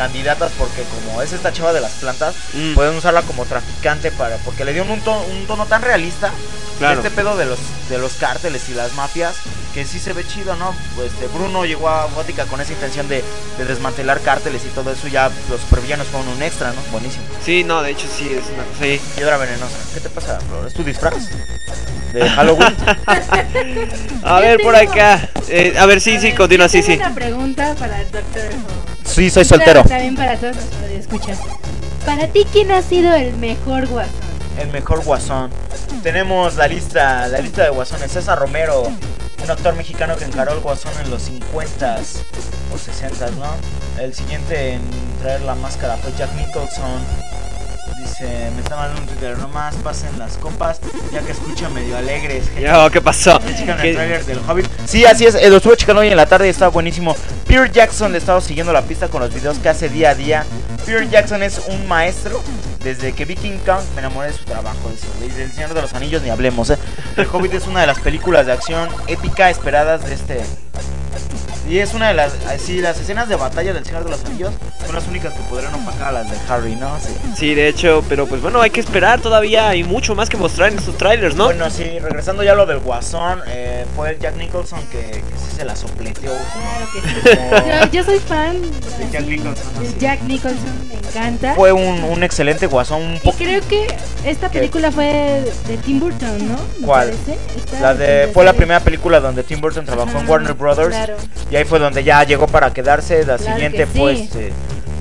candidatas 0.00 0.50
porque 0.56 0.82
como 0.84 1.20
es 1.20 1.32
esta 1.34 1.52
chava 1.52 1.74
de 1.74 1.80
las 1.82 1.92
plantas, 1.92 2.34
Mm. 2.54 2.72
pueden 2.74 2.96
usarla 2.96 3.20
como 3.20 3.44
traficante 3.44 4.10
para 4.10 4.36
porque 4.38 4.64
le 4.64 4.72
dio 4.72 4.82
un 4.84 4.98
tono, 5.02 5.20
un 5.24 5.46
tono 5.46 5.66
tan 5.66 5.82
realista 5.82 6.30
Claro. 6.78 6.96
este 7.00 7.10
pedo 7.10 7.36
de 7.36 7.44
los 7.44 7.58
de 7.90 7.98
los 7.98 8.14
cárteles 8.14 8.66
y 8.70 8.74
las 8.74 8.94
mafias 8.94 9.34
que 9.74 9.84
sí 9.84 9.98
se 9.98 10.14
ve 10.14 10.26
chido, 10.26 10.56
¿no? 10.56 10.74
Pues 10.96 11.12
este, 11.12 11.26
Bruno 11.26 11.66
llegó 11.66 11.90
a 11.90 12.06
Gótica 12.06 12.46
con 12.46 12.62
esa 12.62 12.72
intención 12.72 13.06
de, 13.08 13.22
de 13.58 13.64
desmantelar 13.66 14.20
cárteles 14.22 14.62
y 14.64 14.68
todo 14.68 14.90
eso 14.90 15.06
ya 15.08 15.30
los 15.50 15.60
supervillanos 15.60 16.06
fueron 16.06 16.28
un 16.28 16.42
extra, 16.42 16.72
¿no? 16.72 16.80
Buenísimo. 16.90 17.22
Sí, 17.44 17.62
no, 17.62 17.82
de 17.82 17.90
hecho 17.90 18.06
sí, 18.16 18.24
es 18.32 18.44
una 18.54 18.64
ahí. 18.86 18.98
Piedra 19.16 19.36
venenosa. 19.36 19.76
¿Qué 19.92 20.00
te 20.00 20.08
pasa, 20.08 20.40
Flor? 20.48 20.66
¿Es 20.66 20.72
tu 20.72 20.82
disfraz? 20.82 21.28
De 22.14 22.28
Halloween. 22.30 22.74
A 24.24 24.40
ver, 24.40 24.58
por 24.60 24.74
acá. 24.74 25.28
Eh, 25.48 25.74
a 25.78 25.86
ver, 25.86 26.00
sí, 26.00 26.18
sí, 26.20 26.32
continúa, 26.32 26.68
sí, 26.68 26.82
sí. 26.82 26.92
Tengo 26.96 27.06
una 27.06 27.14
pregunta 27.14 27.74
para 27.78 28.00
el 28.00 28.10
doctor. 28.10 28.50
Sí, 29.04 29.30
soy 29.30 29.44
soltero. 29.44 29.82
También 29.84 30.14
para 30.14 30.36
todos 30.36 30.56
los 30.56 30.64
que 30.64 30.96
escuchan. 30.96 31.36
Para 32.06 32.26
ti, 32.28 32.46
¿quién 32.52 32.70
ha 32.72 32.82
sido 32.82 33.14
el 33.14 33.34
mejor 33.36 33.86
guasón? 33.86 34.12
El 34.58 34.68
mejor 34.68 35.04
guasón. 35.04 35.50
Tenemos 36.02 36.56
la 36.56 36.66
lista, 36.68 37.28
la 37.28 37.38
lista 37.38 37.64
de 37.64 37.70
guasones. 37.70 38.10
César 38.10 38.38
Romero, 38.38 38.84
un 39.42 39.50
actor 39.50 39.74
mexicano 39.74 40.16
que 40.16 40.24
encaró 40.24 40.52
el 40.52 40.60
guasón 40.60 40.92
en 41.04 41.10
los 41.10 41.30
50s 41.30 42.22
o 42.72 42.76
60s, 42.76 43.32
¿no? 43.36 44.00
El 44.02 44.14
siguiente 44.14 44.74
en 44.74 44.82
traer 45.20 45.42
la 45.42 45.54
máscara 45.54 45.96
fue 45.96 46.12
Jack 46.16 46.32
Nicholson. 46.34 47.00
Dice, 48.00 48.50
me 48.54 48.62
está 48.62 48.76
mandando 48.76 49.02
un 49.02 49.06
Twitter, 49.08 49.36
nomás 49.38 49.74
pasen 49.76 50.18
las 50.18 50.36
copas, 50.38 50.80
ya 51.12 51.20
que 51.20 51.32
escucha 51.32 51.68
medio 51.68 51.96
alegres. 51.96 52.44
Ya, 52.58 52.88
¿qué 52.90 53.00
pasó? 53.00 53.38
Checan 53.58 53.78
¿Qué- 53.78 53.90
el 53.90 53.94
trailer 53.96 54.24
del 54.24 54.38
Hobbit. 54.48 54.66
Sí, 54.86 55.04
así 55.04 55.26
es, 55.26 55.34
eh, 55.34 55.50
lo 55.50 55.58
estuve 55.58 55.76
checando 55.76 56.00
hoy 56.00 56.08
en 56.08 56.16
la 56.16 56.26
tarde 56.26 56.46
y 56.46 56.50
estaba 56.50 56.70
buenísimo. 56.70 57.14
Peter 57.46 57.70
Jackson 57.70 58.12
le 58.12 58.18
he 58.18 58.20
estado 58.20 58.40
siguiendo 58.40 58.72
la 58.72 58.82
pista 58.82 59.08
con 59.08 59.20
los 59.20 59.32
videos 59.34 59.58
que 59.58 59.68
hace 59.68 59.88
día 59.88 60.10
a 60.10 60.14
día. 60.14 60.44
Peter 60.86 61.08
Jackson 61.10 61.42
es 61.42 61.60
un 61.68 61.86
maestro. 61.86 62.42
Desde 62.82 63.12
que 63.12 63.26
vi 63.26 63.36
King 63.36 63.58
Kong 63.66 63.82
me 63.94 64.00
enamoré 64.00 64.28
de 64.32 64.38
su 64.38 64.44
trabajo. 64.44 64.88
dice. 64.90 65.06
Y 65.22 65.28
del 65.38 65.52
Señor 65.52 65.74
de 65.74 65.82
los 65.82 65.92
Anillos 65.92 66.22
ni 66.22 66.30
hablemos. 66.30 66.70
¿eh? 66.70 66.78
El 67.18 67.26
Hobbit 67.30 67.52
es 67.52 67.66
una 67.66 67.82
de 67.82 67.86
las 67.86 67.98
películas 67.98 68.46
de 68.46 68.52
acción 68.52 68.88
épica 69.06 69.50
esperadas 69.50 70.06
de 70.06 70.14
este. 70.14 70.40
Y 71.70 71.78
es 71.78 71.94
una 71.94 72.08
de 72.08 72.14
las. 72.14 72.32
Sí, 72.58 72.80
las 72.80 72.98
escenas 72.98 73.28
de 73.28 73.36
batalla 73.36 73.72
del 73.72 73.84
Señor 73.84 74.02
de 74.04 74.10
los 74.10 74.24
Anillos 74.24 74.52
son 74.84 74.94
las 74.94 75.06
únicas 75.06 75.32
que 75.32 75.40
podrían 75.42 75.72
opacar 75.74 76.08
a 76.08 76.12
las 76.12 76.28
de 76.30 76.36
Harry, 76.52 76.74
¿no? 76.74 76.98
Sí. 76.98 77.14
Sí, 77.36 77.54
de 77.54 77.68
hecho, 77.68 78.02
pero 78.08 78.26
pues 78.26 78.42
bueno, 78.42 78.60
hay 78.60 78.70
que 78.70 78.80
esperar 78.80 79.20
todavía. 79.20 79.68
Hay 79.68 79.84
mucho 79.84 80.16
más 80.16 80.28
que 80.28 80.36
mostrar 80.36 80.72
en 80.72 80.78
estos 80.78 80.98
trailers, 80.98 81.36
¿no? 81.36 81.44
Bueno, 81.44 81.70
sí, 81.70 81.84
regresando 82.00 82.42
ya 82.42 82.52
a 82.52 82.54
lo 82.56 82.66
del 82.66 82.80
Guasón, 82.80 83.40
eh, 83.46 83.86
fue 83.94 84.10
el 84.10 84.18
Jack 84.18 84.36
Nicholson 84.36 84.80
que, 84.90 84.98
que 84.98 85.22
sí 85.38 85.56
se 85.58 85.64
la 85.64 85.76
sopleteó. 85.76 86.32
Claro 86.32 86.86
que 86.92 87.00
sí. 87.00 87.38
Yo, 87.92 87.92
yo 87.92 88.04
soy 88.04 88.18
fan 88.18 88.60
De 88.62 89.10
Jack 89.12 89.26
Nicholson. 89.26 89.98
Jack 90.00 90.22
Nicholson, 90.22 90.88
me 90.88 90.94
encanta. 90.94 91.54
Fue 91.54 91.70
un, 91.72 92.02
un 92.02 92.22
excelente 92.24 92.66
Guasón, 92.66 93.02
un 93.02 93.20
Y 93.22 93.32
creo 93.32 93.60
que 93.68 93.86
esta 94.24 94.50
¿Qué? 94.50 94.58
película 94.58 94.90
fue 94.90 95.44
de 95.68 95.76
Tim 95.78 96.00
Burton, 96.00 96.48
¿no? 96.48 96.58
Me 96.80 96.86
¿Cuál? 96.86 97.12
La 97.80 97.94
de, 97.94 98.28
fue 98.34 98.44
la 98.44 98.54
primera 98.54 98.80
película 98.80 99.20
donde 99.20 99.44
Tim 99.44 99.60
Burton 99.60 99.84
trabajó 99.86 100.18
en 100.18 100.28
Warner 100.28 100.54
Brothers. 100.54 100.88
claro. 100.88 101.16
Y 101.50 101.59
ahí 101.60 101.66
fue 101.66 101.78
donde 101.78 102.02
ya 102.04 102.24
llegó 102.24 102.46
para 102.46 102.72
quedarse. 102.72 103.24
La 103.24 103.36
Claro 103.36 103.54
siguiente 103.54 103.78
que 103.78 103.86
fue 103.86 104.16
sí. 104.16 104.22
este, 104.24 104.52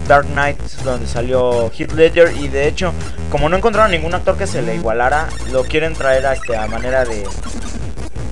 Dark 0.07 0.27
Knight, 0.27 0.60
donde 0.84 1.07
salió 1.07 1.72
Heath 1.72 1.94
Ledger. 1.94 2.36
Y 2.38 2.48
de 2.48 2.68
hecho, 2.68 2.94
como 3.31 3.49
no 3.49 3.57
encontraron 3.57 3.91
ningún 3.91 4.14
actor 4.14 4.38
que 4.38 4.48
se 4.48 4.61
le 4.61 4.76
igualara, 4.76 5.27
lo 5.52 5.64
quieren 5.64 5.94
traer 5.94 6.26
a, 6.26 6.34
este, 6.34 6.56
a 6.56 6.68
manera 6.68 7.06
de, 7.06 7.26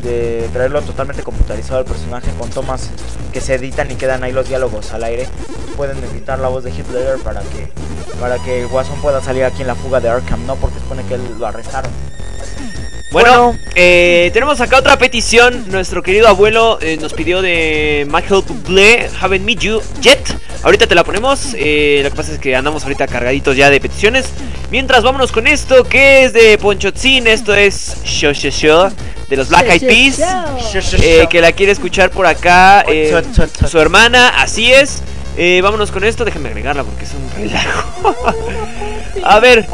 de 0.03 0.49
traerlo 0.53 0.81
totalmente 0.81 1.23
computarizado 1.23 1.79
al 1.79 1.85
personaje 1.85 2.29
con 2.37 2.49
tomas 2.49 2.89
que 3.33 3.41
se 3.41 3.55
editan 3.55 3.89
y 3.91 3.95
quedan 3.95 4.23
ahí 4.23 4.31
los 4.31 4.47
diálogos 4.47 4.93
al 4.93 5.03
aire. 5.03 5.27
Pueden 5.75 5.97
editar 6.03 6.39
la 6.39 6.47
voz 6.47 6.63
de 6.63 6.71
Heath 6.71 6.91
Ledger 6.91 7.17
para 7.19 7.41
que, 7.41 7.71
para 8.19 8.37
que 8.39 8.65
Watson 8.65 8.99
pueda 9.01 9.21
salir 9.21 9.43
aquí 9.43 9.61
en 9.61 9.67
la 9.67 9.75
fuga 9.75 9.99
de 9.99 10.09
Arkham, 10.09 10.45
¿no? 10.45 10.55
Porque 10.55 10.79
supone 10.79 11.03
que 11.03 11.15
él 11.15 11.21
lo 11.37 11.45
arrestaron. 11.45 11.91
Bueno, 13.09 13.57
eh, 13.75 14.29
tenemos 14.33 14.59
acá 14.59 14.77
otra 14.77 14.97
petición. 14.97 15.65
Nuestro 15.69 16.03
querido 16.03 16.27
abuelo 16.27 16.77
eh, 16.81 16.97
nos 16.99 17.13
pidió 17.13 17.41
de 17.41 18.05
Michael 18.09 18.43
Bublé, 18.47 19.09
Haven't 19.19 19.45
Meet 19.45 19.59
You 19.59 19.81
Yet. 20.01 20.19
Ahorita 20.63 20.87
te 20.87 20.95
la 20.95 21.03
ponemos. 21.05 21.53
eh, 21.57 22.01
lo 22.03 22.09
que 22.09 22.15
pasa 22.15 22.33
es 22.33 22.39
que 22.39 22.55
andamos 22.55 22.83
ahorita 22.83 23.07
cargaditos 23.07 23.55
ya 23.55 23.69
de 23.69 23.79
peticiones. 23.79 24.25
Mientras 24.71 25.03
vámonos 25.03 25.31
con 25.31 25.47
esto, 25.47 25.85
que 25.85 26.25
es 26.25 26.33
de 26.33 26.57
Ponchotzin. 26.57 27.27
Esto 27.27 27.55
es 27.55 27.95
Show 28.03 28.33
Show 28.33 28.51
Show 28.51 28.89
de 29.29 29.37
los 29.37 29.47
Black 29.47 29.69
Eyed 29.69 29.87
Peas. 29.87 30.19
Eh, 31.01 31.27
que 31.29 31.39
la 31.39 31.53
quiere 31.53 31.71
escuchar 31.71 32.11
por 32.11 32.25
acá. 32.25 32.83
eh, 32.87 33.23
su 33.69 33.79
hermana, 33.79 34.29
así 34.41 34.73
es. 34.73 35.01
Eh, 35.37 35.61
vámonos 35.63 35.91
con 35.91 36.03
esto. 36.03 36.25
Déjenme 36.25 36.49
agregarla 36.49 36.83
porque 36.83 37.05
es 37.05 37.11
un 37.13 37.31
relajo. 37.41 38.15
A 39.23 39.39
ver. 39.39 39.65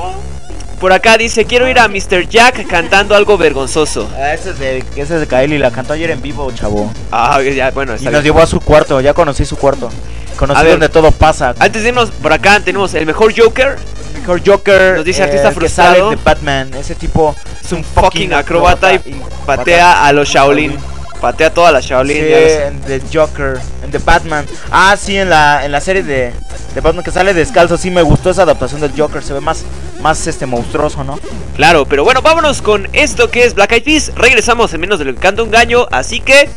Por 0.79 0.91
acá 0.91 1.17
dice, 1.17 1.45
quiero 1.45 1.67
ir 1.69 1.79
a 1.79 1.87
Mr. 1.87 2.27
Jack 2.27 2.67
cantando 2.67 3.15
algo 3.15 3.37
vergonzoso. 3.37 4.09
Ah, 4.17 4.33
ese 4.33 4.49
es 4.51 4.59
de, 4.59 4.79
ese 4.95 5.13
es 5.15 5.19
de 5.21 5.27
Kaeli, 5.27 5.57
la 5.57 5.71
cantó 5.71 5.93
ayer 5.93 6.11
en 6.11 6.21
vivo, 6.21 6.51
chavo. 6.51 6.91
Ah, 7.11 7.41
ya, 7.41 7.71
bueno, 7.71 7.93
Y 7.97 8.03
nos 8.03 8.11
bien. 8.11 8.23
llevó 8.23 8.41
a 8.41 8.47
su 8.47 8.59
cuarto, 8.59 8.99
ya 8.99 9.13
conocí 9.13 9.45
su 9.45 9.55
cuarto. 9.55 9.89
Conocí 10.35 10.59
A 10.59 10.63
ver. 10.63 10.71
donde 10.73 10.89
todo 10.89 11.11
pasa. 11.11 11.53
Antes 11.59 11.83
de 11.83 11.89
irnos 11.89 12.09
por 12.11 12.33
acá 12.33 12.59
tenemos 12.59 12.93
el 12.95 13.05
mejor 13.05 13.33
Joker. 13.37 13.77
Mejor 14.19 14.41
Joker. 14.45 14.95
Nos 14.97 15.05
dice 15.05 15.21
eh, 15.21 15.25
artista 15.25 15.49
el 15.49 15.55
que 15.57 15.69
sale 15.69 15.87
frustrado. 15.99 16.09
de 16.09 16.15
Batman. 16.17 16.73
Ese 16.73 16.95
tipo 16.95 17.35
Es 17.63 17.71
un 17.71 17.83
fucking 17.83 18.33
acróbata 18.33 18.93
y 18.93 18.99
patea 19.45 20.05
a 20.05 20.11
los 20.11 20.27
Shaolin. 20.27 20.77
Patea 21.23 21.47
a 21.47 21.53
toda 21.53 21.71
la 21.71 21.79
Shaolin. 21.79 22.17
Sí, 22.17 22.33
en 22.33 22.81
The 22.81 23.01
Joker, 23.13 23.57
en 23.81 23.91
The 23.91 23.99
Batman. 23.99 24.45
Ah, 24.69 24.97
sí, 24.99 25.17
en 25.17 25.29
la, 25.29 25.63
en 25.63 25.71
la 25.71 25.79
serie 25.79 26.03
de, 26.03 26.33
de 26.75 26.81
Batman 26.81 27.01
que 27.01 27.11
sale 27.11 27.33
descalzo. 27.33 27.77
Sí, 27.77 27.89
me 27.91 28.01
gustó 28.01 28.29
esa 28.29 28.41
adaptación 28.41 28.81
del 28.81 28.91
Joker. 28.91 29.23
Se 29.23 29.31
ve 29.31 29.39
más, 29.39 29.63
más 30.01 30.27
este 30.27 30.45
monstruoso, 30.45 31.05
¿no? 31.05 31.17
Claro, 31.55 31.85
pero 31.85 32.03
bueno, 32.03 32.21
vámonos 32.21 32.61
con 32.61 32.89
esto 32.91 33.31
que 33.31 33.45
es 33.45 33.53
Black 33.53 33.71
Eyed 33.71 33.83
Peas. 33.85 34.11
Regresamos 34.15 34.73
en 34.73 34.81
menos 34.81 34.99
de 34.99 35.05
lo 35.05 35.13
que 35.13 35.21
canta 35.21 35.43
un 35.43 35.49
gallo, 35.49 35.87
así 35.93 36.19
que... 36.19 36.49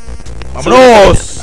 ¡Vámonos! 0.52 1.40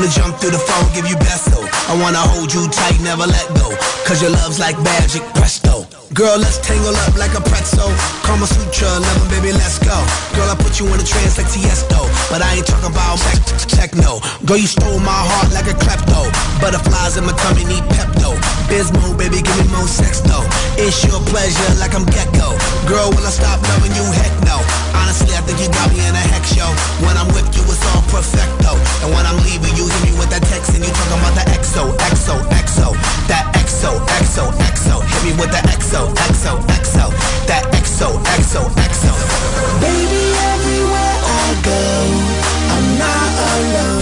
Wanna 0.00 0.12
jump 0.12 0.36
through 0.38 0.52
the 0.52 0.58
phone, 0.58 0.90
give 0.94 1.06
you 1.10 1.16
besto. 1.16 1.60
I 1.60 2.00
wanna 2.00 2.16
hold 2.16 2.54
you 2.54 2.66
tight, 2.68 2.98
never 3.02 3.26
let 3.26 3.46
go. 3.48 3.68
Cause 4.06 4.22
your 4.22 4.30
love's 4.30 4.58
like 4.58 4.78
magic, 4.82 5.20
presto. 5.34 5.99
Girl, 6.12 6.42
let's 6.42 6.58
tangle 6.58 6.90
up 7.06 7.14
like 7.14 7.38
a 7.38 7.40
pretzel. 7.40 7.86
Kama 8.26 8.42
Sutra, 8.42 8.90
love 8.98 9.30
baby, 9.30 9.54
let's 9.54 9.78
go. 9.78 9.94
Girl, 10.34 10.50
I 10.50 10.58
put 10.58 10.82
you 10.82 10.90
in 10.90 10.98
a 10.98 11.06
trance 11.06 11.38
like 11.38 11.46
Tiesto. 11.46 12.02
But 12.26 12.42
I 12.42 12.58
ain't 12.58 12.66
talking 12.66 12.90
about 12.90 13.22
tech- 13.22 13.46
techno. 13.70 14.18
Girl, 14.42 14.58
you 14.58 14.66
stole 14.66 14.98
my 14.98 15.14
heart 15.14 15.54
like 15.54 15.70
a 15.70 15.76
klepto. 15.78 16.26
Butterflies 16.58 17.14
in 17.14 17.22
my 17.30 17.34
tummy 17.46 17.62
need 17.62 17.86
Pepto. 17.94 18.34
Bismo, 18.66 19.14
baby, 19.14 19.38
give 19.38 19.54
me 19.54 19.70
more 19.70 19.86
sex 19.86 20.18
though. 20.26 20.42
It's 20.74 20.98
your 21.06 21.22
pleasure 21.30 21.70
like 21.78 21.94
I'm 21.94 22.02
gecko. 22.10 22.58
Girl, 22.90 23.14
will 23.14 23.22
I 23.22 23.30
stop 23.30 23.62
loving 23.70 23.94
you? 23.94 24.02
Heck 24.10 24.34
no. 24.42 24.58
Honestly, 24.98 25.30
I 25.38 25.46
think 25.46 25.62
you 25.62 25.70
got 25.70 25.94
me 25.94 26.02
in 26.02 26.10
a 26.10 26.24
hex 26.34 26.58
show. 26.58 26.70
When 27.06 27.14
I'm 27.14 27.30
with 27.38 27.46
you, 27.54 27.62
it's 27.70 27.86
all 27.94 28.02
perfecto. 28.10 28.74
And 29.06 29.14
when 29.14 29.22
I'm 29.30 29.38
leaving, 29.46 29.78
you 29.78 29.86
hit 29.86 30.02
me 30.10 30.12
with 30.18 30.34
that 30.34 30.42
text 30.50 30.74
and 30.74 30.82
you 30.82 30.90
talking 30.90 31.22
about 31.22 31.38
the 31.38 31.46
XO, 31.54 31.86
XO, 32.10 32.34
XO. 32.58 32.98
That 33.30 33.46
XO, 33.54 33.94
XO, 34.26 34.50
XO. 34.74 34.98
Hit 35.06 35.22
me 35.22 35.32
with 35.38 35.54
the 35.54 35.62
EXO, 36.08 36.52
EXO, 36.76 37.06
that 37.46 37.64
EXO, 37.72 38.08
EXO, 38.34 38.62
EXO. 38.84 39.12
Baby, 39.80 40.24
everywhere 40.52 41.16
I 41.22 41.48
go, 41.64 41.82
I'm 42.74 42.86
not 42.98 43.30
alone. 43.52 43.99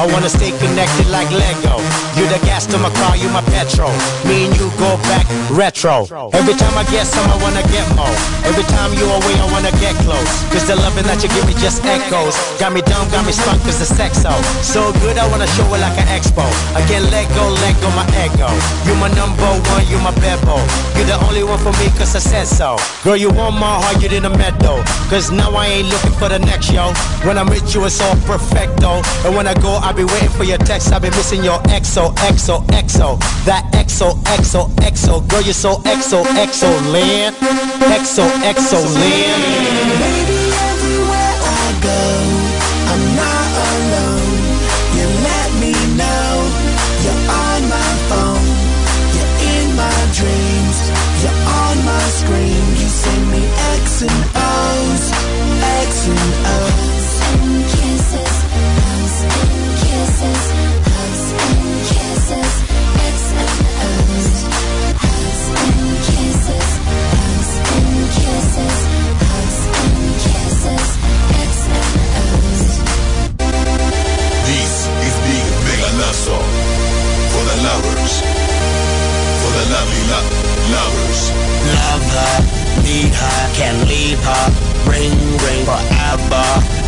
I 0.00 0.06
wanna 0.06 0.30
stay 0.30 0.50
connected 0.52 1.08
like 1.08 1.30
Lego. 1.30 1.76
You 2.16 2.24
the 2.32 2.40
gas 2.46 2.64
to 2.72 2.78
my 2.78 2.88
car, 2.88 3.18
you 3.18 3.28
my 3.28 3.42
petrol. 3.52 3.92
Me 4.24 4.46
and 4.46 4.56
you 4.56 4.70
go 4.78 4.96
back 5.12 5.26
retro. 5.50 5.69
Every 5.80 6.52
time 6.60 6.76
I 6.76 6.84
get 6.92 7.06
some, 7.06 7.24
I 7.24 7.40
wanna 7.40 7.64
get 7.72 7.88
more. 7.96 8.12
Every 8.44 8.64
time 8.68 8.92
you 8.92 9.08
away, 9.08 9.32
I 9.40 9.48
wanna 9.48 9.72
get 9.80 9.96
close. 10.04 10.28
Cause 10.52 10.68
the 10.68 10.76
loving 10.76 11.08
that 11.08 11.24
you 11.24 11.32
give 11.32 11.46
me 11.48 11.54
just 11.56 11.80
echoes. 11.88 12.36
Got 12.60 12.76
me 12.76 12.82
dumb, 12.84 13.08
got 13.08 13.24
me 13.24 13.32
stuck, 13.32 13.56
cause 13.64 13.80
the 13.80 13.88
sex 13.88 14.20
so. 14.20 14.28
So 14.60 14.92
good, 15.00 15.16
I 15.16 15.24
wanna 15.32 15.48
show 15.56 15.64
it 15.72 15.80
like 15.80 15.96
an 15.96 16.04
expo. 16.12 16.44
I 16.76 16.84
can't 16.84 17.08
let 17.08 17.24
go, 17.32 17.48
let 17.64 17.72
go 17.80 17.88
my 17.96 18.04
ego. 18.20 18.52
You 18.84 18.92
my 19.00 19.08
number 19.16 19.48
one, 19.72 19.84
you 19.88 19.96
my 20.04 20.12
bebo. 20.20 20.60
You 21.00 21.08
the 21.08 21.16
only 21.24 21.44
one 21.48 21.56
for 21.64 21.72
me, 21.80 21.88
cause 21.96 22.12
I 22.12 22.20
said 22.20 22.44
so. 22.44 22.76
Girl, 23.02 23.16
you 23.16 23.30
want 23.32 23.56
my 23.56 23.80
heart, 23.80 24.02
you 24.02 24.08
didn't 24.12 24.36
meadow. 24.36 24.84
Cause 25.08 25.32
now 25.32 25.48
I 25.56 25.80
ain't 25.80 25.88
looking 25.88 26.12
for 26.20 26.28
the 26.28 26.40
next, 26.44 26.68
yo. 26.70 26.92
When 27.24 27.38
I'm 27.38 27.48
with 27.48 27.64
you, 27.74 27.86
it's 27.88 28.00
all 28.04 28.16
perfecto. 28.28 29.00
And 29.24 29.32
when 29.32 29.48
I 29.48 29.54
go, 29.54 29.80
I'll 29.80 29.96
be 29.96 30.04
waiting 30.04 30.28
for 30.36 30.44
your 30.44 30.58
text. 30.58 30.92
I'll 30.92 31.00
be 31.00 31.08
missing 31.16 31.42
your 31.42 31.56
XO, 31.72 32.12
XO, 32.28 32.60
XO. 32.68 33.16
That 33.48 33.64
XO, 33.72 34.12
XO, 34.36 34.68
XO. 34.84 35.26
Girl, 35.28 35.40
you're 35.40 35.54
so 35.54 35.69
exo 35.70 35.80
exo 35.84 36.18
exo 36.42 36.70
land, 36.92 37.36
exo 37.96 38.24
exo 38.50 38.78
land. 38.98 39.42
Baby, 40.00 40.40
everywhere 40.70 41.36
I 41.42 41.80
go. 41.82 42.19
Can't 83.60 83.80
leave 83.92 84.20
her. 84.24 84.44
Ring, 84.88 85.12
ring 85.44 85.62
forever. 85.68 86.46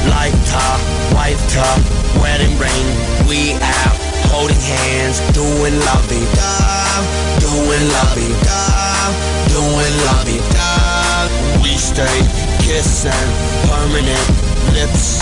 Liked 0.09 0.49
her, 0.57 0.75
wiped 1.13 1.53
her, 1.53 1.75
wedding 2.17 2.57
ring. 2.57 2.87
We 3.29 3.53
out 3.61 3.97
holding 4.33 4.57
hands, 4.57 5.21
doing 5.37 5.77
lovey 5.85 6.25
dove, 6.33 7.05
doing 7.45 7.85
lovey 8.01 8.33
dove, 8.49 9.15
doing 9.53 9.95
lovey 10.09 10.41
dove. 10.57 11.31
We 11.61 11.77
stay 11.77 12.19
kissing, 12.65 13.29
permanent 13.69 14.27
lips, 14.73 15.21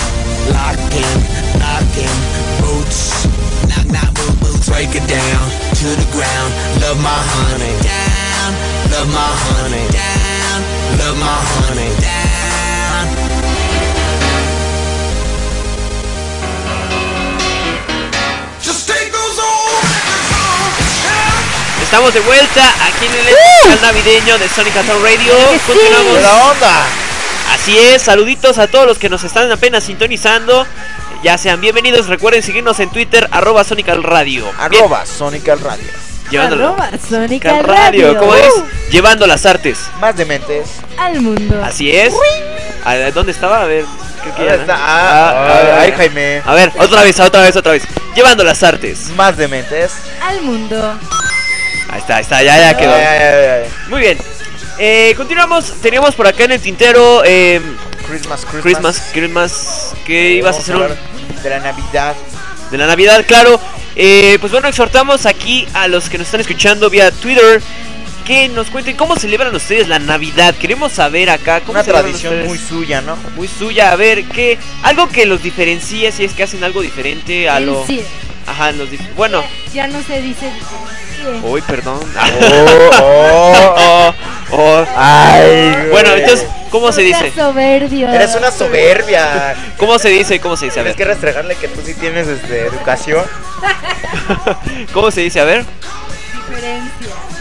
locking, 0.54 1.14
knocking, 1.58 2.16
boots, 2.62 3.26
knock, 3.66 3.86
knock, 3.90 4.10
boot, 4.14 4.34
boots. 4.38 4.70
Break 4.70 4.94
it 4.94 5.06
down 5.10 5.44
to 5.82 5.88
the 5.98 6.08
ground. 6.14 6.50
Love 6.78 6.98
my 7.02 7.20
honey 7.34 7.74
down, 7.82 8.48
love 8.94 9.10
my 9.10 9.30
honey 9.50 9.86
down, 9.90 10.29
love 10.98 11.18
my 11.18 11.26
honey 11.26 11.90
down. 12.00 12.20
Estamos 21.82 22.14
de 22.14 22.20
vuelta 22.20 22.72
aquí 22.86 23.06
en 23.06 23.14
el 23.14 23.28
especial 23.34 23.82
navideño 23.82 24.38
de 24.38 24.48
Sonic 24.48 24.76
Atom 24.76 25.02
Radio. 25.02 25.34
Continuamos. 25.66 26.12
¡Buena 26.12 26.36
onda! 26.44 26.86
Así 27.52 27.76
es, 27.76 28.02
saluditos 28.02 28.58
a 28.58 28.68
todos 28.68 28.86
los 28.86 28.98
que 28.98 29.08
nos 29.08 29.24
están 29.24 29.50
apenas 29.50 29.82
sintonizando. 29.82 30.64
Ya 31.24 31.36
sean 31.36 31.60
bienvenidos, 31.60 32.06
recuerden 32.06 32.44
seguirnos 32.44 32.78
en 32.78 32.90
Twitter, 32.90 33.28
arroba 33.32 33.64
Sonic 33.64 33.88
al 33.88 34.04
Radio. 34.04 34.48
Arroba 34.56 35.04
Sonic 35.04 35.48
al 35.48 35.58
Radio. 35.58 36.09
Llevando 36.30 36.56
Arroba 36.56 36.90
Sonic 37.08 37.44
al 37.46 37.56
al 37.56 37.64
Radio, 37.64 38.06
Radio. 38.06 38.18
¿cómo 38.20 38.34
es? 38.36 38.52
Uh. 38.56 38.64
Llevando 38.90 39.26
las 39.26 39.44
artes. 39.46 39.78
Más 40.00 40.16
dementes. 40.16 40.68
Al 40.96 41.20
mundo. 41.20 41.62
Así 41.64 41.90
es. 41.90 42.14
A 42.84 42.94
ver, 42.94 43.12
¿Dónde 43.12 43.32
estaba? 43.32 43.62
A 43.62 43.64
ver. 43.66 43.84
creo 44.22 44.34
que 44.34 44.42
¿Dónde 44.42 44.56
ya, 44.56 44.60
está? 44.62 44.76
¿no? 44.76 44.82
Ah, 44.84 45.30
a 45.30 45.62
ver, 45.62 45.72
ay, 45.80 45.92
Jaime. 45.96 46.42
A 46.44 46.54
ver, 46.54 46.72
otra 46.78 47.02
vez, 47.02 47.18
otra 47.20 47.42
vez, 47.42 47.56
otra 47.56 47.72
vez. 47.72 47.82
Llevando 48.14 48.44
las 48.44 48.62
artes. 48.62 49.08
Más 49.16 49.36
dementes. 49.36 49.92
Al 50.22 50.40
mundo. 50.42 50.98
Ahí 51.90 51.98
está, 51.98 52.16
ahí 52.16 52.22
está, 52.22 52.42
ya, 52.42 52.56
ya 52.58 52.76
quedó. 52.76 52.94
Ay, 52.94 53.02
ay, 53.02 53.22
ay, 53.22 53.46
ay. 53.64 53.68
Muy 53.88 54.00
bien. 54.00 54.18
Eh, 54.78 55.14
continuamos. 55.16 55.72
Teníamos 55.82 56.14
por 56.14 56.26
acá 56.26 56.44
en 56.44 56.52
el 56.52 56.60
tintero. 56.60 57.22
Eh, 57.24 57.60
Christmas, 58.08 58.44
Christmas. 58.44 58.62
Christmas, 58.62 59.02
Christmas. 59.12 59.92
¿Qué 60.06 60.30
ibas 60.34 60.56
a 60.56 60.60
hacer? 60.60 60.76
un- 60.76 61.42
De 61.42 61.50
la 61.50 61.58
Navidad. 61.60 62.14
De 62.70 62.78
la 62.78 62.86
Navidad, 62.86 63.24
claro. 63.26 63.60
Eh, 63.96 64.38
pues 64.40 64.52
bueno, 64.52 64.68
exhortamos 64.68 65.26
aquí 65.26 65.66
a 65.74 65.88
los 65.88 66.08
que 66.08 66.18
nos 66.18 66.26
están 66.28 66.40
escuchando 66.40 66.88
vía 66.90 67.10
Twitter 67.10 67.60
que 68.24 68.48
nos 68.48 68.68
cuenten 68.70 68.96
cómo 68.96 69.16
celebran 69.16 69.54
ustedes 69.54 69.88
la 69.88 69.98
Navidad. 69.98 70.54
Queremos 70.54 70.92
saber 70.92 71.30
acá 71.30 71.60
cómo 71.60 71.72
Una 71.72 71.82
celebran 71.82 72.04
tradición 72.04 72.34
ustedes. 72.34 72.48
muy 72.48 72.58
suya, 72.58 73.00
¿no? 73.00 73.16
muy 73.34 73.48
suya. 73.48 73.90
A 73.92 73.96
ver, 73.96 74.24
qué 74.26 74.58
algo 74.82 75.08
que 75.08 75.26
los 75.26 75.42
diferencie 75.42 76.12
si 76.12 76.24
es 76.24 76.32
que 76.34 76.44
hacen 76.44 76.62
algo 76.62 76.80
diferente 76.82 77.48
a 77.48 77.58
lo. 77.60 77.84
sí. 77.86 78.02
Ajá, 78.46 78.72
los 78.72 78.88
dif- 78.88 79.14
bueno. 79.16 79.44
Ya 79.74 79.86
no 79.86 80.02
se 80.02 80.20
dice. 80.22 80.50
Uy, 81.42 81.60
perdón. 81.62 82.00
Oh, 82.42 82.90
oh. 83.00 83.74
Oh, 83.76 84.14
oh. 84.52 84.84
Ay, 84.96 85.72
güey. 85.72 85.90
Bueno, 85.90 86.12
entonces, 86.14 86.46
¿cómo 86.70 86.92
se 86.92 87.02
dice? 87.02 87.32
soberbio. 87.34 88.08
Eres 88.08 88.34
una 88.34 88.50
soberbia. 88.50 89.54
¿Cómo 89.76 89.98
se 89.98 90.08
dice? 90.08 90.40
¿Cómo 90.40 90.56
se 90.56 90.66
dice? 90.66 90.80
A 90.80 90.82
Tienes 90.82 90.96
que 90.96 91.04
restregarle 91.04 91.56
que 91.56 91.68
tú 91.68 91.80
sí 91.84 91.94
tienes 91.94 92.28
este, 92.28 92.66
educación. 92.66 93.24
¿Cómo 94.92 95.10
se 95.10 95.22
dice? 95.22 95.40
A 95.40 95.44
ver. 95.44 95.64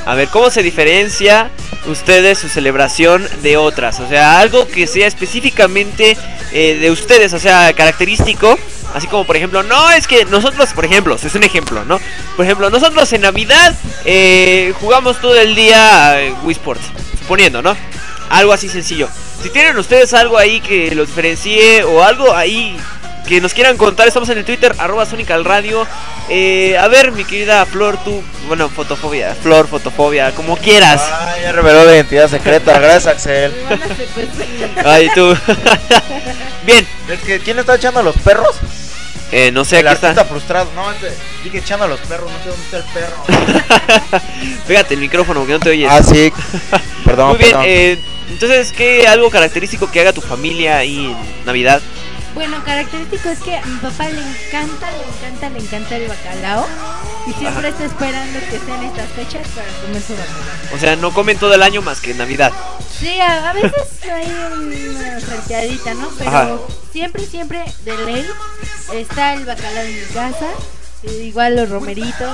A 0.05 0.15
ver, 0.15 0.27
¿cómo 0.29 0.49
se 0.49 0.63
diferencia 0.63 1.51
ustedes 1.85 2.39
su 2.39 2.49
celebración 2.49 3.27
de 3.41 3.57
otras? 3.57 3.99
O 3.99 4.07
sea, 4.07 4.39
algo 4.39 4.67
que 4.67 4.87
sea 4.87 5.07
específicamente 5.07 6.17
eh, 6.51 6.77
de 6.79 6.91
ustedes, 6.91 7.33
o 7.33 7.39
sea, 7.39 7.73
característico. 7.73 8.57
Así 8.93 9.05
como, 9.05 9.23
por 9.25 9.35
ejemplo, 9.35 9.61
no, 9.61 9.91
es 9.91 10.07
que 10.07 10.25
nosotros, 10.25 10.69
por 10.73 10.83
ejemplo, 10.83 11.15
es 11.15 11.35
un 11.35 11.43
ejemplo, 11.43 11.85
¿no? 11.85 11.99
Por 12.35 12.45
ejemplo, 12.45 12.71
nosotros 12.71 13.11
en 13.13 13.21
Navidad 13.21 13.75
eh, 14.03 14.73
jugamos 14.79 15.21
todo 15.21 15.39
el 15.39 15.53
día 15.53 16.19
eh, 16.19 16.33
Wii 16.43 16.53
Sports, 16.53 16.85
suponiendo, 17.19 17.61
¿no? 17.61 17.77
Algo 18.29 18.51
así 18.51 18.67
sencillo. 18.67 19.07
Si 19.43 19.51
tienen 19.51 19.77
ustedes 19.77 20.13
algo 20.13 20.37
ahí 20.37 20.59
que 20.59 20.93
los 20.95 21.07
diferencie 21.07 21.83
o 21.83 22.03
algo 22.03 22.33
ahí 22.35 22.75
que 23.29 23.39
nos 23.39 23.53
quieran 23.53 23.77
contar, 23.77 24.07
estamos 24.07 24.27
en 24.29 24.39
el 24.39 24.43
Twitter, 24.45 24.73
arroba 24.79 25.05
Sonic 25.05 25.29
al 25.29 25.45
Radio. 25.45 25.85
Eh, 26.29 26.75
a 26.79 26.87
ver, 26.87 27.11
mi 27.11 27.23
querida 27.23 27.63
Flor, 27.67 27.97
tú, 28.03 28.23
bueno, 28.47 28.67
fotofobia, 28.69 29.35
Flor, 29.35 29.67
fotofobia, 29.67 30.31
como 30.31 30.57
quieras. 30.57 30.99
Ay, 31.21 31.43
ya 31.43 31.51
reveló 31.51 31.85
la 31.85 31.93
identidad 31.93 32.27
secreta. 32.27 32.79
Gracias, 32.79 33.05
Axel. 33.07 33.53
Ay, 34.83 35.09
tú. 35.13 35.35
Bien, 36.65 36.85
Es 37.07 37.19
que, 37.21 37.39
¿quién 37.39 37.55
le 37.57 37.61
está 37.61 37.75
echando 37.75 37.99
a 37.99 38.03
los 38.03 38.17
perros? 38.17 38.55
eh, 39.31 39.51
no 39.51 39.63
sé, 39.63 39.79
el 39.81 39.87
aquí 39.87 39.93
está. 39.95 40.07
artista 40.09 40.25
frustrado. 40.27 40.67
No, 40.75 40.91
este, 40.91 41.13
dije 41.43 41.59
echando 41.59 41.85
a 41.85 41.87
los 41.87 41.99
perros, 42.01 42.31
no 42.31 42.37
sé 42.43 42.49
dónde 42.49 42.63
está 42.65 42.77
el 42.77 42.83
perro. 42.93 44.21
Pégate 44.67 44.95
el 44.95 44.99
micrófono 45.01 45.45
que 45.45 45.53
no 45.53 45.59
te 45.59 45.69
oyes. 45.69 45.89
ah, 45.91 46.01
sí. 46.01 46.33
Perdón, 47.05 47.29
Muy 47.29 47.37
bien, 47.37 47.51
perdón. 47.51 47.65
eh, 47.67 47.99
entonces, 48.31 48.71
¿qué 48.71 49.07
algo 49.07 49.29
característico 49.29 49.89
que 49.91 50.01
haga 50.01 50.13
tu 50.13 50.21
familia 50.21 50.77
ahí 50.77 51.15
en 51.39 51.45
Navidad? 51.45 51.79
Bueno, 52.33 52.63
característico 52.63 53.29
es 53.29 53.39
que 53.39 53.57
a 53.57 53.65
mi 53.65 53.77
papá 53.79 54.05
le 54.09 54.21
encanta, 54.21 54.87
le 54.91 55.03
encanta, 55.03 55.49
le 55.49 55.59
encanta 55.59 55.95
el 55.97 56.07
bacalao. 56.07 56.67
Y 57.27 57.33
siempre 57.33 57.69
está 57.69 57.85
esperando 57.85 58.39
que 58.39 58.59
sean 58.59 58.83
estas 58.83 59.09
fechas 59.09 59.47
para 59.49 59.67
comer 59.81 60.01
su 60.01 60.13
bacalao. 60.13 60.75
O 60.75 60.77
sea, 60.77 60.95
no 60.95 61.11
comen 61.13 61.37
todo 61.37 61.53
el 61.53 61.63
año 61.63 61.81
más 61.81 61.99
que 62.01 62.11
en 62.11 62.17
Navidad. 62.19 62.51
Sí, 62.99 63.19
a, 63.19 63.49
a 63.49 63.53
veces 63.53 63.73
hay 64.11 64.27
una 64.27 65.19
salteadita, 65.19 65.93
¿no? 65.95 66.09
Pero 66.17 66.29
Ajá. 66.29 66.49
siempre, 66.91 67.25
siempre 67.25 67.63
de 67.83 67.97
ley 68.05 68.25
está 68.93 69.33
el 69.33 69.45
bacalao 69.45 69.83
en 69.83 69.95
mi 69.99 70.05
casa. 70.07 70.47
Eh, 71.03 71.23
Igual 71.25 71.55
los 71.55 71.69
romeritos. 71.69 72.29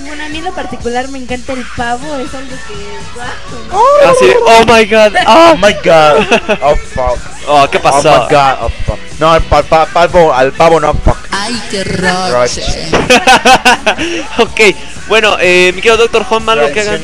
Bueno, 0.00 0.24
a 0.24 0.28
mí 0.28 0.38
en 0.38 0.44
lo 0.44 0.52
particular 0.52 1.08
me 1.08 1.18
encanta 1.18 1.52
el 1.52 1.64
pavo, 1.76 2.16
es 2.16 2.32
algo 2.34 2.56
que... 2.68 3.70
¡guau! 3.70 3.82
Así, 4.10 4.32
oh 4.46 4.64
my 4.66 4.84
god, 4.86 5.14
Oh 5.26 5.52
oh, 5.52 5.56
my 5.56 5.72
god. 5.84 6.58
Oh 6.62 6.76
fuck. 6.94 7.18
oh, 7.48 7.68
¿qué 7.70 7.78
pasó? 7.78 8.10
Oh 8.12 8.22
my 8.28 8.34
god. 8.34 8.56
Oh 8.62 8.70
fuck. 8.86 8.98
No, 9.18 9.32
al, 9.32 9.42
pa- 9.42 9.62
pa- 9.62 9.86
pavo, 9.86 10.32
al 10.32 10.52
pavo 10.52 10.80
no 10.80 10.94
fuck. 10.94 11.16
Ay, 11.30 11.60
qué 11.70 11.84
roche. 11.84 12.62
ok, 14.38 14.60
bueno, 15.08 15.36
eh, 15.40 15.72
mi 15.74 15.82
querido 15.82 15.96
Doctor 15.98 16.24
Home, 16.30 16.52
algo 16.52 16.72
que 16.72 16.80
hagan. 16.80 17.00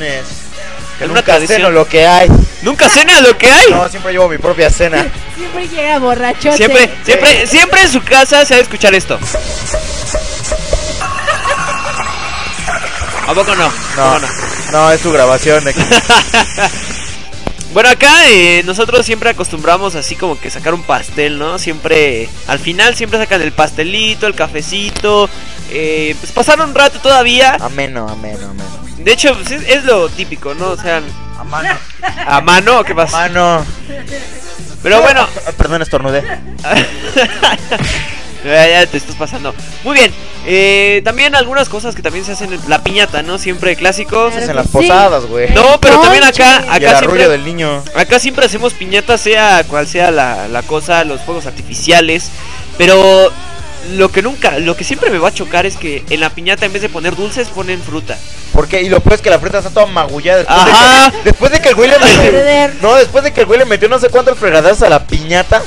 Una 1.01 1.07
Nunca 1.07 1.23
tradición. 1.23 1.59
ceno 1.59 1.71
lo 1.71 1.87
que 1.87 2.07
hay. 2.07 2.29
¿Nunca 2.63 2.89
cenas 2.89 3.21
lo 3.23 3.37
que 3.39 3.51
hay? 3.51 3.71
No, 3.71 3.89
siempre 3.89 4.13
llevo 4.13 4.29
mi 4.29 4.39
propia 4.39 4.69
cena. 4.69 5.07
Siempre 5.37 5.69
llega 5.69 5.99
borrachote. 6.01 6.57
Siempre, 6.57 6.91
siempre, 7.05 7.47
siempre 7.47 7.83
en 7.83 7.93
su 7.93 8.03
casa 8.03 8.45
se 8.45 8.55
va 8.55 8.59
a 8.59 8.63
escuchar 8.63 8.93
esto. 8.97 9.17
¿A 13.29 13.35
poco 13.35 13.55
no? 13.55 13.71
No, 13.97 14.19
no, 14.73 14.91
es 14.91 15.03
tu 15.03 15.13
grabación. 15.13 15.63
de 15.63 15.75
Bueno, 17.75 17.91
acá 17.91 18.27
eh, 18.29 18.63
nosotros 18.65 19.05
siempre 19.05 19.29
acostumbramos 19.29 19.95
así 19.95 20.17
como 20.17 20.41
que 20.41 20.49
sacar 20.51 20.73
un 20.73 20.83
pastel, 20.83 21.39
¿no? 21.39 21.59
Siempre, 21.59 22.27
al 22.47 22.59
final 22.59 22.97
siempre 22.97 23.19
sacan 23.19 23.43
el 23.43 23.53
pastelito, 23.53 24.27
el 24.27 24.35
cafecito, 24.35 25.29
eh, 25.71 26.17
pues 26.19 26.33
pasar 26.33 26.59
un 26.63 26.75
rato 26.75 26.99
todavía. 27.01 27.59
Ameno, 27.61 28.09
ameno, 28.09 28.47
ameno. 28.49 28.65
De 28.97 29.13
hecho, 29.13 29.35
pues, 29.35 29.51
es, 29.51 29.69
es 29.69 29.85
lo 29.85 30.09
típico, 30.09 30.55
¿no? 30.55 30.71
O 30.71 30.77
sea, 30.79 31.03
A 31.39 31.45
mano. 31.45 31.77
a 32.27 32.41
mano, 32.41 32.83
¿qué 32.83 32.95
pasa? 32.95 33.19
Mano. 33.19 33.65
Pero 34.83 35.03
bueno, 35.03 35.29
Perdón, 35.59 35.83
estornudé. 35.83 36.23
ya, 38.45 38.87
te 38.87 38.97
estás 38.97 39.17
pasando. 39.17 39.55
Muy 39.85 39.95
bien, 39.95 40.13
eh, 40.47 41.03
también 41.05 41.35
algunas 41.35 41.69
cosas 41.69 41.95
que 41.95 42.03
también 42.03 42.25
se 42.25 42.33
hacen 42.33 42.53
en 42.53 42.61
la 42.69 42.83
piñata, 42.83 43.23
¿no? 43.23 43.39
Siempre 43.39 43.77
clásico. 43.77 44.31
Se 44.31 44.39
hacen 44.39 44.57
las 44.57 44.69
posadas, 44.69 45.27
güey. 45.27 45.51
No, 45.51 45.81
pero 45.81 46.01
también 46.01 46.25
acá, 46.25 46.63
Y 46.65 46.77
el 46.77 46.89
acá 46.89 46.99
arrullo 46.99 47.17
siempre, 47.17 47.29
del 47.29 47.45
niño. 47.45 47.83
acá 47.95 48.19
siempre 48.19 48.47
hacemos 48.47 48.75
piñatas, 48.75 49.21
sea 49.21 49.65
cual 49.69 49.87
sea 49.87 50.11
la, 50.11 50.49
la 50.49 50.63
cosa, 50.63 51.05
los 51.05 51.21
fuegos 51.23 51.47
artificiales. 51.47 52.31
Pero 52.77 53.33
lo 53.93 54.11
que 54.11 54.23
nunca, 54.23 54.59
lo 54.59 54.77
que 54.77 54.85
siempre 54.85 55.11
me 55.11 55.19
va 55.19 55.29
a 55.29 55.35
chocar 55.35 55.67
es 55.67 55.77
que 55.77 56.05
en 56.11 56.21
la 56.21 56.31
piñata 56.31 56.67
en 56.67 56.73
vez 56.73 56.83
de 56.83 56.89
poner 56.89 57.17
dulces 57.17 57.49
ponen 57.49 57.83
fruta. 57.83 58.19
¿Por 58.53 58.69
qué? 58.69 58.83
Y 58.83 58.89
lo 58.89 59.01
peor 59.01 59.15
es 59.15 59.23
que 59.23 59.31
la 59.31 59.39
fruta 59.39 59.59
está 59.59 59.71
toda 59.71 59.87
magullada. 59.87 60.39
Después, 60.39 60.59
Ajá. 60.59 61.11
De, 61.11 61.19
que, 61.19 61.25
después 61.25 61.53
de 61.53 61.61
que 61.61 61.69
el 61.69 61.75
güey 61.75 61.91
le 61.91 61.99
metió. 61.99 62.79
No, 62.83 62.95
después 62.97 63.25
de 63.25 63.33
que 63.33 63.41
el 63.41 63.47
güey 63.47 63.59
le 63.59 63.65
metió 63.65 63.89
no 63.89 63.99
sé 63.99 64.09
cuántos 64.09 64.39
fregadazos 64.39 64.83
a 64.83 64.89
la 64.89 65.07
piñata. 65.07 65.63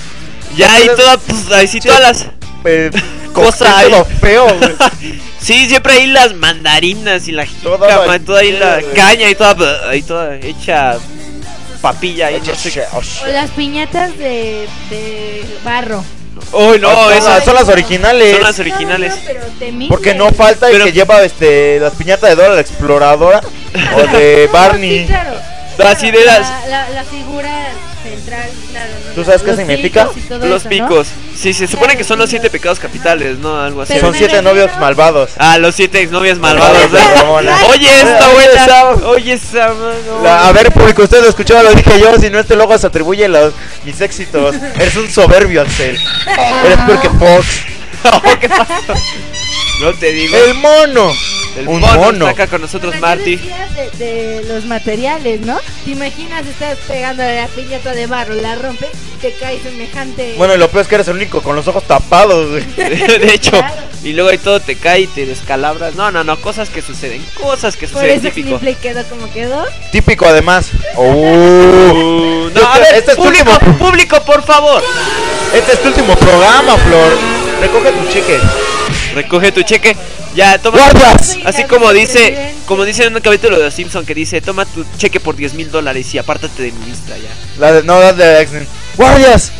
Ya 0.56 0.73
ahí 0.73 0.81
Entonces, 0.81 1.06
toda, 1.06 1.18
pues, 1.18 1.52
ahí 1.52 1.68
sí 1.68 1.80
todas 1.80 2.02
las 2.02 2.26
eh, 2.66 2.92
feo, 4.20 4.48
güey. 4.58 4.76
Sí, 5.42 5.68
siempre 5.68 5.94
ahí 5.94 6.06
las 6.06 6.36
mandarinas 6.36 7.28
y 7.28 7.32
la 7.32 7.48
jícama, 7.48 8.20
toda 8.20 8.42
ahí 8.42 8.52
la 8.52 8.80
caña 8.96 9.28
y 9.28 9.34
toda, 9.34 9.90
ahí 9.90 10.04
toda 10.04 10.36
hecha 10.36 10.98
papilla 11.82 12.28
ahí. 12.28 12.40
No 12.46 12.54
sé. 12.54 12.86
O 12.94 13.28
las 13.28 13.50
piñatas 13.50 14.16
de, 14.20 14.68
de 14.92 15.44
barro. 15.64 16.04
Uy, 16.54 16.78
no, 16.80 16.94
son, 16.94 17.14
esas 17.14 17.26
las, 17.38 17.46
son 17.46 17.56
las 17.56 17.70
originales. 17.70 18.36
son 18.36 18.44
las 18.44 18.60
originales. 18.60 19.14
No, 19.62 19.72
no. 19.80 19.88
Porque 19.90 20.14
no 20.14 20.32
falta 20.32 20.68
el 20.68 20.74
Pero- 20.74 20.86
que 20.86 20.92
lleva 20.92 21.24
este 21.24 21.80
las 21.80 21.94
piñatas 21.94 22.30
de 22.30 22.36
Dora 22.36 22.54
la 22.54 22.62
exploradora 22.62 23.42
o 23.96 24.16
de 24.16 24.44
Sí, 24.48 24.54
Barney. 24.54 25.06
claro. 25.08 25.32
Así 25.86 26.12
de 26.12 26.24
las 26.24 26.48
La, 26.48 26.68
la, 26.68 26.90
la 26.92 27.04
figura. 27.04 27.50
¿no? 27.50 27.91
¿Tú 29.16 29.24
sabes 29.26 29.42
qué 29.42 29.48
Los 29.48 29.58
significa? 29.58 30.10
picos 30.10 30.40
los 30.42 30.62
eso, 30.62 30.64
¿no? 30.64 30.70
picos. 30.70 31.08
Sí, 31.36 31.54
se 31.54 31.68
supone 31.68 31.98
que 31.98 32.04
son 32.04 32.18
los 32.20 32.30
siete 32.30 32.50
pecados 32.50 32.80
capitales, 32.80 33.38
¿no? 33.40 33.60
Algo 33.62 33.82
así. 33.82 33.94
Pero 33.94 34.08
Son 34.08 34.16
siete 34.16 34.42
novios 34.42 34.70
malvados. 34.80 35.32
Ah, 35.38 35.58
los 35.58 35.76
siete 35.76 36.02
exnovias 36.02 36.38
malvadas. 36.40 36.74
Malvadas 36.90 36.92
de 36.92 37.16
Ramona. 37.22 37.58
Oye, 37.70 37.88
esta 38.02 38.28
Oye, 38.30 38.34
buena. 38.34 38.64
esa- 38.66 38.92
Oye, 39.08 39.34
esa. 39.34 39.68
no. 40.08 40.24
La- 40.24 40.48
a 40.48 40.52
ver, 40.52 40.72
público, 40.72 41.04
ustedes 41.04 41.24
lo 41.24 41.30
escucharon, 41.30 41.64
lo 41.66 41.74
dije 41.74 42.00
yo. 42.00 42.18
Si 42.20 42.30
no, 42.30 42.40
este 42.40 42.56
logo 42.56 42.78
se 42.78 42.88
atribuye 42.88 43.28
los, 43.28 43.54
mis 43.86 44.00
éxitos. 44.02 44.56
Eres 44.76 44.96
un 44.96 45.10
soberbio, 45.10 45.62
Axel. 45.62 45.98
Eres 46.66 46.80
peor 46.86 47.02
que 47.02 47.10
Fox. 47.10 47.48
Oh, 48.04 48.20
¿Qué 48.40 48.50
pasó? 48.50 48.74
No 49.82 49.94
te 49.94 50.11
digo. 50.11 50.36
El 50.38 50.53
mono. 50.56 51.11
El 51.57 51.68
un 51.68 51.82
mono, 51.82 51.94
mono. 51.99 52.30
está 52.30 52.44
acá 52.44 52.52
con 52.52 52.61
nosotros, 52.61 52.94
Pero 52.94 53.02
¿qué 53.02 53.15
Marty. 53.18 53.36
De, 53.98 54.06
de 54.06 54.44
los 54.48 54.64
materiales, 54.65 55.41
¿no? 55.41 55.60
¿Te 55.84 55.91
imaginas 55.91 56.45
estás 56.48 56.78
pegando 56.88 57.23
la 57.23 57.45
piñata 57.48 57.94
de 57.94 58.07
barro, 58.07 58.36
la 58.36 58.56
rompes, 58.56 58.90
te 59.22 59.34
cae 59.34 59.60
semejante. 59.60 60.36
Bueno, 60.38 60.56
y 60.56 60.57
lo 60.57 60.69
peor 60.69 60.84
es 60.84 60.88
que 60.88 60.95
eres 60.95 61.10
el 61.10 61.15
único 61.18 61.41
con 61.41 61.57
los 61.57 61.68
ojos 61.68 61.84
tapados, 61.84 62.52
güey. 62.52 62.64
De 62.78 63.34
hecho, 63.34 63.52
y 64.02 64.14
luego 64.14 64.30
ahí 64.30 64.38
todo 64.38 64.61
te 64.61 64.78
cae 64.78 65.02
y 65.02 65.07
te 65.07 65.26
descalabras. 65.26 65.95
No, 65.95 66.10
no, 66.10 66.23
no, 66.23 66.40
cosas 66.40 66.69
que 66.69 66.82
suceden. 66.82 67.22
Cosas 67.34 67.76
que 67.76 67.86
Por 67.88 68.02
suceden, 68.02 68.19
eso 68.26 68.34
típico. 68.34 68.60
Quedó 68.82 69.03
como 69.10 69.30
quedó. 69.34 69.65
Típico, 69.91 70.26
además. 70.28 70.69
Oh. 70.95 71.11
Uh, 71.91 72.49
no, 72.53 72.68
a 72.68 72.80
ver, 72.80 72.95
este 72.95 73.11
es 73.11 73.18
tu 73.18 73.23
público, 73.23 73.52
último- 73.52 73.78
público, 73.78 74.22
por 74.26 74.44
favor. 74.44 74.82
Este 75.53 75.73
es 75.73 75.82
tu 75.82 75.90
último 75.90 76.15
programa, 76.15 76.78
Flor. 76.78 77.11
Recoge 77.61 77.91
tu 77.91 78.07
cheque. 78.11 78.40
Recoge 79.16 79.52
tu 79.52 79.62
cheque. 79.64 79.96
Ya, 80.36 80.58
toma. 80.58 80.78
¡Guardas! 80.78 81.38
Así 81.46 81.64
como 81.66 81.92
dice, 81.92 82.54
como 82.66 82.86
dice 82.86 83.06
en 83.06 83.16
un 83.16 83.22
capítulo 83.22 83.58
de 83.58 83.66
Los 83.66 83.74
Simpson 83.74 84.06
que 84.06 84.16
dice, 84.16 84.42
toma 84.42 84.66
tu 84.66 84.86
cheque 84.98 85.20
por 85.20 85.36
10 85.36 85.54
mil 85.56 85.72
dólares 85.72 86.14
y 86.14 86.18
apártate 86.18 86.64
de 86.64 86.72
mi 86.72 86.86
lista 86.86 87.18
ya. 87.18 87.30
La 87.60 87.74
de, 87.74 87.84
no, 87.84 88.00
la 88.00 88.14
de 88.14 88.42
X-Men. 88.42 88.68
¡Guardias! 88.98 89.52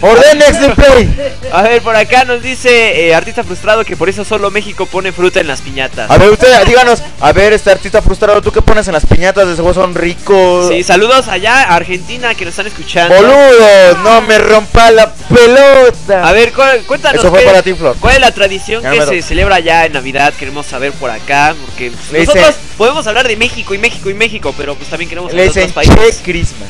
¡Orden 0.00 0.40
X-Men 0.42 0.72
Play! 0.76 1.34
A 1.52 1.62
ver, 1.62 1.82
por 1.82 1.94
acá 1.96 2.24
nos 2.24 2.42
dice 2.42 3.08
eh, 3.08 3.14
artista 3.14 3.44
frustrado 3.44 3.84
que 3.84 3.96
por 3.96 4.08
eso 4.08 4.24
solo 4.24 4.50
México 4.50 4.86
pone 4.86 5.12
fruta 5.12 5.40
en 5.40 5.46
las 5.48 5.60
piñatas. 5.60 6.10
A 6.10 6.16
ver, 6.18 6.30
usted, 6.30 6.48
díganos. 6.66 7.02
A 7.20 7.32
ver, 7.32 7.52
este 7.52 7.70
artista 7.70 8.00
frustrado, 8.02 8.40
¿tú 8.40 8.50
qué 8.52 8.62
pones 8.62 8.86
en 8.88 8.94
las 8.94 9.04
piñatas? 9.06 9.46
De 9.48 9.56
seguro 9.56 9.74
son 9.74 9.94
ricos. 9.94 10.68
Sí, 10.68 10.82
saludos 10.82 11.28
allá 11.28 11.62
a 11.64 11.76
Argentina 11.76 12.34
que 12.34 12.44
nos 12.44 12.52
están 12.52 12.66
escuchando. 12.66 13.14
Boludo, 13.14 13.98
no 14.02 14.20
me 14.22 14.38
rompa 14.38 14.90
la 14.90 15.12
pelota. 15.12 16.26
A 16.26 16.32
ver, 16.32 16.52
cu- 16.52 16.62
cuéntanos. 16.86 17.20
Eso 17.20 17.30
fue 17.30 17.40
qué- 17.40 17.46
para 17.46 17.62
ti, 17.62 17.74
Flor. 17.74 17.96
¿Cuál 18.00 18.14
es 18.14 18.20
la 18.20 18.32
tradición 18.32 18.82
Ya 18.82 18.90
que 18.92 19.02
se 19.02 19.22
celebra 19.22 19.56
allá 19.56 19.86
en 19.86 19.92
Navidad? 19.92 20.32
Queremos 20.34 20.66
saber 20.66 20.92
por 20.92 21.10
acá, 21.10 21.54
porque 21.66 21.90
pues, 21.90 22.26
nosotros 22.26 22.46
dicen- 22.54 22.60
podemos 22.78 23.06
hablar 23.06 23.28
de 23.28 23.36
México 23.36 23.74
y 23.74 23.78
México 23.78 24.08
y 24.10 24.14
México, 24.14 24.54
pero 24.56 24.74
pues 24.74 24.88
también 24.88 25.08
queremos 25.08 25.30
hablar 25.30 25.44
de 25.52 25.60
otros 25.60 25.72
países. 25.72 26.20
Christmas. 26.24 26.68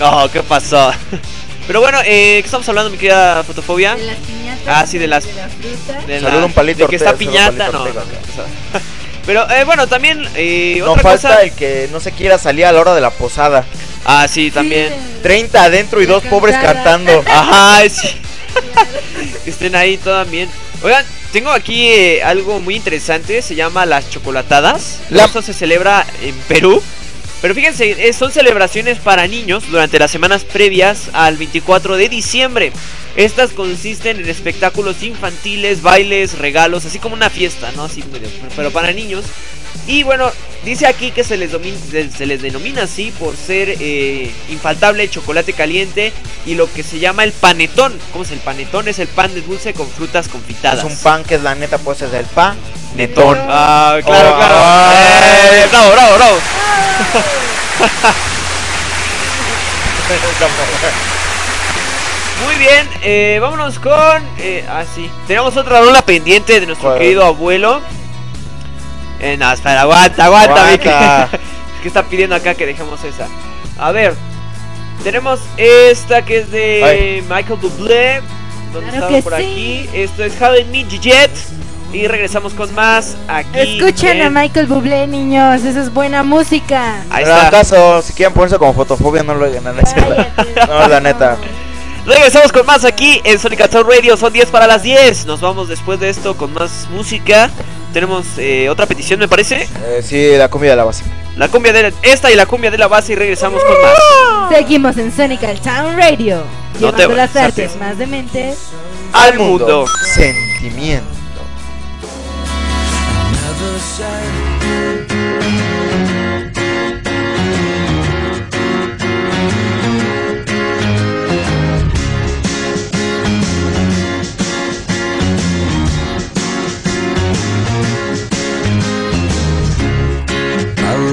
Oh, 0.00 0.28
¿qué 0.32 0.42
pasó? 0.42 0.92
Pero 1.70 1.80
bueno, 1.82 1.98
eh, 2.04 2.38
¿qué 2.40 2.46
estamos 2.46 2.68
hablando, 2.68 2.90
mi 2.90 2.96
querida 2.98 3.44
fotofobia? 3.44 3.94
De 3.94 4.02
las 4.04 4.16
piñatas. 4.16 4.64
Ah, 4.66 4.84
sí, 4.88 4.98
de 4.98 5.06
las- 5.06 5.24
De 5.24 5.34
la 5.34 5.48
fruta. 5.48 6.00
De, 6.04 6.20
Saluda 6.20 6.44
un 6.46 6.52
palito 6.52 6.82
de 6.82 6.88
que 6.90 6.96
está 6.96 7.14
piñata, 7.14 7.68
no, 7.70 7.84
Pero 9.24 9.48
eh, 9.48 9.62
bueno, 9.62 9.86
también 9.86 10.28
eh, 10.34 10.78
No 10.80 10.90
otra 10.90 11.02
falta 11.04 11.28
cosa. 11.28 11.42
el 11.44 11.52
que 11.52 11.88
no 11.92 12.00
se 12.00 12.10
quiera 12.10 12.38
salir 12.38 12.64
a 12.66 12.72
la 12.72 12.80
hora 12.80 12.92
de 12.92 13.00
la 13.00 13.10
posada. 13.10 13.64
Ah, 14.04 14.26
sí, 14.26 14.50
también. 14.50 14.92
30 15.22 15.62
adentro 15.62 16.02
y 16.02 16.06
La 16.08 16.14
dos 16.14 16.24
pobres 16.24 16.56
cantando. 16.56 17.22
Ajá, 17.30 17.88
sí. 17.88 18.08
que 19.44 19.50
estén 19.50 19.76
ahí 19.76 19.96
todas 19.96 20.28
bien. 20.28 20.50
Oigan, 20.82 21.04
tengo 21.32 21.52
aquí 21.52 21.86
eh, 21.88 22.24
algo 22.24 22.58
muy 22.58 22.74
interesante, 22.74 23.42
se 23.42 23.54
llama 23.54 23.86
las 23.86 24.10
chocolatadas. 24.10 24.98
La- 25.10 25.26
Esto 25.26 25.40
se 25.40 25.52
celebra 25.54 26.04
en 26.20 26.34
Perú. 26.48 26.82
Pero 27.40 27.54
fíjense, 27.54 28.08
eh, 28.08 28.12
son 28.12 28.32
celebraciones 28.32 28.98
para 28.98 29.26
niños 29.26 29.64
durante 29.70 29.98
las 29.98 30.10
semanas 30.10 30.44
previas 30.44 31.08
al 31.12 31.36
24 31.36 31.96
de 31.96 32.08
diciembre. 32.08 32.72
Estas 33.16 33.52
consisten 33.52 34.20
en 34.20 34.28
espectáculos 34.28 35.02
infantiles, 35.02 35.82
bailes, 35.82 36.38
regalos, 36.38 36.84
así 36.84 36.98
como 36.98 37.14
una 37.14 37.30
fiesta, 37.30 37.72
¿no? 37.74 37.84
Así 37.84 38.04
pero 38.56 38.70
para 38.70 38.92
niños. 38.92 39.24
Y 39.86 40.02
bueno, 40.04 40.30
dice 40.64 40.86
aquí 40.86 41.10
que 41.10 41.24
se 41.24 41.36
les, 41.36 41.50
se- 41.50 42.26
les 42.26 42.42
denomina 42.42 42.82
así 42.84 43.12
por 43.18 43.34
ser 43.36 43.74
eh, 43.80 44.30
infaltable 44.50 45.04
el 45.04 45.10
chocolate 45.10 45.52
caliente 45.52 46.12
y 46.46 46.54
lo 46.54 46.72
que 46.72 46.82
se 46.82 46.98
llama 46.98 47.24
el 47.24 47.32
panetón. 47.32 47.98
¿Cómo 48.12 48.24
es 48.24 48.30
el 48.30 48.38
panetón? 48.38 48.86
Es 48.88 48.98
el 48.98 49.08
pan 49.08 49.34
de 49.34 49.40
dulce 49.40 49.72
con 49.74 49.88
frutas 49.88 50.28
confitadas. 50.28 50.80
Es 50.80 50.84
un 50.84 50.96
pan 50.98 51.24
que 51.24 51.36
es 51.36 51.42
la 51.42 51.54
neta, 51.54 51.78
pues 51.78 52.02
es 52.02 52.12
del 52.12 52.26
pan. 52.26 52.56
Netón. 52.94 53.38
Ah, 53.48 53.98
claro, 54.04 54.30
Oh, 54.32 54.36
claro. 54.38 54.54
ay. 54.58 55.58
Eh, 55.58 55.66
bravo, 55.70 55.90
bravo, 55.92 56.14
bravo. 56.16 56.36
Muy 62.44 62.54
bien, 62.56 62.88
eh, 63.02 63.38
vámonos 63.40 63.78
con. 63.78 64.22
Eh, 64.38 64.64
ah, 64.68 64.84
sí. 64.94 65.10
Tenemos 65.26 65.56
otra 65.56 65.80
rola 65.80 66.02
pendiente 66.02 66.60
de 66.60 66.66
nuestro 66.66 66.96
querido 66.98 67.24
abuelo. 67.24 67.80
Eh, 69.20 69.36
no, 69.36 69.52
espera, 69.52 69.82
aguanta, 69.82 70.24
aguanta. 70.24 70.66
Aguanta. 70.66 71.28
Es 71.32 71.40
que 71.82 71.88
está 71.88 72.02
pidiendo 72.04 72.34
acá 72.34 72.54
que 72.54 72.66
dejemos 72.66 73.02
esa. 73.04 73.28
A 73.78 73.92
ver, 73.92 74.14
tenemos 75.02 75.40
esta 75.56 76.22
que 76.22 76.38
es 76.38 76.50
de 76.50 76.84
Ay. 76.84 77.22
Michael 77.22 77.58
Bublé. 77.60 78.22
¿Dónde 78.72 78.90
Claro 78.90 79.06
estaba 79.06 79.08
que 79.08 79.22
por 79.22 79.36
sí. 79.36 79.42
aquí? 79.42 79.90
Esto 79.92 80.24
es 80.24 80.66
Meet 80.68 80.88
You 80.88 81.00
Yet. 81.00 81.30
Y 81.92 82.06
regresamos 82.06 82.54
con 82.54 82.72
más 82.74 83.16
aquí. 83.26 83.80
Escuchen 83.80 84.22
a 84.22 84.30
Michael 84.30 84.66
Bublé, 84.66 85.08
niños. 85.08 85.64
Esa 85.64 85.80
es 85.80 85.92
buena 85.92 86.22
música. 86.22 87.02
Ahí 87.10 87.24
está. 87.24 87.50
caso, 87.50 88.00
si 88.02 88.12
quieren 88.12 88.32
ponerse 88.32 88.58
como 88.58 88.72
fotofobia, 88.74 89.24
no 89.24 89.34
lo 89.34 89.44
hagan, 89.46 89.64
no, 89.64 89.72
no 90.68 90.88
la 90.88 91.00
neta. 91.00 91.36
Regresamos 92.06 92.52
con 92.52 92.64
más 92.64 92.84
aquí 92.84 93.20
en 93.24 93.38
Sonic 93.38 93.60
Radio. 93.72 94.16
Son 94.16 94.32
10 94.32 94.50
para 94.50 94.68
las 94.68 94.82
10. 94.82 95.26
Nos 95.26 95.40
vamos 95.40 95.68
después 95.68 95.98
de 95.98 96.10
esto 96.10 96.36
con 96.36 96.52
más 96.52 96.86
música. 96.92 97.50
Tenemos 97.92 98.26
eh, 98.38 98.68
otra 98.68 98.86
petición, 98.86 99.18
me 99.18 99.26
parece. 99.28 99.68
Eh, 99.86 100.02
sí, 100.02 100.36
la 100.36 100.48
comida 100.48 100.70
de 100.70 100.76
la 100.76 100.84
base. 100.84 101.02
La 101.36 101.48
cumbia 101.48 101.72
de 101.72 101.82
la- 101.90 101.92
esta 102.02 102.30
y 102.30 102.36
la 102.36 102.46
cumbia 102.46 102.70
de 102.70 102.78
la 102.78 102.86
base. 102.88 103.12
Y 103.12 103.16
regresamos 103.16 103.62
con 103.64 103.74
más. 103.82 103.94
Seguimos 104.50 104.96
en 104.96 105.10
Sonic 105.14 105.40
Town 105.62 105.96
Radio. 105.96 106.42
No 106.80 106.92
te 106.92 107.02
Llevando 107.02 107.16
las 107.16 107.36
artes 107.36 107.66
Artes. 107.66 107.76
más 107.80 107.98
dementes. 107.98 108.58
Al 109.12 109.38
mundo. 109.38 109.86
Sentimiento. 110.14 111.04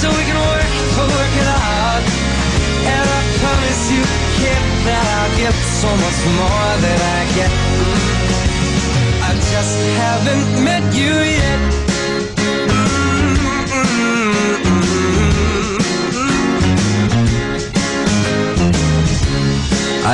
So 0.00 0.08
we 0.10 0.24
can 0.30 0.38
work 0.52 0.70
to 0.94 1.02
work 1.16 1.34
it 1.42 1.48
out. 1.48 2.02
And 2.94 3.06
I 3.18 3.22
promise 3.42 3.82
you, 3.94 4.02
kid, 4.38 4.62
that 4.86 5.06
I'll 5.18 5.34
get 5.42 5.56
so 5.82 5.90
much 6.04 6.20
more 6.38 6.70
than 6.84 6.98
I 7.18 7.22
get. 7.38 7.52
I 9.28 9.32
just 9.52 9.76
haven't 10.02 10.48
met 10.68 10.84
you 11.00 11.14
yet. 11.40 11.60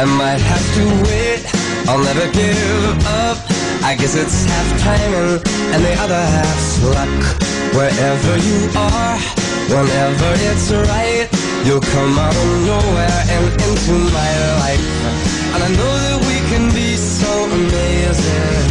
I 0.01 0.03
might 0.21 0.43
have 0.53 0.67
to 0.77 0.85
wait, 1.07 1.43
I'll 1.89 2.03
never 2.03 2.27
give 2.33 3.07
up. 3.07 3.64
I 3.85 3.95
guess 3.97 4.17
it's 4.17 4.47
half 4.47 4.81
timing 4.81 5.45
and 5.75 5.85
the 5.85 5.95
other 6.01 6.17
half's 6.17 6.83
luck. 6.83 7.21
Wherever 7.77 8.35
you 8.41 8.61
are, 8.73 9.19
whenever 9.69 10.31
it's 10.49 10.73
right, 10.73 11.29
you'll 11.67 11.85
come 11.93 12.19
out 12.19 12.35
of 12.35 12.51
nowhere 12.65 13.21
and 13.29 13.45
into 13.53 13.97
my 14.09 14.33
life. 14.65 14.89
And 15.53 15.61
I 15.63 15.71
know 15.77 15.95
that 16.05 16.19
we 16.25 16.41
can 16.49 16.73
be 16.73 16.97
so 16.97 17.29
amazing. 17.45 18.65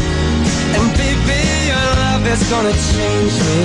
And 0.74 0.86
baby, 0.98 1.42
your 1.70 1.90
love 2.02 2.26
is 2.26 2.42
gonna 2.50 2.74
change 2.74 3.36
me. 3.38 3.64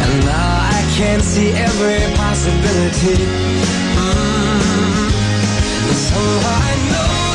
And 0.00 0.24
now 0.24 0.72
I 0.72 0.80
can 0.96 1.20
see 1.20 1.52
every 1.52 2.00
possibility. 2.16 3.20
Mm. 4.00 5.12
Somehow 5.92 6.56
I 6.56 6.76
know 6.88 7.27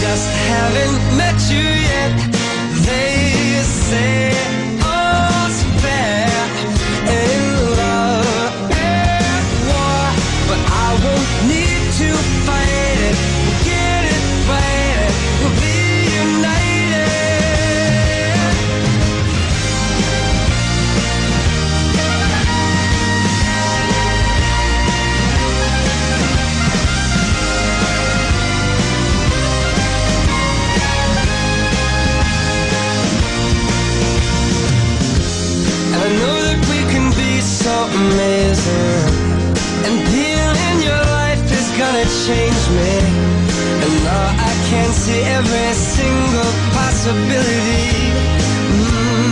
just 0.00 0.30
haven't 0.30 1.16
met 1.16 1.38
you 1.50 1.68
yet. 1.92 2.16
They 2.86 3.62
say 3.62 4.29
see 45.00 45.22
every 45.38 45.72
single 45.72 46.52
possibility. 46.76 47.88
Mm. 48.76 49.30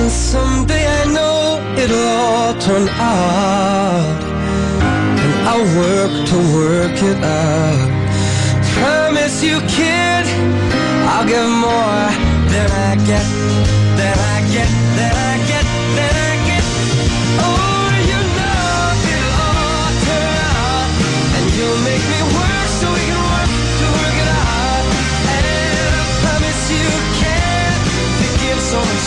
And 0.00 0.10
someday 0.10 0.84
I 1.00 1.04
know 1.16 1.60
it'll 1.82 2.08
all 2.24 2.54
turn 2.66 2.86
out. 2.88 4.20
And 5.24 5.32
I'll 5.50 5.68
work 5.82 6.14
to 6.30 6.38
work 6.56 6.96
it 7.10 7.20
out. 7.22 7.90
Promise 8.76 9.36
you, 9.48 9.56
kid, 9.76 10.24
I'll 11.12 11.26
give 11.32 11.50
more 11.68 12.08
than 12.52 12.68
I 12.88 12.92
get, 13.10 13.26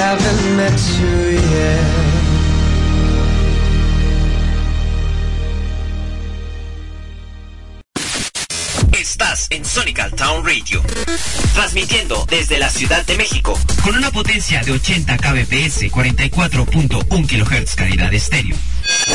Haven't 0.00 0.56
met 0.56 0.78
you 0.98 1.16
yet. 1.52 2.00
Estás 8.98 9.46
en 9.50 9.64
Sonical 9.64 10.12
Town 10.12 10.44
Radio, 10.44 10.82
transmitiendo 11.54 12.26
desde 12.30 12.58
la 12.58 12.70
Ciudad 12.70 13.04
de 13.04 13.16
México 13.16 13.58
con 13.82 13.94
una 13.94 14.10
potencia 14.10 14.62
de 14.62 14.72
80 14.72 15.16
kbps, 15.18 15.82
44.1 15.90 17.26
kHz 17.26 17.74
calidad 17.74 18.14
estéreo. 18.14 18.56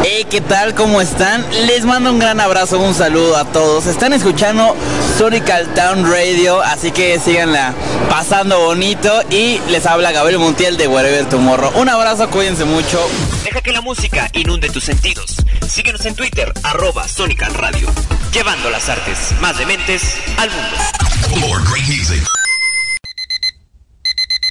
Hey, 0.04 0.26
¿qué 0.30 0.42
tal? 0.42 0.76
¿Cómo 0.76 1.02
están? 1.02 1.46
Les 1.66 1.86
mando 1.86 2.12
un 2.12 2.20
gran 2.20 2.40
abrazo, 2.40 2.80
un 2.80 2.94
saludo 2.94 3.38
a 3.38 3.46
todos. 3.46 3.86
Están 3.88 4.14
escuchando 4.14 4.76
Sonical 5.18 5.74
Town 5.74 6.10
Radio, 6.10 6.62
así 6.62 6.92
que 6.92 7.20
síganla 7.20 7.74
pasando 8.10 8.60
bonito. 8.60 9.22
Y 9.30 9.60
les 9.70 9.86
habla 9.86 10.12
Gabriel 10.12 10.40
Montiel 10.40 10.78
de 10.78 10.88
Wherever 10.88 11.26
Tomorrow. 11.26 11.72
Un 11.80 11.90
abrazo, 11.90 12.30
cuídense 12.30 12.66
mucho. 12.66 13.00
Deja 13.44 13.62
que 13.62 13.72
la 13.72 13.82
música 13.82 14.30
inunde 14.34 14.70
tus 14.70 14.84
sentidos. 14.84 15.38
Síguenos 15.68 16.06
en 16.06 16.16
Twitter, 16.16 16.52
arroba 16.64 17.08
Sonical 17.08 17.54
Radio, 17.54 17.90
llevando 18.32 18.70
las 18.70 18.90
artes 18.90 19.34
más 19.40 19.58
dementes 19.58 20.18
al 20.38 20.50
mundo. 20.50 21.48
More 21.48 21.64
great 21.70 21.88
music. 21.88 22.24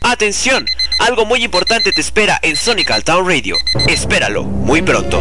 Atención, 0.02 0.66
algo 1.04 1.26
muy 1.26 1.44
importante 1.44 1.92
te 1.92 2.00
espera 2.00 2.38
en 2.42 2.56
Sonical 2.56 3.04
Town 3.04 3.28
Radio. 3.28 3.58
Espéralo 3.88 4.44
muy 4.44 4.80
pronto. 4.80 5.20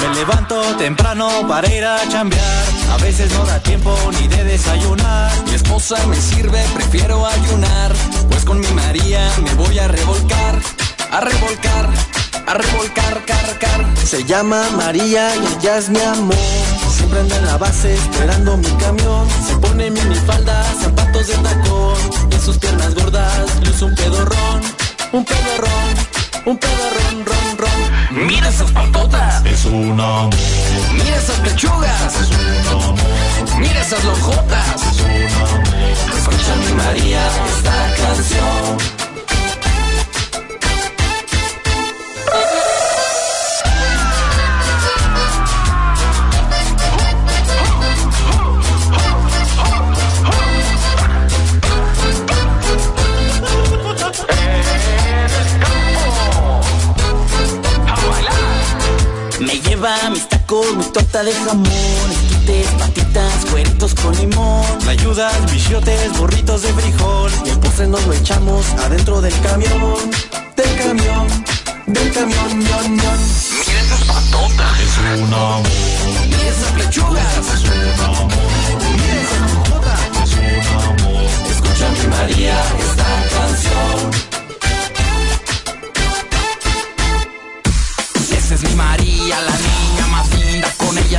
Me 0.00 0.14
levanto 0.14 0.76
temprano 0.76 1.46
para 1.48 1.72
ir 1.72 1.84
a 1.84 2.06
chambear. 2.08 2.59
No 3.28 3.44
da 3.44 3.62
tiempo 3.62 3.94
ni 4.18 4.28
de 4.28 4.44
desayunar. 4.44 5.30
Mi 5.44 5.54
esposa 5.54 5.94
me 6.06 6.16
sirve, 6.16 6.64
prefiero 6.72 7.26
ayunar. 7.26 7.92
Pues 8.30 8.46
con 8.46 8.58
mi 8.58 8.66
María 8.68 9.30
me 9.42 9.52
voy 9.54 9.78
a 9.78 9.88
revolcar. 9.88 10.58
a 11.12 11.20
revolcar, 11.20 11.90
a 12.46 12.54
revolcar, 12.54 13.24
car. 13.26 13.86
Se 14.06 14.24
llama 14.24 14.70
María 14.74 15.36
y 15.36 15.58
ella 15.58 15.76
es 15.76 15.90
mi 15.90 16.00
amor. 16.00 16.36
Siempre 16.96 17.20
anda 17.20 17.36
en 17.36 17.46
la 17.46 17.58
base 17.58 17.94
esperando 17.94 18.56
mi 18.56 18.70
camión. 18.84 19.28
Se 19.46 19.54
pone 19.56 19.90
minifalda, 19.90 20.64
zapatos 20.80 21.26
de 21.26 21.34
tacón. 21.34 21.98
Y 22.30 22.34
en 22.34 22.40
sus 22.40 22.56
piernas 22.56 22.94
gordas 22.94 23.46
luce 23.66 23.84
un 23.84 23.94
pedorrón, 23.96 24.60
un 25.12 25.24
pedorrón, 25.26 25.94
un 26.46 26.56
pedorrón. 26.56 27.39
Mira 28.10 28.48
esas 28.48 28.72
patotas, 28.72 29.44
Es 29.46 29.64
un 29.66 29.92
amor, 30.00 30.30
mira 30.92 31.16
esas 31.16 31.38
pechugas, 31.40 32.16
es 32.16 32.30
un 32.30 32.66
amor, 32.66 32.94
mira 33.60 33.80
esas 33.80 34.04
lonjotas. 34.04 34.82
es 34.82 35.00
un 35.00 35.10
amor. 35.10 35.62
Escucha 36.18 36.56
mi 36.56 36.72
María 36.74 37.20
esta 37.46 37.94
canción. 38.02 38.99
Lleva 59.80 60.10
mis 60.10 60.28
tacos, 60.28 60.76
mi 60.76 60.84
torta 60.84 61.22
de 61.22 61.32
jamón, 61.32 62.10
esquites, 62.10 62.66
patitas, 62.78 63.46
cueritos 63.50 63.94
con 63.94 64.14
limón. 64.16 64.66
Me 64.84 64.92
ayudas, 64.92 65.52
bichotes, 65.52 66.18
burritos 66.18 66.62
de 66.62 66.72
frijol. 66.74 67.30
Y 67.46 67.48
el 67.50 67.58
postre 67.58 67.86
nos 67.86 68.06
lo 68.06 68.12
echamos 68.12 68.66
adentro 68.84 69.20
del 69.20 69.32
camión. 69.40 70.10
Del 70.56 70.76
camión, 70.76 71.26
del 71.86 72.12
camión, 72.12 72.48
ñon, 72.58 72.96
ñon. 72.96 73.20
Mira 73.66 73.80
esas 73.80 74.04
patotas, 74.04 74.80
Es 74.80 74.98
un 74.98 75.24
amor, 75.24 75.62
mira 76.28 76.48
esas 76.48 76.72
pechugas, 76.72 77.38
es 77.38 77.62
un 77.64 78.04
amor, 78.04 78.30
mira 78.96 79.14
esas 79.22 79.40
es 80.24 80.70
un 80.70 80.78
amor. 80.78 81.24
Escucha 81.50 81.88
mi 81.90 82.06
María 82.08 82.79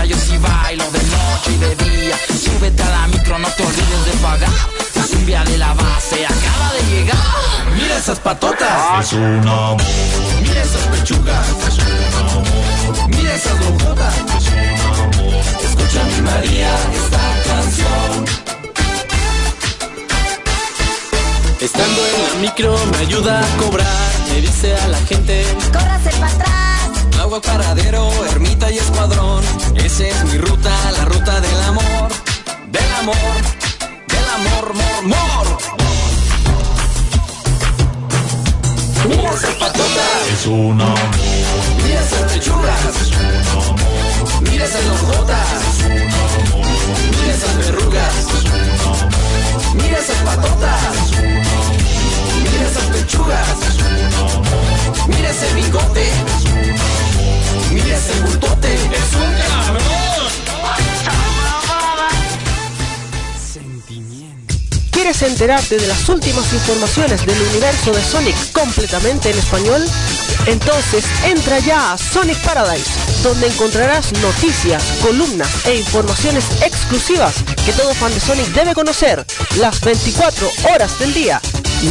Ella 0.04 0.16
yo 0.16 0.18
sí 0.20 0.36
bailo 0.38 0.84
de 0.90 1.00
noche 1.00 1.52
y 1.54 1.58
de 1.58 1.76
día. 1.76 2.16
Súbete 2.30 2.82
a 2.82 2.90
la 2.90 3.08
micro, 3.08 3.38
no 3.38 3.48
te 3.50 3.64
olvides 3.64 4.06
de 4.06 4.12
pagar. 4.22 4.50
De 5.46 5.58
la 5.58 5.74
base 5.74 6.26
acaba 6.26 6.74
de 6.74 6.84
llegar. 6.90 7.18
Mira 7.74 7.98
esas 7.98 8.20
patotas, 8.20 9.06
Es 9.06 9.14
un 9.14 9.48
amor, 9.48 9.78
mira 10.42 10.62
esas 10.62 10.88
pechugas, 10.88 11.48
es 11.68 11.78
un 11.78 12.30
amor, 12.30 13.08
mira 13.08 13.34
esas 13.34 13.60
lonjotas. 13.62 14.14
es 14.18 14.48
un 14.52 14.60
amor. 15.00 15.44
Escucha 15.64 16.04
mi 16.04 16.22
María 16.22 16.70
esta 16.94 17.54
canción. 17.54 18.26
Estando 21.62 22.02
en 22.08 22.24
la 22.24 22.42
micro 22.42 22.76
me 22.92 22.98
ayuda 22.98 23.40
a 23.40 23.58
cobrar. 23.58 23.88
Me 24.34 24.42
dice 24.42 24.76
a 24.76 24.88
la 24.90 24.98
gente, 25.06 25.46
¡Córrase 25.72 26.10
para 26.20 26.32
atrás! 26.34 26.71
Agua 27.32 27.42
paradero, 27.42 28.10
ermita 28.26 28.70
y 28.70 28.78
escuadrón. 28.78 29.42
Esa 29.76 30.06
es 30.06 30.24
mi 30.26 30.38
ruta, 30.38 30.70
la 30.92 31.06
ruta 31.06 31.40
del 31.40 31.62
amor. 31.64 32.10
Del 32.70 32.92
amor, 33.00 33.36
del 34.12 34.28
amor, 34.36 34.74
mor, 34.74 35.04
mor. 35.04 35.48
Mira 39.08 39.32
esas 39.34 39.56
patotas, 39.56 40.28
Es 40.34 40.46
un 40.46 40.82
amor, 40.82 41.00
mira 41.86 42.02
esas 42.02 42.32
pechugas, 42.34 42.96
es 43.02 43.12
un 43.12 43.26
amor, 43.26 43.76
mira 44.42 44.66
esas 44.66 44.86
lonjotas, 44.86 45.48
es 45.70 45.86
un 45.86 45.92
amor, 45.92 46.68
mira 47.12 47.34
esas 47.34 47.58
verrugas, 47.58 48.14
es 48.18 48.44
un 48.44 48.60
amor, 48.72 49.10
mira 49.76 49.98
esas 50.00 50.18
patotas, 50.18 50.82
es 50.96 51.12
un 51.18 51.26
amor, 51.28 51.76
mira 52.44 52.68
esas 52.68 52.84
pechugas, 52.88 53.48
es 53.70 53.76
un 53.78 53.86
amor, 54.16 55.08
mira 55.08 55.30
ese 55.30 55.54
bigote, 55.56 56.12
¿Quieres 64.92 65.22
enterarte 65.24 65.78
de 65.78 65.88
las 65.88 66.08
últimas 66.10 66.54
informaciones 66.54 67.26
del 67.26 67.42
universo 67.42 67.92
de 67.92 68.04
Sonic 68.04 68.36
completamente 68.54 69.32
en 69.32 69.40
español? 69.40 69.84
Entonces 70.46 71.04
entra 71.26 71.58
ya 71.60 71.94
a 71.94 71.98
Sonic 71.98 72.38
Paradise, 72.44 72.92
donde 73.24 73.48
encontrarás 73.48 74.12
noticias, 74.22 74.84
columnas 75.02 75.50
e 75.66 75.78
informaciones 75.78 76.46
exclusivas 76.62 77.34
que 77.66 77.74
todo 77.74 77.94
fan 77.94 78.14
de 78.14 78.20
Sonic 78.20 78.48
debe 78.54 78.74
conocer 78.74 79.26
las 79.60 79.82
24 79.82 80.50
horas 80.74 80.98
del 81.00 81.14
día. 81.14 81.42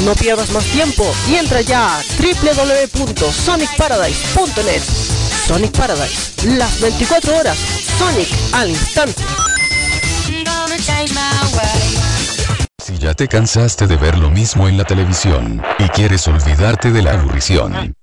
No 0.05 0.15
pierdas 0.15 0.51
más 0.51 0.65
tiempo 0.67 1.05
y 1.29 1.35
entra 1.35 1.63
ya 1.63 1.99
a 1.99 2.03
www.sonicparadise.net. 2.03 4.83
Sonic 5.51 5.77
Paradise, 5.77 6.57
las 6.59 6.81
24 6.81 7.37
horas, 7.37 7.59
Sonic 7.99 8.29
al 8.53 8.71
instante. 8.71 9.21
Si 12.79 12.99
ya 12.99 13.15
te 13.15 13.27
cansaste 13.27 13.89
de 13.89 13.97
ver 13.97 14.17
lo 14.17 14.31
mismo 14.31 14.69
en 14.69 14.79
la 14.79 14.85
televisión 14.85 15.61
y 15.81 15.89
quieres 15.89 16.29
olvidarte 16.29 16.93
de 16.93 17.03
la 17.03 17.15
aburrición, 17.15 17.97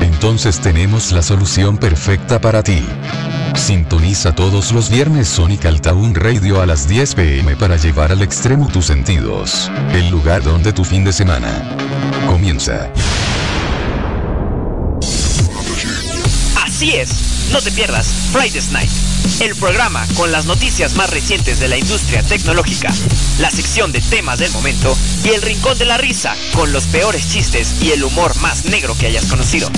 entonces 0.00 0.58
tenemos 0.60 1.12
la 1.12 1.20
solución 1.20 1.76
perfecta 1.76 2.40
para 2.40 2.62
ti. 2.62 2.82
Sintoniza 3.54 4.34
todos 4.34 4.72
los 4.72 4.88
viernes 4.88 5.28
Sonic 5.28 5.66
Altaun 5.66 6.14
Radio 6.14 6.62
a 6.62 6.66
las 6.66 6.88
10 6.88 7.14
pm 7.14 7.56
para 7.56 7.76
llevar 7.76 8.10
al 8.10 8.22
extremo 8.22 8.68
tus 8.68 8.86
sentidos. 8.86 9.70
El 9.92 10.08
lugar 10.08 10.42
donde 10.42 10.72
tu 10.72 10.82
fin 10.82 11.04
de 11.04 11.12
semana 11.12 11.76
comienza. 12.26 12.90
Así 16.76 16.94
es, 16.94 17.08
no 17.52 17.62
te 17.62 17.72
pierdas 17.72 18.06
Friday's 18.32 18.68
Night, 18.68 18.90
el 19.40 19.56
programa 19.56 20.06
con 20.14 20.30
las 20.30 20.44
noticias 20.44 20.94
más 20.94 21.08
recientes 21.08 21.58
de 21.58 21.68
la 21.68 21.78
industria 21.78 22.22
tecnológica, 22.22 22.92
la 23.38 23.50
sección 23.50 23.92
de 23.92 24.02
temas 24.02 24.40
del 24.40 24.52
momento 24.52 24.94
y 25.24 25.30
el 25.30 25.40
rincón 25.40 25.78
de 25.78 25.86
la 25.86 25.96
risa 25.96 26.36
con 26.52 26.74
los 26.74 26.86
peores 26.86 27.28
chistes 27.28 27.76
y 27.80 27.92
el 27.92 28.04
humor 28.04 28.38
más 28.42 28.66
negro 28.66 28.94
que 28.98 29.06
hayas 29.06 29.24
conocido. 29.24 29.70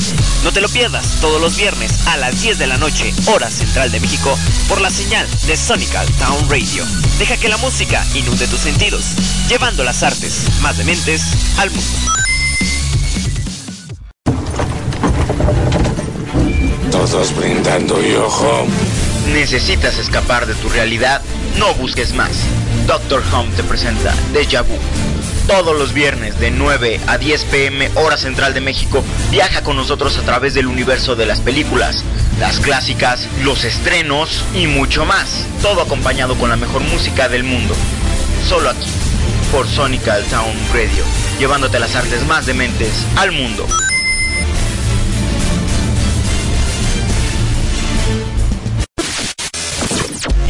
No 0.43 0.53
te 0.53 0.61
lo 0.61 0.69
pierdas 0.69 1.21
todos 1.21 1.41
los 1.41 1.57
viernes 1.57 1.93
a 2.09 2.17
las 2.17 2.43
10 2.43 2.59
de 2.59 2.67
la 2.67 2.79
noche, 2.79 3.15
hora 3.27 3.49
central 3.49 3.93
de 3.93 4.01
México, 4.01 4.37
por 4.69 4.81
la 4.81 4.91
señal 4.91 5.29
de 5.47 5.57
Sonical 5.57 6.11
Town 6.17 6.51
Radio. 6.51 6.85
Deja 7.21 7.37
que 7.37 7.49
la 7.49 7.59
música 7.59 8.05
inunde 8.15 8.49
tus 8.49 8.63
sentidos, 8.63 9.15
llevando 9.49 9.85
las 9.85 10.03
artes 10.03 10.49
más 10.63 10.77
dementes 10.77 11.23
al 11.59 11.71
mundo. 11.71 12.28
Todos 16.99 17.33
brindando 17.37 18.05
y 18.05 18.17
ojo. 18.17 18.67
¿Necesitas 19.33 19.99
escapar 19.99 20.47
de 20.47 20.55
tu 20.57 20.69
realidad? 20.69 21.23
No 21.57 21.73
busques 21.75 22.13
más. 22.13 22.31
Doctor 22.89 23.23
Home 23.33 23.55
te 23.55 23.63
presenta 23.63 24.13
Deja 24.33 24.63
Vu. 24.63 24.77
Todos 25.47 25.79
los 25.79 25.93
viernes 25.93 26.41
de 26.41 26.51
9 26.51 27.01
a 27.07 27.17
10 27.17 27.45
pm 27.45 27.89
hora 27.95 28.17
central 28.17 28.53
de 28.53 28.63
México, 28.63 29.05
viaja 29.31 29.63
con 29.63 29.77
nosotros 29.77 30.19
a 30.19 30.23
través 30.23 30.55
del 30.55 30.67
universo 30.67 31.15
de 31.15 31.27
las 31.27 31.41
películas, 31.41 32.05
las 32.41 32.59
clásicas, 32.59 33.29
los 33.45 33.63
estrenos 33.63 34.45
y 34.53 34.67
mucho 34.67 35.05
más. 35.05 35.47
Todo 35.63 35.83
acompañado 35.83 36.35
con 36.35 36.51
la 36.51 36.57
mejor 36.57 36.83
música 36.83 37.29
del 37.29 37.45
mundo. 37.45 37.77
Solo 38.49 38.71
aquí, 38.71 38.91
por 39.53 39.69
Sonical 39.69 40.25
Town 40.25 40.53
Radio, 40.75 41.05
llevándote 41.39 41.79
las 41.79 41.95
artes 41.95 42.27
más 42.27 42.45
dementes 42.45 43.07
al 43.17 43.31
mundo. 43.31 43.69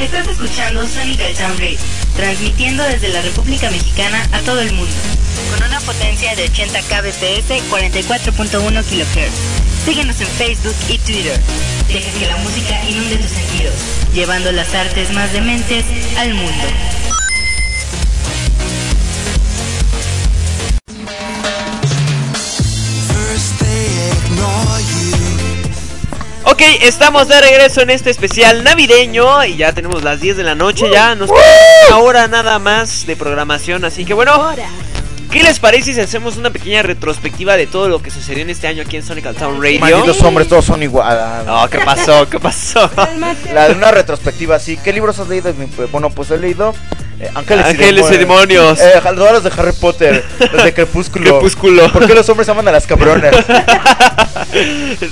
Estás 0.00 0.28
escuchando 0.28 0.82
Town 0.84 1.58
Radio, 1.58 1.78
transmitiendo 2.16 2.84
desde 2.84 3.08
la 3.08 3.20
República 3.20 3.68
Mexicana 3.68 4.24
a 4.30 4.38
todo 4.40 4.60
el 4.60 4.72
mundo, 4.72 4.92
con 5.50 5.66
una 5.66 5.80
potencia 5.80 6.36
de 6.36 6.44
80 6.44 6.80
kbps, 6.82 7.50
44.1 7.68 8.84
kHz. 8.84 9.84
Síguenos 9.84 10.20
en 10.20 10.28
Facebook 10.28 10.76
y 10.88 10.98
Twitter. 10.98 11.40
Deja 11.88 12.10
que 12.16 12.26
la 12.26 12.36
música 12.36 12.80
inunde 12.88 13.16
tus 13.16 13.30
sentidos, 13.30 13.74
llevando 14.14 14.52
las 14.52 14.72
artes 14.72 15.12
más 15.12 15.32
dementes 15.32 15.84
al 16.16 16.32
mundo. 16.34 17.07
Ok, 26.50 26.62
estamos 26.80 27.28
de 27.28 27.38
regreso 27.42 27.82
en 27.82 27.90
este 27.90 28.08
especial 28.08 28.64
navideño 28.64 29.44
y 29.44 29.58
ya 29.58 29.74
tenemos 29.74 30.02
las 30.02 30.18
10 30.22 30.38
de 30.38 30.44
la 30.44 30.54
noche, 30.54 30.86
ya 30.90 31.14
nos 31.14 31.30
queda 31.30 31.42
una 31.88 31.98
hora 31.98 32.26
nada 32.26 32.58
más 32.58 33.04
de 33.06 33.16
programación, 33.16 33.84
así 33.84 34.06
que 34.06 34.14
bueno, 34.14 34.32
¿Qué 35.30 35.42
les 35.42 35.58
parece 35.58 35.92
si 35.92 36.00
hacemos 36.00 36.38
una 36.38 36.48
pequeña 36.48 36.82
retrospectiva 36.82 37.54
de 37.58 37.66
todo 37.66 37.90
lo 37.90 38.00
que 38.00 38.10
sucedió 38.10 38.40
en 38.40 38.48
este 38.48 38.66
año 38.66 38.82
aquí 38.82 38.96
en 38.96 39.02
Sonic 39.02 39.36
Town 39.36 39.62
Radio? 39.62 39.78
Malditos 39.80 40.22
hombres, 40.22 40.48
todos 40.48 40.64
son 40.64 40.82
igual. 40.82 41.44
No, 41.44 41.68
¿qué 41.68 41.80
pasó? 41.80 42.26
¿Qué 42.30 42.40
pasó? 42.40 42.90
La 43.52 43.68
de 43.68 43.74
una 43.74 43.90
retrospectiva 43.90 44.56
así. 44.56 44.78
¿Qué 44.78 44.90
libros 44.94 45.18
has 45.18 45.28
leído? 45.28 45.52
Bueno, 45.92 46.08
pues 46.08 46.30
he 46.30 46.38
leído 46.38 46.74
eh, 47.20 47.30
Ángeles, 47.34 47.66
Ángeles 47.66 48.10
y 48.10 48.16
demonios. 48.16 48.80
Eh, 48.80 49.02
los 49.14 49.42
de 49.42 49.50
Harry 49.56 49.72
Potter, 49.72 50.24
los 50.52 50.64
de 50.64 50.72
Crepúsculo. 50.74 51.32
Crepúsculo. 51.32 51.92
¿Por 51.92 52.06
qué 52.06 52.14
los 52.14 52.28
hombres 52.28 52.48
aman 52.48 52.66
a 52.68 52.72
las 52.72 52.86
cabronas? 52.86 53.34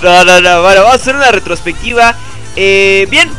No, 0.02 0.24
no, 0.24 0.40
no. 0.40 0.62
Bueno, 0.62 0.82
vamos 0.82 0.92
a 0.92 0.94
hacer 0.94 1.16
una 1.16 1.30
retrospectiva. 1.30 2.14
Eh, 2.54 3.06
bien. 3.10 3.30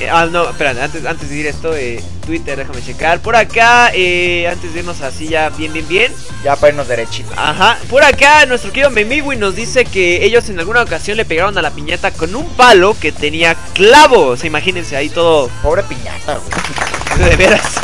Eh, 0.00 0.08
ah, 0.10 0.26
no, 0.30 0.50
espera, 0.50 0.70
antes, 0.70 1.04
antes 1.04 1.28
de 1.28 1.34
decir 1.34 1.46
esto, 1.46 1.74
eh, 1.74 2.02
Twitter, 2.24 2.56
déjame 2.56 2.82
checar. 2.82 3.20
Por 3.20 3.34
acá, 3.34 3.90
eh, 3.94 4.48
antes 4.48 4.72
de 4.72 4.80
irnos 4.80 5.00
así 5.00 5.28
ya 5.28 5.48
bien, 5.50 5.72
bien, 5.72 5.88
bien. 5.88 6.12
Ya 6.44 6.54
para 6.54 6.68
irnos 6.68 6.86
derechito. 6.86 7.32
Ajá. 7.36 7.78
Por 7.90 8.04
acá, 8.04 8.46
nuestro 8.46 8.70
querido 8.70 8.90
Memiwi 8.90 9.36
nos 9.36 9.56
dice 9.56 9.84
que 9.84 10.24
ellos 10.24 10.48
en 10.50 10.60
alguna 10.60 10.82
ocasión 10.82 11.16
le 11.16 11.24
pegaron 11.24 11.58
a 11.58 11.62
la 11.62 11.70
piñata 11.70 12.12
con 12.12 12.36
un 12.36 12.48
palo 12.50 12.96
que 13.00 13.10
tenía 13.10 13.56
clavos. 13.74 14.44
Imagínense 14.44 14.96
ahí 14.96 15.08
todo. 15.08 15.48
Pobre 15.62 15.82
piñata, 15.82 16.38
güey. 16.38 17.28
De 17.30 17.36
veras. 17.36 17.80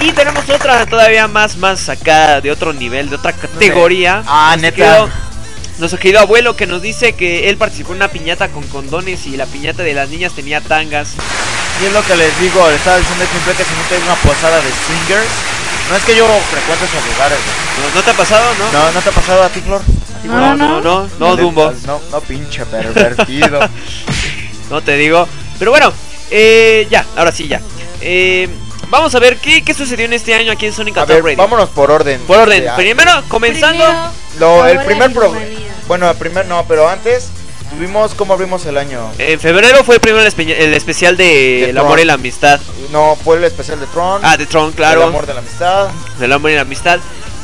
Y 0.00 0.12
tenemos 0.12 0.48
otra 0.50 0.84
todavía 0.86 1.28
más, 1.28 1.56
más 1.56 1.88
acá, 1.88 2.40
de 2.40 2.50
otro 2.50 2.72
nivel, 2.72 3.08
de 3.08 3.16
otra 3.16 3.32
categoría. 3.32 4.22
Ah, 4.26 4.56
neta. 4.58 5.08
Nuestro 5.78 5.98
querido 5.98 6.20
abuelo 6.20 6.56
que 6.56 6.66
nos 6.66 6.80
dice 6.82 7.12
que 7.14 7.48
él 7.48 7.56
participó 7.56 7.90
en 7.92 7.96
una 7.96 8.08
piñata 8.08 8.48
con 8.48 8.62
condones 8.68 9.26
y 9.26 9.36
la 9.36 9.46
piñata 9.46 9.82
de 9.82 9.94
las 9.94 10.08
niñas 10.08 10.32
tenía 10.32 10.60
tangas. 10.60 11.10
Y 11.82 11.86
es 11.86 11.92
lo 11.92 12.02
que 12.04 12.16
les 12.16 12.38
digo, 12.40 12.66
les 12.68 12.78
estaba 12.78 12.98
diciendo 12.98 13.24
siempre 13.30 13.54
que 13.54 13.64
si 13.64 13.70
no 13.74 13.82
te 13.88 14.04
una 14.04 14.14
posada 14.16 14.56
de 14.56 14.70
swingers. 14.70 15.28
No 15.90 15.96
es 15.96 16.02
que 16.04 16.16
yo 16.16 16.26
frecuente 16.50 16.84
esos 16.84 17.06
lugares, 17.12 17.38
güey. 17.38 17.88
¿No, 17.88 17.94
no 17.94 18.02
te 18.02 18.10
ha 18.10 18.14
pasado, 18.14 18.44
no? 18.58 18.72
No, 18.72 18.92
¿no 18.92 19.00
te 19.00 19.08
ha 19.08 19.12
pasado 19.12 19.42
a 19.44 19.48
ti, 19.50 19.60
Flor? 19.60 19.80
¿A 19.82 20.20
ti, 20.22 20.26
No, 20.28 20.34
Flor? 20.34 20.56
no, 20.58 20.80
no, 20.80 21.08
no, 21.18 21.36
Dumbo. 21.36 21.72
No, 21.86 22.00
no, 22.10 22.20
pinche 22.22 22.64
pervertido. 22.66 23.60
No 24.70 24.80
te 24.82 24.96
digo. 24.96 25.28
Pero 25.60 25.70
bueno, 25.70 25.92
eh, 26.30 26.88
ya, 26.90 27.04
ahora 27.16 27.30
sí, 27.30 27.46
ya. 27.46 27.60
Eh, 28.00 28.48
vamos 28.88 29.14
a 29.14 29.20
ver 29.20 29.36
qué, 29.36 29.62
qué 29.62 29.74
sucedió 29.74 30.06
en 30.06 30.12
este 30.12 30.34
año 30.34 30.50
aquí 30.50 30.66
en 30.66 30.72
Sonic 30.72 30.96
A 30.96 31.02
Attack 31.02 31.14
ver, 31.18 31.24
Radio. 31.24 31.36
vámonos 31.38 31.68
por 31.70 31.88
orden. 31.92 32.20
Por 32.22 32.38
orden. 32.38 32.64
Primero, 32.74 33.12
comenzando. 33.28 33.84
Lo, 34.40 34.66
el 34.66 34.80
primer 34.80 35.12
y 35.12 35.14
pro... 35.14 35.32
Bueno, 35.88 36.10
el 36.10 36.16
primer 36.16 36.46
no, 36.46 36.64
pero 36.66 36.88
antes 36.88 37.28
tuvimos 37.70 38.14
cómo 38.14 38.34
abrimos 38.34 38.64
el 38.66 38.76
año. 38.78 39.10
En 39.18 39.38
febrero 39.40 39.82
fue 39.84 39.98
primero 40.00 40.24
el, 40.24 40.32
espe- 40.32 40.54
el 40.58 40.74
especial 40.74 41.16
de, 41.16 41.24
De 41.24 41.70
El 41.70 41.78
amor 41.78 42.00
y 42.00 42.04
la 42.04 42.14
amistad. 42.14 42.60
No, 42.92 43.16
fue 43.22 43.36
el 43.38 43.44
especial 43.44 43.80
de 43.80 43.86
Tron. 43.86 44.20
Ah, 44.24 44.36
de 44.36 44.46
Tron, 44.46 44.72
claro. 44.72 45.02
El 45.02 45.08
amor 45.08 45.26
de 45.26 45.34
la 45.34 45.40
amistad. 45.40 45.88
Del 46.18 46.32
amor 46.32 46.50
y 46.50 46.54
la 46.54 46.60
amistad. 46.62 46.98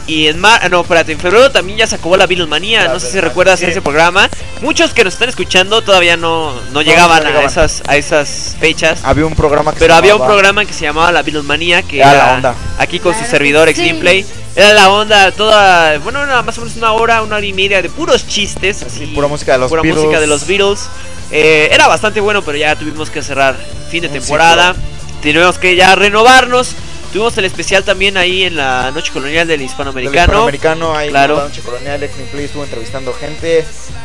Y 0.05 0.27
en 0.27 0.41
mar, 0.41 0.69
no, 0.69 0.81
espérate, 0.81 1.13
en 1.13 1.21
febrero 1.21 1.53
también 1.53 1.79
ya 1.79 1.87
se 1.87 1.95
acabó 1.95 2.17
la 2.17 2.27
Beatlemanía. 2.27 2.89
No 2.89 2.99
sé 2.99 3.13
si 3.13 3.21
recuerdas 3.21 3.61
sí. 3.61 3.67
ese 3.67 3.81
programa. 3.81 4.29
Muchos 4.61 4.93
que 4.93 5.05
nos 5.05 5.13
están 5.15 5.29
escuchando 5.29 5.81
todavía 5.83 6.17
no, 6.17 6.53
no 6.73 6.83
llegaban, 6.83 7.23
no 7.23 7.39
a 7.39 7.45
esas 7.45 7.83
a 7.87 7.97
esas 7.97 8.57
fechas. 8.59 8.99
Había 9.05 9.27
un 9.27 9.37
programa 9.37 9.73
que 9.73 9.79
Pero 9.79 9.95
se 9.95 9.99
había 9.99 10.15
un 10.15 10.21
llamaba- 10.21 10.33
programa 10.35 10.65
que 10.65 10.73
se 10.73 10.81
llamaba 10.85 11.13
La 11.13 11.23
Beatlemanía 11.23 11.83
que 11.83 11.99
Era 12.01 12.13
era, 12.15 12.27
la 12.27 12.35
onda. 12.35 12.55
aquí 12.79 12.99
con 12.99 13.15
su 13.17 13.25
servidor 13.25 13.69
sí. 13.69 13.75
Xgameplay. 13.77 14.27
Era 14.55 14.75
la 14.75 14.91
onda 14.91 15.33
toda, 15.33 15.99
bueno, 16.01 16.23
era 16.23 16.43
más 16.43 16.59
o 16.59 16.61
menos 16.61 16.77
una 16.77 16.93
hora, 16.93 17.23
una 17.23 17.37
hora 17.37 17.47
y 17.47 17.53
media 17.55 17.81
de 17.81 17.89
puros 17.89 18.27
chistes, 18.27 18.83
así, 18.83 19.07
pura 19.07 19.27
música 19.27 19.53
de 19.53 19.59
los 19.59 19.69
pura 19.71 19.81
Beatles. 19.83 20.05
música 20.05 20.21
de 20.21 20.27
los 20.27 20.47
Beatles. 20.47 20.89
Eh, 21.31 21.71
era 21.73 21.89
bastante 21.89 22.21
bueno, 22.21 22.43
pero 22.43 22.59
ya 22.59 22.77
tuvimos 22.77 23.09
que 23.09 23.23
cerrar 23.23 23.57
fin 23.91 24.03
de 24.03 24.09
Un 24.09 24.15
temporada. 24.15 24.75
Tuvimos 25.23 25.59
que 25.59 25.75
ya 25.77 25.95
renovarnos. 25.95 26.75
Tuvimos 27.13 27.37
el 27.37 27.45
especial 27.45 27.85
también 27.85 28.17
ahí 28.17 28.45
en 28.45 28.57
la 28.57 28.91
noche 28.91 29.13
colonial 29.13 29.47
del 29.47 29.59
Del 29.59 29.67
hispanoamericano. 29.67 30.23
hispanoamericano, 30.25 30.97
ahí 30.97 31.11
claro. 31.11 31.35
en 31.35 31.41
la 31.41 31.49
noche 31.49 31.61
colonial, 31.61 32.11
Play 32.33 32.45
estuvo 32.47 32.65
entrevistando 32.65 33.13
gente. 33.13 33.65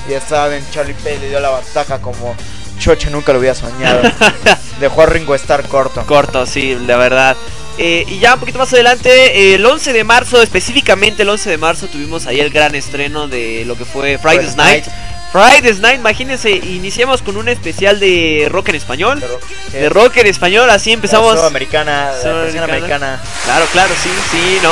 Ya 0.09 0.21
saben, 0.21 0.65
Charlie 0.71 0.93
Pay 0.93 1.19
le 1.19 1.29
dio 1.29 1.39
la 1.39 1.49
bataca 1.49 2.01
como 2.01 2.35
Choche 2.77 3.09
nunca 3.09 3.33
lo 3.33 3.39
había 3.39 3.55
soñado. 3.55 4.01
Dejó 4.79 5.01
a 5.01 5.05
Ringo 5.07 5.35
estar 5.35 5.67
corto. 5.67 6.05
Corto, 6.05 6.45
sí, 6.45 6.77
la 6.85 6.97
verdad. 6.97 7.35
Eh, 7.77 8.05
y 8.07 8.19
ya 8.19 8.33
un 8.33 8.39
poquito 8.39 8.57
más 8.57 8.73
adelante, 8.73 9.09
eh, 9.09 9.55
el 9.55 9.65
11 9.65 9.93
de 9.93 10.03
marzo, 10.03 10.41
específicamente 10.41 11.21
el 11.21 11.29
11 11.29 11.49
de 11.51 11.57
marzo, 11.57 11.87
tuvimos 11.87 12.25
ahí 12.25 12.39
el 12.39 12.49
gran 12.49 12.73
estreno 12.73 13.27
de 13.27 13.65
lo 13.65 13.77
que 13.77 13.85
fue 13.85 14.17
Friday's 14.17 14.55
Friday's 14.55 14.55
Night. 14.55 14.85
Friday's 15.31 15.79
Night, 15.79 15.99
imagínense, 15.99 16.51
iniciamos 16.51 17.21
con 17.21 17.37
un 17.37 17.49
especial 17.49 17.99
de 17.99 18.47
rock 18.49 18.69
en 18.69 18.75
español. 18.75 19.23
De 19.71 19.89
rock, 19.89 20.17
en 20.17 20.27
español, 20.27 20.69
así 20.69 20.91
empezamos. 20.91 21.35
La 21.35 21.41
sudamericana, 21.41 22.11
la 22.23 22.63
americana. 22.63 23.19
Claro, 23.45 23.65
claro, 23.71 23.93
sí, 24.01 24.09
sí, 24.31 24.57
no. 24.63 24.71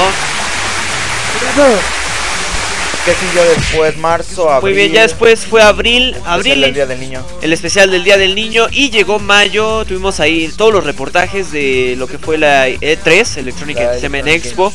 ¿Qué 3.06 3.14
siguió 3.14 3.44
después? 3.56 3.98
Marzo, 3.98 4.50
abril. 4.50 4.74
Muy 4.74 4.82
bien, 4.82 4.92
ya 4.92 5.04
después 5.04 5.46
fue 5.46 5.62
abril, 5.62 6.10
Especial 6.16 6.34
abril 6.34 6.62
del 6.62 6.74
Día 6.74 6.86
del 6.88 7.00
Niño. 7.00 7.24
el 7.44 7.54
especial 7.54 7.92
del 7.92 8.04
Día 8.04 8.18
del 8.18 8.34
Niño 8.34 8.66
y 8.72 8.90
llegó 8.90 9.20
mayo, 9.20 9.86
tuvimos 9.86 10.20
ahí 10.20 10.52
todos 10.58 10.74
los 10.74 10.84
reportajes 10.84 11.52
de 11.52 11.94
lo 12.00 12.08
que 12.08 12.18
fue 12.18 12.40
la 12.40 12.68
E3, 12.68 13.38
Electronic 13.38 13.78
Entertainment 13.78 14.28
Expo. 14.28 14.74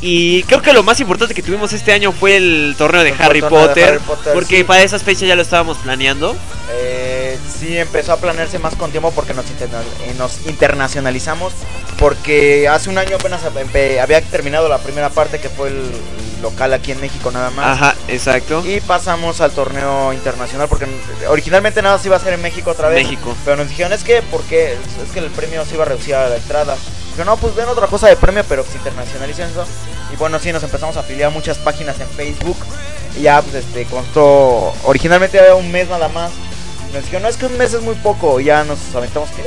Y 0.00 0.44
creo 0.44 0.62
que 0.62 0.72
lo 0.72 0.82
más 0.82 0.98
importante 1.00 1.34
que 1.34 1.42
tuvimos 1.42 1.74
este 1.74 1.92
año 1.92 2.12
fue 2.12 2.36
el 2.38 2.74
torneo 2.78 3.02
de 3.04 3.10
El 3.10 3.20
Harry 3.20 3.40
torneo 3.40 3.60
de 3.60 3.66
Potter, 3.68 3.88
Harry 3.88 3.98
Potter, 4.06 4.32
porque 4.32 4.56
sí. 4.58 4.64
para 4.64 4.82
esas 4.82 5.02
fechas 5.02 5.28
ya 5.28 5.36
lo 5.36 5.42
estábamos 5.42 5.76
planeando. 5.78 6.34
Eh, 6.72 7.36
sí, 7.60 7.76
empezó 7.76 8.12
a 8.14 8.16
planearse 8.16 8.58
más 8.58 8.76
con 8.76 8.90
tiempo 8.92 9.10
porque 9.12 9.34
nos, 9.34 9.44
interna- 9.50 9.82
eh, 10.06 10.14
nos 10.16 10.46
internacionalizamos. 10.46 11.52
Porque 11.98 12.66
hace 12.68 12.88
un 12.88 12.96
año 12.96 13.16
apenas 13.16 13.42
empe- 13.42 14.00
había 14.00 14.22
terminado 14.22 14.68
la 14.68 14.78
primera 14.78 15.10
parte 15.10 15.38
que 15.40 15.48
fue 15.48 15.68
el 15.68 15.82
local 16.40 16.72
aquí 16.72 16.92
en 16.92 17.00
México 17.00 17.32
nada 17.32 17.50
más. 17.50 17.57
Ajá, 17.64 17.94
exacto. 18.08 18.62
Y 18.64 18.80
pasamos 18.80 19.40
al 19.40 19.52
torneo 19.52 20.12
internacional 20.12 20.68
porque 20.68 20.86
originalmente 21.28 21.82
nada 21.82 21.98
se 21.98 22.08
iba 22.08 22.16
a 22.16 22.18
hacer 22.18 22.34
en 22.34 22.42
México 22.42 22.70
otra 22.70 22.88
vez. 22.88 23.04
México. 23.04 23.34
Pero 23.44 23.56
nos 23.56 23.68
dijeron, 23.68 23.92
es 23.92 24.04
que 24.04 24.22
porque 24.30 24.72
es 24.72 25.12
que 25.12 25.18
el 25.20 25.30
premio 25.30 25.64
se 25.64 25.74
iba 25.74 25.84
a 25.84 25.88
reducir 25.88 26.14
a 26.14 26.28
la 26.28 26.36
entrada. 26.36 26.76
Dijo, 27.12 27.24
no, 27.24 27.36
pues 27.36 27.54
ven 27.54 27.68
otra 27.68 27.86
cosa 27.86 28.08
de 28.08 28.16
premio, 28.16 28.44
pero 28.48 28.64
que 28.64 28.70
se 28.70 28.78
internacionalicen 28.78 29.50
eso. 29.50 29.64
Y 30.12 30.16
bueno, 30.16 30.38
sí, 30.38 30.52
nos 30.52 30.62
empezamos 30.62 30.96
a 30.96 31.00
afiliar 31.00 31.30
a 31.30 31.34
muchas 31.34 31.58
páginas 31.58 31.98
en 32.00 32.08
Facebook. 32.08 32.56
Y 33.16 33.22
ya, 33.22 33.42
pues, 33.42 33.54
este, 33.56 33.84
constó, 33.86 34.72
originalmente 34.84 35.38
había 35.40 35.54
un 35.54 35.70
mes 35.70 35.88
nada 35.88 36.08
más. 36.08 36.30
Nos 36.92 37.02
dijeron, 37.02 37.22
no, 37.22 37.28
es 37.28 37.36
que 37.36 37.46
un 37.46 37.58
mes 37.58 37.74
es 37.74 37.82
muy 37.82 37.94
poco. 37.96 38.40
Y 38.40 38.44
ya 38.44 38.64
nos 38.64 38.78
aventamos, 38.94 39.28
¿qué? 39.30 39.42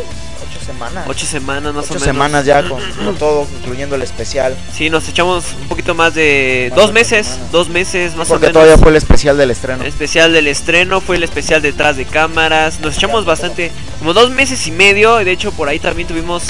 Semanas. 0.66 1.06
Ocho 1.08 1.26
semanas 1.26 1.74
más 1.74 1.86
Ocho 1.86 1.94
o 1.94 1.96
menos. 1.96 2.04
semanas 2.04 2.46
ya 2.46 2.68
con, 2.68 2.82
con 3.04 3.16
todo, 3.16 3.48
incluyendo 3.60 3.96
el 3.96 4.02
especial. 4.04 4.56
Sí, 4.74 4.90
nos 4.90 5.08
echamos 5.10 5.46
un 5.62 5.68
poquito 5.68 5.94
más 5.96 6.14
de 6.14 6.68
Más 6.70 6.78
dos 6.78 6.88
de 6.88 6.94
meses, 6.94 7.38
dos 7.52 7.70
meses 7.70 8.16
más 8.16 8.28
o 8.30 8.34
Porque 8.34 8.48
menos. 8.48 8.62
todavía 8.62 8.78
fue 8.78 8.92
el 8.92 8.98
especial 8.98 9.38
del 9.38 9.52
estreno. 9.52 9.82
El 9.82 9.88
especial 9.90 10.34
del 10.34 10.48
estreno 10.48 11.02
fue 11.02 11.16
el 11.18 11.24
especial 11.24 11.62
detrás 11.62 11.98
de 11.98 12.06
cámaras. 12.06 12.80
Nos 12.80 12.96
echamos 12.98 13.26
bastante, 13.26 13.72
como 14.00 14.14
dos 14.14 14.30
meses 14.32 14.66
y 14.68 14.72
medio. 14.72 15.16
De 15.18 15.32
hecho, 15.32 15.52
por 15.52 15.68
ahí 15.70 15.80
también 15.80 16.08
tuvimos. 16.08 16.44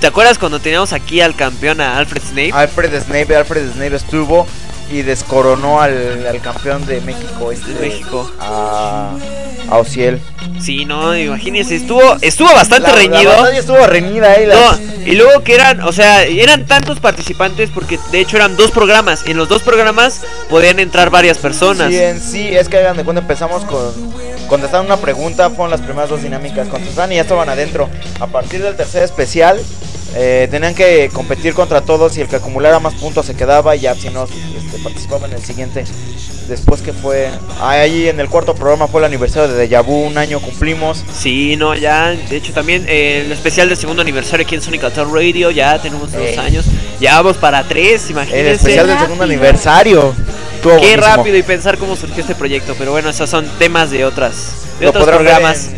¿Te 0.00 0.06
acuerdas 0.06 0.38
cuando 0.38 0.60
teníamos 0.60 0.92
aquí 0.92 1.20
al 1.20 1.34
campeón, 1.34 1.80
a 1.80 1.98
Alfred 1.98 2.22
Snape? 2.22 2.52
Alfred 2.52 3.02
Snape, 3.02 3.34
Alfred 3.34 3.72
Snape 3.72 3.96
estuvo 3.96 4.46
y 4.92 5.02
descoronó 5.02 5.80
al, 5.80 6.24
al 6.26 6.40
campeón 6.40 6.86
de 6.86 7.00
México, 7.00 7.50
este, 7.52 7.72
De 7.74 7.88
México. 7.88 8.30
a, 8.40 9.10
a 9.70 9.78
Ociel. 9.78 10.20
Sí, 10.60 10.84
no, 10.84 11.16
imagínense, 11.16 11.76
estuvo, 11.76 12.16
estuvo 12.20 12.52
bastante 12.52 12.88
La- 12.88 12.96
la 12.96 13.00
reñido. 13.02 13.30
batalla 13.36 13.58
estuvo 13.58 13.86
reñida 13.86 14.30
ahí. 14.32 14.46
la- 14.46 14.54
No, 14.54 14.78
y 15.06 15.12
luego 15.12 15.42
que 15.44 15.54
eran, 15.54 15.80
o 15.82 15.92
sea, 15.92 16.24
eran 16.24 16.66
tantos 16.66 17.00
participantes 17.00 17.70
porque 17.72 17.98
de 18.10 18.20
hecho 18.20 18.36
eran 18.36 18.56
dos 18.56 18.70
programas. 18.70 19.24
En 19.26 19.36
los 19.36 19.48
dos 19.48 19.62
programas 19.62 20.22
podían 20.48 20.78
entrar 20.80 21.10
varias 21.10 21.38
personas. 21.38 21.90
Sí, 21.90 21.96
en 21.98 22.20
sí, 22.20 22.48
es 22.48 22.68
que 22.68 22.78
hagan 22.78 22.96
de 22.96 23.04
cuando 23.04 23.20
empezamos 23.20 23.64
con 23.64 23.78
contestaron 24.48 24.86
una 24.86 24.96
pregunta, 24.96 25.50
fueron 25.50 25.70
las 25.70 25.82
primeras 25.82 26.08
dos 26.08 26.22
dinámicas, 26.22 26.68
contestaban 26.68 27.12
y 27.12 27.16
ya 27.16 27.20
estaban 27.22 27.48
adentro. 27.50 27.90
A 28.18 28.26
partir 28.28 28.62
del 28.62 28.74
tercer 28.76 29.02
especial, 29.02 29.60
eh, 30.14 30.48
tenían 30.50 30.74
que 30.74 31.10
competir 31.12 31.52
contra 31.52 31.82
todos 31.82 32.16
y 32.16 32.22
el 32.22 32.28
que 32.28 32.36
acumulara 32.36 32.80
más 32.80 32.94
puntos 32.94 33.26
se 33.26 33.34
quedaba 33.36 33.76
y 33.76 33.80
ya 33.80 33.94
si 33.94 34.08
no 34.08 34.24
este, 34.24 34.78
participaba 34.82 35.26
en 35.26 35.34
el 35.34 35.42
siguiente. 35.44 35.84
Después 36.48 36.80
que 36.80 36.94
fue, 36.94 37.28
ahí 37.60 38.08
en 38.08 38.20
el 38.20 38.28
cuarto 38.28 38.54
programa 38.54 38.88
fue 38.88 39.02
el 39.02 39.04
aniversario 39.04 39.48
de 39.48 39.68
Deja 39.68 39.82
Vu, 39.82 40.06
un 40.06 40.16
año 40.16 40.40
cumplimos. 40.40 41.04
Sí, 41.14 41.56
no, 41.56 41.74
ya, 41.74 42.08
de 42.08 42.36
hecho 42.36 42.54
también 42.54 42.86
eh, 42.88 43.22
el 43.26 43.32
especial 43.32 43.68
del 43.68 43.76
segundo 43.76 44.00
aniversario 44.00 44.46
aquí 44.46 44.54
en 44.54 44.62
Sonic 44.62 44.90
Town 44.94 45.12
Radio, 45.14 45.50
ya 45.50 45.78
tenemos 45.82 46.10
dos 46.10 46.22
Ey. 46.22 46.36
años, 46.38 46.64
ya 47.00 47.16
vamos 47.16 47.36
para 47.36 47.64
tres, 47.64 48.08
imagínense. 48.08 48.40
El 48.40 48.54
especial 48.56 48.86
del 48.86 48.98
segundo 48.98 49.24
aniversario. 49.24 50.14
Qué 50.62 50.68
buenísimo. 50.68 51.02
rápido 51.02 51.36
y 51.36 51.42
pensar 51.42 51.76
cómo 51.76 51.94
surgió 51.96 52.22
este 52.22 52.34
proyecto, 52.34 52.74
pero 52.78 52.92
bueno, 52.92 53.10
esos 53.10 53.28
son 53.28 53.46
temas 53.58 53.90
de 53.90 54.06
otras, 54.06 54.34
de 54.78 54.84
Lo 54.86 54.90
otros 54.90 55.04
podrán 55.04 55.24
ver 55.24 55.34
programas. 55.34 55.68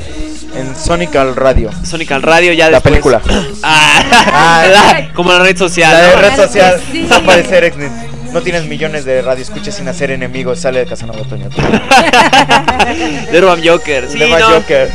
En, 0.55 0.68
en 0.68 0.76
Sonic 0.76 1.16
al 1.16 1.34
Radio. 1.34 1.70
Sonic 1.84 2.12
al 2.12 2.22
Radio 2.22 2.52
ya 2.52 2.70
La 2.70 2.78
después- 2.80 2.92
película. 2.92 3.20
Ah, 3.64 4.64
la- 4.72 5.12
como 5.14 5.32
la 5.32 5.40
red 5.40 5.56
social. 5.56 5.92
La 5.92 6.01
de 6.01 6.14
¿no? 6.14 6.22
red 6.22 6.36
social. 6.36 6.80
Va 7.10 7.16
a 7.16 7.18
aparecer 7.18 7.64
Exnet. 7.64 7.90
No 8.32 8.43
tienes 8.43 8.65
millones 8.66 9.05
de 9.05 9.23
radioescuchas 9.23 9.74
sin 9.74 9.89
hacer 9.89 10.11
enemigos. 10.11 10.61
Sale 10.61 10.81
de 10.81 10.86
Casanova 10.86 11.23
Toño. 11.24 11.48
De 13.32 13.39
Urban 13.39 13.61
Joker. 13.65 14.09
Sí, 14.09 14.19
no. 14.19 14.51
Joker. 14.51 14.90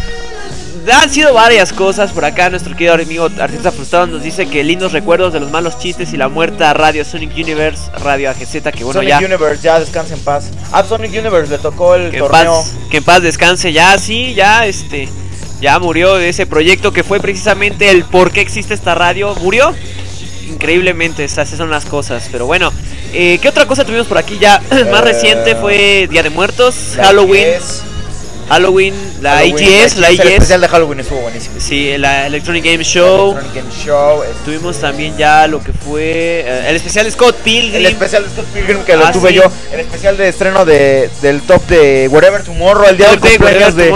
han 0.92 1.10
sido 1.10 1.34
varias 1.34 1.74
cosas 1.74 2.12
por 2.12 2.24
acá. 2.24 2.50
Nuestro 2.50 2.76
querido 2.76 2.94
amigo 2.94 3.30
artista 3.40 3.72
frustrado 3.72 4.08
nos 4.08 4.24
dice 4.24 4.48
que 4.48 4.64
lindos 4.64 4.94
recuerdos 4.94 5.34
de 5.34 5.40
los 5.42 5.52
malos 5.52 5.78
chistes 5.78 6.14
y 6.14 6.18
la 6.18 6.30
muerta 6.30 6.74
Radio 6.74 7.04
Sonic 7.04 7.32
Universe, 7.36 7.92
Radio 8.00 8.30
AGZ, 8.30 8.52
que 8.74 8.84
bueno 8.84 9.02
Sonic 9.02 9.10
ya. 9.10 9.18
Universe, 9.20 9.62
ya 9.62 9.80
descansa 9.80 10.14
en 10.14 10.22
paz. 10.22 10.52
A 10.72 10.84
Sonic 10.84 11.12
Universe 11.12 11.52
le 11.52 11.58
tocó 11.58 11.96
el 11.96 12.12
que 12.12 12.18
en, 12.18 12.24
torneo. 12.24 12.54
paz, 12.54 12.74
que 12.90 12.98
en 12.98 13.04
paz 13.04 13.22
descanse 13.22 13.74
ya, 13.74 13.98
sí, 13.98 14.34
ya 14.34 14.66
este. 14.66 15.10
Ya 15.62 15.80
murió 15.80 16.16
de 16.16 16.30
ese 16.30 16.46
proyecto 16.46 16.92
que 16.92 17.04
fue 17.04 17.20
precisamente 17.20 17.90
el 17.90 18.04
por 18.04 18.32
qué 18.32 18.42
existe 18.42 18.74
esta 18.74 18.94
radio. 18.94 19.36
Murió 19.36 19.74
increíblemente, 20.50 21.24
esas 21.24 21.50
son 21.50 21.70
las 21.70 21.86
cosas. 21.86 22.28
Pero 22.32 22.46
bueno, 22.46 22.72
eh, 23.14 23.40
¿qué 23.42 23.50
otra 23.50 23.66
cosa 23.66 23.84
tuvimos 23.86 24.08
por 24.08 24.18
aquí 24.18 24.38
ya? 24.40 24.60
Más 24.70 25.02
Eh, 25.02 25.02
reciente 25.02 25.56
fue 25.56 26.08
Día 26.10 26.24
de 26.24 26.30
Muertos, 26.30 26.94
La 26.98 27.06
Halloween. 27.06 27.48
IGS. 27.50 27.82
Halloween, 28.48 28.94
la 29.22 29.38
Halloween, 29.38 29.58
IGS, 29.58 29.98
la 29.98 30.10
El 30.10 30.14
IGS. 30.16 30.26
especial 30.28 30.62
de 30.62 30.68
Halloween 30.68 31.00
estuvo 31.00 31.20
buenísimo. 31.22 31.56
Sí, 31.58 31.98
la 31.98 32.28
Electronic 32.28 32.64
Game 32.64 32.84
Show. 32.84 33.32
Electronic 33.32 33.56
Game 33.56 33.84
Show. 33.84 34.22
es- 34.22 34.44
Tuvimos 34.46 34.78
también 34.80 35.18
ya 35.18 35.48
lo 35.48 35.64
que 35.64 35.74
fue 35.74 36.44
eh, 36.46 36.66
el 36.70 36.76
especial 36.76 37.06
de 37.06 37.12
Scott 37.12 37.36
Pilgrim. 37.38 37.74
El 37.78 37.88
especial 37.88 38.24
de 38.24 38.30
Scott 38.30 38.46
Pilgrim 38.54 38.84
que 38.84 38.96
lo 38.98 39.08
Ah, 39.08 39.12
tuve 39.12 39.30
sí. 39.30 39.36
yo. 39.38 39.42
El 39.74 39.80
especial 39.80 40.16
de 40.18 40.30
estreno 40.30 40.64
de, 40.64 41.10
del 41.24 41.42
top 41.42 41.66
de 41.68 42.08
Wherever 42.12 42.44
Tomorrow. 42.44 42.86
El 42.88 42.98
día 42.98 43.08
del 43.10 43.20
Top 43.20 43.30
de 43.30 43.38
de, 43.40 43.40
de 43.42 43.88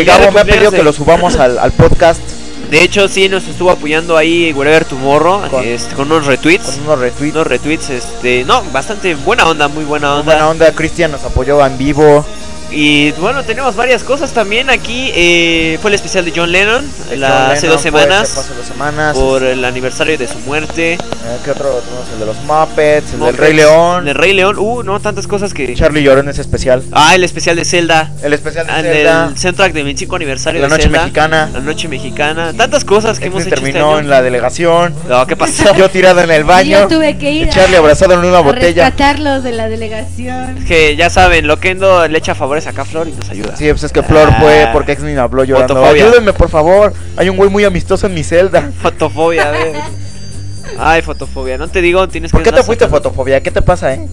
El 0.00 0.04
día 0.04 0.18
Gabo. 0.18 0.32
Me 0.32 0.40
ha 0.40 0.44
pedido 0.44 0.72
de- 0.72 0.76
que 0.78 0.82
lo 0.82 0.92
subamos 0.92 1.36
al, 1.36 1.56
al 1.60 1.70
podcast 1.70 2.20
De 2.70 2.82
hecho, 2.82 3.06
sí, 3.08 3.28
nos 3.28 3.46
estuvo 3.46 3.70
apoyando 3.70 4.16
ahí 4.16 4.52
Wherever 4.52 4.84
Tomorrow 4.84 5.48
Con- 5.48 5.64
este, 5.64 5.94
con 5.94 6.10
unos 6.10 6.26
retweets. 6.26 6.72
con 6.76 6.84
unos 6.86 6.98
retweets. 6.98 7.34
Unos 7.34 7.46
retweets, 7.46 7.90
este, 7.90 8.44
no, 8.44 8.62
bastante 8.72 9.14
buena 9.14 9.46
onda, 9.48 9.68
muy 9.68 9.84
buena 9.84 10.12
onda. 10.14 10.24
Buena 10.24 10.48
onda, 10.48 10.72
Cristian 10.72 11.12
nos 11.12 11.22
apoyó 11.24 11.64
en 11.64 11.78
vivo. 11.78 12.24
Y 12.76 13.12
bueno, 13.12 13.44
tenemos 13.44 13.76
varias 13.76 14.02
cosas 14.02 14.32
también 14.32 14.68
aquí. 14.68 15.10
eh, 15.14 15.78
fue 15.80 15.90
el 15.90 15.94
especial 15.94 16.24
de 16.24 16.32
John 16.34 16.50
Lennon, 16.50 16.84
la- 17.16 17.28
John 17.28 17.50
hace 17.52 17.62
Lennon 17.62 17.70
dos 17.76 17.82
fue, 17.82 17.90
semanas. 18.00 18.34
dos 18.34 18.66
semanas. 18.66 19.16
Por 19.16 19.42
el 19.44 19.64
aniversario 19.64 20.18
de 20.18 20.26
su 20.26 20.38
muerte. 20.40 20.94
Eh, 20.94 20.98
¿Qué 21.44 21.52
otro? 21.52 21.70
Tenemos 21.84 22.08
el 22.12 22.18
de 22.18 22.26
los 22.26 22.36
Muppets, 22.44 23.04
el 23.06 23.10
del 23.12 23.18
Muppets, 23.20 23.38
Rey 23.38 23.54
León. 23.54 24.08
El 24.08 24.14
Rey 24.16 24.32
León, 24.34 24.56
uh, 24.58 24.82
no, 24.82 24.98
tantas 25.00 25.26
cosas 25.28 25.54
que. 25.54 25.72
Charlie 25.74 26.02
lloró 26.02 26.20
en 26.20 26.28
ese 26.28 26.40
especial. 26.40 26.82
Ah, 26.92 27.14
el 27.14 27.22
especial 27.22 27.54
de 27.56 27.64
Zelda. 27.64 28.10
El 28.22 28.32
especial 28.32 28.66
de 28.66 28.72
Ah, 28.72 28.82
Zelda. 28.82 29.26
El 29.30 29.38
soundtrack 29.38 29.72
del 29.72 29.84
25 29.84 30.16
aniversario 30.16 30.60
La 30.60 30.66
de 30.66 30.70
noche 30.70 30.82
Zelda. 30.84 30.98
mexicana. 31.02 31.50
La 31.52 31.60
noche 31.60 31.88
mexicana. 31.88 32.52
Tantas 32.56 32.84
cosas 32.84 33.20
que 33.20 33.26
hemos 33.26 33.42
Este 33.42 33.50
hecho 33.50 33.60
este 33.60 33.72
terminó 33.72 33.90
año. 33.92 34.00
en 34.00 34.10
la 34.10 34.20
delegación. 34.20 34.94
No, 35.08 35.26
¿qué 35.26 35.36
pasó? 35.36 35.74
Yo 35.76 35.88
tirado 35.90 36.20
en 36.22 36.30
el 36.32 36.42
baño. 36.44 36.80
Yo 36.80 36.88
tuve 36.88 37.16
que 37.18 37.30
ir 37.30 37.48
Charlie 37.50 37.76
abrazado 37.76 38.14
en 38.14 38.20
una 38.24 38.38
a 38.38 38.42
botella. 38.42 38.84
rescatarlos 38.90 39.44
de 39.44 39.52
la 39.52 39.68
delegación. 39.68 40.64
Que 40.66 40.96
ya 40.96 41.08
saben, 41.08 41.46
Loquendo 41.46 42.06
le 42.08 42.18
echa 42.18 42.34
favores 42.34 42.63
acá 42.66 42.82
a 42.82 42.84
Flor 42.84 43.08
y 43.08 43.12
nos 43.12 43.28
ayuda. 43.30 43.56
Sí, 43.56 43.68
pues 43.70 43.82
es 43.84 43.92
que 43.92 44.02
Flor 44.02 44.28
Ah. 44.32 44.36
fue 44.40 44.68
porque 44.72 44.92
ex 44.92 45.02
me 45.02 45.16
habló 45.18 45.44
llorando. 45.44 45.74
Fotofobia. 45.74 46.04
Ayúdenme, 46.04 46.32
por 46.32 46.48
favor. 46.48 46.92
Hay 47.16 47.28
un 47.28 47.36
güey 47.36 47.50
muy 47.50 47.64
amistoso 47.64 48.06
en 48.06 48.14
mi 48.14 48.22
celda. 48.24 48.70
Fotofobia, 48.82 49.48
a 49.48 49.50
ver. 49.50 49.72
Ay, 50.78 51.02
fotofobia. 51.02 51.56
No 51.58 51.68
te 51.68 51.80
digo, 51.80 52.08
tienes 52.08 52.32
¿Por 52.32 52.42
que 52.42 52.50
qué 52.50 52.56
te 52.56 52.62
fuiste 52.62 52.84
sacando- 52.86 53.08
fotofobia? 53.10 53.40
¿Qué 53.42 53.50
te 53.50 53.62
pasa, 53.62 53.92
eh? 53.94 54.08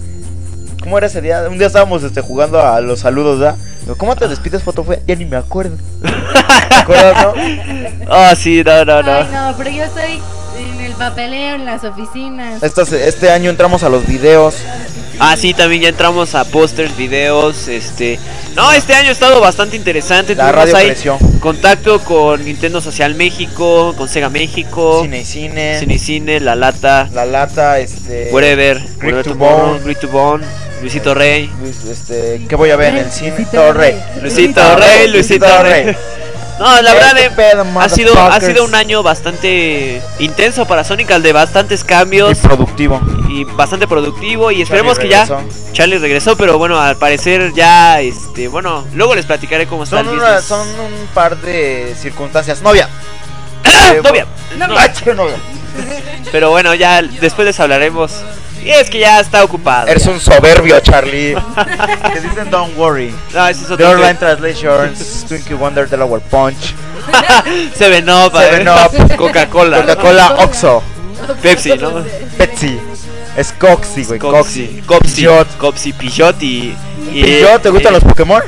¿Cómo 0.83 0.97
era 0.97 1.07
ese 1.07 1.21
día? 1.21 1.43
Un 1.49 1.57
día 1.57 1.67
estábamos 1.67 2.03
este, 2.03 2.21
jugando 2.21 2.59
a 2.59 2.81
los 2.81 2.99
saludos, 2.99 3.39
¿verdad? 3.39 3.55
Digo, 3.81 3.95
¿Cómo 3.97 4.15
te 4.15 4.27
despides, 4.27 4.61
fotofobia? 4.63 4.99
Ya 5.07 5.15
ni 5.15 5.25
me 5.25 5.37
acuerdo. 5.37 5.77
¿Te 6.01 6.75
acuerdas, 6.75 7.23
no? 7.25 7.33
Ah, 8.09 8.33
sí, 8.35 8.63
no, 8.65 8.83
no, 8.85 9.01
no. 9.03 9.11
Ay, 9.11 9.27
no, 9.31 9.55
pero 9.57 9.69
yo 9.69 9.83
estoy 9.83 10.19
en 10.59 10.81
el 10.81 10.91
papeleo, 10.93 11.55
en 11.55 11.65
las 11.65 11.83
oficinas. 11.83 12.61
Estos- 12.63 12.91
este 12.93 13.31
año 13.31 13.49
entramos 13.49 13.83
a 13.83 13.89
los 13.89 14.05
videos. 14.05 14.55
Ah, 15.23 15.37
sí, 15.37 15.53
también 15.53 15.83
ya 15.83 15.89
entramos 15.89 16.33
a 16.33 16.43
pósters, 16.45 16.97
videos, 16.97 17.67
este... 17.67 18.17
No, 18.55 18.73
este 18.73 18.95
año 18.95 19.09
ha 19.09 19.11
estado 19.11 19.39
bastante 19.39 19.75
interesante. 19.75 20.33
La 20.33 20.51
radio 20.51 20.75
ahí 20.75 20.87
creció. 20.87 21.19
contacto 21.39 21.99
con 21.99 22.43
Nintendo 22.43 22.81
Social 22.81 23.13
México, 23.13 23.93
con 23.95 24.09
Sega 24.09 24.29
México. 24.29 25.03
Cine 25.03 25.21
y 25.21 25.25
cine. 25.25 25.79
Cine 25.79 25.93
y 25.93 25.99
Cine, 25.99 26.39
La 26.39 26.55
Lata, 26.55 27.07
La 27.13 27.25
lata, 27.25 27.77
este. 27.77 28.29
Wherever, 28.31 28.79
Great 28.97 28.97
Wherever 28.97 29.23
to 29.23 29.35
Bone. 29.35 29.79
Great 29.83 29.99
to 29.99 30.07
Bone, 30.07 30.43
Luisito 30.81 31.13
Rey. 31.13 31.51
Luis, 31.61 31.85
este, 31.85 32.41
¿Qué 32.49 32.55
voy 32.55 32.71
a 32.71 32.75
ver 32.75 32.95
en 32.95 33.05
el 33.05 33.11
cine? 33.11 33.35
Luisito 33.37 33.73
rey. 33.73 33.91
Rey. 33.91 34.21
Luisito 34.23 34.75
Rey, 34.75 35.07
Luisito 35.07 35.63
Rey. 35.63 35.95
No, 36.61 36.81
la 36.81 36.93
verdad 36.93 37.17
Este 37.17 37.25
eh, 37.25 37.31
pedo, 37.35 37.65
ha 37.79 37.89
sido 37.89 38.13
ha 38.21 38.39
sido 38.39 38.63
un 38.65 38.75
año 38.75 39.01
bastante 39.01 40.01
intenso 40.19 40.65
para 40.67 40.83
Sonic, 40.83 41.09
al 41.11 41.23
de 41.23 41.33
bastantes 41.33 41.83
cambios 41.83 42.37
Y 42.37 42.47
productivo. 42.47 43.01
y 43.29 43.43
bastante 43.45 43.87
productivo 43.87 44.51
y 44.51 44.61
esperemos 44.61 44.99
que 44.99 45.07
ya. 45.09 45.27
Charlie 45.73 45.97
regresó, 45.97 46.35
pero 46.37 46.57
bueno, 46.59 46.79
al 46.79 46.97
parecer 46.97 47.51
ya 47.53 47.99
este, 48.01 48.47
bueno, 48.47 48.85
luego 48.93 49.15
les 49.15 49.25
platicaré 49.25 49.65
cómo 49.65 49.83
está 49.85 49.97
Son, 50.03 50.09
el 50.09 50.19
una- 50.19 50.41
son 50.41 50.67
un 50.67 51.07
par 51.15 51.35
de 51.37 51.95
circunstancias. 51.99 52.61
Novia. 52.61 52.87
Novia. 54.03 54.27
No. 54.57 54.67
Pero 56.31 56.49
bueno, 56.51 56.73
ya 56.75 57.01
después 57.01 57.45
les 57.45 57.59
hablaremos. 57.59 58.11
Y 58.63 58.69
es 58.69 58.89
que 58.89 58.99
ya 58.99 59.19
está 59.19 59.43
ocupado. 59.43 59.87
Eres 59.87 60.05
un 60.05 60.19
soberbio, 60.19 60.79
Charlie. 60.81 61.35
que 62.13 62.19
dicen 62.21 62.49
don't 62.51 62.77
worry. 62.77 63.13
No, 63.33 63.47
ese 63.47 63.61
es 63.61 63.67
The 63.67 63.73
otro 63.73 63.91
Online 63.91 64.13
que- 64.13 64.19
Translations, 64.19 65.25
Twinkie 65.27 65.53
Wonder, 65.55 65.89
Delaware 65.89 66.23
Punch, 66.29 66.73
Seven 67.75 68.09
Up, 68.09 68.31
Seven. 68.37 68.67
Up, 68.67 69.15
Coca-Cola. 69.17 69.81
Coca-Cola, 69.81 70.35
Oxo, 70.39 70.83
Pepsi, 71.41 71.73
¿no? 71.77 72.03
Pepsi. 72.37 72.79
Es 73.35 73.53
Coxy, 73.53 74.03
güey. 74.03 74.19
Coxy, 74.19 74.83
Coxy. 74.85 75.25
Copsi, 75.57 75.93
Pidgeot 75.93 76.43
y... 76.43 76.75
y 77.13 77.23
Pidgeot, 77.23 77.61
¿te 77.61 77.69
gustan 77.69 77.93
eh, 77.93 77.95
los 77.95 78.03
Pokémon? 78.03 78.43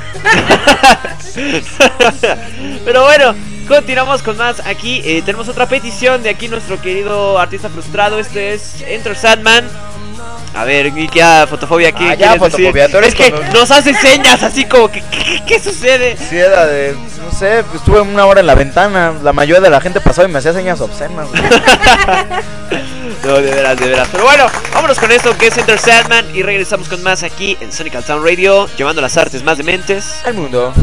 Pero 2.86 3.04
bueno, 3.04 3.34
continuamos 3.68 4.22
con 4.22 4.38
más. 4.38 4.60
Aquí 4.66 5.02
eh, 5.06 5.22
tenemos 5.26 5.48
otra 5.48 5.68
petición 5.68 6.22
de 6.22 6.30
aquí 6.30 6.50
nuestro 6.50 6.82
querido 6.82 7.40
artista 7.40 7.70
frustrado. 7.70 8.20
Este 8.20 8.54
es 8.54 8.82
Enter 8.86 9.16
Sandman. 9.16 9.66
A 10.56 10.64
ver, 10.66 10.88
y 10.88 11.10
ya 11.10 11.48
fotofobia 11.48 11.90
aquí. 11.90 12.06
Ah, 12.08 12.14
ya, 12.16 12.36
fotofobia, 12.36 12.86
eres 12.86 13.10
Es 13.10 13.16
que 13.16 13.32
nos 13.54 13.72
hace 13.72 13.94
señas 13.94 14.44
así 14.44 14.66
como 14.66 14.90
que 14.90 15.02
¿qué, 15.02 15.42
qué 15.48 15.60
sucede? 15.60 16.16
Sí, 16.18 16.38
era 16.38 16.66
de. 16.66 16.96
No 17.24 17.32
sé, 17.32 17.64
estuve 17.74 18.02
una 18.02 18.26
hora 18.26 18.42
en 18.42 18.48
la 18.48 18.56
ventana. 18.56 19.14
La 19.24 19.34
mayoría 19.34 19.62
de 19.62 19.70
la 19.70 19.82
gente 19.82 20.00
pasó 20.00 20.24
y 20.24 20.28
me 20.28 20.40
hacía 20.40 20.54
señas 20.54 20.80
obscenas. 20.82 21.28
No, 23.24 23.36
de 23.36 23.52
veras, 23.52 23.80
de 23.80 23.88
veras. 23.88 24.10
Pero 24.12 24.26
bueno, 24.26 24.48
vámonos 24.74 25.00
con 25.00 25.10
esto 25.10 25.38
que 25.38 25.48
es 25.48 25.58
Enter 25.58 25.80
Sandman 25.80 26.26
y 26.36 26.44
regresamos 26.44 26.90
con 26.90 27.02
más 27.04 27.24
aquí 27.24 27.58
en 27.62 27.72
Sonic 27.72 28.04
Town 28.06 28.22
Radio, 28.22 28.68
llevando 28.76 29.02
las 29.02 29.16
artes 29.16 29.44
más 29.44 29.58
dementes 29.58 30.16
al 30.26 30.34
mundo. 30.34 30.74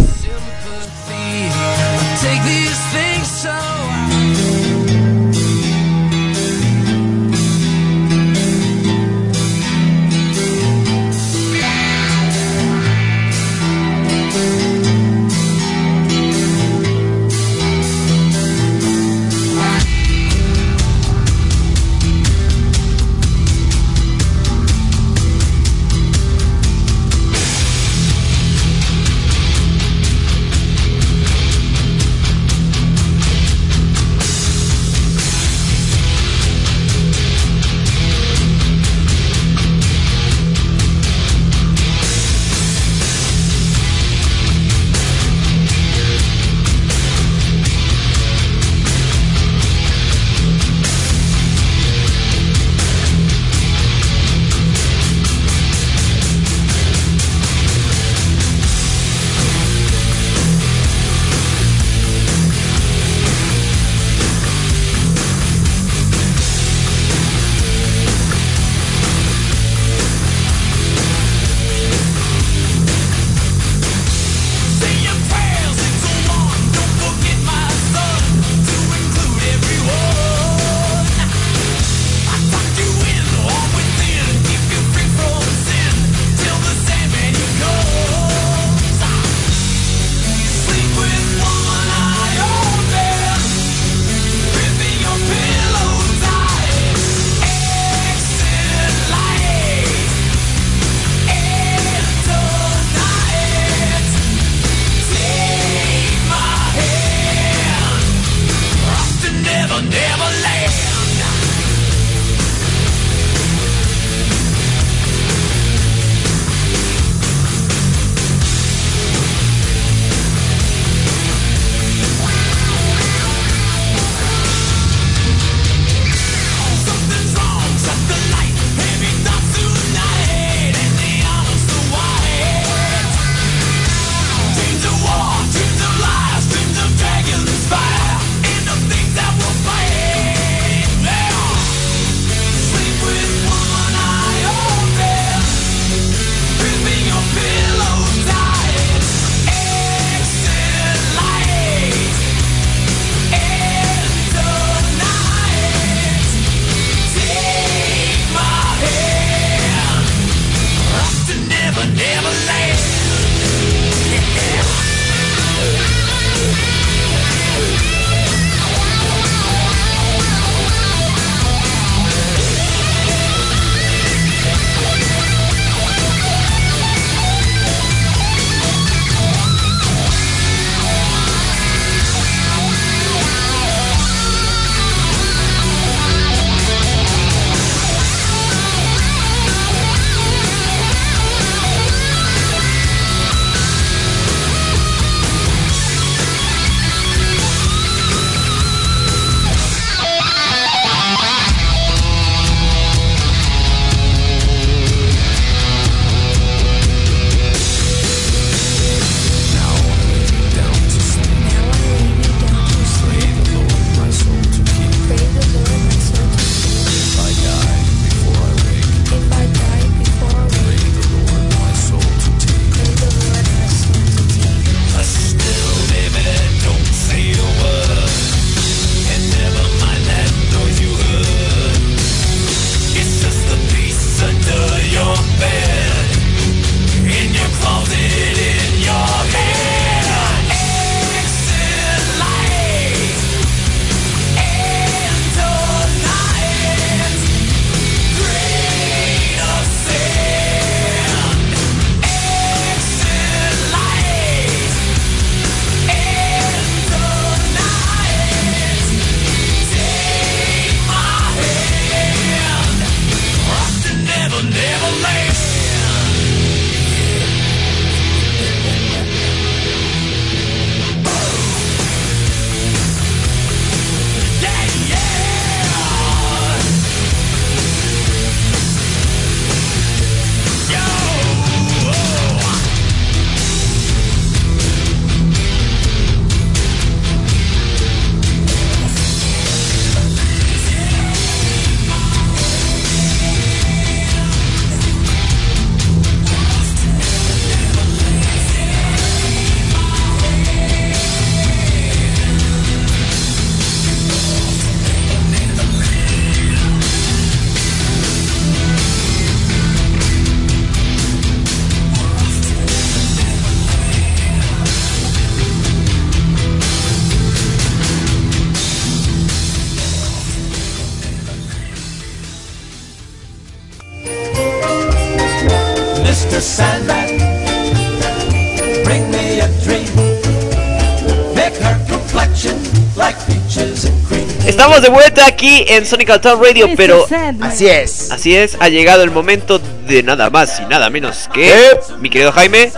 Aquí 335.40 335.64
en 335.68 335.86
Sonic 335.86 336.20
Town 336.20 336.38
Radio, 336.44 336.68
pero 336.76 337.06
Así 337.40 337.66
es. 337.66 338.10
así 338.10 338.36
es, 338.36 338.58
ha 338.60 338.68
llegado 338.68 339.02
el 339.02 339.10
momento 339.10 339.58
de 339.88 340.02
nada 340.02 340.28
más 340.28 340.60
y 340.60 340.66
nada 340.66 340.90
menos 340.90 341.30
que 341.32 341.80
mi 341.98 342.10
querido 342.10 342.30
Jaime. 342.32 342.70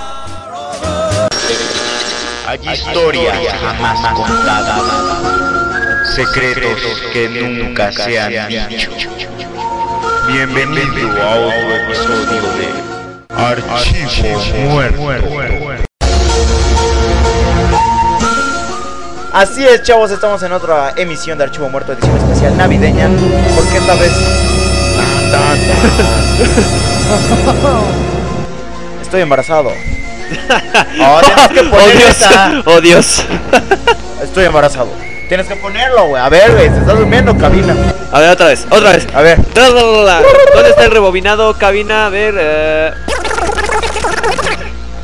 Hay 2.46 2.60
historias 2.72 3.36
jamás 3.60 4.14
contadas, 4.14 4.80
secretos 6.14 7.02
que 7.12 7.28
nunca 7.30 7.90
se 7.90 8.20
han 8.20 8.48
dicho. 8.68 8.90
Bienvenido 10.28 11.20
a 11.20 11.34
otro 11.40 11.74
episodio 11.74 12.42
de 12.42 12.68
Archivo 13.34 14.38
Muerto. 14.68 15.41
Así 19.32 19.64
es, 19.64 19.82
chavos, 19.82 20.10
estamos 20.10 20.42
en 20.42 20.52
otra 20.52 20.92
emisión 20.96 21.38
de 21.38 21.44
Archivo 21.44 21.68
Muerto, 21.70 21.92
edición 21.92 22.16
especial 22.18 22.54
navideña. 22.56 23.08
Porque 23.56 23.78
esta 23.78 23.94
vez. 23.94 24.12
Estoy 29.02 29.20
embarazado. 29.22 29.70
Oh, 30.98 31.20
tienes 31.22 31.48
que 31.48 31.60
Oh 31.60 31.70
poner 31.70 31.94
Dios, 31.98 32.08
esa. 32.08 32.62
oh 32.64 32.80
Dios. 32.80 33.22
Estoy 34.22 34.46
embarazado. 34.46 34.88
Tienes 35.28 35.46
que 35.46 35.56
ponerlo, 35.56 36.06
güey. 36.06 36.22
A 36.22 36.30
ver, 36.30 36.52
güey, 36.52 36.70
te 36.70 36.78
estás 36.78 36.96
durmiendo, 36.98 37.36
cabina. 37.36 37.76
A 38.10 38.18
ver, 38.20 38.30
otra 38.30 38.46
vez, 38.46 38.66
otra 38.70 38.92
vez. 38.92 39.06
A 39.14 39.20
ver. 39.20 39.36
¿Dónde 39.54 40.70
está 40.70 40.84
el 40.84 40.90
rebobinado, 40.90 41.52
cabina? 41.58 42.06
A 42.06 42.08
ver, 42.08 42.34
eh... 42.38 42.92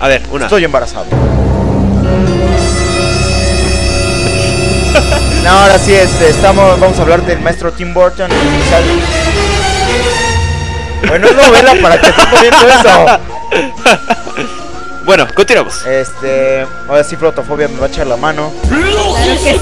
A 0.01 0.09
ver, 0.09 0.23
una. 0.31 0.47
Estoy 0.47 0.65
embarazado. 0.65 1.05
No, 5.45 5.51
ahora 5.51 5.79
sí, 5.79 5.95
este, 5.95 6.29
estamos, 6.31 6.79
vamos 6.81 6.99
a 6.99 7.03
hablar 7.03 7.23
del 7.25 7.41
maestro 7.41 7.73
Tim 7.73 7.95
Burton. 7.95 8.31
y 8.31 8.69
sal- 8.69 8.85
Bueno, 11.09 11.29
es 11.29 11.37
novela 11.37 11.75
para 11.81 12.01
que 12.01 12.09
estés 12.09 12.27
poniendo 12.27 12.69
eso. 12.69 13.21
Bueno, 15.05 15.27
continuamos. 15.35 15.87
Este, 15.87 16.67
ahora 16.87 17.03
sí, 17.03 17.17
Flotofobia 17.17 17.67
me 17.67 17.79
va 17.81 17.87
a 17.87 17.89
echar 17.89 18.07
la 18.07 18.19
mano. 18.19 18.53
Que 18.69 19.59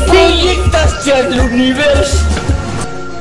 universo. 1.41 2.19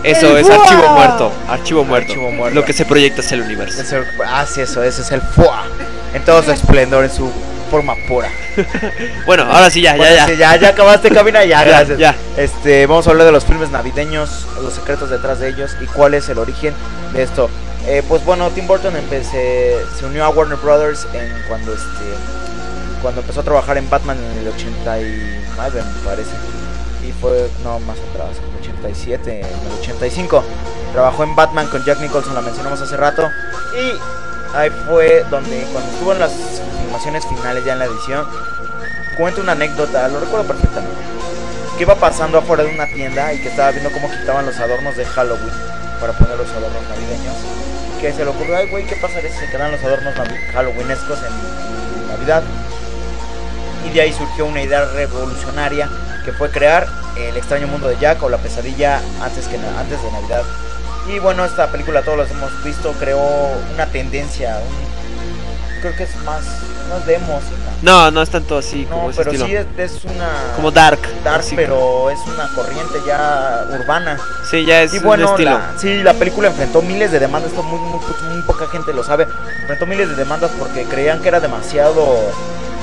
Eso 0.01 0.35
es 0.35 0.49
archivo 0.49 0.87
muerto. 0.89 1.31
Archivo 1.47 1.83
muerto. 1.83 2.11
Archivo 2.13 2.31
muerto. 2.31 2.55
Lo 2.55 2.65
que 2.65 2.73
se 2.73 2.83
proyecta 2.85 3.21
es 3.21 3.31
el 3.31 3.41
universo. 3.41 3.79
Es 3.79 3.91
el- 3.91 4.07
ah, 4.25 4.43
sí, 4.51 4.61
eso, 4.61 4.81
ese 4.81 5.03
es 5.03 5.11
el 5.11 5.21
FUA. 5.21 5.65
En 6.15 6.23
todo 6.25 6.41
su 6.41 6.51
esplendor, 6.51 7.03
en 7.03 7.11
su 7.11 7.31
forma 7.65 7.95
pura. 8.07 8.29
Bueno, 9.25 9.43
ahora 9.43 9.69
sí, 9.69 9.81
ya, 9.81 9.91
ya, 9.91 9.97
Bueno, 9.97 10.15
ya. 10.15 10.25
sí, 10.27 10.37
ya, 10.37 10.55
ya 10.55 10.69
acabaste, 10.69 11.09
cabina, 11.09 11.43
ya, 11.43 11.59
Ya, 11.63 11.63
gracias. 11.65 11.97
ya. 11.97 12.15
Este, 12.37 12.85
vamos 12.85 13.07
a 13.07 13.11
hablar 13.11 13.25
de 13.25 13.31
los 13.31 13.43
filmes 13.45 13.69
navideños, 13.71 14.45
los 14.61 14.73
secretos 14.73 15.09
detrás 15.09 15.39
de 15.39 15.49
ellos 15.49 15.75
y 15.81 15.85
cuál 15.85 16.13
es 16.13 16.29
el 16.29 16.37
origen 16.37 16.73
de 17.13 17.23
esto. 17.23 17.49
Eh, 17.87 18.01
pues 18.07 18.23
bueno, 18.25 18.49
Tim 18.51 18.65
Burton 18.67 18.95
empecé, 18.95 19.77
se 19.99 20.05
unió 20.05 20.25
a 20.25 20.29
Warner 20.29 20.57
Brothers 20.57 21.07
en 21.13 21.31
cuando 21.47 21.73
este 21.73 21.85
cuando 23.01 23.21
empezó 23.21 23.41
a 23.41 23.43
trabajar 23.43 23.77
en 23.77 23.87
Batman 23.87 24.17
en 24.17 24.39
el 24.39 24.47
89, 24.47 25.83
me 25.83 26.05
parece. 26.09 26.31
Y 27.07 27.11
fue, 27.11 27.47
no, 27.63 27.79
más 27.81 27.97
atrás, 28.11 28.37
en 28.39 28.51
el 28.51 28.59
87, 28.61 29.39
en 29.41 29.45
el 29.45 29.79
85. 29.79 30.43
Trabajó 30.91 31.23
en 31.23 31.35
Batman 31.35 31.67
con 31.67 31.85
Jack 31.85 31.99
Nicholson, 31.99 32.33
la 32.33 32.41
mencionamos 32.41 32.81
hace 32.81 32.97
rato. 32.97 33.29
Y 33.79 33.91
ahí 34.55 34.71
fue 34.87 35.25
donde, 35.29 35.67
cuando 35.71 35.91
estuvo 35.91 36.13
en 36.13 36.19
las 36.19 36.31
filmaciones 36.81 37.25
finales, 37.27 37.65
ya 37.65 37.73
en 37.73 37.79
la 37.79 37.85
edición, 37.85 38.25
cuenta 39.17 39.41
una 39.41 39.51
anécdota, 39.51 40.07
lo 40.07 40.19
recuerdo 40.19 40.47
perfectamente. 40.47 40.95
Que 41.77 41.83
iba 41.83 41.95
pasando 41.95 42.37
afuera 42.37 42.63
de 42.63 42.73
una 42.73 42.87
tienda 42.87 43.33
y 43.33 43.39
que 43.39 43.49
estaba 43.49 43.71
viendo 43.71 43.91
cómo 43.91 44.09
quitaban 44.09 44.45
los 44.45 44.57
adornos 44.57 44.95
de 44.95 45.05
Halloween 45.05 45.53
para 45.99 46.13
poner 46.13 46.37
los 46.37 46.49
adornos 46.49 46.81
navideños. 46.89 47.35
Que 47.99 48.13
se 48.13 48.23
le 48.23 48.31
ocurrió, 48.31 48.55
ay 48.55 48.69
güey, 48.69 48.85
¿qué 48.85 48.95
pasaría 48.95 49.31
si 49.31 49.39
se 49.39 49.49
quedan 49.49 49.71
los 49.71 49.83
adornos 49.83 50.13
halloweenescos 50.53 51.19
en, 51.19 52.01
en 52.01 52.07
Navidad? 52.07 52.43
Y 53.85 53.93
de 53.93 54.01
ahí 54.01 54.13
surgió 54.13 54.45
una 54.45 54.61
idea 54.61 54.85
revolucionaria 54.85 55.89
que 56.23 56.33
fue 56.33 56.49
crear 56.49 56.87
El 57.15 57.37
extraño 57.37 57.67
mundo 57.67 57.87
de 57.87 57.97
Jack 57.97 58.21
o 58.23 58.29
La 58.29 58.37
pesadilla 58.37 59.01
antes, 59.21 59.47
que 59.47 59.57
antes 59.57 60.01
de 60.01 60.11
Navidad. 60.11 60.43
Y 61.07 61.19
bueno, 61.19 61.45
esta 61.45 61.67
película 61.67 62.01
todos 62.01 62.17
los 62.17 62.31
hemos 62.31 62.63
visto, 62.63 62.91
creó 62.93 63.21
una 63.73 63.85
tendencia, 63.87 64.57
un- 64.57 65.81
creo 65.81 65.95
que 65.95 66.03
es 66.03 66.15
más, 66.23 66.43
no 66.89 66.97
es 66.97 67.05
de 67.05 67.15
emo, 67.15 67.39
sí, 67.47 67.53
No, 67.83 68.09
no 68.09 68.21
es 68.23 68.29
tanto 68.31 68.57
así 68.57 68.87
no, 68.89 68.95
como 68.95 69.09
ese 69.11 69.17
pero 69.19 69.31
estilo. 69.31 69.45
sí 69.47 69.55
es, 69.55 69.91
es 69.97 70.05
una... 70.05 70.27
Como 70.55 70.71
dark. 70.71 70.99
Dark, 71.23 71.41
así 71.41 71.55
pero 71.55 72.09
es 72.09 72.19
una 72.25 72.47
corriente 72.55 72.99
ya 73.05 73.65
urbana. 73.71 74.17
Sí, 74.49 74.65
ya 74.65 74.81
es 74.81 74.93
y 74.95 74.97
un 74.97 75.03
bueno, 75.03 75.29
estilo. 75.29 75.51
la, 75.51 75.73
sí, 75.77 76.01
la 76.01 76.13
película 76.13 76.47
enfrentó 76.47 76.81
miles 76.81 77.11
de 77.11 77.19
demandas, 77.19 77.51
esto 77.51 77.61
muy, 77.61 77.79
muy, 77.79 77.99
muy 78.33 78.41
poca 78.41 78.65
gente 78.67 78.91
lo 78.93 79.03
sabe. 79.03 79.27
Enfrentó 79.61 79.85
miles 79.85 80.09
de 80.09 80.15
demandas 80.15 80.49
porque 80.57 80.85
creían 80.85 81.21
que 81.21 81.27
era 81.27 81.39
demasiado 81.39 82.17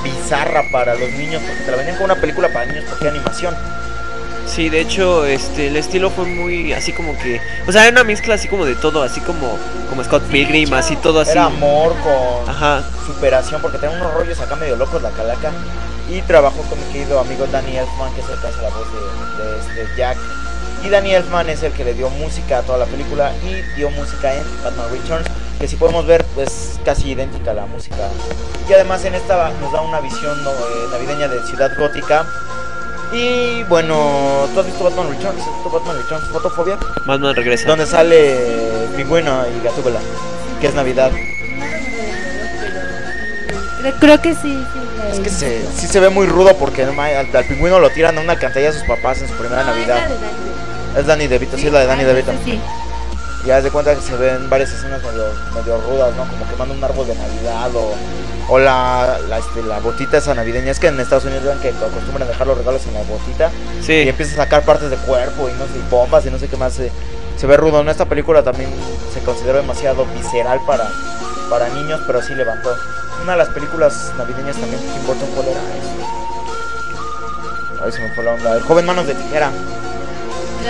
bizarra 0.01 0.63
para 0.71 0.95
los 0.95 1.09
niños, 1.11 1.41
porque 1.45 1.63
te 1.63 1.71
la 1.71 1.77
vendían 1.77 1.97
como 1.97 2.05
una 2.05 2.15
película 2.21 2.47
para 2.53 2.65
niños 2.67 2.85
porque 2.89 3.07
animación. 3.09 3.53
Sí, 4.53 4.69
de 4.69 4.81
hecho, 4.81 5.25
este, 5.25 5.65
el 5.65 5.75
estilo 5.77 6.11
fue 6.11 6.25
muy 6.25 6.73
así 6.73 6.93
como 6.93 7.17
que, 7.17 7.41
o 7.67 7.71
sea, 7.71 7.87
era 7.87 7.91
una 7.91 8.03
mezcla 8.03 8.35
así 8.35 8.47
como 8.47 8.65
de 8.65 8.75
todo, 8.75 9.01
así 9.01 9.19
como, 9.21 9.57
como 9.89 10.03
Scott 10.03 10.21
Pilgrim, 10.25 10.71
así 10.75 10.95
todo 10.95 11.21
así. 11.21 11.31
Era 11.31 11.45
amor 11.45 11.95
con 12.03 12.47
Ajá. 12.47 12.83
superación, 13.07 13.63
porque 13.63 13.79
tenía 13.79 13.97
unos 13.97 14.13
rollos 14.13 14.39
acá 14.39 14.55
medio 14.55 14.75
locos 14.75 15.01
la 15.01 15.09
calaca. 15.09 15.51
Y 16.07 16.21
trabajó 16.21 16.61
con 16.69 16.77
mi 16.77 16.85
querido 16.93 17.19
amigo 17.19 17.47
Danny 17.51 17.77
Elfman, 17.77 18.13
que 18.13 18.21
es 18.21 18.29
el 18.29 18.39
que 18.39 18.45
hace 18.47 18.61
la 18.61 18.69
voz 18.69 18.87
de, 18.93 19.43
de 19.43 19.59
este 19.59 19.97
Jack. 19.97 20.17
Y 20.85 20.89
Danny 20.89 21.15
Elfman 21.15 21.49
es 21.49 21.63
el 21.63 21.71
que 21.71 21.83
le 21.83 21.95
dio 21.95 22.11
música 22.11 22.59
a 22.59 22.61
toda 22.61 22.77
la 22.77 22.85
película 22.85 23.31
y 23.43 23.75
dio 23.75 23.89
música 23.89 24.35
en 24.35 24.43
Batman 24.63 24.85
Returns, 24.91 25.25
que 25.59 25.67
si 25.67 25.77
podemos 25.77 26.05
ver 26.05 26.23
pues 26.35 26.79
casi 26.85 27.09
idéntica 27.09 27.51
a 27.51 27.53
la 27.55 27.65
música. 27.65 28.07
Y 28.69 28.73
además 28.73 29.03
en 29.05 29.15
esta 29.15 29.49
nos 29.59 29.71
da 29.71 29.81
una 29.81 29.99
visión 29.99 30.37
eh, 30.39 30.87
navideña 30.91 31.27
de 31.27 31.43
Ciudad 31.47 31.71
Gótica. 31.75 32.27
Y 33.13 33.63
bueno, 33.63 34.47
¿tú 34.53 34.59
has 34.59 34.65
visto 34.65 34.83
Batman 34.83 35.09
Returns? 35.09 35.41
¿Has 35.41 35.53
visto 35.53 35.69
Batman 35.69 35.97
Returns? 35.97 36.27
¿Fotofobia? 36.29 36.77
Batman 37.05 37.35
regresa. 37.35 37.67
Donde 37.67 37.85
sale 37.85 38.87
Pingüino 38.95 39.43
y 39.47 39.63
Gatúbela, 39.63 39.99
que 40.59 40.67
es 40.67 40.73
Navidad. 40.73 41.11
Creo, 43.79 43.93
creo 43.99 44.21
que 44.21 44.33
sí, 44.33 44.65
sí. 44.73 44.79
Es 45.11 45.19
que 45.19 45.29
se, 45.29 45.61
sí 45.77 45.87
se 45.87 45.99
ve 45.99 46.09
muy 46.09 46.25
rudo 46.25 46.57
porque 46.57 46.83
al, 46.83 46.97
al 46.99 47.45
pingüino 47.45 47.79
lo 47.79 47.89
tiran 47.91 48.17
a 48.17 48.21
una 48.21 48.33
alcantarilla 48.33 48.69
a 48.69 48.73
sus 48.73 48.83
papás 48.83 49.21
en 49.21 49.27
su 49.27 49.35
primera 49.35 49.63
Navidad. 49.63 50.07
Es 50.97 51.05
Danny 51.05 51.27
DeVito, 51.27 51.57
sí, 51.57 51.67
es 51.67 51.73
la 51.73 51.81
de 51.81 51.85
Danny 51.85 52.03
DeVito. 52.03 52.31
Sí. 52.43 52.59
Y 53.45 53.51
haz 53.51 53.63
de 53.63 53.69
cuenta 53.71 53.93
que 53.93 54.01
se 54.01 54.15
ven 54.15 54.49
varias 54.49 54.71
escenas 54.71 55.03
medio, 55.03 55.25
medio 55.53 55.81
rudas, 55.81 56.15
¿no? 56.15 56.25
Como 56.25 56.49
quemando 56.49 56.73
un 56.73 56.83
árbol 56.83 57.05
de 57.05 57.15
Navidad 57.15 57.75
o, 57.75 57.93
o 58.49 58.59
la, 58.59 59.19
la, 59.29 59.37
este, 59.39 59.61
la 59.63 59.79
botita 59.79 60.17
esa 60.17 60.33
navideña. 60.33 60.71
Es 60.71 60.79
que 60.79 60.87
en 60.87 60.99
Estados 60.99 61.25
Unidos 61.25 61.43
ven 61.45 61.59
que 61.59 61.69
acostumbran 61.69 62.27
dejar 62.27 62.47
los 62.47 62.57
regalos 62.57 62.85
en 62.87 62.93
la 62.93 63.01
botita. 63.03 63.51
Sí. 63.81 63.93
Y 63.93 64.09
empieza 64.09 64.33
a 64.33 64.37
sacar 64.45 64.63
partes 64.63 64.89
de 64.89 64.97
cuerpo 64.97 65.49
y 65.49 65.53
no 65.53 65.65
sé, 65.67 65.77
y 65.79 65.89
bombas 65.89 66.25
y 66.25 66.31
no 66.31 66.37
sé 66.39 66.47
qué 66.47 66.57
más. 66.57 66.73
Se, 66.73 66.91
se 67.37 67.47
ve 67.47 67.57
rudo. 67.57 67.81
En 67.81 67.89
esta 67.89 68.05
película 68.05 68.43
también 68.43 68.69
se 69.13 69.19
consideró 69.21 69.57
demasiado 69.57 70.05
visceral 70.15 70.59
para, 70.67 70.89
para 71.49 71.69
niños, 71.69 72.01
pero 72.07 72.21
sí 72.21 72.33
levantó. 72.35 72.75
Una 73.21 73.33
de 73.33 73.37
las 73.37 73.49
películas 73.49 74.11
navideñas 74.17 74.57
también 74.57 74.79
Tim 74.81 75.05
Burton, 75.07 75.29
¿cuál 75.35 75.47
era? 75.47 75.59
Este, 75.59 76.03
Ahí 77.85 77.91
se 77.91 78.01
me 78.01 78.13
fue 78.13 78.23
la 78.23 78.33
onda. 78.33 78.55
El 78.55 78.63
joven 78.63 78.85
manos 78.85 79.07
de 79.07 79.13
tijera. 79.15 79.51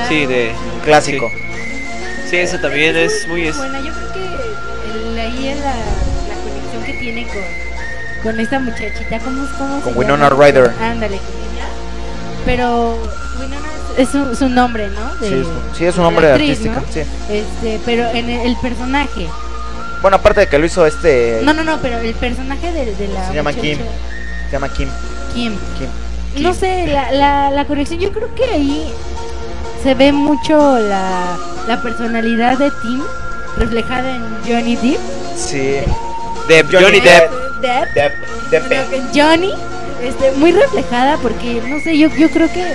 Sí, 0.08 0.26
de 0.26 0.54
Clásico. 0.84 1.30
Sí, 2.30 2.38
eso 2.38 2.58
también 2.60 2.96
es 2.98 3.28
muy 3.28 3.48
es- 3.48 3.58
Bueno, 3.58 3.80
yo 3.80 3.94
creo 3.94 4.14
que 4.14 4.26
el- 5.12 5.20
ahí 5.20 5.48
es 5.50 5.60
la, 5.60 5.74
que 5.74 6.03
tiene 7.26 7.46
con, 8.22 8.24
con 8.32 8.40
esta 8.40 8.60
muchachita. 8.60 9.20
¿Cómo, 9.20 9.48
cómo 9.58 9.82
Con 9.82 9.94
se 9.94 10.00
Winona 10.00 10.30
llama? 10.30 10.44
Ryder. 10.46 10.72
Ándale, 10.82 11.18
con 11.18 11.28
ella. 11.28 11.66
Pero 12.46 12.98
Winona 13.40 13.68
es, 13.98 14.10
su, 14.10 14.36
su 14.36 14.50
nombre, 14.50 14.88
¿no? 14.90 15.16
De- 15.16 15.28
Sí, 15.30 15.34
es 15.36 15.46
un- 15.48 15.76
sí, 15.78 15.86
es 15.86 15.98
un 15.98 16.04
nombre 16.04 16.32
actriz, 16.32 16.50
artístico, 16.52 16.76
¿no? 16.80 16.94
sí. 16.94 17.00
Este, 17.30 17.80
pero 17.86 18.10
en 18.10 18.30
el, 18.30 18.48
el 18.48 18.56
personaje. 18.58 19.28
Bueno, 20.02 20.18
aparte 20.18 20.42
de 20.42 20.48
que 20.48 20.58
lo 20.60 20.66
hizo 20.66 20.86
este. 20.86 21.42
No, 21.44 21.54
no, 21.54 21.64
no, 21.64 21.78
pero 21.82 21.98
el 22.00 22.14
personaje 22.16 22.72
de, 22.72 22.94
de 22.96 23.08
la 23.08 23.28
se 23.28 23.34
llama 23.36 23.52
muchacha- 23.52 23.62
Kim. 23.62 23.78
Se 24.48 24.52
llama 24.52 24.70
Kim. 24.70 24.90
Kim. 25.34 25.56
Kim. 25.78 26.44
No 26.44 26.54
sé, 26.54 26.88
la, 26.88 27.12
la, 27.12 27.52
la 27.52 27.66
conexión, 27.66 28.00
yo 28.00 28.12
creo 28.12 28.34
que 28.36 28.44
ahí 28.44 28.92
se 29.84 29.94
ve 29.94 30.12
mucho 30.12 30.80
la, 30.80 31.38
la 31.68 31.82
personalidad 31.82 32.58
de 32.58 32.72
Tim 32.82 33.02
reflejada 33.58 34.10
en 34.16 34.24
Johnny 34.48 34.76
Depp. 34.76 35.00
Sí. 35.38 35.78
Depp, 36.48 36.72
Johnny 36.72 37.00
Depp. 37.00 37.32
Depp. 37.62 37.94
Depp. 37.94 38.14
Depp. 38.52 38.68
Bueno, 38.90 39.08
Johnny, 39.14 39.54
este, 40.02 40.32
muy 40.34 40.52
reflejada 40.52 41.18
porque, 41.18 41.62
no 41.68 41.80
sé, 41.80 41.98
yo, 41.98 42.10
yo 42.10 42.30
creo 42.30 42.52
que 42.52 42.74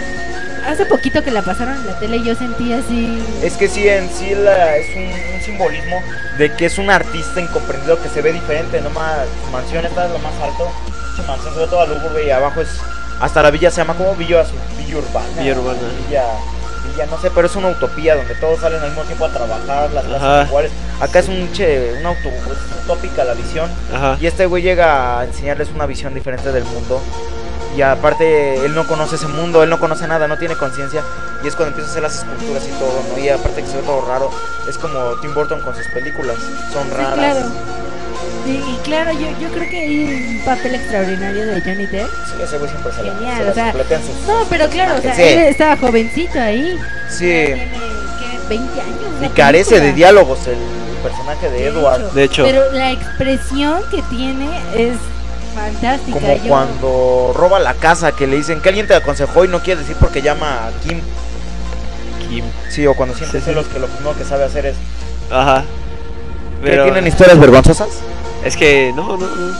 hace 0.66 0.86
poquito 0.86 1.22
que 1.22 1.30
la 1.30 1.42
pasaron 1.42 1.74
en 1.76 1.86
la 1.86 1.98
tele 1.98 2.22
yo 2.24 2.34
sentí 2.34 2.72
así. 2.72 3.22
Es 3.42 3.56
que 3.56 3.68
sí, 3.68 3.88
en 3.88 4.08
sí 4.10 4.34
la- 4.34 4.76
es 4.76 4.86
un, 4.96 5.04
un 5.34 5.40
simbolismo 5.42 6.02
de 6.38 6.52
que 6.52 6.66
es 6.66 6.78
un 6.78 6.90
artista 6.90 7.40
incomprendido 7.40 8.00
que 8.02 8.08
se 8.08 8.22
ve 8.22 8.32
diferente. 8.32 8.80
Nomás 8.80 9.26
su 9.44 9.50
mansión 9.50 9.84
está 9.84 10.06
en 10.06 10.12
lo 10.14 10.18
más 10.20 10.32
alto. 10.42 10.70
Su 11.16 11.22
mansión 11.24 11.54
se 11.54 11.60
ve 11.60 11.66
toda 11.66 11.86
lúgubre 11.86 12.26
y 12.26 12.30
abajo 12.30 12.60
es. 12.60 12.68
Hasta 13.20 13.42
la 13.42 13.50
villa 13.50 13.70
se 13.70 13.78
llama 13.78 13.94
como 13.94 14.14
Villa, 14.14 14.42
Azul- 14.42 14.60
Villa 14.78 14.98
Urbana. 14.98 15.26
Villa 15.38 15.52
Urbana. 15.58 15.78
Villa, 16.06 16.24
Villa, 16.98 17.06
no 17.10 17.20
sé, 17.20 17.30
pero 17.30 17.46
es 17.46 17.54
una 17.56 17.68
utopía 17.68 18.16
donde 18.16 18.34
todos 18.36 18.60
salen 18.60 18.80
al 18.82 18.88
mismo 18.88 19.02
tiempo 19.04 19.24
a 19.24 19.28
trabajar, 19.30 19.90
las 19.92 20.04
clases 20.04 20.48
iguales. 20.48 20.72
Acá 21.00 21.18
es 21.20 21.28
un 21.28 21.50
che, 21.52 21.94
una 22.00 22.08
auto, 22.10 22.28
es 22.28 22.84
utópica 22.84 23.24
la 23.24 23.34
visión. 23.34 23.70
Ajá. 23.94 24.16
Y 24.20 24.26
este 24.26 24.46
güey 24.46 24.62
llega 24.62 25.20
a 25.20 25.24
enseñarles 25.24 25.68
una 25.74 25.86
visión 25.86 26.12
diferente 26.14 26.50
del 26.52 26.64
mundo. 26.64 27.00
Y 27.76 27.82
aparte, 27.82 28.64
él 28.64 28.74
no 28.74 28.86
conoce 28.86 29.14
ese 29.16 29.28
mundo, 29.28 29.62
él 29.62 29.70
no 29.70 29.78
conoce 29.78 30.08
nada, 30.08 30.26
no 30.26 30.36
tiene 30.38 30.56
conciencia. 30.56 31.02
Y 31.44 31.46
es 31.48 31.54
cuando 31.54 31.68
empieza 31.76 31.88
a 31.88 31.90
hacer 31.92 32.02
las 32.02 32.16
esculturas 32.16 32.64
y 32.66 32.70
todo, 32.78 33.00
¿no? 33.14 33.22
Y 33.22 33.28
aparte 33.28 33.62
que 33.62 33.68
se 33.68 33.76
ve 33.76 33.82
todo 33.84 34.04
raro, 34.08 34.30
es 34.68 34.76
como 34.78 34.98
Tim 35.20 35.32
Burton 35.34 35.60
con 35.60 35.76
sus 35.76 35.86
películas. 35.88 36.36
Son 36.72 36.84
Sí, 36.88 36.94
raras. 36.96 37.14
claro. 37.14 37.40
Y, 38.46 38.50
y 38.50 38.78
claro, 38.84 39.12
yo, 39.12 39.26
yo 39.40 39.48
creo 39.50 39.68
que 39.70 39.78
hay 39.78 40.04
un 40.38 40.44
papel 40.44 40.74
extraordinario 40.76 41.46
de 41.46 41.60
Johnny 41.60 41.86
Depp. 41.86 42.08
Sí, 42.26 42.42
ese 42.42 42.58
güey 42.58 42.70
siempre 42.70 42.92
se 42.92 43.02
la, 43.02 43.14
Genial, 43.14 43.36
se 43.36 43.42
o 43.42 43.46
la 43.46 43.54
sea, 43.54 43.72
sus- 44.00 44.26
No, 44.26 44.44
pero 44.48 44.68
claro, 44.68 44.98
o 44.98 45.02
sea, 45.02 45.14
Sí. 45.14 45.22
él 45.22 45.38
estaba 45.40 45.76
jovencito 45.76 46.40
ahí. 46.40 46.78
Sí. 47.10 47.18
Tiene, 47.18 47.68
¿qué? 48.20 48.48
20 48.48 48.80
años. 48.80 48.94
Y 49.20 49.22
la 49.24 49.28
carece 49.30 49.70
película. 49.70 49.86
de 49.90 49.92
diálogos 49.96 50.38
el 50.46 50.56
personaje 51.02 51.50
de 51.50 51.66
Edward. 51.66 52.02
Pero 52.14 52.72
la 52.72 52.92
expresión 52.92 53.82
que 53.90 54.02
tiene 54.02 54.48
es 54.74 54.94
fantástica. 55.54 56.12
Como 56.18 56.36
yo- 56.36 56.48
cuando 56.48 57.32
roba 57.36 57.58
la 57.58 57.74
casa, 57.74 58.12
que 58.12 58.26
le 58.26 58.36
dicen 58.36 58.60
que 58.60 58.68
alguien 58.68 58.86
te 58.86 58.94
aconsejó 58.94 59.44
y 59.44 59.48
no 59.48 59.60
quiere 59.62 59.80
decir 59.80 59.96
porque 60.00 60.22
llama 60.22 60.68
a 60.68 60.70
Kim. 60.86 61.00
Kim. 62.28 62.44
Sí, 62.68 62.86
o 62.86 62.94
cuando 62.94 63.14
siente 63.14 63.38
Sí, 63.38 63.44
sí. 63.44 63.50
celos 63.50 63.66
que 63.66 63.78
lo 63.78 63.86
primero 63.88 64.16
que 64.16 64.24
sabe 64.24 64.44
hacer 64.44 64.66
es. 64.66 64.76
Ajá. 65.30 65.64
¿Qué, 66.62 66.70
¿Tienen 66.70 67.06
historias 67.06 67.38
vergonzosas? 67.38 67.88
Es 68.44 68.56
que 68.56 68.92
no, 68.94 69.16
no, 69.16 69.26
no. 69.26 69.54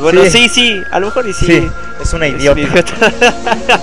Bueno, 0.00 0.22
sí, 0.24 0.30
Sí. 0.30 0.48
sí, 0.48 0.82
a 0.90 0.98
lo 1.00 1.06
mejor 1.06 1.28
y 1.28 1.32
sí. 1.32 1.46
Sí, 1.46 1.70
es 2.02 2.12
una 2.12 2.26
idiota. 2.28 2.60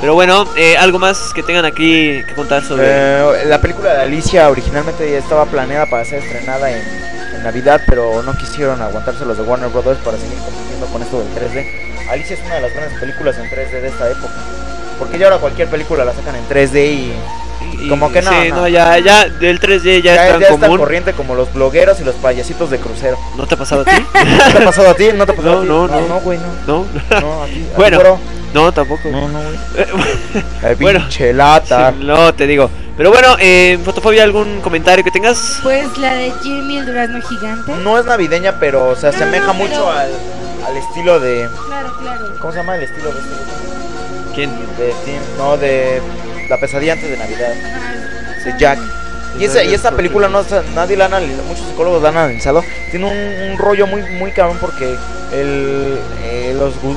Pero 0.00 0.14
bueno, 0.14 0.46
eh, 0.56 0.76
algo 0.76 1.00
más 1.00 1.32
que 1.34 1.42
tengan 1.42 1.64
aquí 1.64 2.22
que 2.26 2.34
contar 2.36 2.62
sobre. 2.62 2.84
Eh, 2.86 3.44
la 3.46 3.60
película 3.60 3.94
de 3.94 4.02
Alicia 4.02 4.48
originalmente 4.48 5.10
ya 5.10 5.18
estaba 5.18 5.44
planeada 5.46 5.86
para 5.86 6.04
ser 6.04 6.22
estrenada 6.22 6.70
en, 6.70 6.80
en 7.34 7.42
Navidad, 7.42 7.80
pero 7.88 8.22
no 8.22 8.36
quisieron 8.36 8.80
aguantarse 8.80 9.24
los 9.24 9.36
de 9.36 9.42
Warner 9.42 9.70
Brothers 9.70 9.98
para 10.04 10.16
seguir 10.16 10.38
compitiendo 10.38 10.86
con 10.86 11.02
esto 11.02 11.18
del 11.18 11.28
3D. 11.34 11.66
Alicia 12.10 12.36
es 12.36 12.42
una 12.46 12.54
de 12.54 12.60
las 12.62 12.72
grandes 12.74 13.00
películas 13.00 13.36
en 13.38 13.46
3D 13.50 13.80
de 13.80 13.88
esta 13.88 14.08
época. 14.08 14.34
Porque 15.00 15.18
ya 15.18 15.26
ahora 15.26 15.38
cualquier 15.38 15.68
película 15.68 16.04
la 16.04 16.12
sacan 16.14 16.36
en 16.36 16.48
3D 16.48 16.86
y, 16.92 17.12
Y- 17.80 17.88
como 17.88 18.10
que 18.12 18.22
no. 18.22 18.30
sí, 18.30 18.48
no. 18.50 18.56
no, 18.56 18.68
ya, 18.68 18.98
ya, 18.98 19.28
del 19.28 19.60
3D 19.60 20.02
ya, 20.02 20.14
Ya, 20.14 20.26
es 20.26 20.32
tan 20.32 20.40
ya 20.40 20.48
común. 20.48 20.78
corriente 20.78 21.12
como 21.12 21.34
los 21.34 21.52
blogueros 21.52 22.00
y 22.00 22.04
los 22.04 22.14
payasitos 22.16 22.70
de 22.70 22.78
crucero. 22.78 23.16
¿No 23.36 23.46
te 23.46 23.54
ha 23.54 23.58
pasado 23.58 23.82
a 23.82 23.84
ti? 23.84 23.90
¿No 24.14 24.52
te 24.52 24.58
ha 24.58 24.64
pasado 24.64 24.90
a 24.90 24.94
ti? 24.94 25.08
¿No 25.14 25.26
te 25.26 25.32
ha 25.32 25.36
pasado 25.36 25.64
No, 25.64 25.84
a 25.84 25.86
ti? 25.88 25.92
no, 25.94 26.00
no. 26.00 26.08
No, 26.08 26.20
güey, 26.20 26.38
no. 26.38 26.46
No, 26.66 26.86
No, 27.20 27.42
a 27.42 27.46
ti. 27.46 27.52
a 27.52 27.54
ti, 27.54 27.66
Bueno, 27.76 27.98
bro. 27.98 28.18
no, 28.54 28.72
tampoco. 28.72 29.08
No, 29.10 29.28
no, 29.28 29.38
güey. 29.40 30.76
Bueno, 30.80 31.00
pinche 31.00 31.32
lata. 31.32 31.92
sí, 31.92 32.04
no, 32.04 32.34
te 32.34 32.46
digo. 32.46 32.70
Pero 32.96 33.10
bueno, 33.10 33.36
eh, 33.38 33.78
Fotofobia, 33.84 34.24
¿algún 34.24 34.60
comentario 34.60 35.04
que 35.04 35.10
tengas? 35.12 35.60
Pues 35.62 35.96
la 35.98 36.14
de 36.14 36.32
Jimmy 36.42 36.78
el 36.78 36.86
durazno 36.86 37.20
gigante. 37.22 37.72
No 37.84 37.96
es 37.96 38.04
navideña, 38.04 38.58
pero 38.58 38.96
se 38.96 39.06
asemeja 39.06 39.46
no, 39.48 39.54
mucho 39.54 39.70
pero- 39.70 39.90
al, 39.92 40.10
al 40.66 40.76
estilo 40.76 41.20
de. 41.20 41.48
Claro, 41.68 41.92
claro. 42.00 42.34
¿Cómo 42.40 42.52
se 42.52 42.58
llama 42.58 42.76
el 42.76 42.82
estilo 42.82 43.12
de 43.12 43.20
este? 43.20 43.34
¿Quién? 44.34 44.50
De 44.76 44.92
Tim, 45.04 45.20
no, 45.38 45.56
de 45.56 46.00
La 46.48 46.58
pesadilla 46.58 46.94
antes 46.94 47.10
de 47.10 47.16
Navidad. 47.16 47.54
De 48.44 48.54
Jack. 48.58 48.78
Y 49.38 49.44
esa, 49.44 49.62
y 49.62 49.72
esa 49.74 49.92
película 49.92 50.28
no 50.28 50.42
nadie 50.74 50.96
la 50.96 51.08
muchos 51.46 51.66
psicólogos 51.66 52.02
la 52.02 52.08
han 52.08 52.16
analizado. 52.16 52.64
Tiene 52.90 53.52
un, 53.52 53.58
rollo 53.58 53.86
muy 53.86 54.02
muy 54.02 54.32
cabrón 54.32 54.56
porque 54.60 54.96
el, 55.32 55.98
eh, 56.22 56.56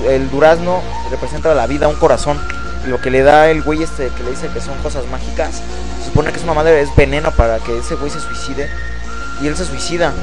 el 0.09 0.29
durazno 0.31 0.81
representa 1.11 1.53
la 1.53 1.67
vida, 1.67 1.87
un 1.87 1.97
corazón. 1.97 2.39
Y 2.85 2.89
lo 2.89 2.99
que 2.99 3.11
le 3.11 3.21
da 3.21 3.51
el 3.51 3.61
güey 3.61 3.83
este 3.83 4.09
que 4.09 4.23
le 4.23 4.31
dice 4.31 4.47
que 4.47 4.61
son 4.61 4.77
cosas 4.81 5.05
mágicas, 5.07 5.61
se 5.99 6.05
supone 6.05 6.31
que 6.31 6.37
es 6.37 6.43
una 6.43 6.53
madre, 6.53 6.81
es 6.81 6.95
veneno 6.95 7.31
para 7.31 7.59
que 7.59 7.77
ese 7.77 7.95
güey 7.95 8.09
se 8.09 8.19
suicide. 8.19 8.69
Y 9.41 9.47
él 9.47 9.55
se 9.55 9.65
suicida. 9.65 10.13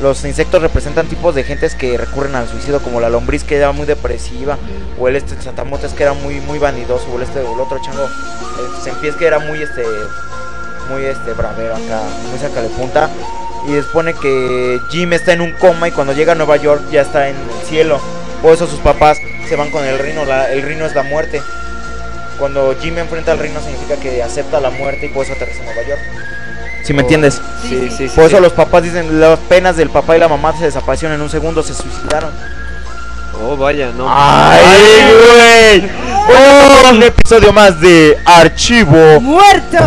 Los 0.00 0.24
insectos 0.24 0.62
representan 0.62 1.08
tipos 1.08 1.34
de 1.34 1.42
gentes 1.42 1.74
que 1.74 1.98
recurren 1.98 2.36
al 2.36 2.48
suicidio, 2.48 2.80
como 2.80 3.00
la 3.00 3.08
lombriz 3.08 3.42
que 3.42 3.56
era 3.56 3.72
muy 3.72 3.84
depresiva, 3.84 4.56
o 4.98 5.08
el 5.08 5.16
este 5.16 5.34
que 5.36 6.02
era 6.02 6.12
muy 6.12 6.40
muy 6.40 6.58
vanidoso, 6.60 7.10
o 7.10 7.16
el 7.16 7.22
este 7.24 7.40
o 7.40 7.54
el 7.54 7.60
otro 7.60 7.80
chango, 7.82 8.04
el 8.04 8.82
sempiés 8.82 9.16
que 9.16 9.26
era 9.26 9.40
muy 9.40 9.60
este 9.60 9.82
muy 10.88 11.04
este 11.04 11.32
bravero 11.32 11.74
acá, 11.74 12.02
muy 12.30 12.38
saca 12.38 12.62
de 12.62 12.68
punta. 12.68 13.10
Y 13.66 13.76
expone 13.76 14.14
que 14.14 14.80
Jim 14.90 15.12
está 15.12 15.32
en 15.32 15.40
un 15.40 15.52
coma 15.52 15.88
y 15.88 15.92
cuando 15.92 16.12
llega 16.12 16.32
a 16.32 16.36
Nueva 16.36 16.56
York 16.56 16.82
ya 16.92 17.02
está 17.02 17.28
en 17.28 17.36
el 17.36 17.66
cielo. 17.66 18.00
Por 18.40 18.54
eso 18.54 18.68
sus 18.68 18.78
papás 18.78 19.18
se 19.48 19.56
van 19.56 19.70
con 19.70 19.84
el 19.84 19.98
rino, 19.98 20.22
el 20.22 20.62
rino 20.62 20.86
es 20.86 20.94
la 20.94 21.02
muerte. 21.02 21.42
Cuando 22.38 22.74
Jim 22.80 22.96
enfrenta 22.98 23.32
al 23.32 23.40
rino 23.40 23.60
significa 23.60 23.96
que 23.96 24.22
acepta 24.22 24.60
la 24.60 24.70
muerte 24.70 25.06
y 25.06 25.08
por 25.08 25.24
eso 25.24 25.32
aterriza 25.32 25.58
en 25.58 25.64
Nueva 25.64 25.82
York. 25.82 26.00
¿Sí 26.84 26.92
me 26.94 27.00
Oh, 27.00 27.02
entiendes? 27.02 27.40
sí, 27.62 27.88
sí, 27.90 28.08
sí, 28.08 28.14
Por 28.14 28.24
eso 28.24 28.36
sí. 28.36 28.42
los 28.42 28.52
papás 28.52 28.82
dicen 28.82 29.20
las 29.20 29.38
penas 29.40 29.76
del 29.76 29.90
papá 29.90 30.16
y 30.16 30.20
la 30.20 30.28
mamá 30.28 30.56
se 30.56 30.64
desaparecieron 30.64 31.14
en 31.16 31.22
un 31.22 31.28
segundo, 31.30 31.62
se 31.62 31.74
suicidaron. 31.74 32.30
Oh, 33.42 33.56
vaya, 33.56 33.90
no. 33.96 34.06
¡Ay, 34.08 34.70
güey! 35.80 35.90
¡Oh, 36.28 36.90
un 36.90 37.02
episodio 37.02 37.52
más 37.52 37.80
de 37.80 38.18
Archivo 38.24 39.20
¡Muerto! 39.20 39.78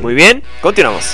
Muy 0.00 0.14
bien, 0.14 0.42
continuamos. 0.60 1.04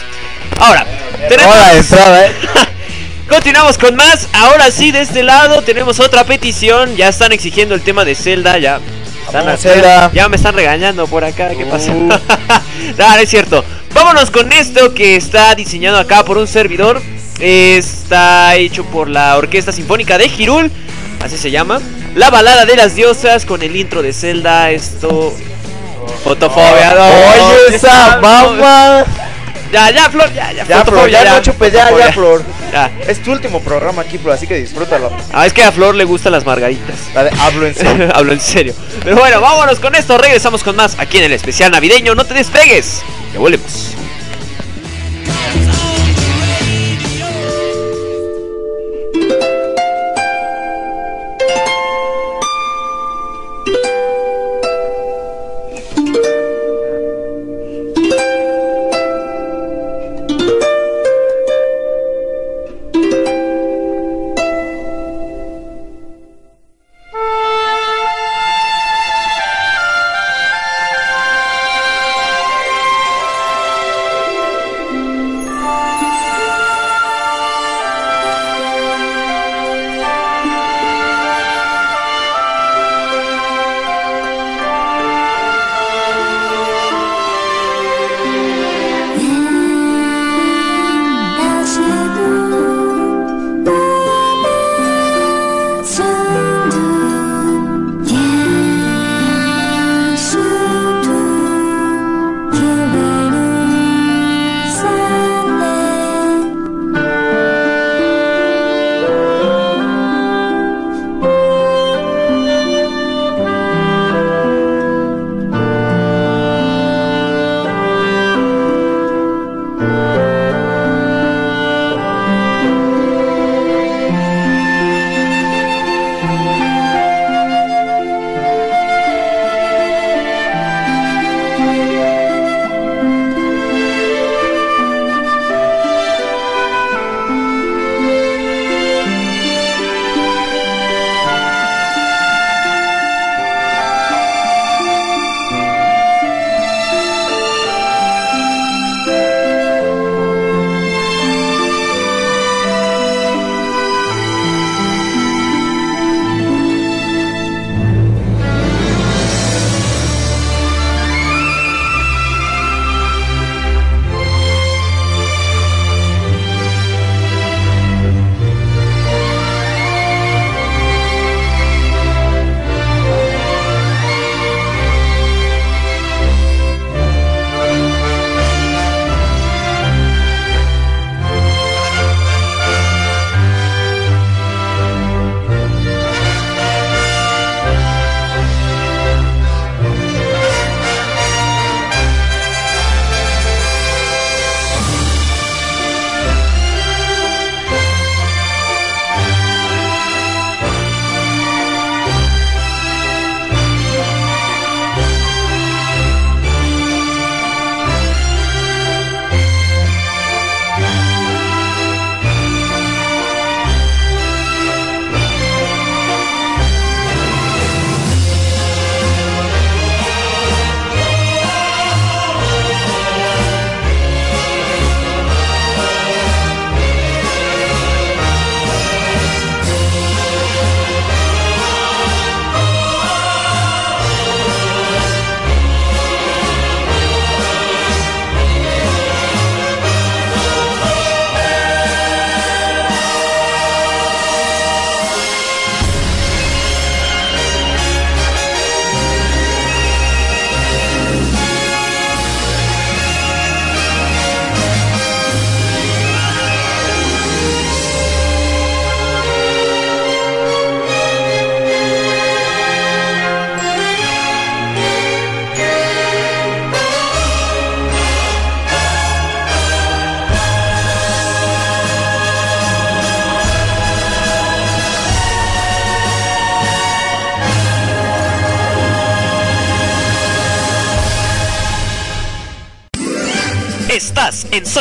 Ahora, 0.58 0.86
tenemos. 1.28 1.54
Hola, 1.54 1.74
entrada, 1.74 2.26
eh. 2.26 2.32
Continuamos 3.28 3.76
con 3.76 3.94
más. 3.94 4.26
Ahora 4.32 4.70
sí, 4.70 4.90
de 4.90 5.02
este 5.02 5.22
lado 5.22 5.60
tenemos 5.60 6.00
otra 6.00 6.24
petición. 6.24 6.96
Ya 6.96 7.08
están 7.08 7.32
exigiendo 7.32 7.74
el 7.74 7.82
tema 7.82 8.06
de 8.06 8.14
Zelda. 8.14 8.56
Ya, 8.58 8.80
están 9.28 10.12
ya 10.12 10.28
me 10.28 10.36
están 10.36 10.54
regañando 10.54 11.06
por 11.06 11.24
acá. 11.24 11.50
¿Qué 11.50 11.66
pasa? 11.66 11.92
Uh. 11.92 12.08
no, 12.08 12.18
no 12.96 13.16
es 13.16 13.28
cierto. 13.28 13.64
Vámonos 13.94 14.30
con 14.30 14.52
esto 14.52 14.94
que 14.94 15.16
está 15.16 15.54
diseñado 15.54 15.98
acá 15.98 16.24
por 16.24 16.38
un 16.38 16.46
servidor. 16.46 17.00
Está 17.40 18.56
hecho 18.56 18.84
por 18.84 19.08
la 19.08 19.36
Orquesta 19.36 19.72
Sinfónica 19.72 20.18
de 20.18 20.26
Hirul. 20.26 20.70
Así 21.22 21.36
se 21.36 21.50
llama. 21.50 21.80
La 22.14 22.30
balada 22.30 22.64
de 22.64 22.76
las 22.76 22.94
diosas 22.94 23.44
con 23.44 23.62
el 23.62 23.76
intro 23.76 24.02
de 24.02 24.12
Zelda. 24.12 24.70
Esto. 24.70 25.34
Fotofobia. 26.24 26.94
no, 26.94 27.06
Oye, 27.06 27.76
esa 27.76 28.18
mamá. 28.20 29.04
Ya, 29.72 29.90
ya, 29.90 30.08
Flor, 30.10 30.32
ya, 30.32 30.52
ya. 30.52 30.64
Ya, 30.66 30.84
Flor, 30.84 31.10
ya 31.10 31.24
no 31.24 31.42
chupes, 31.42 31.72
ya, 31.72 31.90
ya. 31.96 32.12
Flor. 32.12 32.42
Ya. 32.72 32.90
Es 33.06 33.22
tu 33.22 33.32
último 33.32 33.60
programa 33.60 34.02
aquí, 34.02 34.18
Flor, 34.18 34.34
así 34.34 34.46
que 34.46 34.54
disfrútalo. 34.56 35.10
Ah, 35.32 35.46
es 35.46 35.52
que 35.52 35.62
a 35.62 35.72
Flor 35.72 35.94
le 35.94 36.04
gustan 36.04 36.32
las 36.32 36.44
margaritas. 36.44 36.96
La 37.14 37.24
de 37.24 37.30
hablo 37.38 37.66
en 37.66 37.74
serio. 37.74 38.08
Hablo 38.14 38.32
en 38.32 38.40
serio. 38.40 38.74
Pero 39.02 39.16
bueno, 39.16 39.40
vámonos 39.40 39.78
con 39.78 39.94
esto. 39.94 40.16
Regresamos 40.18 40.62
con 40.62 40.76
más 40.76 40.96
aquí 40.98 41.18
en 41.18 41.24
el 41.24 41.32
especial 41.32 41.70
navideño. 41.70 42.14
No 42.14 42.24
te 42.24 42.34
despegues. 42.34 43.02
Ya 43.32 43.38
volvemos. 43.38 43.94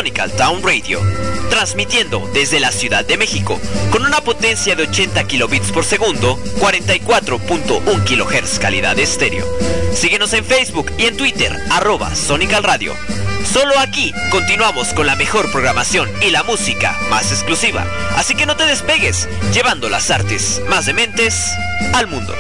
Sonical 0.08 0.32
Town 0.32 0.64
Radio, 0.64 1.02
transmitiendo 1.50 2.30
desde 2.34 2.62
la 2.62 2.72
Ciudad 2.72 3.04
de 3.04 3.18
México 3.18 3.60
con 3.92 4.06
una 4.06 4.22
potencia 4.22 4.74
de 4.74 4.84
80 4.84 5.22
kilobits 5.26 5.74
por 5.74 5.84
segundo, 5.84 6.40
44.1 6.62 8.06
kilohertz 8.06 8.58
calidad 8.58 8.98
estéreo. 8.98 9.46
Síguenos 9.94 10.32
en 10.32 10.46
Facebook 10.46 10.94
y 10.98 11.08
en 11.08 11.18
Twitter, 11.18 11.54
arroba 11.72 12.16
Sonical 12.16 12.64
Radio. 12.64 12.94
Solo 13.52 13.78
aquí 13.80 14.14
continuamos 14.32 14.94
con 14.94 15.08
la 15.08 15.18
mejor 15.18 15.52
programación 15.52 16.10
y 16.26 16.30
la 16.30 16.44
música 16.44 16.98
más 17.10 17.30
exclusiva. 17.34 17.86
Así 18.16 18.34
que 18.34 18.46
no 18.46 18.56
te 18.56 18.66
despegues, 18.66 19.28
llevando 19.54 19.90
las 19.90 20.10
artes 20.10 20.62
más 20.70 20.86
dementes 20.86 21.52
al 21.94 22.08
mundo. 22.08 22.34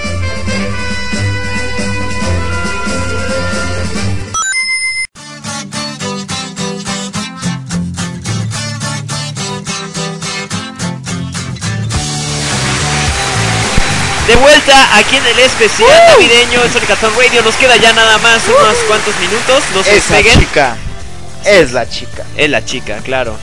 De 14.27 14.35
vuelta 14.35 14.97
aquí 14.97 15.15
en 15.15 15.25
el 15.25 15.39
especial 15.39 15.89
navideño 16.09 16.61
de 16.61 16.69
Sonic 16.69 16.99
Town 16.99 17.13
Radio. 17.17 17.41
Nos 17.43 17.55
queda 17.55 17.77
ya 17.77 17.93
nada 17.93 18.17
más 18.17 18.41
unos 18.47 18.75
cuantos 18.87 19.17
minutos. 19.19 19.63
No 19.73 19.83
se 19.83 19.95
Esa 19.97 20.15
despeguen. 20.15 20.39
chica. 20.41 20.75
Es 21.45 21.71
la 21.71 21.87
chica. 21.89 22.25
Es 22.35 22.49
la 22.49 22.65
chica, 22.65 22.97
claro. 22.97 23.37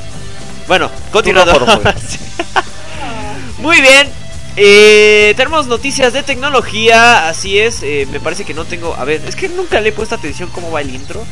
Bueno, 0.69 0.91
continuando. 1.11 1.59
No. 1.59 1.81
Muy 3.59 3.81
bien. 3.81 4.09
Eh, 4.57 5.33
tenemos 5.37 5.67
noticias 5.67 6.13
de 6.13 6.23
tecnología, 6.23 7.29
así 7.29 7.59
es. 7.59 7.83
eh, 7.83 8.07
me 8.13 8.21
parece 8.21 8.45
que 8.45 8.53
no 8.55 8.65
tengo. 8.67 8.95
A 8.95 9.05
ver, 9.05 9.23
es 9.27 9.35
que 9.37 9.49
nunca 9.49 9.81
le 9.81 9.89
he 9.89 9.93
puesto 9.93 10.15
atención 10.15 10.51
cómo 10.51 10.71
va 10.71 10.83
el 10.83 10.95
intro. 10.95 11.25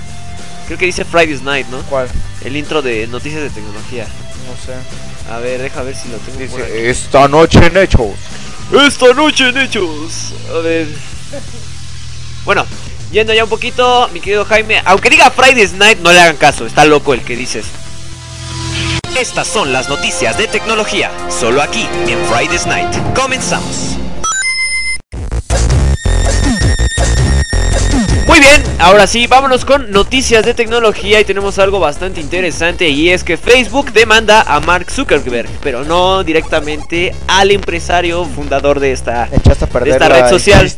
Creo 0.66 0.78
que 0.78 0.86
dice 0.86 1.04
Friday's 1.04 1.42
Night, 1.42 1.66
¿no? 1.68 1.78
¿Cuál? 1.82 2.08
El 2.42 2.56
intro 2.56 2.80
de 2.80 3.06
noticias 3.06 3.42
de 3.42 3.50
tecnología. 3.50 4.06
No 4.48 4.56
sé. 4.64 4.72
A 5.32 5.38
ver, 5.38 5.60
deja 5.60 5.82
ver 5.82 5.94
si 5.94 6.08
lo 6.08 6.16
tengo 6.18 6.50
por 6.50 6.62
aquí. 6.62 6.72
Esta 6.74 7.28
noche 7.28 7.66
en 7.66 7.76
Hechos. 7.76 8.10
Esta 8.72 9.12
noche 9.12 9.48
en 9.50 9.58
Hechos. 9.58 10.32
A 10.50 10.58
ver. 10.60 10.88
Bueno, 12.46 12.64
yendo 13.10 13.34
ya 13.34 13.44
un 13.44 13.50
poquito, 13.50 14.08
mi 14.14 14.20
querido 14.20 14.46
Jaime. 14.46 14.80
Aunque 14.86 15.10
diga 15.10 15.30
Friday's 15.30 15.74
Night, 15.74 15.98
no 15.98 16.10
le 16.10 16.18
hagan 16.18 16.36
caso. 16.36 16.64
Está 16.64 16.86
loco 16.86 17.12
el 17.12 17.20
que 17.20 17.36
dices. 17.36 17.66
Estas 19.18 19.46
son 19.46 19.74
las 19.74 19.90
noticias 19.90 20.38
de 20.38 20.48
tecnología. 20.48 21.10
Solo 21.28 21.60
aquí 21.60 21.86
en 22.08 22.18
Friday's 22.26 22.66
Night. 22.66 22.88
Comenzamos. 23.14 24.01
Bien, 28.56 28.76
ahora 28.78 29.06
sí, 29.06 29.26
vámonos 29.26 29.64
con 29.64 29.90
noticias 29.90 30.44
de 30.44 30.54
tecnología 30.54 31.20
y 31.20 31.24
tenemos 31.24 31.58
algo 31.58 31.80
bastante 31.80 32.20
interesante 32.20 32.88
y 32.88 33.10
es 33.10 33.24
que 33.24 33.36
Facebook 33.36 33.92
demanda 33.92 34.42
a 34.42 34.60
Mark 34.60 34.90
Zuckerberg, 34.90 35.48
pero 35.62 35.84
no 35.84 36.24
directamente 36.24 37.14
al 37.28 37.50
empresario 37.50 38.24
fundador 38.24 38.80
de 38.80 38.92
esta, 38.92 39.28
de 39.28 39.98
red 39.98 40.28
social, 40.28 40.70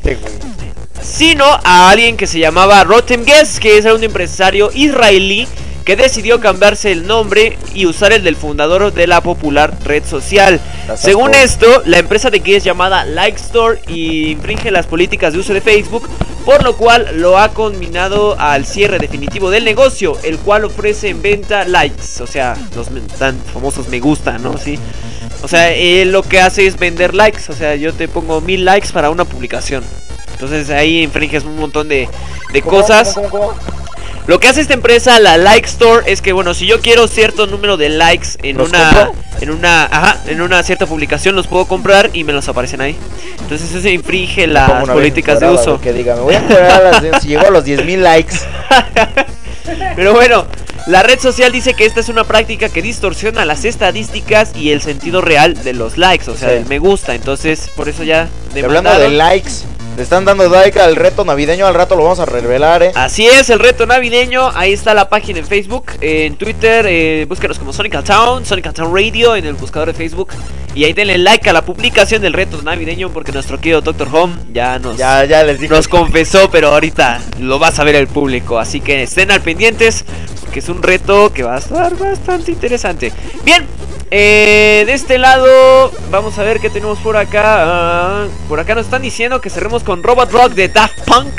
sino 1.01 1.45
a 1.65 1.91
alguien 1.91 2.17
que 2.17 2.27
se 2.27 2.39
llamaba 2.39 2.85
Rotem 2.85 3.25
Guest, 3.25 3.59
que 3.59 3.79
era 3.79 3.95
un 3.95 4.03
empresario 4.03 4.71
israelí 4.75 5.49
que 5.85 5.97
decidió 5.97 6.41
cambiarse 6.41 6.91
el 6.93 7.07
nombre 7.07 7.59
y 7.75 7.87
usar 7.87 8.13
el 8.13 8.25
del 8.25 8.37
fundador 8.37 8.93
de 8.93 9.07
la 9.07 9.21
popular 9.21 9.75
red 9.85 10.05
social. 10.05 10.61
Según 10.97 11.35
esto, 11.35 11.83
la 11.85 11.99
empresa 11.99 12.31
de 12.31 12.39
Guest 12.39 12.65
llamada 12.65 13.05
Like 13.05 13.37
Store 13.37 13.81
y 13.89 14.31
infringe 14.31 14.71
las 14.71 14.87
políticas 14.87 15.33
de 15.33 15.41
uso 15.41 15.53
de 15.53 15.61
Facebook, 15.61 16.09
por 16.45 16.63
lo 16.63 16.77
cual 16.77 17.09
lo 17.17 17.39
ha 17.39 17.51
combinado 17.51 18.39
al 18.39 18.65
cierre 18.65 18.99
definitivo 18.99 19.51
del 19.51 19.65
negocio, 19.65 20.19
el 20.25 20.39
cual 20.39 20.65
ofrece 20.65 21.09
en 21.09 21.23
venta 21.23 21.65
likes, 21.65 22.23
o 22.23 22.27
sea, 22.27 22.57
los 22.75 22.89
tan 23.19 23.39
famosos 23.53 23.89
me 23.89 24.01
gusta, 24.01 24.39
¿no? 24.39 24.57
Sí. 24.59 24.79
O 25.43 25.49
sea, 25.49 25.73
él 25.73 26.11
lo 26.13 26.23
que 26.23 26.41
hace 26.41 26.67
es 26.67 26.79
vender 26.79 27.15
likes, 27.15 27.43
o 27.51 27.55
sea, 27.55 27.75
yo 27.75 27.93
te 27.93 28.09
pongo 28.09 28.41
mil 28.41 28.65
likes 28.65 28.89
para 28.93 29.11
una 29.11 29.27
publicación. 29.27 29.85
Entonces 30.33 30.71
ahí 30.71 31.03
infringes 31.03 31.45
un 31.45 31.57
montón 31.57 31.89
de, 31.89 32.09
de 32.53 32.63
cosas. 32.63 33.15
Lo 34.27 34.41
que 34.41 34.49
hace 34.49 34.63
esta 34.63 34.73
empresa, 34.75 35.21
la 35.21 35.37
Like 35.37 35.67
Store, 35.69 36.11
es 36.11 36.23
que 36.23 36.33
bueno, 36.33 36.55
si 36.55 36.67
yo 36.67 36.81
quiero 36.81 37.07
cierto 37.09 37.47
número 37.47 37.77
de 37.77 37.91
likes 37.91 38.29
en 38.43 38.57
¿Los 38.57 38.71
una 38.71 38.91
compro? 38.91 39.15
en 39.43 39.51
una 39.51 39.85
ajá, 39.85 40.19
en 40.27 40.41
una 40.41 40.63
cierta 40.63 40.87
publicación 40.87 41.37
los 41.37 41.47
puedo 41.47 41.67
comprar 41.67 42.09
y 42.15 42.25
me 42.25 42.33
los 42.33 42.49
aparecen 42.49 42.81
ahí. 42.81 42.97
Entonces 43.41 43.75
eso 43.75 43.87
infringe 43.89 44.47
las 44.47 44.89
políticas 44.89 45.41
de 45.41 45.51
uso. 45.51 45.79
Que 45.81 45.93
diga, 45.93 46.15
me 46.15 46.23
voy 46.23 46.35
a 46.37 46.41
las- 46.41 47.23
si 47.23 47.29
llego 47.29 47.47
a 47.47 47.51
los 47.51 47.65
10.000 47.67 47.99
likes. 48.03 48.37
Pero 49.97 50.13
bueno, 50.15 50.47
la 50.87 51.03
red 51.03 51.19
social 51.19 51.53
dice 51.53 51.75
que 51.75 51.85
esta 51.87 52.01
es 52.01 52.09
una 52.09 52.25
práctica 52.25 52.69
que 52.69 52.83
distorsiona 52.83 53.45
las 53.45 53.65
estadísticas 53.65 54.53
y 54.55 54.71
el 54.71 54.81
sentido 54.83 55.21
real 55.21 55.55
de 55.63 55.73
los 55.75 55.99
likes, 55.99 56.31
o 56.31 56.37
sea, 56.37 56.49
Sí. 56.49 56.55
del 56.57 56.67
me 56.67 56.79
gusta. 56.79 57.15
Entonces, 57.15 57.71
por 57.77 57.89
eso 57.89 58.03
ya 58.05 58.29
Y 58.55 58.61
hablando 58.61 58.91
de 58.91 58.99
demandaron. 59.09 59.19
likes, 59.19 59.51
le 59.97 60.03
están 60.03 60.25
dando 60.25 60.49
like 60.49 60.81
al 60.81 60.97
reto 60.97 61.25
navideño, 61.25 61.67
al 61.67 61.75
rato 61.75 61.95
lo 61.95 62.03
vamos 62.03 62.19
a 62.19 62.25
revelar, 62.27 62.83
eh. 62.83 62.91
Así 62.97 63.27
es, 63.29 63.49
el 63.51 63.61
reto 63.61 63.87
navideño. 63.87 64.51
Ahí 64.55 64.73
está 64.73 64.93
la 64.93 65.09
página 65.09 65.39
en 65.39 65.47
Facebook, 65.47 65.87
en 66.01 66.35
Twitter. 66.35 66.85
Eh, 66.89 67.27
búsquenos 67.29 67.59
como 67.61 67.73
Sonic 67.73 68.03
Town, 68.03 68.45
Sonic 68.45 68.73
Town 68.73 68.93
Radio 68.93 69.37
en 69.37 69.47
el 69.47 69.55
buscador 69.55 69.89
de 69.89 69.95
Facebook. 69.95 70.31
Y 70.75 70.83
ahí 70.83 70.93
denle 70.93 71.19
like 71.19 71.49
a 71.49 71.53
la 71.53 71.65
publicación 71.65 72.21
del 72.23 72.33
reto 72.33 72.61
navideño 72.61 73.11
porque 73.11 73.31
nuestro 73.31 73.59
querido 73.59 73.81
Doctor 73.83 74.09
Home 74.13 74.35
ya 74.53 74.81
nos, 74.81 74.97
Ya, 74.97 75.25
ya 75.25 75.45
les 75.45 75.61
digo. 75.61 75.77
nos 75.77 75.87
confesó, 75.87 76.51
pero 76.51 76.71
ahorita 76.71 77.21
lo 77.39 77.61
va 77.61 77.69
a 77.69 77.73
saber 77.73 77.95
el 77.95 78.09
público. 78.09 78.59
Así 78.59 78.81
que 78.81 79.05
estén 79.05 79.31
al 79.31 79.43
pendientes 79.43 80.05
porque 80.41 80.59
es 80.59 80.69
un 80.69 80.83
reto 80.83 81.33
que 81.33 81.45
va 81.45 81.55
a 81.55 81.59
estar 81.59 81.97
bastante 81.97 82.51
interesante. 82.51 83.13
Bien, 83.45 83.65
eh, 84.11 84.85
de 84.87 84.93
este 84.93 85.19
lado 85.19 85.93
vamos 86.11 86.39
a 86.39 86.43
ver 86.43 86.61
qué 86.61 86.71
tenemos 86.71 86.99
por 86.99 87.17
acá. 87.17 87.43
Ah, 87.45 88.27
por 88.49 88.61
acá 88.61 88.75
nos 88.75 88.85
están 88.87 89.03
diciendo 89.03 89.41
que 89.41 89.51
cerremos 89.51 89.83
con 89.83 90.03
Robot 90.03 90.31
Rock 90.31 90.53
de 90.53 90.69
Daft 90.69 91.01
Punk. 91.05 91.33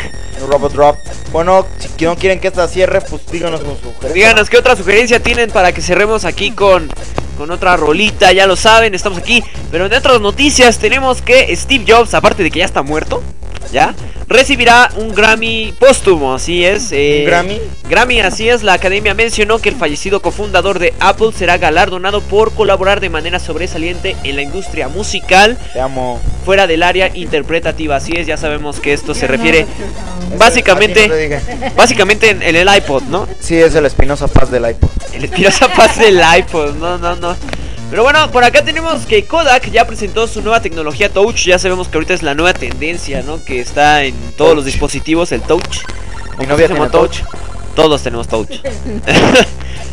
Robot 0.50 0.74
Drop. 0.74 0.98
Bueno, 1.32 1.66
si 1.80 2.06
no 2.06 2.16
quieren 2.16 2.40
que 2.40 2.48
esta 2.50 2.68
cierre, 2.68 3.02
pues 3.02 3.26
díganos 3.32 3.62
su 3.62 3.68
sugerencia. 3.68 4.14
Díganos 4.14 4.50
qué 4.50 4.58
otra 4.58 4.76
sugerencia 4.76 5.20
tienen 5.22 5.50
para 5.50 5.72
que 5.72 5.82
cerremos 5.82 6.26
aquí 6.26 6.52
con, 6.52 6.90
con 7.38 7.52
otra 7.52 7.78
rolita. 7.78 8.32
Ya 8.34 8.46
lo 8.46 8.56
saben, 8.56 8.94
estamos 8.94 9.18
aquí. 9.18 9.44
Pero 9.72 9.86
en 9.86 9.94
otras 9.94 10.20
noticias 10.22 10.78
tenemos 10.78 11.22
que 11.22 11.56
Steve 11.56 11.86
Jobs, 11.88 12.14
aparte 12.14 12.44
de 12.44 12.52
que 12.52 12.60
ya 12.60 12.66
está 12.66 12.82
muerto, 12.84 13.24
ya 13.72 13.96
recibirá 14.28 14.90
un 14.98 15.14
Grammy 15.14 15.74
póstumo. 15.80 16.34
Así 16.34 16.66
es. 16.66 16.92
eh, 16.92 17.20
¿Un 17.22 17.26
Grammy? 17.26 17.62
Grammy, 17.90 18.20
así 18.20 18.50
es. 18.50 18.62
La 18.64 18.74
academia 18.74 19.14
mencionó 19.14 19.60
que 19.60 19.70
el 19.70 19.76
fallecido 19.76 20.22
cofundador 20.22 20.80
de 20.80 20.94
Apple 21.00 21.32
será 21.36 21.58
galardonado 21.58 22.22
por 22.22 22.52
colaborar 22.56 23.00
de 23.00 23.10
manera 23.10 23.40
sobresaliente 23.40 24.16
en 24.24 24.36
la 24.36 24.42
industria 24.42 24.88
musical 24.88 25.58
Te 25.74 25.80
amo. 25.82 26.20
fuera 26.44 26.68
del 26.68 26.84
área 26.84 27.12
interpretativa. 27.14 27.98
Así 27.98 28.14
es, 28.16 28.26
ya 28.28 28.38
sabemos 28.38 28.80
que 28.80 28.94
esto 28.94 29.14
se 29.14 29.28
refiere 29.28 29.66
no 30.32 30.38
básicamente, 30.38 31.40
básicamente 31.76 32.30
en, 32.32 32.42
en 32.42 32.56
el 32.56 32.68
iPod, 32.76 33.04
¿no? 33.04 33.28
Sí, 33.40 33.56
es 33.56 33.76
el 33.76 33.86
Espinosa 33.86 34.28
Paz 34.28 34.50
del 34.50 34.70
iPod. 34.70 34.90
El 35.14 35.26
Espinosa 35.26 35.68
Paz 35.68 35.98
del 36.00 36.22
iPod, 36.40 36.76
no, 36.76 36.98
no, 36.98 37.16
no. 37.16 37.36
Pero 37.90 38.02
bueno, 38.04 38.32
por 38.32 38.44
acá 38.44 38.64
tenemos 38.66 39.06
que 39.06 39.26
Kodak 39.26 39.70
ya 39.72 39.86
presentó 39.86 40.28
su 40.28 40.42
nueva 40.42 40.62
tecnología 40.62 41.10
Touch. 41.10 41.46
Ya 41.46 41.60
sabemos 41.60 41.88
que 41.88 41.98
ahorita 41.98 42.16
es 42.16 42.24
la 42.24 42.34
nueva 42.34 42.54
tendencia, 42.54 43.22
¿no? 43.22 43.44
Que 43.44 43.60
está 43.60 44.04
en 44.04 44.16
todos 44.36 44.56
los 44.56 44.66
dispositivos, 44.66 45.32
el 45.32 45.42
Touch. 45.42 45.84
Mi 46.32 46.38
¿Cómo 46.38 46.50
novia 46.50 46.68
se 46.68 46.74
llama 46.74 46.90
Touch. 46.90 47.20
Todos 47.76 48.02
tenemos 48.02 48.28
Touch. 48.28 48.50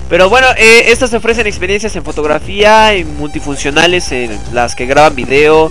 Pero 0.09 0.29
bueno, 0.29 0.47
eh, 0.57 0.85
estas 0.89 1.13
ofrecen 1.15 1.47
experiencias 1.47 1.97
en 1.97 2.05
fotografía, 2.05 2.93
en 2.93 3.17
multifuncionales, 3.17 4.13
en 4.13 4.39
las 4.53 4.75
que 4.75 4.87
graban 4.87 5.15
video. 5.15 5.71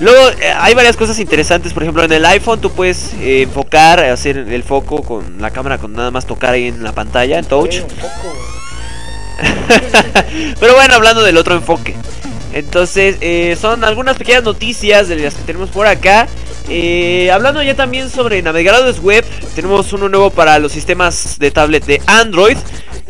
Luego 0.00 0.28
eh, 0.40 0.52
hay 0.56 0.74
varias 0.74 0.96
cosas 0.96 1.18
interesantes, 1.18 1.72
por 1.72 1.82
ejemplo 1.82 2.04
en 2.04 2.12
el 2.12 2.24
iPhone 2.24 2.60
tú 2.60 2.70
puedes 2.70 3.14
eh, 3.14 3.42
enfocar, 3.42 3.98
hacer 3.98 4.38
el 4.38 4.62
foco 4.62 5.02
con 5.02 5.40
la 5.40 5.50
cámara 5.50 5.78
con 5.78 5.92
nada 5.92 6.12
más 6.12 6.24
tocar 6.24 6.54
ahí 6.54 6.68
en 6.68 6.84
la 6.84 6.92
pantalla, 6.92 7.38
en 7.38 7.44
touch. 7.44 7.78
Pero 10.60 10.74
bueno, 10.74 10.94
hablando 10.94 11.22
del 11.22 11.36
otro 11.36 11.54
enfoque. 11.54 11.94
Entonces, 12.52 13.16
eh, 13.20 13.56
son 13.60 13.84
algunas 13.84 14.16
pequeñas 14.16 14.42
noticias 14.42 15.08
de 15.08 15.16
las 15.16 15.34
que 15.34 15.42
tenemos 15.42 15.70
por 15.70 15.86
acá. 15.86 16.26
Eh, 16.68 17.30
hablando 17.30 17.62
ya 17.62 17.74
también 17.74 18.10
sobre 18.10 18.42
navegadores 18.42 19.00
web, 19.00 19.24
tenemos 19.54 19.92
uno 19.92 20.08
nuevo 20.08 20.30
para 20.30 20.58
los 20.58 20.72
sistemas 20.72 21.38
de 21.38 21.50
tablet 21.50 21.84
de 21.86 22.02
Android, 22.06 22.58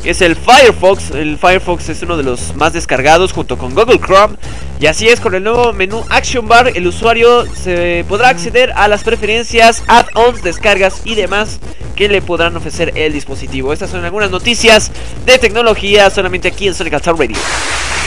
es 0.04 0.20
el 0.20 0.36
Firefox. 0.36 1.10
El 1.10 1.38
Firefox 1.38 1.88
es 1.88 2.02
uno 2.02 2.16
de 2.16 2.22
los 2.22 2.54
más 2.56 2.72
descargados 2.72 3.32
junto 3.32 3.58
con 3.58 3.74
Google 3.74 3.98
Chrome. 3.98 4.36
Y 4.80 4.86
así 4.86 5.08
es, 5.08 5.20
con 5.20 5.34
el 5.34 5.42
nuevo 5.42 5.72
menú 5.72 6.04
Action 6.08 6.46
Bar, 6.46 6.72
el 6.74 6.86
usuario 6.86 7.46
se 7.52 8.04
podrá 8.08 8.28
acceder 8.28 8.72
a 8.76 8.86
las 8.88 9.02
preferencias, 9.02 9.82
add-ons, 9.88 10.42
descargas 10.42 11.02
y 11.04 11.14
demás 11.14 11.58
que 11.96 12.08
le 12.08 12.22
podrán 12.22 12.56
ofrecer 12.56 12.92
el 12.94 13.12
dispositivo. 13.12 13.72
Estas 13.72 13.90
son 13.90 14.04
algunas 14.04 14.30
noticias 14.30 14.92
de 15.26 15.38
tecnología 15.38 16.10
solamente 16.10 16.48
aquí 16.48 16.68
en 16.68 16.74
Sonic 16.74 17.02
Sound 17.02 17.18
Radio. 17.18 17.36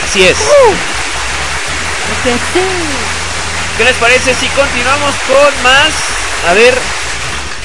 Así 0.04 0.22
es. 0.22 0.38
¿Qué 3.82 3.88
les 3.88 3.96
parece 3.96 4.32
si 4.34 4.46
continuamos 4.46 5.12
con 5.26 5.62
más? 5.64 5.90
A 6.48 6.54
ver, 6.54 6.72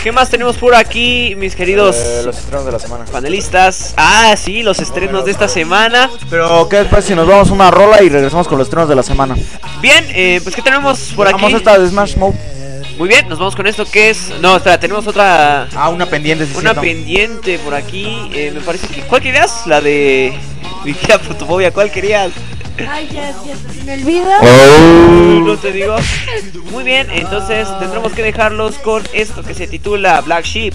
¿Qué 0.02 0.12
más 0.12 0.32
tenemos 0.32 0.58
por 0.58 0.74
aquí, 0.74 1.36
mis 1.38 1.56
queridos 1.56 1.96
Eh, 1.96 2.22
los 2.26 2.36
estrenos 2.40 2.66
de 2.66 2.72
la 2.72 2.80
semana. 2.80 3.06
panelistas? 3.06 3.94
Ah, 3.98 4.34
sí, 4.36 4.64
los 4.64 4.80
estrenos 4.80 5.26
de 5.26 5.32
esta 5.32 5.48
semana. 5.48 6.10
Pero, 6.28 6.68
¿qué 6.70 6.86
pasa 6.86 7.10
si 7.10 7.14
nos 7.14 7.28
vamos 7.28 7.52
una 7.52 7.70
rola 7.70 8.02
y 8.02 8.10
regresamos 8.10 8.48
con 8.48 8.58
los 8.58 8.66
estrenos 8.66 8.90
de 8.90 8.96
la 8.96 9.04
semana? 9.04 9.36
Bien, 9.80 10.08
eh, 10.10 10.40
pues 10.42 10.56
¿qué 10.56 10.64
tenemos 10.64 10.98
por 11.16 11.28
aquí? 11.28 11.36
Vamos 11.36 11.54
a 11.54 11.58
esta 11.58 11.78
de 11.78 11.88
Smash 11.88 12.16
Mode. 12.16 12.36
Muy 12.98 13.10
bien, 13.10 13.30
nos 13.30 13.38
vamos 13.38 13.56
con 13.56 13.68
esto 13.68 13.86
que 13.86 14.10
es... 14.10 14.32
No, 14.42 14.58
espera, 14.58 14.80
tenemos 14.80 15.06
otra... 15.06 15.68
Ah, 15.76 15.90
una 15.90 16.08
pendiente, 16.08 16.48
sí, 16.48 16.54
Una 16.54 16.72
cierto. 16.72 16.82
pendiente 16.82 17.60
por 17.60 17.76
aquí. 17.76 18.28
eh, 18.34 18.52
me 18.56 18.62
parece 18.62 18.88
que... 18.88 19.02
¿Cuál 19.02 19.22
querías? 19.22 19.68
La 19.68 19.82
de... 19.82 20.34
Vigila 20.84 21.20
Fotofobia, 21.20 21.72
¿cuál 21.72 21.92
querías? 21.92 22.32
Ay, 22.90 23.10
ya, 23.12 23.30
ya 23.46 23.56
se 23.74 23.84
me 23.84 23.94
olvidó. 23.94 24.30
Oh. 24.42 25.40
No 25.46 25.58
te 25.58 25.72
digo. 25.72 25.96
Muy 26.72 26.84
bien, 26.84 27.08
entonces 27.12 27.68
tendremos 27.80 28.12
que 28.14 28.22
dejarlos 28.24 28.76
con 28.80 29.04
esto 29.14 29.44
que 29.44 29.54
se 29.54 29.68
titula 29.68 30.22
Black 30.22 30.46
Sheep. 30.46 30.74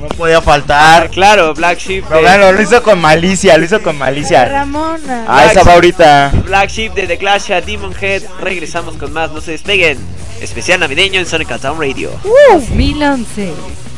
No 0.00 0.08
podía 0.08 0.40
faltar. 0.40 1.10
Claro, 1.10 1.54
Black 1.54 1.78
Sheep. 1.78 2.04
Pero 2.08 2.16
de- 2.16 2.22
claro, 2.22 2.52
lo 2.52 2.60
hizo 2.62 2.82
con 2.82 3.00
malicia, 3.00 3.56
lo 3.58 3.64
hizo 3.64 3.80
con 3.82 3.96
malicia. 3.96 4.44
Ramona. 4.46 5.24
Ah, 5.28 5.46
esa 5.50 5.62
va 5.62 5.74
ahorita. 5.74 6.32
Black 6.44 6.70
Sheep 6.70 6.94
de 6.94 7.06
The 7.06 7.18
Clash 7.18 7.52
a 7.52 7.60
Demon 7.60 7.94
Head. 8.00 8.22
Regresamos 8.40 8.96
con 8.96 9.12
más, 9.12 9.30
no 9.30 9.40
se 9.40 9.52
despeguen. 9.52 9.98
Especial 10.40 10.80
navideño 10.80 11.20
en 11.20 11.26
Sonic 11.26 11.58
Town 11.60 11.78
Radio. 11.78 12.10
2011. 12.52 13.52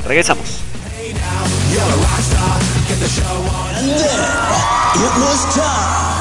Regresamos. 0.07 0.61
It 4.99 6.16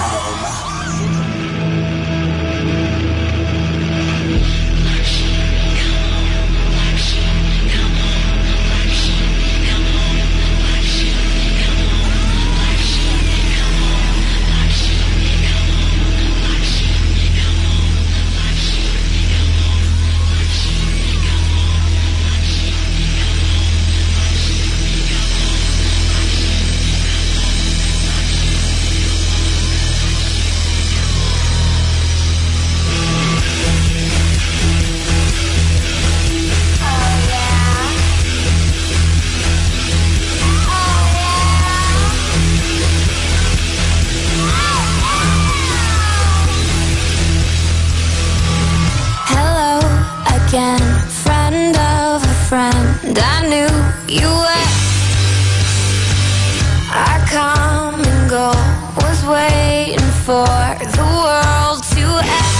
for 60.26 60.34
the 60.34 61.06
world 61.22 61.84
to 61.84 62.02
end. 62.02 62.56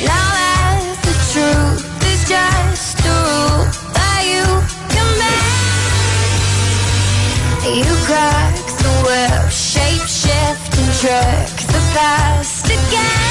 Now 0.00 0.28
that 0.40 0.80
the 1.04 1.12
truth 1.28 1.84
is 2.08 2.20
just 2.26 2.96
a 3.04 3.12
rule 3.12 3.68
that 3.92 4.20
you 4.32 4.46
can 4.88 5.08
bend, 5.20 5.76
you 7.76 7.94
crack 8.08 8.56
the 8.80 8.92
whip, 9.04 9.44
shape 9.52 10.08
shift 10.08 10.72
and 10.80 10.90
trick 11.02 11.52
the 11.68 11.82
past 11.92 12.64
again. 12.64 13.21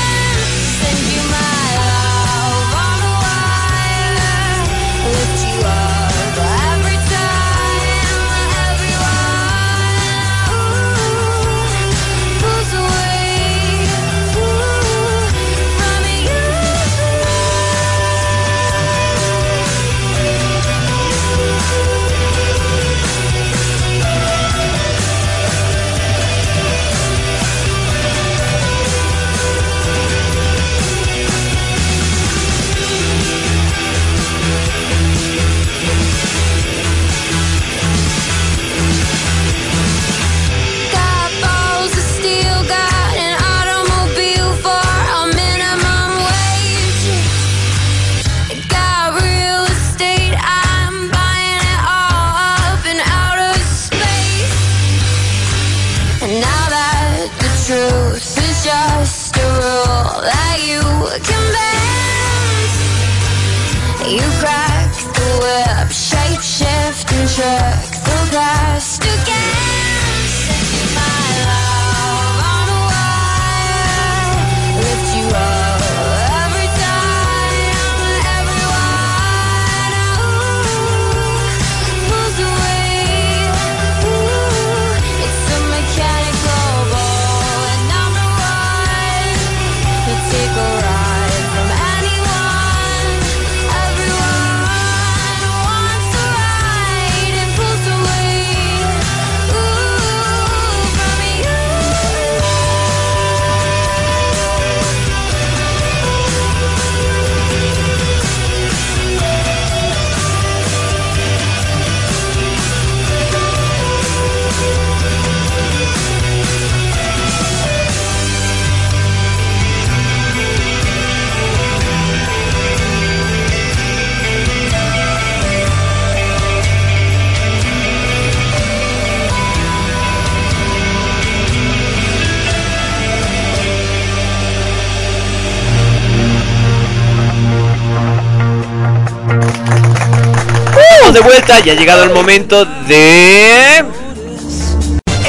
Estamos 141.11 141.29
de 141.29 141.35
vuelta 141.35 141.59
y 141.65 141.69
ha 141.69 141.73
llegado 141.73 142.05
el 142.05 142.11
momento 142.11 142.63
de... 142.63 143.83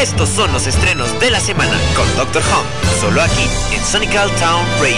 Estos 0.01 0.28
son 0.28 0.52
los 0.52 0.69
estrenos 0.69 1.19
de 1.19 1.28
la 1.28 1.41
semana 1.41 1.77
con 1.97 2.07
Doctor 2.17 2.41
Home, 2.41 3.01
solo 3.01 3.20
aquí 3.20 3.49
en 3.75 3.85
Sonical 3.85 4.31
Town 4.36 4.65
Radio. 4.78 4.97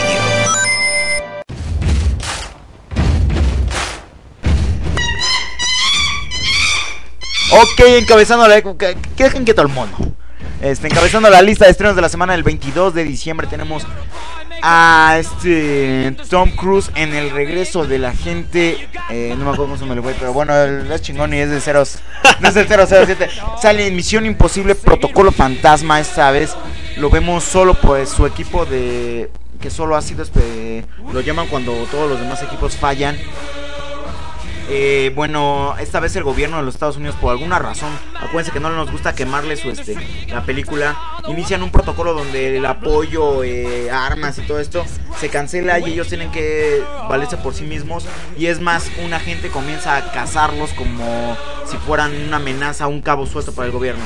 Ok, 7.53 7.81
encabezando 8.01 8.47
la... 8.47 8.61
Que 8.61 8.99
que 9.17 9.25
dejen 9.25 9.45
quieto 9.45 9.63
al 9.63 9.69
mono. 9.69 9.97
Este, 10.61 10.89
encabezando 10.89 11.31
la 11.31 11.41
lista 11.41 11.65
de 11.65 11.71
estrenos 11.71 11.97
de 11.97 12.03
la 12.03 12.11
semana 12.11 12.35
del 12.35 12.43
22 12.43 12.93
de 12.93 13.05
diciembre 13.05 13.47
tenemos 13.47 13.87
a 14.67 15.19
este 15.19 16.17
Tom 16.31 16.51
Cruise 16.57 16.91
en 16.95 17.15
el 17.15 17.31
regreso 17.31 17.87
de 17.87 17.99
la 17.99 18.13
gente. 18.13 18.89
eh, 19.11 19.35
no 19.37 19.45
me 19.45 19.51
acuerdo 19.51 19.65
cómo 19.65 19.77
se 19.77 19.85
me 19.85 19.95
le 19.95 20.01
fue, 20.01 20.15
pero 20.19 20.33
bueno, 20.33 20.55
es 20.57 21.03
chingón 21.03 21.35
y 21.35 21.39
es 21.39 21.51
de 21.51 21.61
ceros. 21.61 21.99
No 22.41 22.49
es 22.49 22.55
del 22.55 22.67
007. 22.67 23.29
Sale 23.61 23.87
en 23.87 23.95
Misión 23.95 24.25
Imposible, 24.27 24.75
Protocolo 24.75 25.31
Fantasma. 25.33 26.01
Esta 26.01 26.31
vez 26.31 26.55
lo 26.97 27.11
vemos 27.11 27.45
solo, 27.45 27.75
pues 27.75 28.09
su 28.09 28.25
equipo 28.27 28.65
de. 28.65 29.31
Que 29.61 29.69
solo 29.71 29.97
ha 29.97 30.03
sido. 30.03 30.25
espe- 30.25 30.85
Lo 31.13 31.21
llaman 31.21 31.47
cuando 31.49 31.73
todos 31.91 32.09
los 32.11 32.19
demás 32.19 32.43
equipos 32.43 32.75
fallan. 32.77 33.17
Eh, 34.69 35.13
bueno, 35.15 35.75
esta 35.79 36.01
vez 36.01 36.17
el 36.17 36.25
gobierno 36.25 36.57
de 36.57 36.63
los 36.63 36.75
Estados 36.75 36.97
Unidos, 36.97 37.17
por 37.21 37.31
alguna 37.31 37.59
razón, 37.59 37.91
acuérdense 38.15 38.51
que 38.51 38.61
no 38.61 38.71
nos 38.71 38.91
gusta 38.91 39.15
quemarle 39.15 39.57
su 39.57 39.71
este 39.71 39.97
la 40.29 40.45
película. 40.45 40.97
Inician 41.29 41.63
un 41.63 41.71
protocolo 41.71 42.15
donde 42.15 42.57
el 42.57 42.67
apoyo, 42.67 43.45
eh, 43.45 43.91
armas 43.91 44.39
y 44.39 44.43
todo 44.43 44.59
esto 44.61 44.85
se 45.21 45.29
cancela 45.29 45.79
y 45.79 45.93
ellos 45.93 46.09
tienen 46.09 46.31
que 46.31 46.83
valerse 47.09 47.37
por 47.37 47.55
sí 47.55 47.65
mismos. 47.65 48.07
Y 48.39 48.47
es 48.47 48.61
más, 48.61 48.91
un 49.05 49.13
agente 49.13 49.49
comienza 49.49 49.97
a 49.97 50.13
cazarlos 50.13 50.71
como 50.73 51.37
si 51.67 51.77
fueran 51.79 52.15
una 52.27 52.37
amenaza, 52.37 52.87
un 52.87 53.03
cabo 53.03 53.27
suelto 53.27 53.53
para 53.53 53.67
el 53.67 53.73
gobierno. 53.73 54.03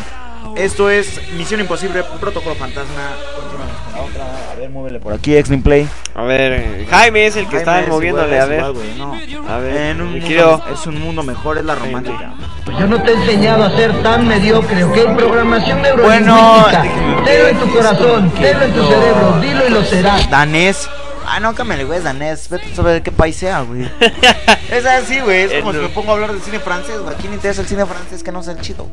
Esto 0.56 0.90
es 0.90 1.20
Misión 1.36 1.60
Imposible, 1.60 2.02
Protocolo 2.20 2.54
Fantasma. 2.56 3.10
Continuamos 3.36 3.76
con 3.84 3.92
la 3.94 4.00
otra. 4.02 4.52
A 4.52 4.54
ver, 4.56 4.70
muévele 4.70 4.98
por 4.98 5.12
aquí, 5.12 5.36
X 5.36 5.52
Play. 5.62 5.88
A 6.14 6.22
ver, 6.22 6.86
Jaime 6.90 7.26
es 7.26 7.36
el 7.36 7.46
que 7.48 7.58
está 7.58 7.72
Jaime 7.74 7.86
es 7.86 7.92
moviéndole, 7.92 8.34
igual, 8.36 8.42
a 8.42 8.46
ver. 8.46 8.60
igual, 8.60 8.98
no. 8.98 9.52
A 9.52 9.58
ver, 9.58 9.76
En 9.76 10.00
un 10.00 10.10
mundo- 10.12 10.26
querido- 10.26 10.62
es 10.72 10.86
un 10.86 11.00
mundo 11.00 11.22
mejor, 11.22 11.58
es 11.58 11.64
la 11.64 11.74
romántica. 11.76 12.32
Yo 12.78 12.86
no 12.86 13.00
te 13.02 13.12
he 13.12 13.14
enseñado 13.14 13.64
a 13.64 13.70
ser 13.76 14.02
tan 14.02 14.26
mediocre, 14.26 14.84
¿ok? 14.84 15.16
Programación 15.16 15.80
Bueno, 15.80 15.96
neurolingüística. 15.96 16.82
déjeme 16.82 17.22
Tenlo 17.24 17.48
en 17.48 17.58
tu 17.58 17.70
corazón, 17.72 18.30
tenlo 18.32 18.64
en 18.64 18.72
tu 18.72 18.82
cerebro, 18.84 19.38
dilo 19.40 19.66
y 19.66 19.70
lo 19.70 19.84
serás. 19.84 20.30
Danés. 20.30 20.88
Ah, 21.30 21.40
no, 21.40 21.54
cámbiale, 21.54 21.84
güey, 21.84 21.98
es 21.98 22.04
danés. 22.04 22.48
Vete 22.48 22.72
a 22.72 22.76
saber 22.76 23.02
qué 23.02 23.12
país 23.12 23.36
sea, 23.36 23.60
güey. 23.60 23.88
es 24.70 24.86
así, 24.86 25.20
güey. 25.20 25.42
Es 25.42 25.60
como 25.60 25.72
si 25.72 25.78
me 25.78 25.88
pongo 25.88 26.10
a 26.10 26.14
hablar 26.14 26.32
del 26.32 26.40
cine 26.42 26.58
francés, 26.58 27.00
güey. 27.00 27.14
¿A 27.14 27.18
quién 27.18 27.32
interesa 27.32 27.60
el 27.60 27.66
cine 27.68 27.84
francés 27.86 28.22
que 28.22 28.32
no 28.32 28.42
sea 28.42 28.54
el 28.54 28.60
chido? 28.60 28.86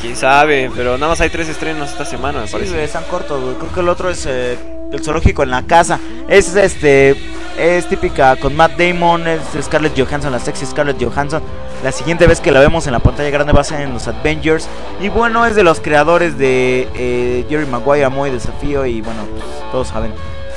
Quién 0.00 0.16
sabe, 0.16 0.70
pero 0.74 0.94
nada 0.98 1.10
más 1.12 1.20
hay 1.20 1.30
tres 1.30 1.48
estrenos 1.48 1.90
esta 1.90 2.04
semana, 2.04 2.40
me 2.40 2.46
Sí, 2.46 2.52
parece. 2.54 2.72
güey, 2.72 2.84
están 2.84 3.04
cortos, 3.04 3.40
güey. 3.42 3.54
Creo 3.56 3.72
que 3.72 3.80
el 3.80 3.88
otro 3.88 4.10
es 4.10 4.26
eh, 4.26 4.58
el 4.92 5.04
zoológico 5.04 5.42
en 5.42 5.50
la 5.50 5.62
casa. 5.62 6.00
Es 6.28 6.54
este. 6.56 7.16
Es 7.58 7.86
típica 7.86 8.34
con 8.36 8.56
Matt 8.56 8.78
Damon, 8.78 9.28
es 9.28 9.42
Scarlett 9.62 9.92
Johansson, 9.96 10.32
la 10.32 10.38
sexy 10.40 10.64
Scarlett 10.64 11.02
Johansson. 11.02 11.42
La 11.84 11.92
siguiente 11.92 12.26
vez 12.26 12.40
que 12.40 12.50
la 12.50 12.60
vemos 12.60 12.86
en 12.86 12.92
la 12.92 13.00
pantalla 13.00 13.28
grande 13.28 13.52
va 13.52 13.60
a 13.60 13.64
ser 13.64 13.82
en 13.82 13.92
los 13.92 14.08
Avengers. 14.08 14.66
Y 15.00 15.08
bueno, 15.10 15.44
es 15.44 15.54
de 15.54 15.62
los 15.62 15.78
creadores 15.80 16.38
de 16.38 16.88
eh, 16.94 17.44
Jerry 17.50 17.66
Maguire, 17.66 18.08
Muy 18.08 18.30
Desafío. 18.30 18.86
Y 18.86 19.02
bueno, 19.02 19.24
pues, 19.30 19.44
todos 19.70 19.88
saben 19.88 20.12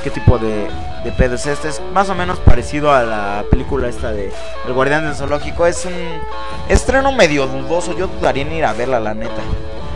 qué 0.06 0.12
tipo 0.12 0.38
de, 0.38 0.68
de 1.04 1.12
pedo 1.12 1.34
es 1.34 1.48
este. 1.48 1.68
Es 1.68 1.82
más 1.92 2.10
o 2.10 2.16
menos 2.16 2.38
parecido 2.40 2.94
a 2.94 3.02
la 3.02 3.44
película 3.50 3.90
esta 3.90 4.12
de 4.12 4.32
El 4.68 4.74
Guardián 4.74 5.04
del 5.04 5.16
Zoológico. 5.16 5.66
Es 5.66 5.84
un 5.84 5.94
estreno 6.70 7.12
medio 7.12 7.48
dudoso. 7.48 7.98
Yo 7.98 8.06
dudaría 8.06 8.44
en 8.44 8.54
ir 8.54 8.66
a 8.66 8.74
verla, 8.74 9.00
la 9.00 9.16
neta. 9.16 9.42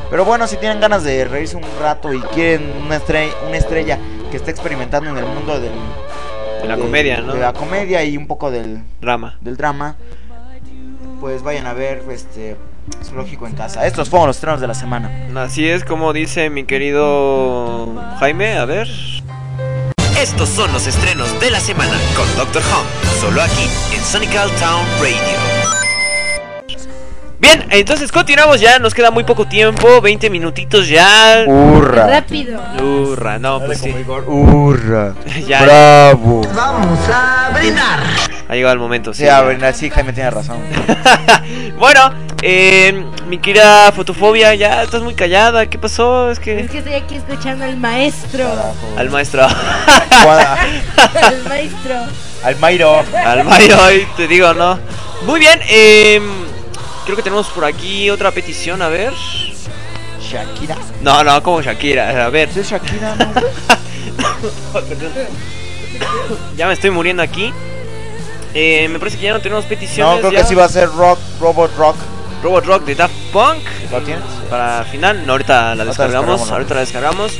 Pero 0.09 0.25
bueno, 0.25 0.47
si 0.47 0.57
tienen 0.57 0.79
ganas 0.79 1.03
de 1.03 1.25
reírse 1.25 1.57
un 1.57 1.63
rato 1.79 2.11
y 2.11 2.19
quieren 2.21 2.73
una 2.83 2.95
estrella, 2.95 3.33
una 3.47 3.57
estrella 3.57 3.99
que 4.31 4.37
esté 4.37 4.49
experimentando 4.49 5.11
en 5.11 5.17
el 5.19 5.25
mundo 5.27 5.59
del, 5.59 5.73
De 6.63 6.67
la 6.67 6.77
comedia, 6.77 7.21
¿no? 7.21 7.33
De 7.33 7.41
la 7.41 7.53
comedia 7.53 8.03
y 8.03 8.17
un 8.17 8.25
poco 8.25 8.49
del 8.49 8.81
Drama. 8.99 9.37
Del 9.41 9.57
drama, 9.57 9.95
pues 11.21 11.43
vayan 11.43 11.67
a 11.67 11.73
ver 11.73 12.03
este 12.09 12.57
Zoológico 13.03 13.45
en 13.45 13.53
casa. 13.53 13.85
Estos 13.85 14.09
fueron 14.09 14.25
los 14.25 14.37
estrenos 14.37 14.59
de 14.59 14.65
la 14.65 14.73
semana. 14.73 15.27
Así 15.35 15.69
es 15.69 15.85
como 15.85 16.13
dice 16.13 16.49
mi 16.49 16.63
querido 16.63 17.93
Jaime, 18.19 18.57
a 18.57 18.65
ver. 18.65 18.87
Estos 20.21 20.49
son 20.49 20.73
los 20.73 20.85
estrenos 20.85 21.39
de 21.39 21.49
la 21.49 21.61
semana 21.61 21.97
con 22.13 22.27
Doctor 22.35 22.61
Home, 22.61 23.19
solo 23.21 23.41
aquí 23.41 23.69
en 23.95 24.03
Sonical 24.03 24.49
Town 24.59 24.85
Radio. 24.99 25.15
Bien, 27.39 27.65
entonces 27.69 28.11
continuamos 28.11 28.59
ya, 28.59 28.79
nos 28.79 28.93
queda 28.93 29.11
muy 29.11 29.23
poco 29.23 29.47
tiempo, 29.47 30.01
20 30.01 30.29
minutitos 30.29 30.89
ya. 30.89 31.45
Hurra. 31.47 32.07
Rápido. 32.07 32.61
Hurra, 32.83 33.39
no, 33.39 33.61
pues 33.61 33.79
sí. 33.79 33.95
Hurra. 34.27 35.13
Ya, 35.47 35.63
Bravo. 35.63 36.41
Vamos 36.53 36.99
a 37.07 37.51
brindar. 37.57 37.99
Ha 38.49 38.55
llegado 38.55 38.73
el 38.73 38.79
momento, 38.79 39.13
sí. 39.13 39.23
Sí, 39.23 39.29
a 39.29 39.41
ver, 39.41 39.73
sí, 39.75 39.91
Jaime 39.91 40.11
tiene 40.11 40.31
razón. 40.31 40.57
Bueno, 41.77 42.11
eh, 42.41 43.05
mi 43.27 43.37
querida 43.37 43.89
fotofobia, 43.93 44.53
ya 44.53 44.83
estás 44.83 45.01
muy 45.01 45.13
callada, 45.13 45.67
¿qué 45.67 45.77
pasó? 45.77 46.29
Es 46.29 46.37
que... 46.37 46.59
Es 46.59 46.71
que 46.71 46.79
estoy 46.79 46.93
aquí 46.93 47.15
escuchando 47.15 47.63
al 47.63 47.77
maestro. 47.77 48.45
Al 48.97 49.09
maestro. 49.09 49.43
al 49.45 51.43
maestro. 51.47 51.95
Al 52.43 52.55
Mairo. 52.57 53.05
Al 53.15 53.45
Mairo, 53.45 53.81
ahí 53.81 54.05
te 54.17 54.27
digo, 54.27 54.53
¿no? 54.53 54.77
Muy 55.25 55.39
bien, 55.39 55.57
eh, 55.69 56.19
creo 57.05 57.15
que 57.15 57.23
tenemos 57.23 57.47
por 57.47 57.63
aquí 57.63 58.09
otra 58.09 58.31
petición, 58.31 58.81
a 58.81 58.89
ver. 58.89 59.13
Shakira. 60.21 60.75
No, 61.01 61.23
no, 61.23 61.41
como 61.43 61.61
Shakira, 61.61 62.25
a 62.25 62.29
ver. 62.29 62.49
¿Es 62.49 62.69
Shakira, 62.69 63.15
no? 63.15 63.31
Perdón. 64.73 65.11
ya 66.57 66.67
me 66.67 66.73
estoy 66.73 66.89
muriendo 66.89 67.23
aquí. 67.23 67.53
Eh, 68.53 68.87
me 68.89 68.99
parece 68.99 69.17
que 69.17 69.23
ya 69.25 69.33
no 69.33 69.41
tenemos 69.41 69.65
peticiones. 69.65 70.15
No, 70.15 70.19
creo 70.19 70.31
ya. 70.31 70.41
que 70.41 70.47
sí 70.47 70.55
va 70.55 70.65
a 70.65 70.69
ser 70.69 70.89
Rock, 70.91 71.19
Robot 71.39 71.75
Rock. 71.77 71.95
Robot 72.41 72.65
Rock 72.65 72.85
de 72.85 72.95
Daft 72.95 73.13
Punk. 73.31 73.63
¿Lo 73.91 74.01
tienes? 74.01 74.23
Para 74.49 74.83
final, 74.85 75.25
no, 75.25 75.33
ahorita 75.33 75.75
la 75.75 75.83
Ahorita 75.83 75.85
descargamos. 75.85 76.51
Ahorita 76.51 76.73
la 76.73 76.79
descargamos. 76.81 77.33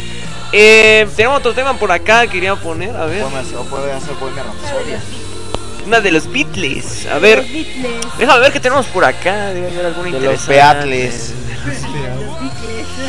Eh, 0.51 1.07
tenemos 1.15 1.39
otro 1.39 1.53
tema 1.53 1.73
por 1.75 1.91
acá 1.91 2.21
que 2.23 2.33
quería 2.33 2.55
poner, 2.55 2.95
a 2.95 3.05
ver. 3.05 3.23
Puede 3.69 3.91
hacer. 3.93 4.13
Una 5.85 6.01
de 6.01 6.11
los 6.11 6.31
Beatles. 6.31 7.07
A 7.07 7.17
ver, 7.19 7.39
Los 7.39 7.51
Beatles. 7.51 8.01
déjame 8.17 8.39
ver 8.41 8.51
qué 8.51 8.59
tenemos 8.59 8.85
por 8.87 9.05
acá. 9.05 9.47
Debe 9.47 9.67
haber 9.67 9.85
alguna 9.87 10.11
De 10.11 10.19
los. 10.19 10.47
Beatles. 10.47 11.33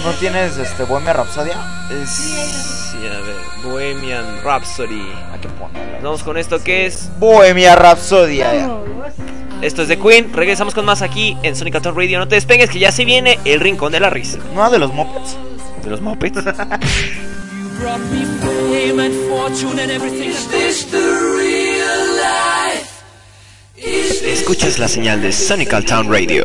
¿No 0.04 0.12
tienes 0.12 0.56
este 0.56 0.84
Bohemia 0.84 1.12
Rhapsody? 1.12 1.50
Es- 1.90 2.80
sí, 3.00 3.06
a 3.06 3.20
ver, 3.20 3.36
Bohemian 3.62 4.42
Rhapsody. 4.42 5.02
Hay 5.32 5.40
que 5.40 5.48
ponerla. 5.48 6.00
Vamos 6.02 6.22
con 6.22 6.36
esto 6.36 6.62
que 6.62 6.86
es. 6.86 7.10
Bohemia 7.18 7.76
Rhapsody. 7.76 8.42
Esto 9.62 9.82
es 9.82 9.88
de 9.88 9.98
Queen. 9.98 10.32
Regresamos 10.32 10.74
con 10.74 10.84
más 10.84 11.02
aquí 11.02 11.36
en 11.42 11.54
Sonic 11.56 11.80
Talk 11.80 11.96
Radio. 11.96 12.18
No 12.18 12.28
te 12.28 12.34
despegues 12.36 12.70
que 12.70 12.78
ya 12.78 12.92
se 12.92 13.04
viene 13.04 13.38
el 13.44 13.60
rincón 13.60 13.92
de 13.92 14.00
la 14.00 14.10
risa. 14.10 14.38
¿No 14.54 14.70
de 14.70 14.78
los 14.78 14.92
Muppets? 14.92 15.36
¿De 15.84 15.90
los 15.90 16.00
this 20.50 20.86
Escuchas 24.24 24.78
la 24.78 24.88
señal 24.88 25.22
de 25.22 25.32
Sonical 25.32 25.84
Town 25.84 26.10
Radio. 26.10 26.44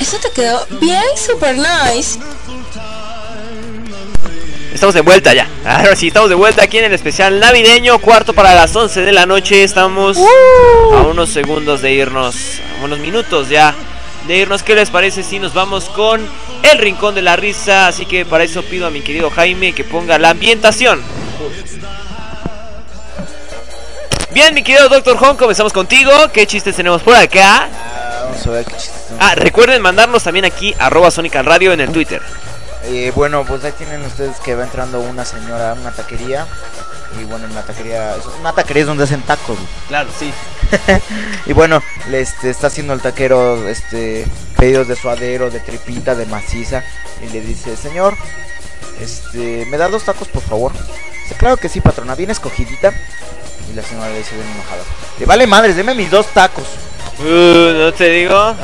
Eso 0.00 0.18
te 0.18 0.30
quedó 0.30 0.66
bien 0.80 1.02
super 1.16 1.56
nice. 1.56 2.29
Estamos 4.80 4.94
de 4.94 5.02
vuelta 5.02 5.34
ya. 5.34 5.46
Ahora 5.62 5.94
sí, 5.94 6.06
estamos 6.06 6.30
de 6.30 6.36
vuelta 6.36 6.62
aquí 6.62 6.78
en 6.78 6.86
el 6.86 6.94
especial 6.94 7.38
navideño. 7.38 7.98
Cuarto 7.98 8.32
para 8.32 8.54
las 8.54 8.74
11 8.74 9.02
de 9.02 9.12
la 9.12 9.26
noche. 9.26 9.62
Estamos 9.62 10.16
a 10.16 11.02
unos 11.02 11.28
segundos 11.28 11.82
de 11.82 11.92
irnos. 11.92 12.34
A 12.80 12.84
unos 12.86 12.98
minutos 12.98 13.50
ya 13.50 13.74
de 14.26 14.38
irnos. 14.38 14.62
¿Qué 14.62 14.74
les 14.74 14.88
parece 14.88 15.22
si 15.22 15.38
nos 15.38 15.52
vamos 15.52 15.90
con 15.90 16.26
el 16.62 16.78
rincón 16.78 17.14
de 17.14 17.20
la 17.20 17.36
risa? 17.36 17.88
Así 17.88 18.06
que 18.06 18.24
para 18.24 18.42
eso 18.42 18.62
pido 18.62 18.86
a 18.86 18.90
mi 18.90 19.02
querido 19.02 19.28
Jaime 19.28 19.74
que 19.74 19.84
ponga 19.84 20.18
la 20.18 20.30
ambientación. 20.30 21.02
Bien, 24.32 24.54
mi 24.54 24.62
querido 24.62 24.88
Doctor 24.88 25.18
Home, 25.20 25.36
comenzamos 25.36 25.74
contigo. 25.74 26.10
¿Qué 26.32 26.46
chistes 26.46 26.74
tenemos 26.74 27.02
por 27.02 27.14
acá? 27.16 27.68
Vamos 28.24 28.46
a 28.46 28.50
ver 28.50 28.64
qué 28.64 28.76
chistes 28.76 29.08
tenemos. 29.08 29.26
Ah, 29.26 29.34
recuerden 29.34 29.82
mandarnos 29.82 30.22
también 30.22 30.46
aquí 30.46 30.74
arroba 30.78 31.10
Sónica 31.10 31.42
Radio 31.42 31.74
en 31.74 31.80
el 31.80 31.92
Twitter. 31.92 32.22
Eh, 32.84 33.12
bueno, 33.14 33.44
pues 33.44 33.62
ahí 33.64 33.72
tienen 33.72 34.02
ustedes 34.04 34.36
que 34.40 34.54
va 34.54 34.64
entrando 34.64 35.00
una 35.00 35.24
señora 35.24 35.70
a 35.72 35.74
una 35.74 35.92
taquería. 35.92 36.46
Y 37.20 37.24
bueno, 37.24 37.46
en 37.46 37.54
la 37.54 37.62
taquería. 37.62 38.16
es- 38.16 38.24
Una 38.40 38.52
taquería 38.52 38.82
es 38.82 38.86
donde 38.86 39.04
hacen 39.04 39.22
tacos. 39.22 39.58
Claro, 39.88 40.08
sí. 40.18 40.32
y 41.46 41.52
bueno, 41.52 41.82
le 42.08 42.20
este, 42.20 42.50
está 42.50 42.68
haciendo 42.68 42.92
el 42.94 43.00
taquero 43.00 43.68
este 43.68 44.26
pedidos 44.56 44.86
de 44.88 44.96
suadero, 44.96 45.50
de 45.50 45.60
tripita, 45.60 46.14
de 46.14 46.26
maciza. 46.26 46.82
Y 47.22 47.28
le 47.32 47.40
dice, 47.40 47.76
señor, 47.76 48.16
este, 49.00 49.66
¿me 49.66 49.76
da 49.76 49.88
dos 49.88 50.04
tacos 50.04 50.28
por 50.28 50.42
favor? 50.42 50.72
Dice, 50.72 51.34
claro 51.36 51.56
que 51.56 51.68
sí, 51.68 51.80
patrona, 51.80 52.14
bien 52.14 52.30
escogidita. 52.30 52.92
Y 53.70 53.74
la 53.74 53.82
señora 53.82 54.08
le 54.08 54.18
dice 54.18 54.34
bien 54.34 54.46
enojada. 54.48 54.82
Le 55.18 55.26
vale 55.26 55.46
madres, 55.46 55.76
deme 55.76 55.94
mis 55.94 56.10
dos 56.10 56.26
tacos. 56.28 56.64
Uh, 57.18 57.72
no 57.78 57.92
te 57.92 58.08
digo. 58.08 58.54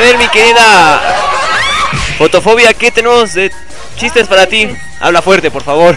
Ver, 0.00 0.18
mi 0.18 0.28
querida 0.28 1.00
Fotofobia, 2.18 2.74
¿qué 2.74 2.90
tenemos 2.90 3.34
de 3.34 3.52
chistes 3.96 4.26
para 4.26 4.46
ti? 4.46 4.68
Habla 4.98 5.22
fuerte, 5.22 5.50
por 5.50 5.62
favor. 5.62 5.96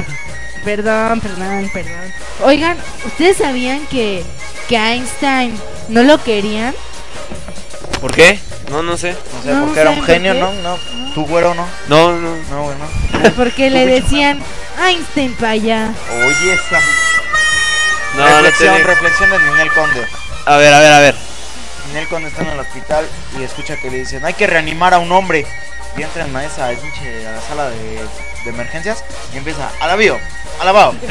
Perdón, 0.63 1.19
perdón, 1.21 1.69
perdón. 1.73 2.13
Oigan, 2.43 2.77
¿ustedes 3.05 3.37
sabían 3.37 3.85
que, 3.87 4.23
que 4.67 4.77
Einstein 4.77 5.59
no 5.89 6.03
lo 6.03 6.21
querían? 6.23 6.73
¿Por 7.99 8.13
qué? 8.13 8.39
No, 8.69 8.83
no 8.83 8.97
sé. 8.97 9.15
No 9.33 9.43
sé, 9.43 9.59
porque 9.65 9.79
era 9.79 9.89
un 9.91 10.03
genio, 10.03 10.33
¿no? 10.33 10.51
No, 10.53 10.77
tú 11.13 11.25
güero, 11.25 11.53
¿no? 11.53 11.67
No, 11.87 12.13
no. 12.19 12.35
No, 12.49 12.63
güey, 12.63 12.77
no. 12.77 13.31
Porque 13.35 13.69
le 13.69 13.85
decían 13.85 14.39
Einstein 14.85 15.33
para 15.35 15.51
allá. 15.51 15.93
Oye, 16.25 16.53
esa. 16.53 16.79
No, 18.17 18.29
no 18.29 18.41
reflexión, 18.41 18.83
reflexión 18.83 19.29
de 19.29 19.39
Ninel 19.39 19.71
Conde. 19.73 20.05
A 20.45 20.57
ver, 20.57 20.73
a 20.73 20.79
ver, 20.79 20.91
a 20.93 20.99
ver. 20.99 21.32
Ninel 21.87 22.07
Conde 22.07 22.29
está 22.29 22.41
en 22.43 22.49
el 22.49 22.59
hospital 22.59 23.05
y 23.39 23.43
escucha 23.43 23.75
que 23.77 23.89
le 23.91 23.97
dicen, 23.99 24.23
hay 24.25 24.33
que 24.33 24.47
reanimar 24.47 24.93
a 24.93 24.99
un 24.99 25.11
hombre. 25.11 25.45
Y 25.95 26.01
entran 26.01 26.35
a 26.35 26.43
esa 26.43 26.69
pinche, 26.69 27.27
a 27.27 27.31
la 27.33 27.41
sala 27.41 27.69
de, 27.69 27.77
de 28.45 28.49
emergencias 28.49 29.03
y 29.31 29.37
empieza, 29.37 29.69
alabío, 29.79 30.17
alabado. 30.59 30.95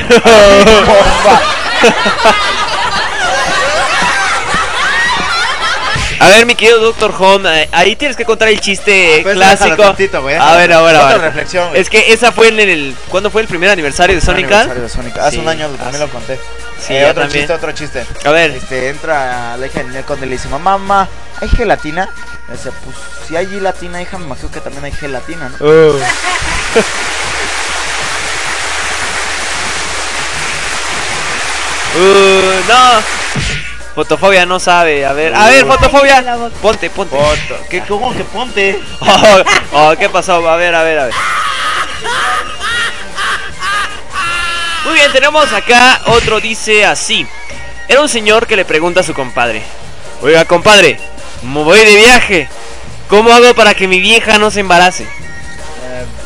A 6.21 6.29
ver, 6.29 6.47
mi 6.47 6.55
querido 6.55 6.79
Doctor 6.79 7.13
Home, 7.19 7.63
eh, 7.65 7.69
ahí 7.73 7.97
tienes 7.97 8.17
que 8.17 8.25
contar 8.25 8.49
el 8.49 8.61
chiste 8.61 9.21
Pues, 9.25 9.35
clásico. 9.35 9.77
tantito, 9.83 10.19
a 10.19 10.21
ver, 10.21 10.41
a 10.41 10.55
ver, 10.55 10.73
a 10.73 10.83
Otra 10.83 11.09
ver. 11.09 11.21
reflexión. 11.21 11.71
Es 11.75 11.91
que 11.91 12.13
esa 12.13 12.31
fue 12.31 12.49
en 12.49 12.61
el. 12.61 12.95
¿Cuándo 13.09 13.29
fue 13.31 13.43
el 13.43 13.49
primer 13.49 13.71
aniversario 13.71 14.15
de 14.15 14.21
Sonic? 14.21 14.45
Aniversario 14.47 14.83
de 14.85 14.89
Sonic. 14.89 15.19
Hace 15.19 15.31
Sí, 15.33 15.39
un 15.39 15.49
año 15.49 15.67
también 15.71 15.89
hace- 15.89 15.99
lo 15.99 16.09
conté. 16.09 16.39
Sí, 16.85 16.95
Eh, 16.95 17.05
otro 17.05 17.23
también. 17.23 17.41
chiste, 17.43 17.53
otro 17.55 17.73
chiste. 17.73 18.07
A 18.25 18.31
ver. 18.31 18.51
Este, 18.51 18.89
entra 18.89 19.57
la 19.57 19.67
hija 19.67 19.79
de 19.81 19.85
Ninel 19.87 20.05
Conde 20.05 20.27
y 20.27 20.31
le 20.31 20.37
dice, 20.37 20.49
mamá, 20.49 20.79
mamá, 20.79 21.09
¿hay 21.41 21.49
gelatina? 21.49 22.09
Le 22.49 22.57
dice, 22.57 22.73
pues 22.85 22.97
si 23.29 23.37
hay 23.37 23.47
gelatina, 23.47 24.03
hija, 24.03 24.19
me 24.19 24.27
imagino 24.27 24.51
que 24.51 24.61
también 24.61 24.85
hay 24.85 24.93
gelatina, 24.93 25.49
¿no? 25.49 25.57
Oh. 25.61 25.99
Uh, 31.95 32.61
no. 32.69 33.03
Fotofobia 33.95 34.47
no 34.47 34.59
sabe. 34.59 35.05
A 35.05 35.13
ver, 35.13 35.35
a 35.35 35.47
ver, 35.49 35.67
fotofobia. 35.67 36.25
Ponte, 36.63 36.89
ponte. 36.91 37.17
¿Qué, 37.69 37.83
¿Cómo 37.83 38.15
que 38.15 38.25
ponte? 38.25 38.81
Oh, 39.01 39.43
oh, 39.91 39.95
¿qué 39.99 40.09
pasó? 40.09 40.49
A 40.49 40.57
ver, 40.57 40.75
a 40.75 40.83
ver, 40.83 40.99
a 40.99 41.05
ver. 41.07 41.15
Muy 44.85 44.95
bien, 44.95 45.13
tenemos 45.13 45.53
acá 45.53 46.01
otro 46.07 46.41
dice 46.41 46.85
así. 46.85 47.27
Era 47.89 48.01
un 48.01 48.09
señor 48.09 48.47
que 48.47 48.57
le 48.57 48.65
pregunta 48.65 49.01
a 49.01 49.03
su 49.05 49.15
compadre. 49.15 49.63
Oiga, 50.23 50.45
compadre, 50.45 50.99
me 51.43 51.63
voy 51.63 51.79
de 51.81 51.97
viaje. 51.97 52.49
¿Cómo 53.09 53.33
hago 53.33 53.55
para 53.55 53.75
que 53.75 53.87
mi 53.87 54.01
vieja 54.01 54.39
no 54.39 54.51
se 54.51 54.61
embarace? 54.61 55.07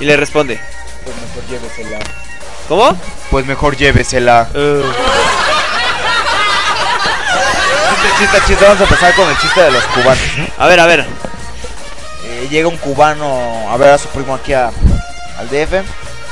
Y 0.01 0.05
le 0.05 0.17
responde. 0.17 0.61
Pues 1.05 1.17
mejor 1.17 1.45
llévesela. 1.51 1.99
¿Cómo? 2.69 2.99
Pues 3.31 3.47
mejor 3.47 3.77
llévesela. 3.77 4.49
Chiste, 7.91 8.09
chiste, 8.19 8.39
chiste. 8.47 8.65
Vamos 8.65 8.81
a 8.81 8.85
empezar 8.85 9.15
con 9.15 9.29
el 9.29 9.39
chiste 9.39 9.61
de 9.61 9.71
los 9.71 9.85
cubanos. 9.85 10.25
A 10.59 10.67
ver, 10.67 10.81
a 10.81 10.87
ver. 10.87 11.07
Eh, 12.25 12.49
llega 12.51 12.69
un 12.69 12.77
cubano 12.77 13.71
a 13.71 13.77
ver 13.77 13.91
a 13.91 13.99
su 13.99 14.09
primo 14.09 14.35
aquí 14.35 14.53
a- 14.53 14.71
al 15.39 15.49
DF. 15.51 15.83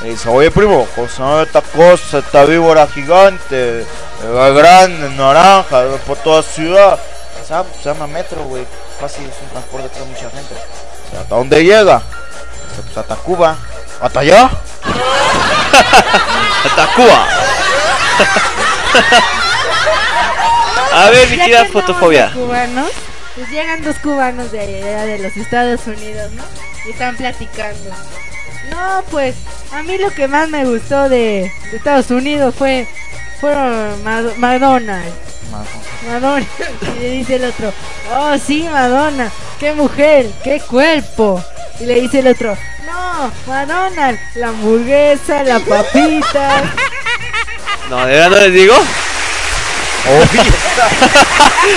Le 0.05 0.11
dice, 0.11 0.29
oye 0.29 0.51
primo, 0.51 0.87
cosa 0.95 1.43
esta 1.45 1.63
cosa, 1.63 2.19
esta 2.19 2.45
víbora 2.45 2.87
gigante, 2.87 3.81
eh, 3.81 4.53
grande, 4.55 5.09
naranja, 5.17 5.83
por 6.07 6.19
toda 6.19 6.43
ciudad. 6.43 6.99
Se 7.43 7.49
llama, 7.55 7.71
se 7.83 7.89
llama 7.89 8.07
metro, 8.07 8.45
güey. 8.45 8.67
Fácil, 9.01 9.25
es 9.25 9.35
un 9.43 9.49
transporte 9.49 9.89
para 9.89 10.05
mucha 10.05 10.29
gente. 10.29 10.55
¿Hasta 11.19 11.35
dónde 11.35 11.65
llega? 11.65 12.03
Dice, 12.69 12.83
pues 12.83 12.99
hasta 12.99 13.17
Cuba. 13.17 13.57
¿Hasta 13.99 14.21
allá? 14.21 14.51
Hasta 16.65 16.87
Cuba. 16.95 17.27
A 20.93 21.11
ver, 21.11 21.31
mi 21.31 21.37
Ya 21.39 21.45
querida 21.45 21.65
fotofobia. 21.73 22.31
cubanos, 22.35 22.91
pues 23.35 23.49
llegan 23.49 23.83
dos 23.83 23.97
cubanos 24.01 24.53
de 24.53 24.61
allá 24.61 25.07
de 25.07 25.19
los 25.19 25.35
Estados 25.35 25.81
Unidos, 25.87 26.31
¿no? 26.33 26.45
Y 26.87 26.91
están 26.91 27.17
platicando. 27.17 27.91
No, 28.71 29.03
pues 29.11 29.35
a 29.73 29.83
mí 29.83 29.99
lo 29.99 30.11
que 30.11 30.29
más 30.29 30.49
me 30.49 30.65
gustó 30.65 31.09
de, 31.09 31.51
de 31.71 31.77
Estados 31.77 32.11
Unidos 32.11 32.55
fue 32.57 32.87
fueron 33.41 34.03
Mad- 34.05 34.37
Madonna. 34.37 35.03
Madonna. 36.07 36.47
Y 36.97 37.01
le 37.01 37.11
dice 37.11 37.37
el 37.37 37.45
otro, 37.45 37.73
oh 38.17 38.37
sí, 38.39 38.67
Madonna, 38.71 39.31
qué 39.59 39.73
mujer, 39.75 40.31
qué 40.43 40.61
cuerpo. 40.61 41.43
Y 41.81 41.87
le 41.87 42.01
dice 42.01 42.21
el 42.21 42.29
otro, 42.29 42.57
no, 42.87 43.31
Madonna, 43.47 44.19
la 44.37 44.49
hamburguesa, 44.49 45.43
la 45.45 45.59
papita. 45.61 46.63
No, 47.91 48.07
de 48.07 48.13
verdad 48.15 48.31
no 48.31 48.37
les 48.39 48.53
digo. 48.55 48.75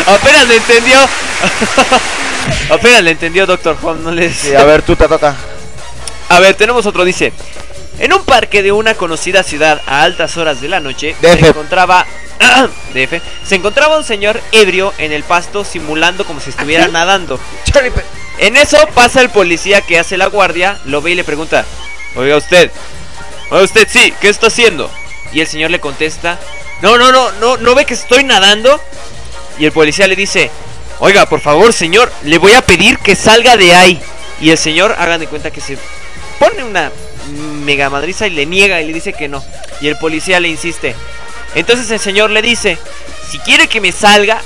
Apenas 0.07 0.48
le 0.48 0.56
entendió. 0.56 0.99
Apenas 2.72 3.03
le 3.03 3.11
entendió, 3.11 3.45
Doctor 3.45 3.77
Home. 3.82 4.01
No 4.03 4.11
les. 4.11 4.35
Sí, 4.38 4.56
a 4.56 4.64
ver, 4.64 4.82
tú 4.83 4.95
te 4.95 5.06
toca. 5.07 5.35
A 6.30 6.39
ver, 6.39 6.56
tenemos 6.56 6.85
otro. 6.85 7.06
Dice: 7.06 7.33
En 7.99 8.14
un 8.14 8.23
parque 8.23 8.61
de 8.64 8.72
una 8.72 8.93
conocida 8.95 9.43
ciudad 9.43 9.81
a 9.85 10.03
altas 10.03 10.38
horas 10.38 10.61
de 10.61 10.67
la 10.67 10.80
noche 10.80 11.15
DF. 11.22 11.39
se 11.39 11.47
encontraba. 11.47 12.06
DF, 12.93 13.22
se 13.43 13.56
encontraba 13.56 13.97
un 13.97 14.03
señor 14.03 14.39
ebrio 14.51 14.93
en 14.99 15.11
el 15.11 15.23
pasto 15.23 15.65
simulando 15.65 16.23
como 16.25 16.39
si 16.39 16.51
estuviera 16.51 16.88
nadando. 16.88 17.39
En 18.38 18.56
eso 18.56 18.77
pasa 18.93 19.22
el 19.22 19.30
policía 19.30 19.81
que 19.81 19.97
hace 19.97 20.17
la 20.17 20.27
guardia, 20.27 20.80
lo 20.85 21.01
ve 21.01 21.11
y 21.11 21.15
le 21.15 21.23
pregunta: 21.23 21.65
Oiga 22.15 22.38
usted, 22.38 22.72
oiga 23.49 23.64
usted, 23.64 23.88
sí, 23.89 24.14
¿qué 24.22 24.30
está 24.30 24.47
haciendo? 24.47 24.91
Y 25.33 25.41
el 25.41 25.47
señor 25.47 25.72
le 25.72 25.80
contesta: 25.80 26.39
No, 26.81 26.97
no, 26.97 27.11
no, 27.11 27.31
no, 27.33 27.57
no 27.57 27.75
ve 27.75 27.85
que 27.85 27.95
estoy 27.95 28.23
nadando. 28.23 28.80
Y 29.57 29.65
el 29.65 29.72
policía 29.72 30.07
le 30.07 30.15
dice: 30.15 30.51
Oiga, 30.99 31.27
por 31.27 31.41
favor, 31.41 31.73
señor, 31.73 32.11
le 32.23 32.38
voy 32.38 32.53
a 32.53 32.61
pedir 32.61 32.99
que 32.99 33.15
salga 33.15 33.57
de 33.57 33.73
ahí. 33.73 33.99
Y 34.39 34.51
el 34.51 34.57
señor, 34.57 34.95
hagan 34.99 35.19
de 35.19 35.27
cuenta 35.27 35.49
que 35.49 35.61
se 35.61 35.77
pone 36.40 36.64
una 36.64 36.91
mega 37.64 37.90
madriza 37.90 38.27
y 38.27 38.32
le 38.32 38.45
niega 38.45 38.82
y 38.82 38.88
le 38.88 38.93
dice 38.93 39.14
que 39.14 39.27
no. 39.27 39.43
Y 39.82 39.88
el 39.88 39.98
policía 39.98 40.40
le 40.40 40.48
insiste. 40.48 40.95
Entonces 41.56 41.90
el 41.91 41.99
señor 41.99 42.30
le 42.30 42.41
dice: 42.41 42.77
Si 43.30 43.40
quiere 43.40 43.67
que 43.67 43.82
me 43.82 43.91
salga, 43.91 44.41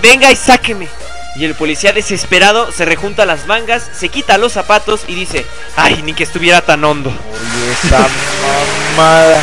venga 0.00 0.30
y 0.30 0.36
sáqueme. 0.36 0.88
Y 1.34 1.44
el 1.46 1.54
policía 1.54 1.92
desesperado 1.92 2.70
se 2.72 2.84
rejunta 2.84 3.24
las 3.24 3.46
mangas, 3.46 3.88
se 3.98 4.10
quita 4.10 4.38
los 4.38 4.52
zapatos 4.52 5.02
y 5.08 5.14
dice: 5.14 5.46
Ay, 5.76 6.02
ni 6.02 6.14
que 6.14 6.24
estuviera 6.24 6.60
tan 6.60 6.84
hondo. 6.84 7.10
Oye, 7.10 7.72
esta 7.72 8.06
mamada. 8.96 9.42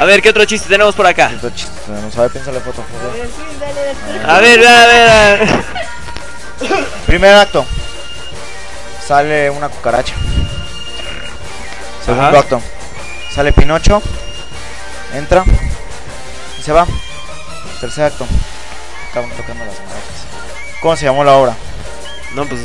A 0.00 0.04
ver, 0.04 0.20
¿qué 0.22 0.30
otro 0.30 0.44
chiste 0.44 0.68
tenemos 0.68 0.94
por 0.96 1.06
acá? 1.06 1.30
Vamos 1.86 2.16
a 2.18 2.22
ver, 2.22 2.30
piénsale 2.32 2.60
fotofobia. 2.60 3.24
A 4.26 4.40
ver, 4.40 4.66
a 4.66 4.86
ver, 4.86 5.08
a 5.08 5.36
ver. 5.36 5.93
Primer 7.06 7.34
acto. 7.34 7.64
Sale 9.06 9.50
una 9.50 9.68
cucaracha. 9.68 10.14
Segundo 12.04 12.28
Ajá. 12.28 12.38
acto. 12.38 12.62
Sale 13.34 13.52
Pinocho. 13.52 14.02
Entra. 15.14 15.44
Y 16.58 16.62
se 16.62 16.72
va. 16.72 16.86
Tercer 17.80 18.04
acto. 18.04 18.26
Estaban 19.08 19.30
tocando 19.30 19.64
las 19.64 19.74
maracas. 19.80 20.80
¿Cómo 20.80 20.96
se 20.96 21.04
llamó 21.06 21.24
la 21.24 21.32
obra? 21.32 21.54
No, 22.34 22.44
pues. 22.46 22.60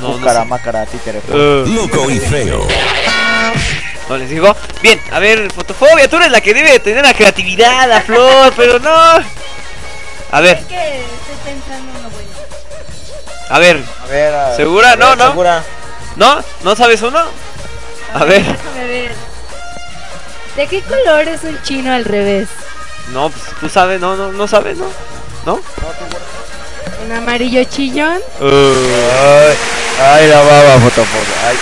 No, 0.00 0.16
no 0.18 0.32
sé. 0.32 0.44
mácara, 0.46 0.86
títere. 0.86 1.20
Eh. 1.30 1.64
Loco 1.68 2.10
y 2.10 2.18
feo. 2.18 2.66
¿No 4.08 4.16
les 4.16 4.28
digo? 4.28 4.56
Bien, 4.82 5.00
a 5.12 5.20
ver, 5.20 5.52
fotofobia, 5.52 6.08
tú 6.08 6.16
eres 6.16 6.32
la 6.32 6.40
que 6.40 6.52
debe 6.52 6.72
de 6.72 6.80
tener 6.80 7.04
la 7.04 7.14
creatividad, 7.14 7.88
la 7.88 8.00
flor, 8.00 8.52
pero 8.56 8.80
no. 8.80 8.90
A 10.32 10.40
ver, 10.40 10.58
Es 10.58 10.64
que 10.66 10.74
estoy 11.00 11.36
pensando 11.44 11.92
uno 11.98 12.10
bueno. 12.10 12.29
A 13.50 13.58
ver. 13.58 13.82
A 14.02 14.06
ver, 14.06 14.34
a- 14.34 14.56
¿Segura? 14.56 14.92
a 14.92 14.96
No, 14.96 15.08
ver, 15.10 15.18
no. 15.18 15.26
¿Segura? 15.28 15.62
¿No? 16.16 16.42
¿No 16.62 16.76
sabes 16.76 17.02
uno? 17.02 17.20
A 18.14 18.24
ver. 18.24 18.42
¿De 20.56 20.66
qué 20.66 20.82
color 20.82 21.28
es 21.28 21.44
un 21.44 21.60
chino 21.62 21.92
al 21.92 22.04
revés? 22.04 22.48
No, 23.12 23.30
pues 23.30 23.42
tú 23.60 23.68
sabes, 23.68 24.00
no, 24.00 24.16
no, 24.16 24.32
no 24.32 24.46
sabes, 24.48 24.76
¿no? 24.78 24.86
¿No? 25.46 25.60
¿Un 27.04 27.12
amarillo 27.12 27.64
chillón? 27.64 28.18
Ay, 28.40 29.56
ay, 30.02 30.26
la 30.28 30.38
baba, 30.40 30.78
fotofobia. 30.80 31.48
Ay. 31.48 31.56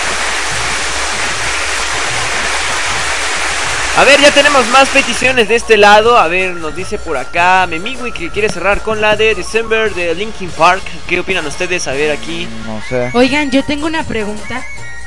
A 3.99 4.05
ver, 4.05 4.21
ya 4.21 4.31
tenemos 4.31 4.65
más 4.67 4.87
peticiones 4.87 5.49
de 5.49 5.55
este 5.55 5.75
lado. 5.75 6.17
A 6.17 6.29
ver, 6.29 6.53
nos 6.53 6.73
dice 6.73 6.97
por 6.97 7.17
acá 7.17 7.67
Memigui 7.67 8.13
que 8.13 8.29
quiere 8.29 8.47
cerrar 8.47 8.79
con 8.81 9.01
la 9.01 9.17
de 9.17 9.35
December 9.35 9.93
de 9.93 10.15
Linkin 10.15 10.49
Park. 10.51 10.81
¿Qué 11.05 11.19
opinan 11.19 11.45
ustedes? 11.45 11.85
A 11.85 11.91
ver, 11.91 12.09
aquí. 12.11 12.47
No 12.65 12.81
sé. 12.87 13.11
Oigan, 13.13 13.51
yo 13.51 13.61
tengo 13.61 13.87
una 13.87 14.03
pregunta. 14.05 14.63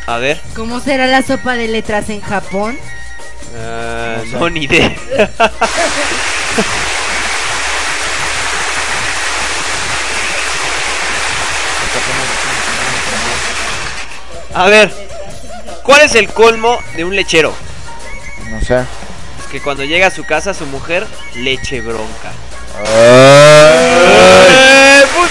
A 0.07 0.19
ver. 0.19 0.43
¿Cómo 0.55 0.79
será 0.79 1.07
la 1.07 1.23
sopa 1.23 1.55
de 1.55 1.69
letras 1.69 2.11
en 2.11 2.21
Japón? 2.21 2.79
Ah, 3.59 4.17
No 4.19 4.31
sé. 4.31 4.37
no, 4.37 4.51
ni 4.51 4.65
idea. 4.65 4.95
A 14.55 14.67
ver, 14.67 14.91
¿cuál 15.83 16.03
es 16.03 16.15
el 16.15 16.29
colmo 16.29 16.79
de 16.95 17.05
un 17.05 17.17
lechero? 17.17 17.55
Es 18.71 19.47
que 19.51 19.61
cuando 19.61 19.85
llega 19.85 20.07
a 20.07 20.11
su 20.11 20.25
casa 20.25 20.55
su 20.55 20.67
mujer 20.67 21.07
leche 21.35 21.81
bronca. 21.81 22.31
Ay. 22.79 22.87
Eh, 24.49 25.03
pues- 25.17 25.31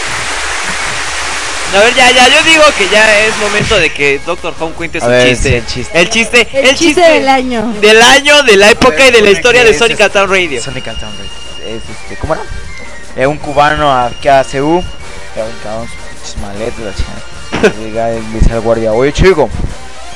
A 1.74 1.80
ver, 1.80 1.94
ya, 1.96 2.12
ya, 2.12 2.28
yo 2.28 2.44
digo 2.44 2.64
que 2.78 2.90
ya 2.90 3.20
es 3.26 3.36
momento 3.38 3.78
de 3.80 3.92
que 3.94 4.20
Doctor 4.26 4.54
Home 4.60 4.74
cuente 4.74 5.00
su 5.00 5.06
ver, 5.08 5.30
chiste. 5.30 5.50
sí, 5.50 5.56
el 5.56 5.66
chiste. 5.66 6.00
El 6.02 6.10
chiste, 6.10 6.48
El, 6.54 6.66
el 6.68 6.76
chiste 6.76 7.02
del 7.02 7.30
año. 7.30 7.74
del 7.80 8.02
año, 8.02 8.44
de 8.44 8.58
la 8.58 8.70
época 8.72 9.08
y 9.08 9.12
de 9.12 9.22
la 9.22 9.32
historia 9.32 9.64
de 9.64 9.74
Sonic 9.78 10.12
Town 10.12 10.30
Radio. 10.30 10.62
Sonic 10.62 10.84
Town 10.84 10.98
Radio. 11.00 11.76
Es 11.78 11.82
este, 11.90 12.18
¿cómo 12.20 12.34
era? 12.34 12.44
Eh, 13.16 13.26
un 13.26 13.38
cubano 13.38 13.92
aquí 13.98 14.28
a 14.28 14.44
CU. 14.44 14.84
Que 15.34 15.40
aventaban 15.42 15.88
sus 16.26 16.36
maletas, 16.38 16.96
Llega 17.80 18.12
y 18.14 18.22
le 18.22 18.40
dice 18.40 18.52
al 18.54 18.60
guardia, 18.62 18.92
oye 18.92 19.14
chico, 19.14 19.50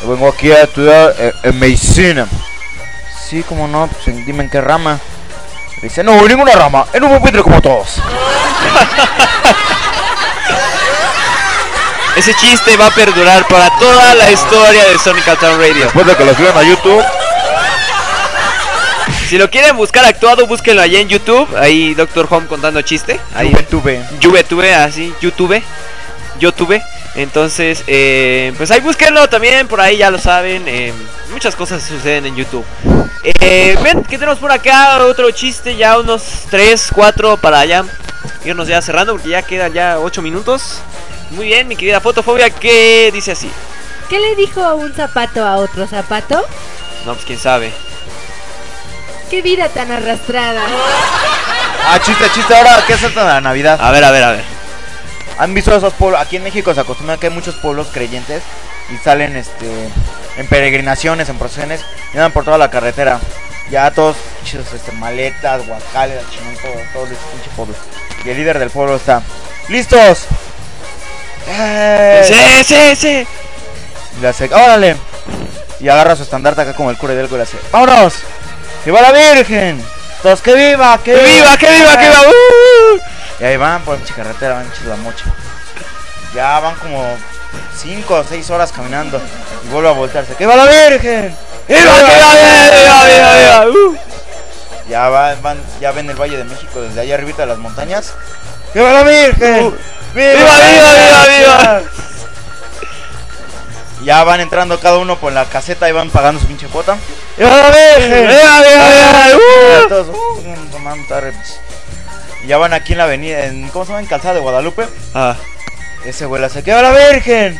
vengo 0.06 0.27
aquí 0.27 0.52
a 0.52 0.64
estudiar 0.64 1.16
eh, 1.18 1.32
en 1.44 1.58
medicina. 1.60 2.27
Sí, 3.28 3.44
como 3.44 3.68
no, 3.68 3.88
pues 3.88 4.06
dime 4.26 4.44
en 4.44 4.50
qué 4.50 4.62
rama. 4.62 5.00
Le 5.78 5.82
dice, 5.90 6.04
no, 6.04 6.22
ninguna 6.28 6.52
rama, 6.54 6.86
en 6.94 7.04
un 7.04 7.18
pupitre 7.18 7.42
como 7.42 7.60
todos. 7.62 7.88
Ese 12.16 12.34
chiste 12.36 12.78
va 12.78 12.88
a 12.88 12.92
perdurar 12.92 13.45
para 13.48 13.70
toda 13.78 14.16
la 14.16 14.32
historia 14.32 14.86
de 14.86 14.98
Sonic 14.98 15.26
Town 15.38 15.60
Radio. 15.60 15.84
Después 15.84 16.06
de 16.06 16.16
que 16.16 16.24
lo 16.24 16.34
suban 16.34 16.58
a 16.58 16.64
YouTube. 16.64 17.04
Si 19.28 19.38
lo 19.38 19.50
quieren 19.50 19.76
buscar 19.76 20.06
actuado, 20.06 20.48
búsquenlo 20.48 20.82
allá 20.82 21.00
en 21.00 21.10
YouTube. 21.10 21.48
Ahí 21.58 21.94
Doctor 21.94 22.28
Home 22.30 22.48
contando 22.48 22.82
chiste. 22.84 23.20
Ahí 23.36 23.52
YouTube. 23.52 24.00
YouTube, 24.22 24.74
así, 24.76 25.14
YouTube. 25.20 25.62
YouTube. 26.40 26.82
Entonces, 27.16 27.84
eh, 27.88 28.53
pues 28.58 28.72
ahí 28.72 28.82
búsquenlo 28.82 29.27
también, 29.30 29.68
por 29.68 29.80
ahí 29.80 29.98
ya 29.98 30.11
lo 30.11 30.18
saben. 30.18 30.68
eh, 30.68 30.94
muchas 31.32 31.56
cosas 31.56 31.82
suceden 31.82 32.26
en 32.26 32.35
YouTube. 32.35 32.66
Eh, 33.24 33.77
ven, 33.82 34.03
¿qué 34.03 34.18
tenemos 34.18 34.40
por 34.40 34.52
acá? 34.52 34.98
Otro 35.06 35.32
chiste, 35.32 35.76
ya 35.76 35.98
unos 35.98 36.24
3, 36.50 36.90
4 36.94 37.38
para 37.38 37.60
allá. 37.60 37.85
Irnos 38.44 38.68
ya 38.68 38.82
cerrando 38.82 39.14
porque 39.14 39.30
ya 39.30 39.42
quedan 39.42 39.74
ya 39.74 40.00
8 40.00 40.22
minutos. 40.22 40.80
Muy 41.32 41.48
bien, 41.48 41.68
mi 41.68 41.76
querida 41.76 42.00
fotofobia, 42.02 42.50
que 42.50 43.10
dice 43.14 43.32
así. 43.32 43.50
¿Qué 44.10 44.19
le 44.19 44.35
dijo 44.35 44.76
un 44.76 44.94
zapato 44.94 45.44
a 45.45 45.58
otro 45.58 45.88
zapato? 45.88 46.45
No, 47.06 47.14
pues 47.14 47.26
quién 47.26 47.40
sabe. 47.40 47.74
¡Qué 49.30 49.42
vida 49.42 49.69
tan 49.69 49.92
arrastrada! 49.92 50.61
Ah, 51.88 52.00
chiste, 52.00 52.26
chiste, 52.34 52.53
ahora, 52.56 52.84
¿qué 52.85 52.94
es 52.94 53.02
esto 53.02 53.19
de 53.19 53.26
la 53.26 53.42
Navidad? 53.42 53.80
A 53.82 53.90
ver, 53.92 54.03
a 54.03 54.11
ver, 54.11 54.24
a 54.24 54.32
ver. 54.32 54.55
¿Han 55.38 55.53
visto 55.53 55.75
esos 55.75 55.93
pueblos? 55.93 56.19
Aquí 56.22 56.38
en 56.38 56.43
México 56.43 56.73
se 56.73 56.81
acostumbra 56.81 57.17
que 57.17 57.27
hay 57.27 57.33
muchos 57.33 57.55
pueblos 57.55 57.88
creyentes 57.91 58.43
y 58.93 58.97
salen 59.03 59.35
este 59.35 59.89
en 60.38 60.47
peregrinaciones, 60.47 61.30
en 61.30 61.38
procesiones 61.38 61.81
y 62.14 62.17
andan 62.17 62.31
por 62.31 62.45
toda 62.45 62.57
la 62.57 62.69
carretera. 62.69 63.19
Ya 63.69 63.89
todos 63.91 64.15
pinches 64.39 64.72
este, 64.73 64.91
maletas, 64.93 65.65
guacales, 65.65 66.22
chingón, 66.30 66.55
todo, 66.57 66.73
todo 66.93 67.05
ese 67.05 67.15
pinche 67.31 67.49
pueblo. 67.55 67.75
Y 68.23 68.30
el 68.30 68.38
líder 68.38 68.59
del 68.59 68.69
pueblo 68.69 68.95
está. 68.95 69.22
¡Listos! 69.69 70.25
¡Eh! 71.47 72.23
Sí, 72.25 72.64
sí, 72.64 72.95
sí. 72.95 73.27
Y 74.17 74.22
le 74.22 74.27
hace, 74.27 74.45
órale. 74.45 74.95
Y 75.80 75.89
agarra 75.89 76.15
su 76.15 76.23
estandarte 76.23 76.61
acá 76.61 76.73
como 76.73 76.91
el 76.91 76.97
cura 76.97 77.14
del 77.14 77.27
y 77.30 77.35
le 77.35 77.41
hace, 77.41 77.57
¡vámonos! 77.72 78.14
¡Viva 78.85 79.01
la 79.01 79.11
Virgen! 79.11 79.83
¡Todos 80.22 80.41
que 80.41 80.53
viva! 80.53 80.97
¡Que 81.03 81.14
¡Que 81.14 81.23
viva, 81.23 81.57
que 81.57 81.69
viva, 81.69 81.97
que 81.97 82.07
viva! 82.07 82.22
¡Uh! 82.22 83.15
Y 83.39 83.43
ahí 83.43 83.57
van 83.57 83.81
por 83.83 83.99
la 83.99 84.15
carretera, 84.15 84.55
van 84.55 84.72
la 84.88 84.95
mocha. 84.97 85.25
Ya 86.33 86.59
van 86.59 86.75
como 86.75 87.03
5 87.77 88.14
o 88.14 88.23
6 88.23 88.49
horas 88.49 88.72
caminando. 88.72 89.22
Y 89.65 89.67
vuelve 89.69 89.89
a 89.89 89.93
voltearse. 89.93 90.33
¡Que 90.35 90.45
viva 90.45 90.55
la 90.55 90.65
Virgen! 90.65 91.35
¡Viva, 91.67 91.81
que 91.97 92.03
viva, 92.03 92.33
viva, 92.72 93.05
viva, 93.05 93.35
viva! 93.35 93.65
¡Uh! 93.67 93.97
Ya 94.89 95.09
va- 95.09 95.35
van, 95.41 95.57
ya 95.81 95.91
ven 95.91 96.09
el 96.09 96.15
Valle 96.15 96.38
de 96.38 96.43
México 96.43 96.80
desde 96.81 97.01
allá 97.01 97.15
arribita 97.15 97.41
de 97.41 97.47
las 97.47 97.57
montañas. 97.57 98.14
¡Que 98.72 98.80
viva 98.80 98.91
la 98.93 99.03
Virgen! 99.03 99.65
Uh. 99.65 99.73
¡Viva, 100.14 100.31
viva, 100.33 100.93
viva, 100.93 101.25
viva! 101.27 101.81
Ya 104.03 104.23
van 104.23 104.39
entrando 104.39 104.80
cada 104.80 104.97
uno 104.97 105.17
por 105.17 105.33
la 105.33 105.45
caseta 105.45 105.89
y 105.89 105.91
van 105.91 106.09
pagando 106.11 106.39
su 106.39 106.47
pinche 106.47 106.67
cuota. 106.67 106.97
¡Viva 107.38 107.49
la 107.49 107.69
Virgen! 107.69 108.27
¡Viva, 108.27 108.61
viva, 108.61 108.89
viva! 108.89 109.38
¡Uh! 109.85 109.89
Todos, 109.89 110.07
ya 112.45 112.57
van 112.57 112.74
aquí 112.74 112.93
en 112.93 112.99
la 112.99 113.06
avenida, 113.06 113.45
en, 113.45 113.67
¿cómo 113.69 113.85
se 113.85 113.91
llama? 113.91 114.01
En 114.01 114.07
Calzada 114.07 114.35
de 114.35 114.40
Guadalupe. 114.40 114.85
Ah. 115.14 115.35
Ese 116.06 116.25
güey 116.25 116.40
le 116.40 116.48
hace, 116.48 116.64
¡que 116.64 116.72
viva 116.72 116.82
la 116.82 117.11
Virgen! 117.11 117.59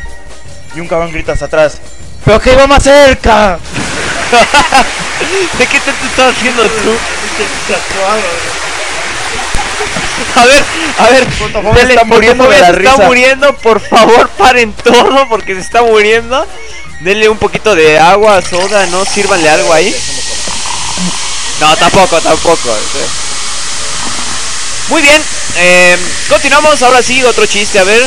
Y 0.74 0.80
un 0.80 0.88
cabrón 0.88 1.12
grita 1.12 1.32
hasta 1.32 1.46
atrás, 1.46 1.78
¡pero 2.24 2.40
que 2.40 2.52
iba 2.52 2.66
más 2.66 2.82
cerca! 2.82 3.58
¿De 5.58 5.66
qué 5.66 5.80
te, 5.80 5.92
te 5.92 6.06
estás 6.06 6.36
haciendo 6.36 6.62
tú? 6.62 6.96
A 10.34 10.44
ver, 10.46 10.64
a 10.98 11.10
ver, 11.10 11.26
dele, 11.74 11.94
está 11.94 12.04
muriendo 12.04 12.48
de 12.48 12.58
la 12.58 12.66
se 12.66 12.84
está 12.84 12.96
muriendo, 12.96 13.56
por 13.56 13.80
favor 13.80 14.28
paren 14.30 14.72
todo 14.72 15.28
porque 15.28 15.54
se 15.54 15.60
está 15.60 15.82
muriendo. 15.82 16.46
Denle 17.00 17.28
un 17.28 17.36
poquito 17.38 17.74
de 17.74 17.98
agua, 17.98 18.40
soda, 18.40 18.86
¿no? 18.86 19.04
Sírvanle 19.04 19.48
algo 19.50 19.72
ahí. 19.72 19.94
No, 21.60 21.76
tampoco, 21.76 22.20
tampoco. 22.20 22.70
Muy 24.88 25.02
bien, 25.02 25.20
eh, 25.56 25.96
continuamos, 26.28 26.80
ahora 26.82 27.02
sí, 27.02 27.24
otro 27.24 27.44
chiste, 27.44 27.78
a 27.80 27.84
ver. 27.84 28.02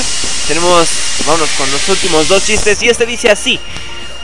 Tenemos, 0.48 0.88
vámonos 1.25 1.49
con 1.51 1.69
los 1.72 1.90
últimos 1.90 2.30
dos 2.30 2.45
chistes 2.45 2.82
y 2.82 2.88
este 2.88 3.06
dice 3.06 3.30
así. 3.30 3.59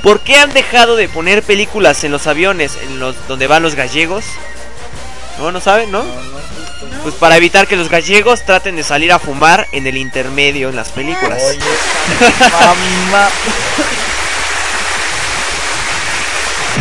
¿Por 0.02 0.22
qué 0.22 0.38
han 0.38 0.54
dejado 0.54 0.96
de 0.96 1.10
poner 1.10 1.44
películas 1.44 2.04
en 2.06 2.12
los 2.12 2.28
aviones 2.28 2.78
en 2.82 3.00
los 3.00 3.16
donde 3.28 3.48
van 3.48 3.62
los 3.62 3.76
gallegos? 3.76 4.24
¿No? 5.38 5.52
¿No 5.52 5.60
saben? 5.60 5.92
¿No? 5.92 6.06
Pues 7.04 7.16
para 7.16 7.36
evitar 7.36 7.68
que 7.68 7.76
los 7.76 7.90
gallegos 7.90 8.46
traten 8.46 8.78
de 8.78 8.84
salir 8.84 9.12
a 9.12 9.20
fumar 9.20 9.68
en 9.74 9.86
el 9.86 9.98
intermedio 9.98 10.70
en 10.70 10.78
las 10.78 10.90
películas. 10.90 11.42
Mamá. 12.52 13.30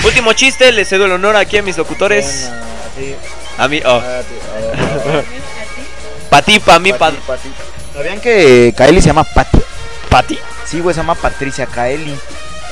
Último 0.04 0.34
chiste, 0.34 0.70
le 0.70 0.84
cedo 0.84 1.06
el 1.06 1.12
honor 1.12 1.34
aquí 1.34 1.58
a 1.58 1.62
mis 1.62 1.76
locutores. 1.76 2.48
A 3.58 3.68
mí, 3.68 3.80
oh. 3.84 4.02
Pa' 6.30 6.42
ti, 6.42 6.58
pa' 6.58 6.78
mí, 6.78 6.92
pa' 6.92 7.12
¿Sabían 7.94 8.20
que 8.20 8.74
Kaeli 8.76 9.00
se 9.00 9.06
llama 9.06 9.22
Patty? 9.22 9.58
¿Patty? 10.08 10.38
Sí, 10.64 10.80
güey, 10.80 10.94
se 10.94 11.00
llama 11.00 11.14
Patricia 11.14 11.66
Kaeli. 11.66 12.16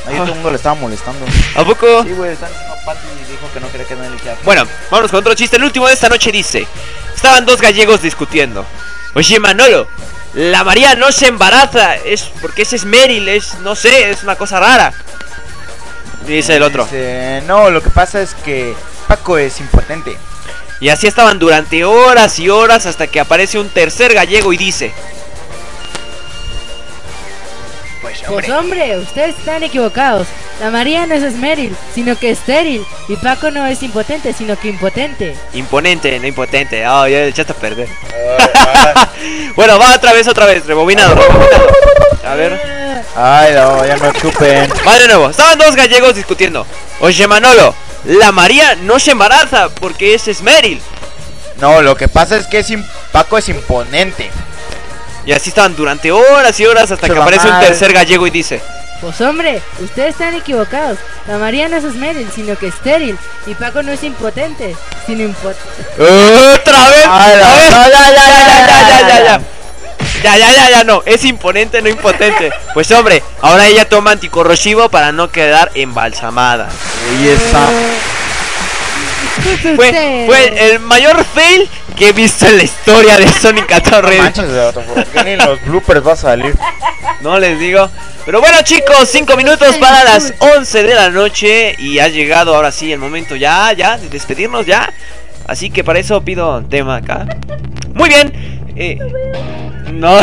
Ahí 0.06 0.16
todo 0.16 0.24
el 0.24 0.34
mundo 0.34 0.50
le 0.50 0.56
estaba 0.56 0.74
molestando. 0.74 1.24
¿A 1.54 1.64
poco? 1.64 2.02
Sí, 2.02 2.10
güey, 2.10 2.32
están 2.32 2.50
diciendo 2.50 2.74
Patty 2.84 3.06
y 3.06 3.30
dijo 3.30 3.48
que 3.54 3.60
no 3.60 3.70
quería 3.70 3.86
que 3.86 3.94
nadie 3.94 4.10
le. 4.10 4.16
Bueno, 4.44 4.66
vámonos 4.90 5.12
con 5.12 5.20
otro 5.20 5.34
chiste. 5.34 5.56
El 5.56 5.64
último 5.64 5.86
de 5.86 5.94
esta 5.94 6.08
noche 6.08 6.32
dice: 6.32 6.66
Estaban 7.14 7.46
dos 7.46 7.60
gallegos 7.60 8.02
discutiendo. 8.02 8.66
Oye, 9.14 9.38
Manolo, 9.38 9.86
la 10.34 10.64
María 10.64 10.96
no 10.96 11.12
se 11.12 11.28
embaraza. 11.28 11.94
Es 11.96 12.24
porque 12.40 12.62
ese 12.62 12.76
es 12.76 12.84
Meryl, 12.84 13.28
es, 13.28 13.54
no 13.60 13.76
sé, 13.76 14.10
es 14.10 14.24
una 14.24 14.34
cosa 14.34 14.58
rara. 14.58 14.92
Dice 16.26 16.56
el 16.56 16.64
otro. 16.64 16.84
Dice, 16.84 17.42
no, 17.46 17.70
lo 17.70 17.80
que 17.80 17.90
pasa 17.90 18.20
es 18.20 18.34
que 18.34 18.74
Paco 19.06 19.38
es 19.38 19.60
impotente. 19.60 20.16
Y 20.82 20.88
así 20.88 21.06
estaban 21.06 21.38
durante 21.38 21.84
horas 21.84 22.40
y 22.40 22.50
horas 22.50 22.86
hasta 22.86 23.06
que 23.06 23.20
aparece 23.20 23.56
un 23.56 23.68
tercer 23.68 24.14
gallego 24.14 24.52
y 24.52 24.56
dice: 24.56 24.92
Pues 28.28 28.48
hombre, 28.50 28.96
ustedes 28.98 29.36
están 29.38 29.62
equivocados. 29.62 30.28
La 30.60 30.70
María 30.70 31.06
no 31.06 31.14
es 31.14 31.22
esmeril, 31.22 31.76
sino 31.94 32.16
que 32.16 32.30
estéril. 32.30 32.84
Y 33.08 33.16
Paco 33.16 33.50
no 33.50 33.66
es 33.66 33.82
impotente, 33.82 34.32
sino 34.32 34.58
que 34.58 34.68
impotente. 34.68 35.34
Imponente, 35.54 36.18
no 36.20 36.26
impotente. 36.26 36.86
Oh, 36.86 37.06
ya 37.06 37.24
echaste 37.24 37.52
a 37.52 37.56
perder. 37.56 37.88
bueno, 39.56 39.78
va 39.78 39.96
otra 39.96 40.12
vez, 40.12 40.28
otra 40.28 40.46
vez. 40.46 40.64
Rebobinado, 40.66 41.14
rebobinado. 41.14 41.68
A 42.24 42.34
ver. 42.34 42.60
Ay, 43.16 43.52
no, 43.54 43.84
ya 43.84 43.96
no 43.96 44.12
chupen. 44.12 44.70
Va 44.86 44.98
de 44.98 45.06
nuevo. 45.08 45.30
Estaban 45.30 45.58
dos 45.58 45.74
gallegos 45.74 46.14
discutiendo. 46.14 46.66
Oye, 47.00 47.26
Manolo, 47.26 47.74
la 48.04 48.32
María 48.32 48.76
no 48.76 48.98
se 48.98 49.10
embaraza 49.10 49.68
porque 49.68 50.14
es 50.14 50.28
esmeril. 50.28 50.80
No, 51.60 51.82
lo 51.82 51.96
que 51.96 52.08
pasa 52.08 52.36
es 52.36 52.46
que 52.46 52.60
es 52.60 52.72
Paco 53.10 53.38
es 53.38 53.48
imponente. 53.48 54.30
Y 55.24 55.32
así 55.32 55.50
estaban 55.50 55.76
durante 55.76 56.10
horas 56.10 56.58
y 56.58 56.66
horas 56.66 56.90
hasta 56.90 57.08
que 57.08 57.18
aparece 57.18 57.48
un 57.48 57.60
tercer 57.60 57.92
gallego 57.92 58.26
y 58.26 58.30
dice: 58.30 58.60
Pues 59.00 59.20
hombre, 59.20 59.62
ustedes 59.80 60.10
están 60.10 60.34
equivocados. 60.34 60.98
La 61.28 61.38
María 61.38 61.68
no 61.68 61.76
es 61.76 61.84
estéril, 61.84 62.28
sino 62.34 62.56
que 62.56 62.68
estéril. 62.68 63.16
Y 63.46 63.54
Paco 63.54 63.82
no 63.82 63.92
es 63.92 64.02
impotente, 64.02 64.76
sino 65.06 65.22
impotente. 65.22 65.82
¡Otra 65.94 66.88
vez! 66.88 67.04
Ya, 67.04 67.88
ya, 67.88 68.10
ya, 68.12 69.08
ya, 69.08 69.24
ya 69.24 69.40
Ya, 70.22 70.36
ya, 70.36 70.52
ya, 70.52 70.70
ya 70.70 70.84
no. 70.84 71.02
Es 71.06 71.24
imponente, 71.24 71.80
no 71.82 71.88
impotente. 71.88 72.52
Pues 72.74 72.90
hombre, 72.90 73.22
ahora 73.40 73.66
ella 73.66 73.88
toma 73.88 74.12
anticorrosivo 74.12 74.88
para 74.88 75.12
no 75.12 75.30
quedar 75.30 75.70
embalsamada. 75.74 76.68
Y 77.20 77.28
esa. 77.28 77.68
Fue, 79.76 80.24
fue 80.26 80.72
el 80.72 80.80
mayor 80.80 81.24
fail 81.24 81.68
que 81.96 82.08
he 82.08 82.12
visto 82.12 82.46
en 82.46 82.58
la 82.58 82.62
historia 82.64 83.16
de 83.16 83.28
Sonic 83.28 83.90
No 83.90 84.00
Red. 84.00 84.18
manches, 84.18 84.50
Beto, 84.50 84.80
¿por 84.82 85.04
qué 85.06 85.24
ni 85.24 85.30
en 85.32 85.38
los 85.38 85.64
bloopers 85.64 86.06
va 86.06 86.12
a 86.12 86.16
salir? 86.16 86.54
No 87.20 87.38
les 87.38 87.58
digo. 87.58 87.88
Pero 88.24 88.40
bueno, 88.40 88.58
chicos, 88.62 89.08
5 89.10 89.36
minutos 89.36 89.76
para 89.78 90.04
las 90.04 90.32
11 90.38 90.82
de 90.82 90.94
la 90.94 91.10
noche. 91.10 91.74
Y 91.78 91.98
ha 91.98 92.08
llegado 92.08 92.54
ahora 92.54 92.70
sí 92.72 92.92
el 92.92 92.98
momento 92.98 93.36
ya, 93.36 93.72
ya, 93.72 93.98
de 93.98 94.08
despedirnos 94.08 94.66
ya. 94.66 94.92
Así 95.46 95.70
que 95.70 95.82
para 95.82 95.98
eso 95.98 96.20
pido 96.22 96.62
tema 96.64 96.96
acá. 96.96 97.26
Muy 97.94 98.08
bien. 98.08 98.32
Eh, 98.76 98.98
no. 99.92 100.18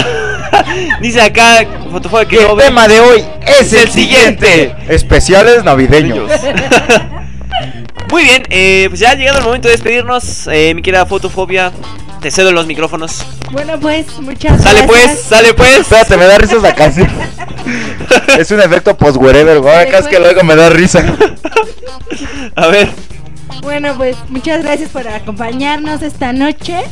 Dice 1.02 1.22
acá, 1.22 1.66
que 2.28 2.38
no 2.38 2.52
el 2.52 2.58
ve. 2.58 2.64
tema 2.64 2.88
de 2.88 3.00
hoy 3.00 3.26
es 3.46 3.62
Es 3.62 3.74
el 3.74 3.80
el 3.80 3.92
siguiente. 3.92 4.76
Especiales 4.88 5.64
navideños. 5.64 6.32
Muy 8.10 8.24
bien, 8.24 8.44
eh, 8.50 8.88
pues 8.90 9.00
ya 9.00 9.12
ha 9.12 9.16
llegado 9.16 9.40
el 9.40 9.46
momento 9.46 9.68
de 9.68 9.74
despedirnos. 9.74 10.48
Eh, 10.48 10.74
mi 10.74 10.82
querida 10.82 11.06
fotofobia, 11.06 11.72
te 12.22 12.32
cedo 12.32 12.52
los 12.52 12.66
micrófonos. 12.66 13.26
Bueno, 13.52 13.80
pues, 13.80 14.20
muchas 14.20 14.62
Sale 14.62 14.84
pues, 14.84 15.04
gracias. 15.04 15.28
sale 15.28 15.54
pues. 15.54 15.80
Espérate, 15.80 16.18
me 16.18 16.26
da 16.26 16.38
risa 16.38 16.58
esa 16.58 16.74
canción. 16.74 17.08
es 18.38 18.50
un 18.52 18.62
efecto 18.62 18.98
post-wherever, 18.98 19.60
güey. 19.60 19.74
Ahora 19.74 20.00
vez 20.00 20.08
que 20.08 20.20
lo 20.20 20.28
oigo 20.28 20.44
me 20.44 20.56
da 20.56 20.70
risa. 20.70 21.04
A 22.56 22.68
ver. 22.68 22.90
Bueno, 23.62 23.94
pues 23.96 24.16
muchas 24.30 24.64
gracias 24.64 24.90
por 24.90 25.08
acompañarnos 25.08 26.02
esta 26.02 26.34
noche. 26.34 26.84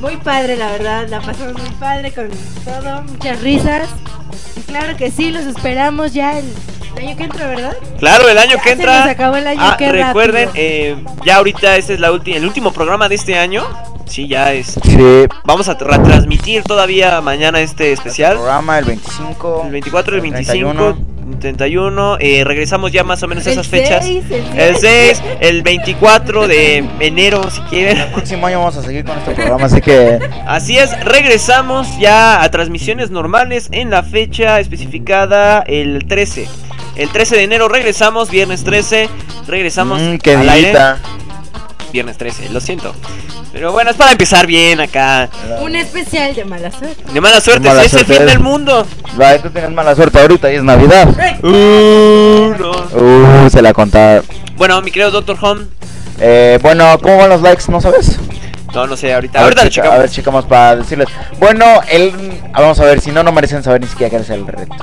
Muy 0.00 0.16
padre, 0.16 0.56
la 0.56 0.72
verdad, 0.72 1.06
la 1.08 1.20
pasamos 1.20 1.60
muy 1.60 1.70
padre 1.78 2.12
con 2.12 2.28
todo, 2.64 3.02
muchas 3.02 3.40
risas. 3.42 3.88
Y 4.56 4.60
claro 4.62 4.96
que 4.96 5.10
sí, 5.10 5.30
los 5.30 5.44
esperamos 5.44 6.14
ya 6.14 6.38
el 6.38 6.46
año 6.96 7.16
que 7.16 7.24
entra, 7.24 7.46
¿verdad? 7.48 7.76
Claro, 7.98 8.28
el 8.28 8.38
año 8.38 8.56
Ya 8.56 8.62
que 8.62 8.68
se 8.70 8.72
entra. 8.76 9.00
nos 9.00 9.08
acabó 9.10 9.36
el 9.36 9.46
año, 9.46 9.60
Ah, 9.62 9.76
qué 9.78 9.92
recuerden, 9.92 10.48
eh, 10.54 10.96
ya 11.24 11.36
ahorita 11.36 11.76
este 11.76 11.94
es 11.94 12.00
la 12.00 12.10
ulti- 12.12 12.34
el 12.34 12.44
último 12.46 12.72
programa 12.72 13.08
de 13.08 13.14
este 13.16 13.38
año. 13.38 13.62
Sí, 14.06 14.26
ya 14.26 14.52
es. 14.52 14.78
Sí. 14.82 14.98
Vamos 15.44 15.68
a 15.68 15.74
retransmitir 15.74 16.64
todavía 16.64 17.20
mañana 17.20 17.60
este 17.60 17.92
especial. 17.92 18.34
programa 18.36 18.78
el 18.78 18.84
25. 18.86 19.62
El 19.66 19.70
24, 19.72 20.14
el 20.16 20.20
25. 20.22 20.72
31. 20.74 21.09
31, 21.40 22.18
eh, 22.20 22.44
regresamos 22.44 22.92
ya 22.92 23.02
más 23.02 23.22
o 23.22 23.28
menos 23.28 23.46
a 23.46 23.50
El 23.50 23.54
esas 23.54 23.68
fechas. 23.68 24.04
6, 24.04 24.24
el 24.30 24.58
el 24.58 24.76
6, 24.76 25.22
el 25.40 25.62
24 25.62 26.46
de 26.46 26.84
enero, 27.00 27.50
si 27.50 27.60
quieren. 27.62 27.98
El 27.98 28.08
próximo 28.12 28.46
año 28.46 28.58
vamos 28.60 28.76
a 28.76 28.82
seguir 28.82 29.04
con 29.04 29.18
este 29.18 29.32
programa, 29.34 29.66
así 29.66 29.80
que. 29.80 30.20
Así 30.46 30.78
es, 30.78 30.98
regresamos 31.04 31.88
ya 31.98 32.42
a 32.42 32.50
transmisiones 32.50 33.10
normales 33.10 33.68
en 33.72 33.90
la 33.90 34.02
fecha 34.02 34.60
especificada 34.60 35.64
el 35.66 36.06
13. 36.06 36.46
El 36.96 37.08
13 37.10 37.36
de 37.36 37.42
enero 37.44 37.68
regresamos, 37.68 38.30
viernes 38.30 38.62
13, 38.64 39.08
regresamos 39.46 40.00
Mm, 40.00 40.16
qué 40.18 40.36
al 40.36 40.48
aire. 40.48 40.72
Viernes 41.92 42.16
13, 42.18 42.50
lo 42.50 42.60
siento. 42.60 42.94
Pero 43.52 43.72
bueno, 43.72 43.90
es 43.90 43.96
para 43.96 44.12
empezar 44.12 44.46
bien 44.46 44.80
acá. 44.80 45.28
Un 45.60 45.74
especial 45.74 46.34
de 46.34 46.44
mala 46.44 46.70
suerte. 46.70 47.12
De 47.12 47.20
mala 47.20 47.40
suerte, 47.40 47.68
Mala 47.68 47.80
si 47.80 47.86
es 47.86 47.94
el 47.94 48.04
fin 48.04 48.26
del 48.26 48.38
mundo. 48.38 48.86
Va, 49.20 49.36
tú 49.38 49.50
tienes 49.50 49.70
mala 49.70 49.94
suerte 49.96 50.20
ahorita 50.20 50.52
y 50.52 50.56
es 50.56 50.62
Navidad. 50.62 51.08
Uh, 51.42 52.54
no. 52.58 52.70
Uh, 53.46 53.50
se 53.50 53.60
la 53.60 53.72
contaba. 53.72 54.22
Bueno, 54.56 54.80
mi 54.82 54.90
querido 54.90 55.10
Doctor 55.10 55.36
Home. 55.40 55.64
Eh, 56.20 56.58
bueno, 56.62 56.98
¿cómo 57.02 57.16
van 57.18 57.30
los 57.30 57.40
likes? 57.42 57.64
¿No 57.68 57.80
sabes? 57.80 58.18
No, 58.74 58.86
no 58.86 58.96
sé, 58.96 59.12
ahorita. 59.12 59.40
A 59.40 59.42
ver, 59.42 59.46
ahorita 59.58 59.64
lo 59.64 59.70
chica- 59.70 59.82
checamos. 59.82 59.98
a 59.98 60.02
ver, 60.02 60.10
checamos 60.10 60.44
para 60.44 60.76
decirles. 60.76 61.08
Bueno, 61.40 61.64
el. 61.90 62.12
Vamos 62.52 62.78
a 62.78 62.84
ver, 62.84 63.00
si 63.00 63.10
no, 63.10 63.22
no 63.24 63.32
merecen 63.32 63.62
saber 63.64 63.80
ni 63.80 63.88
siquiera 63.88 64.10
qué 64.10 64.16
es 64.22 64.30
el 64.30 64.46
reto. 64.46 64.74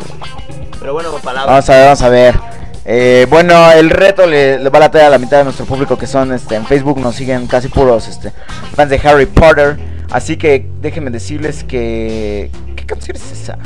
Pero 0.80 0.94
bueno, 0.94 1.12
palabras. 1.24 1.48
Vamos 1.48 1.70
a 1.70 1.74
ver, 1.74 1.84
vamos 1.86 2.02
a 2.02 2.10
ver. 2.10 2.57
Eh, 2.90 3.28
bueno, 3.30 3.70
el 3.74 3.90
reto 3.90 4.26
le, 4.26 4.60
le 4.60 4.70
va 4.70 4.78
a 4.78 4.80
la 4.80 4.92
talla 4.92 5.08
a 5.08 5.10
la 5.10 5.18
mitad 5.18 5.40
de 5.40 5.44
nuestro 5.44 5.66
público 5.66 5.98
que 5.98 6.08
son 6.08 6.34
este, 6.34 6.56
en 6.56 6.66
Facebook, 6.66 6.98
nos 7.02 7.16
siguen 7.16 7.46
casi 7.46 7.68
puros 7.68 8.08
este, 8.08 8.32
fans 8.76 8.90
de 8.90 9.02
Harry 9.04 9.26
Potter. 9.26 9.78
Así 10.10 10.38
que 10.38 10.66
déjenme 10.82 11.12
decirles 11.12 11.66
que. 11.66 12.50
¿Qué 12.78 12.86
canción 12.86 13.18
es 13.18 13.30
esa? 13.30 13.58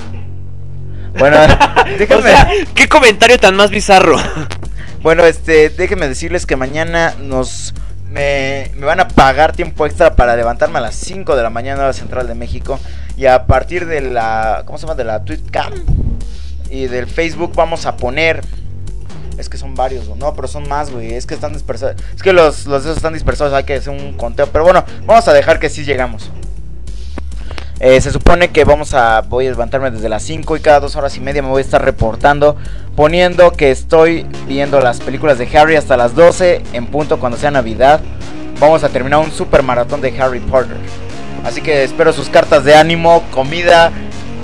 Bueno, 1.19 1.37
déjenme. 1.99 2.15
O 2.15 2.23
sea, 2.23 2.49
qué 2.73 2.89
comentario 2.89 3.37
tan 3.37 3.55
más 3.55 3.69
bizarro. 3.69 4.17
Bueno, 5.03 5.25
este, 5.25 5.69
déjenme 5.69 6.07
decirles 6.07 6.45
que 6.45 6.55
mañana 6.55 7.15
nos 7.19 7.73
me, 8.11 8.69
me 8.75 8.85
van 8.85 8.99
a 8.99 9.07
pagar 9.07 9.51
tiempo 9.51 9.87
extra 9.87 10.15
para 10.15 10.35
levantarme 10.35 10.77
a 10.77 10.81
las 10.81 10.93
5 10.93 11.35
de 11.35 11.41
la 11.41 11.49
mañana 11.49 11.81
hora 11.81 11.93
central 11.93 12.27
de 12.27 12.35
México 12.35 12.79
y 13.17 13.25
a 13.25 13.47
partir 13.47 13.87
de 13.87 14.01
la 14.01 14.61
¿cómo 14.63 14.77
se 14.77 14.85
llama? 14.85 14.93
de 14.93 15.05
la 15.05 15.25
Twitcam 15.25 15.73
y 16.69 16.85
del 16.85 17.07
Facebook 17.07 17.53
vamos 17.55 17.87
a 17.87 17.97
poner 17.97 18.43
es 19.37 19.49
que 19.49 19.57
son 19.57 19.75
varios, 19.75 20.07
no, 20.15 20.33
pero 20.33 20.47
son 20.47 20.67
más, 20.67 20.91
güey, 20.91 21.13
es 21.13 21.25
que 21.25 21.33
están 21.33 21.53
dispersados. 21.53 22.01
Es 22.15 22.21
que 22.21 22.33
los 22.33 22.65
los 22.65 22.83
de 22.83 22.89
esos 22.89 22.97
están 22.97 23.13
dispersados, 23.13 23.53
hay 23.53 23.63
que 23.63 23.75
hacer 23.75 23.93
un 23.93 24.13
conteo, 24.13 24.47
pero 24.47 24.63
bueno, 24.63 24.83
vamos 25.05 25.27
a 25.27 25.33
dejar 25.33 25.59
que 25.59 25.69
sí 25.69 25.83
llegamos. 25.83 26.31
Eh, 27.83 27.99
se 27.99 28.11
supone 28.11 28.51
que 28.51 28.63
vamos 28.63 28.93
a. 28.93 29.21
Voy 29.21 29.47
a 29.47 29.49
levantarme 29.49 29.89
desde 29.89 30.07
las 30.07 30.21
5 30.21 30.55
y 30.55 30.59
cada 30.59 30.79
dos 30.79 30.95
horas 30.95 31.17
y 31.17 31.19
media 31.19 31.41
me 31.41 31.49
voy 31.49 31.63
a 31.63 31.65
estar 31.65 31.83
reportando. 31.83 32.55
Poniendo 32.95 33.51
que 33.53 33.71
estoy 33.71 34.27
viendo 34.47 34.79
las 34.81 34.99
películas 34.99 35.39
de 35.39 35.49
Harry 35.57 35.75
hasta 35.75 35.97
las 35.97 36.13
12 36.13 36.61
en 36.73 36.85
punto 36.85 37.19
cuando 37.19 37.39
sea 37.39 37.49
Navidad. 37.49 37.99
Vamos 38.59 38.83
a 38.83 38.89
terminar 38.89 39.19
un 39.19 39.31
super 39.31 39.63
maratón 39.63 39.99
de 39.99 40.15
Harry 40.21 40.39
Potter. 40.39 40.77
Así 41.43 41.61
que 41.61 41.83
espero 41.83 42.13
sus 42.13 42.29
cartas 42.29 42.63
de 42.63 42.75
ánimo, 42.75 43.23
comida, 43.31 43.91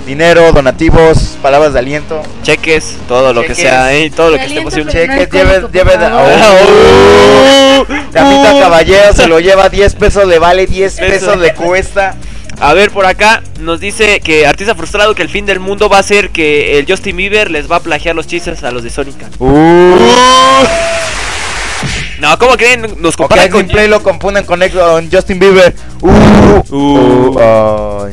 dinero, 0.08 0.50
donativos, 0.52 1.36
palabras 1.42 1.72
de 1.74 1.78
aliento. 1.78 2.20
Cheques, 2.42 2.96
todo 3.06 3.32
lo 3.32 3.42
que 3.42 3.54
sea, 3.54 3.92
¿eh? 3.94 4.10
todo 4.10 4.30
lo 4.30 4.38
que 4.38 4.46
esté 4.46 4.62
posible. 4.62 4.90
Cheques, 4.90 5.30
lleve- 5.30 5.54
alcohólico, 5.56 5.70
lleve 5.72 5.90
por 5.92 6.00
de- 6.00 6.08
favor. 6.08 6.66
Oh. 7.78 7.86
Damita 8.12 8.54
Uh. 8.54 8.60
caballero 8.60 9.12
se 9.14 9.28
lo 9.28 9.38
lleva 9.46 9.68
10 9.68 9.94
pesos, 9.94 10.26
le 10.26 10.38
vale 10.38 10.66
10 10.66 10.94
Eso. 10.98 11.06
pesos, 11.06 11.36
le 11.38 11.54
cuesta. 11.54 12.16
A 12.60 12.74
ver, 12.74 12.90
por 12.90 13.06
acá 13.06 13.42
nos 13.60 13.78
dice 13.78 14.18
que 14.20 14.44
artista 14.46 14.74
frustrado 14.74 15.14
que 15.14 15.22
el 15.22 15.28
fin 15.28 15.46
del 15.46 15.60
mundo 15.60 15.88
va 15.88 15.98
a 15.98 16.02
ser 16.02 16.30
que 16.30 16.78
el 16.78 16.86
Justin 16.88 17.16
Bieber 17.16 17.50
les 17.52 17.70
va 17.70 17.76
a 17.76 17.80
plagiar 17.80 18.16
los 18.16 18.26
chistes 18.26 18.64
a 18.64 18.70
los 18.72 18.82
de 18.82 18.90
Sonic. 18.90 19.14
No, 22.18 22.36
¿cómo 22.38 22.56
creen? 22.56 22.96
Nos 22.98 23.16
comparan 23.16 23.48
con 23.50 23.68
Play 23.68 23.86
lo 23.86 24.02
confunden 24.02 24.44
con, 24.44 24.60
Justin 25.10 25.38
Bieber. 25.38 25.72
Uh, 26.00 26.10
uh, 26.74 28.08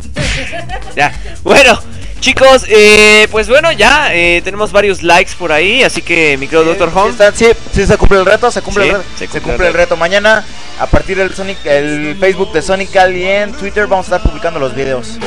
Ya. 0.96 1.12
Bueno, 1.42 1.78
chicos, 2.20 2.64
eh, 2.68 3.26
pues 3.30 3.48
bueno, 3.48 3.72
ya 3.72 4.14
eh, 4.14 4.40
tenemos 4.44 4.70
varios 4.72 5.02
likes 5.02 5.32
por 5.38 5.52
ahí, 5.52 5.82
así 5.82 6.02
que 6.02 6.36
mi 6.38 6.46
querido 6.46 6.64
Doctor 6.64 6.90
Home. 6.94 7.14
Sí, 7.34 7.46
sí, 7.74 7.86
se 7.86 7.96
cumple 7.96 8.18
el 8.18 8.26
reto, 8.26 8.50
se 8.50 8.60
cumple 8.62 8.84
Sí, 8.84 8.90
el 8.90 8.96
reto. 8.96 9.08
se 9.18 9.26
Se 9.28 9.40
cumple 9.40 9.66
el 9.66 9.72
el 9.72 9.74
reto. 9.74 9.96
Mañana, 9.96 10.44
a 10.78 10.86
partir 10.86 11.16
del 11.16 11.34
Sonic, 11.34 11.64
el 11.64 12.16
Facebook 12.20 12.52
de 12.52 12.62
Sonic 12.62 12.90
y 13.14 13.24
en 13.24 13.52
Twitter, 13.52 13.86
vamos 13.86 14.06
a 14.10 14.16
estar 14.16 14.28
publicando 14.30 14.60
los 14.60 14.74
videos. 14.74 15.18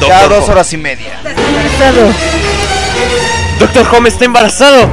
Cada 0.00 0.20
Doctor 0.22 0.28
dos 0.30 0.44
Home. 0.44 0.52
horas 0.52 0.72
y 0.72 0.76
media. 0.76 1.20
Doctor 3.58 3.86
Home 3.94 4.08
está 4.08 4.24
embarazado. 4.24 4.88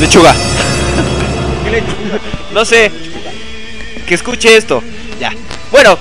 Lechuga. 0.00 0.34
No 2.52 2.64
sé. 2.64 2.90
Que 4.06 4.14
escuche 4.14 4.56
esto. 4.56 4.82
Ya. 5.20 5.32
Bueno. 5.70 5.98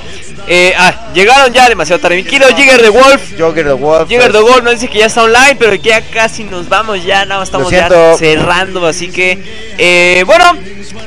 Eh, 0.47 0.75
ah, 0.77 1.11
llegaron 1.11 1.51
ya 1.51 1.67
demasiado 1.67 1.99
tarde. 1.99 2.17
Mi 2.17 2.23
querido 2.23 2.47
Jigger 2.55 2.79
the 2.79 2.89
Wolf. 2.89 3.31
Jogger 3.35 3.65
the 3.65 3.73
Wolf. 3.73 4.07
Jigger 4.07 4.31
the 4.31 4.41
Wolf 4.41 4.61
nos 4.61 4.73
dice 4.73 4.89
que 4.89 4.99
ya 4.99 5.07
está 5.07 5.23
online, 5.23 5.55
pero 5.57 5.71
que 5.71 5.89
ya 5.89 6.01
casi 6.01 6.43
nos 6.43 6.69
vamos. 6.69 7.03
Ya 7.03 7.25
nada 7.25 7.39
más 7.39 7.47
estamos 7.47 7.71
ya 7.71 7.89
cerrando. 8.15 8.85
Así 8.85 9.09
que, 9.09 9.39
eh, 9.79 10.23
bueno, 10.27 10.55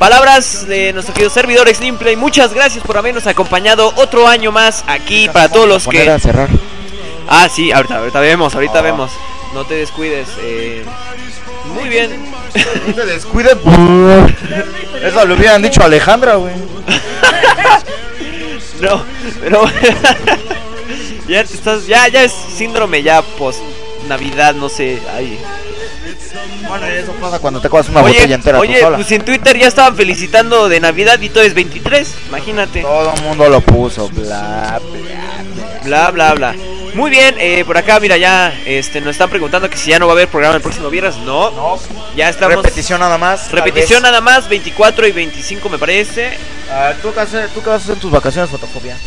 palabras 0.00 0.66
de 0.66 0.92
nuestro 0.92 1.14
querido 1.14 1.30
servidor. 1.30 1.68
Muchas 2.16 2.52
gracias 2.52 2.82
por 2.84 2.98
habernos 2.98 3.28
acompañado 3.28 3.92
otro 3.96 4.26
año 4.26 4.50
más 4.50 4.82
aquí 4.88 5.28
para 5.28 5.48
todos 5.48 5.68
los 5.68 5.86
que. 5.86 6.10
a 6.10 6.18
cerrar. 6.18 6.48
Ah, 7.28 7.48
sí, 7.48 7.70
ahorita, 7.70 7.98
ahorita 7.98 8.18
vemos, 8.20 8.54
ahorita 8.56 8.78
Ah. 8.80 8.82
vemos. 8.82 9.12
No 9.54 9.64
te 9.64 9.74
descuides. 9.74 10.26
Eh, 10.42 10.82
muy 11.74 11.88
bien. 11.88 12.10
No 12.86 12.94
te 12.94 13.06
descuides. 13.06 13.56
Eso 15.02 15.24
lo 15.24 15.34
hubieran 15.34 15.62
dicho 15.62 15.82
a 15.82 15.86
Alejandra, 15.86 16.36
güey. 16.36 16.54
No, 18.80 19.02
pero 19.40 19.64
ya 21.28 21.40
estás, 21.40 21.86
ya, 21.88 22.06
ya 22.06 22.22
es 22.22 22.32
síndrome 22.32 23.02
ya 23.02 23.22
post 23.22 23.60
Navidad, 24.08 24.54
no 24.54 24.68
sé. 24.68 25.00
Ay. 25.12 25.36
Bueno, 26.68 26.86
eso 26.86 27.12
pasa 27.20 27.40
cuando 27.40 27.60
te 27.60 27.66
acabas 27.66 27.88
una 27.88 28.02
Oye, 28.02 28.14
botella 28.14 28.34
entera 28.36 28.60
oye, 28.60 28.74
tú 28.74 28.80
sola. 28.84 28.96
pues 28.96 29.10
en 29.10 29.24
Twitter 29.24 29.58
ya 29.58 29.66
estaban 29.66 29.96
felicitando 29.96 30.68
de 30.68 30.78
Navidad 30.78 31.20
y 31.20 31.28
todo 31.28 31.42
es 31.42 31.54
23, 31.54 32.14
imagínate. 32.28 32.82
Todo 32.82 33.12
el 33.14 33.22
mundo 33.22 33.48
lo 33.48 33.60
puso, 33.60 34.08
bla, 34.10 34.80
Bla, 35.82 36.10
bla, 36.10 36.34
bla. 36.34 36.54
Muy 36.98 37.12
bien, 37.12 37.36
eh, 37.38 37.64
por 37.64 37.78
acá, 37.78 38.00
mira, 38.00 38.16
ya 38.16 38.52
este, 38.66 39.00
nos 39.00 39.10
están 39.10 39.30
preguntando 39.30 39.70
que 39.70 39.76
si 39.76 39.90
ya 39.90 40.00
no 40.00 40.08
va 40.08 40.14
a 40.14 40.16
haber 40.16 40.26
programa 40.26 40.56
el 40.56 40.60
próximo 40.62 40.90
viernes. 40.90 41.16
No, 41.18 41.78
ya 42.16 42.28
estamos. 42.28 42.56
Repetición 42.56 42.98
nada 42.98 43.16
más. 43.16 43.52
Repetición 43.52 44.02
nada 44.02 44.20
más, 44.20 44.48
24 44.48 45.06
y 45.06 45.12
25 45.12 45.68
me 45.68 45.78
parece. 45.78 46.36
Ah, 46.68 46.94
¿tú, 47.00 47.14
qué 47.14 47.20
haces, 47.20 47.54
¿Tú 47.54 47.62
qué 47.62 47.68
vas 47.70 47.82
a 47.82 47.84
hacer 47.84 47.94
en 47.94 48.00
tus 48.00 48.10
vacaciones, 48.10 48.50
fotofobia? 48.50 48.98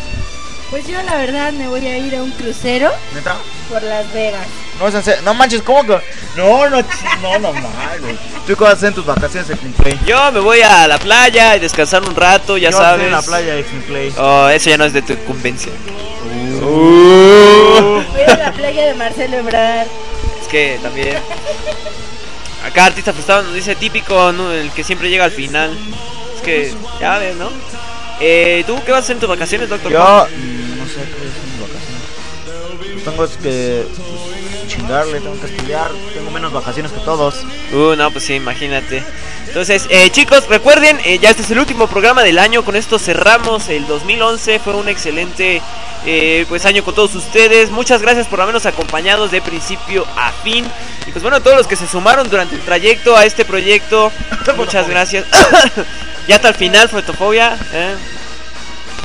Pues 0.69 0.87
yo 0.87 1.01
la 1.01 1.17
verdad 1.17 1.51
me 1.51 1.67
voy 1.67 1.85
a 1.85 1.97
ir 1.97 2.15
a 2.15 2.23
un 2.23 2.31
crucero 2.31 2.89
¿Neta? 3.13 3.35
por 3.69 3.83
Las 3.83 4.11
Vegas. 4.13 4.47
No, 4.79 4.87
es 4.87 4.95
en 4.95 5.03
serio. 5.03 5.21
no 5.25 5.33
manches, 5.33 5.61
¿cómo 5.61 5.83
que? 5.83 5.99
No, 6.37 6.69
no, 6.69 6.81
no, 7.21 7.39
no, 7.39 7.51
mames. 7.51 8.15
¿Tú 8.47 8.55
qué 8.55 8.63
vas 8.63 8.69
a 8.69 8.75
hacer 8.77 8.87
en 8.87 8.95
tus 8.95 9.05
vacaciones, 9.05 9.51
Play? 9.77 9.99
Yo 10.07 10.31
me 10.31 10.39
voy 10.39 10.61
a 10.61 10.87
la 10.87 10.97
playa 10.97 11.57
y 11.57 11.59
descansar 11.59 12.03
un 12.03 12.15
rato, 12.15 12.57
ya 12.57 12.71
Yo 12.71 12.77
sabes. 12.77 13.05
en 13.05 13.11
la 13.11 13.21
playa, 13.21 13.53
Play. 13.85 14.13
Oh, 14.17 14.47
eso 14.47 14.69
ya 14.69 14.77
no 14.77 14.85
es 14.85 14.93
de 14.93 15.01
tu 15.01 15.13
Voy 18.11 18.21
a 18.21 18.37
la 18.37 18.51
playa 18.53 18.85
de 18.85 18.93
Marcelo 18.95 19.37
Ebrard. 19.37 19.87
Es 20.41 20.47
que 20.47 20.79
también. 20.81 21.17
Acá 22.65 22.85
artista 22.85 23.13
frustrado 23.13 23.43
nos 23.43 23.53
dice 23.53 23.75
típico, 23.75 24.31
¿no? 24.31 24.51
el 24.51 24.71
que 24.71 24.83
siempre 24.83 25.09
llega 25.09 25.25
al 25.25 25.31
final. 25.31 25.75
Es 26.35 26.41
que, 26.41 26.73
ya 26.99 27.17
ves, 27.17 27.35
¿no? 27.35 27.49
Eh, 28.19 28.63
¿Tú 28.67 28.79
qué 28.85 28.91
vas 28.91 29.01
a 29.01 29.03
hacer 29.03 29.15
en 29.15 29.19
tus 29.19 29.29
vacaciones, 29.29 29.67
doctor? 29.67 29.91
Yo, 29.91 29.99
mm, 29.99 30.77
no 30.77 30.85
sé 30.85 30.95
qué 30.95 31.25
es 31.25 31.35
en 31.35 31.45
mis 31.49 31.59
vacaciones. 31.59 33.03
Tengo 33.03 33.27
que 33.27 33.37
pues, 33.41 34.67
chingarle, 34.67 35.19
tengo 35.19 35.39
que 35.39 35.47
estudiar, 35.47 35.91
tengo 36.13 36.29
menos 36.29 36.53
vacaciones 36.53 36.91
que 36.91 36.99
todos. 36.99 37.43
Uh, 37.73 37.95
no, 37.95 38.11
pues 38.11 38.23
sí, 38.23 38.35
imagínate. 38.35 39.03
Entonces, 39.51 39.85
eh, 39.89 40.09
chicos, 40.11 40.47
recuerden, 40.47 40.97
eh, 41.03 41.19
ya 41.19 41.29
este 41.29 41.41
es 41.41 41.51
el 41.51 41.59
último 41.59 41.87
programa 41.87 42.23
del 42.23 42.39
año. 42.39 42.63
Con 42.63 42.77
esto 42.77 42.97
cerramos 42.97 43.67
el 43.67 43.85
2011. 43.85 44.59
Fue 44.59 44.73
un 44.75 44.87
excelente 44.87 45.61
eh, 46.05 46.45
pues 46.47 46.65
año 46.65 46.85
con 46.85 46.95
todos 46.95 47.13
ustedes. 47.15 47.69
Muchas 47.69 48.01
gracias 48.01 48.27
por 48.27 48.39
habernos 48.39 48.65
acompañado 48.65 49.27
de 49.27 49.41
principio 49.41 50.07
a 50.15 50.31
fin. 50.31 50.65
Y 51.05 51.11
pues 51.11 51.21
bueno, 51.21 51.35
a 51.35 51.39
todos 51.41 51.57
los 51.57 51.67
que 51.67 51.75
se 51.75 51.85
sumaron 51.85 52.29
durante 52.29 52.55
el 52.55 52.61
trayecto 52.61 53.17
a 53.17 53.25
este 53.25 53.43
proyecto, 53.43 54.09
muchas 54.55 54.87
gracias. 54.87 55.25
ya 56.29 56.37
hasta 56.37 56.47
el 56.47 56.55
final, 56.55 56.87
Fotofobia. 56.87 57.57
¿eh? 57.73 57.95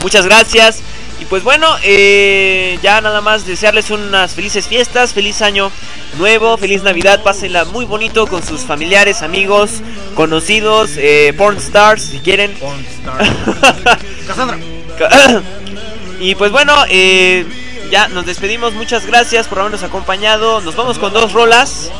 Muchas 0.00 0.26
gracias. 0.26 0.80
Y 1.18 1.24
pues 1.24 1.42
bueno, 1.42 1.66
eh, 1.82 2.78
ya 2.82 3.00
nada 3.00 3.20
más 3.20 3.46
desearles 3.46 3.90
unas 3.90 4.34
felices 4.34 4.66
fiestas, 4.68 5.14
feliz 5.14 5.40
año 5.40 5.70
nuevo, 6.18 6.58
feliz 6.58 6.82
Navidad, 6.82 7.22
pásenla 7.22 7.64
muy 7.64 7.86
bonito 7.86 8.26
con 8.26 8.42
sus 8.42 8.62
familiares, 8.62 9.22
amigos, 9.22 9.82
conocidos, 10.14 10.90
eh, 10.96 11.32
porn 11.36 11.56
stars 11.56 12.02
si 12.02 12.18
quieren. 12.18 12.54
Cassandra. 14.26 14.58
y 16.20 16.34
pues 16.34 16.52
bueno, 16.52 16.74
eh, 16.90 17.46
ya 17.90 18.08
nos 18.08 18.26
despedimos, 18.26 18.74
muchas 18.74 19.06
gracias 19.06 19.48
por 19.48 19.60
habernos 19.60 19.82
acompañado, 19.82 20.60
nos 20.60 20.76
vamos 20.76 20.98
con 20.98 21.14
dos 21.14 21.32
rolas. 21.32 21.90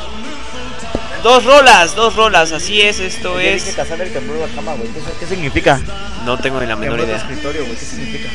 Dos 1.26 1.44
rolas, 1.44 1.96
dos 1.96 2.14
rolas, 2.14 2.52
así 2.52 2.80
es, 2.80 3.00
esto 3.00 3.40
es... 3.40 3.64
dice 3.64 3.76
Cassandra 3.76 4.06
cama, 4.54 4.74
güey. 4.74 4.88
¿Qué, 4.92 5.00
qué 5.18 5.26
significa? 5.26 5.80
No 6.24 6.38
tengo 6.38 6.60
ni 6.60 6.66
la 6.68 6.76
menor 6.76 7.00
idea. 7.00 7.16
escritorio, 7.16 7.64
güey. 7.64 7.76
¿Qué 7.76 7.84
significa? 7.84 8.28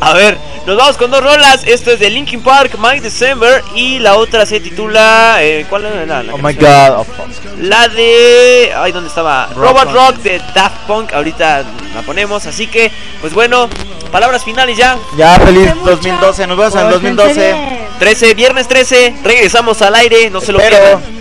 A 0.00 0.14
ver, 0.14 0.38
nos 0.66 0.78
vamos 0.78 0.96
con 0.96 1.10
dos 1.10 1.22
rolas. 1.22 1.64
Esto 1.66 1.90
es 1.90 2.00
de 2.00 2.08
Linkin 2.08 2.40
Park, 2.42 2.78
My 2.78 2.98
December. 3.00 3.62
Y 3.74 3.98
la 3.98 4.16
otra 4.16 4.46
se 4.46 4.58
titula. 4.60 5.36
eh, 5.42 5.66
¿Cuál 5.68 5.84
era 5.84 6.06
la, 6.06 6.22
la 6.22 6.32
Oh 6.32 6.38
my 6.38 6.54
god. 6.54 6.96
oh, 6.96 7.04
fuck. 7.04 7.28
La 7.58 7.88
de. 7.88 8.72
Ay, 8.74 8.92
¿dónde 8.92 9.10
estaba? 9.10 9.50
Rock 9.54 9.82
Robot. 9.84 9.92
Rock 9.92 10.16
de 10.22 10.40
Daft 10.54 10.86
Punk. 10.86 11.12
Ahorita 11.12 11.62
la 11.94 12.00
ponemos. 12.06 12.46
Así 12.46 12.68
que, 12.68 12.90
pues 13.20 13.34
bueno, 13.34 13.68
palabras 14.10 14.44
finales 14.44 14.78
ya. 14.78 14.96
Ya, 15.18 15.38
feliz 15.38 15.74
2012. 15.84 16.46
Nos 16.46 16.56
vemos 16.56 16.74
en 16.74 16.80
el 16.86 16.90
2012. 16.90 17.54
13, 17.98 18.32
viernes 18.32 18.66
13. 18.66 19.16
Regresamos 19.22 19.82
al 19.82 19.94
aire. 19.94 20.30
No 20.30 20.40
se 20.40 20.52
lo 20.52 20.58
Espero. 20.58 20.98
pierdan. 21.00 21.19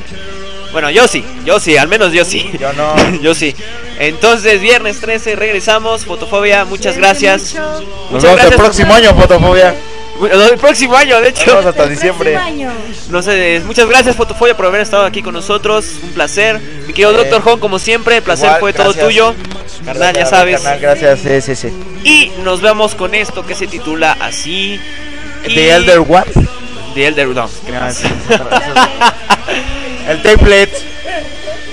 Bueno, 0.72 0.90
yo 0.92 1.08
sí, 1.08 1.24
yo 1.46 1.60
sí, 1.60 1.78
al 1.78 1.88
menos 1.88 2.14
yo 2.14 2.24
sí. 2.26 2.52
Yo 2.60 2.72
no. 2.74 2.94
yo 3.22 3.34
sí. 3.34 3.56
Entonces, 4.00 4.62
viernes 4.62 5.00
13, 5.02 5.36
regresamos. 5.36 6.06
Fotofobia, 6.06 6.66
muchas 6.66 6.98
gracias. 6.98 7.56
Nos 7.56 7.82
Muchas 8.12 8.12
vemos 8.12 8.24
el 8.24 8.36
gracias. 8.36 8.56
próximo 8.56 8.94
año, 8.94 9.16
fotofobia. 9.16 9.76
Bueno, 10.20 10.44
El 10.44 10.58
próximo 10.58 10.96
año, 10.98 11.20
de 11.22 11.30
hecho. 11.30 11.46
Nos 11.46 11.56
vemos 11.56 11.66
hasta 11.68 11.88
diciembre. 11.88 12.38
No 13.10 13.22
sé, 13.22 13.62
muchas 13.66 13.88
gracias 13.88 14.16
Fotofobia 14.18 14.56
por 14.56 14.66
haber 14.68 14.82
estado 14.82 15.06
aquí 15.06 15.24
con 15.24 15.34
nosotros. 15.34 15.86
Un 16.04 16.10
placer. 16.10 16.60
Mi 16.86 16.94
querido 16.94 17.12
Eh, 17.12 17.18
Doctor 17.30 17.42
Home, 17.46 17.60
como 17.62 17.80
siempre, 17.80 18.18
el 18.18 18.24
placer 18.24 18.48
igual, 18.48 18.60
fue 18.60 18.74
todo 18.74 18.84
gracias. 18.94 19.06
tuyo. 19.06 19.34
Carnal, 19.86 20.14
ya 20.14 20.20
Gracias, 20.20 20.30
sabes. 20.30 20.62
carnal, 20.62 20.80
gracias, 20.82 21.20
sí, 21.22 21.42
sí, 21.42 21.56
sí. 21.56 21.70
Y 22.04 22.32
nos 22.44 22.60
vemos 22.62 22.96
con 22.96 23.16
esto 23.16 23.46
que 23.46 23.56
se 23.56 23.66
titula 23.68 24.18
así. 24.20 24.80
y- 25.48 25.56
The 25.56 25.72
Elder 25.76 26.00
What? 26.02 26.26
The 26.96 27.08
Elder 27.08 27.28
no, 27.30 27.48
sí, 27.48 27.54
El 30.10 30.24
template. 30.24 30.72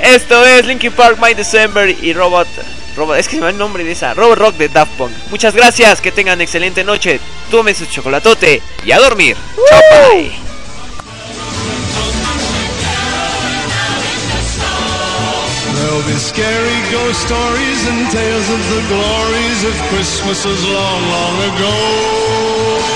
Esto 0.02 0.44
es 0.44 0.66
Linkin 0.66 0.92
Park, 0.92 1.18
My 1.22 1.32
December 1.32 1.88
y 1.88 2.12
Robot. 2.12 2.46
Robot, 2.94 3.16
es 3.16 3.28
que 3.28 3.36
se 3.36 3.36
me 3.38 3.44
va 3.44 3.50
el 3.50 3.56
nombre 3.56 3.82
de 3.82 3.92
esa. 3.92 4.12
Robot 4.12 4.38
Rock 4.38 4.56
de 4.56 4.68
Daft 4.68 4.92
Punk. 4.98 5.12
Muchas 5.30 5.54
gracias, 5.54 6.02
que 6.02 6.12
tengan 6.12 6.38
excelente 6.42 6.84
noche. 6.84 7.18
Tomen 7.50 7.74
su 7.74 7.86
chocolatote 7.86 8.60
y 8.84 8.92
a 8.92 8.98
dormir. 8.98 9.38
Chao, 9.70 9.80
bye. 9.90 10.32
There'll 15.74 16.02
be 16.02 16.18
scary 16.18 16.80
ghost 16.92 17.22
stories 17.24 17.88
and 17.88 18.10
tales 18.10 18.50
of 18.50 18.60
the 18.68 18.82
glories 18.88 19.64
of 19.64 19.74
Christmases 19.88 20.62
long, 20.66 21.02
long 21.08 21.56
ago. 21.56 22.95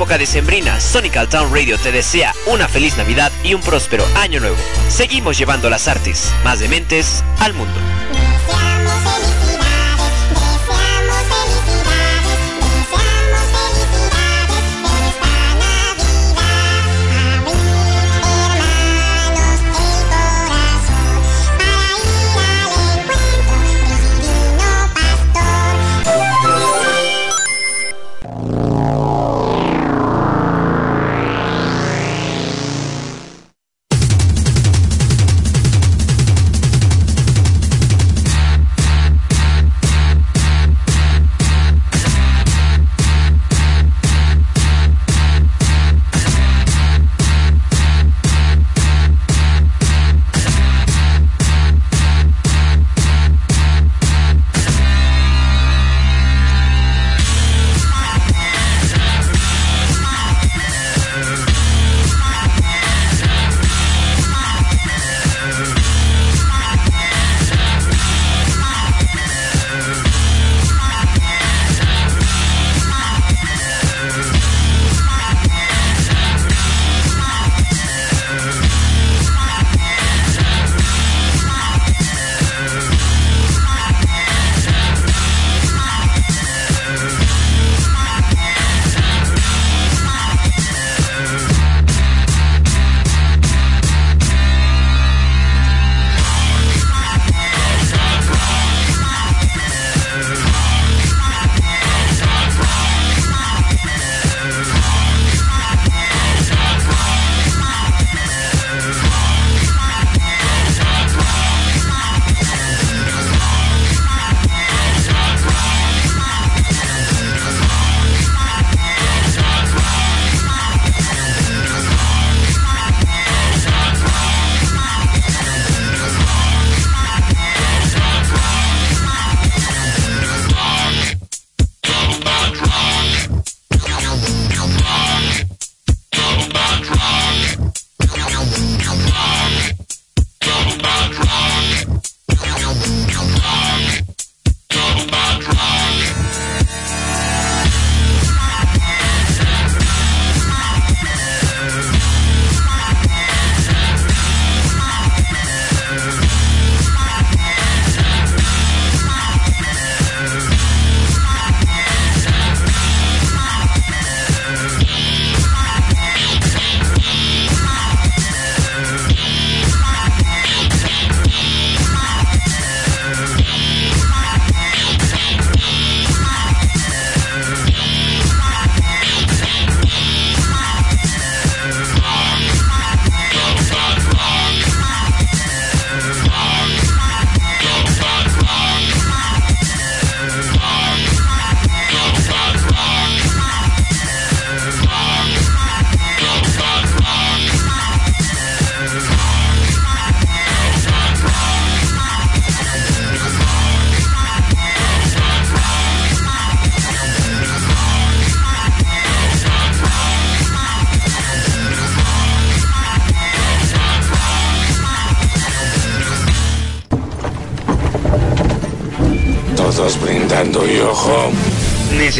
época 0.00 0.16
decembrina, 0.16 0.80
Sonical 0.80 1.28
Town 1.28 1.52
Radio 1.54 1.76
te 1.76 1.92
desea 1.92 2.32
una 2.46 2.68
feliz 2.68 2.96
Navidad 2.96 3.30
y 3.44 3.52
un 3.52 3.60
próspero 3.60 4.02
año 4.16 4.40
nuevo. 4.40 4.56
Seguimos 4.88 5.36
llevando 5.36 5.68
las 5.68 5.88
artes 5.88 6.32
más 6.42 6.58
dementes 6.58 7.22
al 7.38 7.52
mundo. 7.52 7.78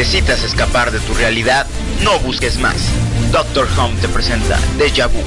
¿Necesitas 0.01 0.43
escapar 0.45 0.93
de 0.93 0.99
tu 1.01 1.12
realidad? 1.12 1.67
No 2.03 2.19
busques 2.20 2.57
más. 2.57 2.89
Doctor 3.33 3.69
Home 3.77 4.01
te 4.01 4.09
presenta 4.09 4.59
Deja 4.79 5.09
Vu. 5.09 5.23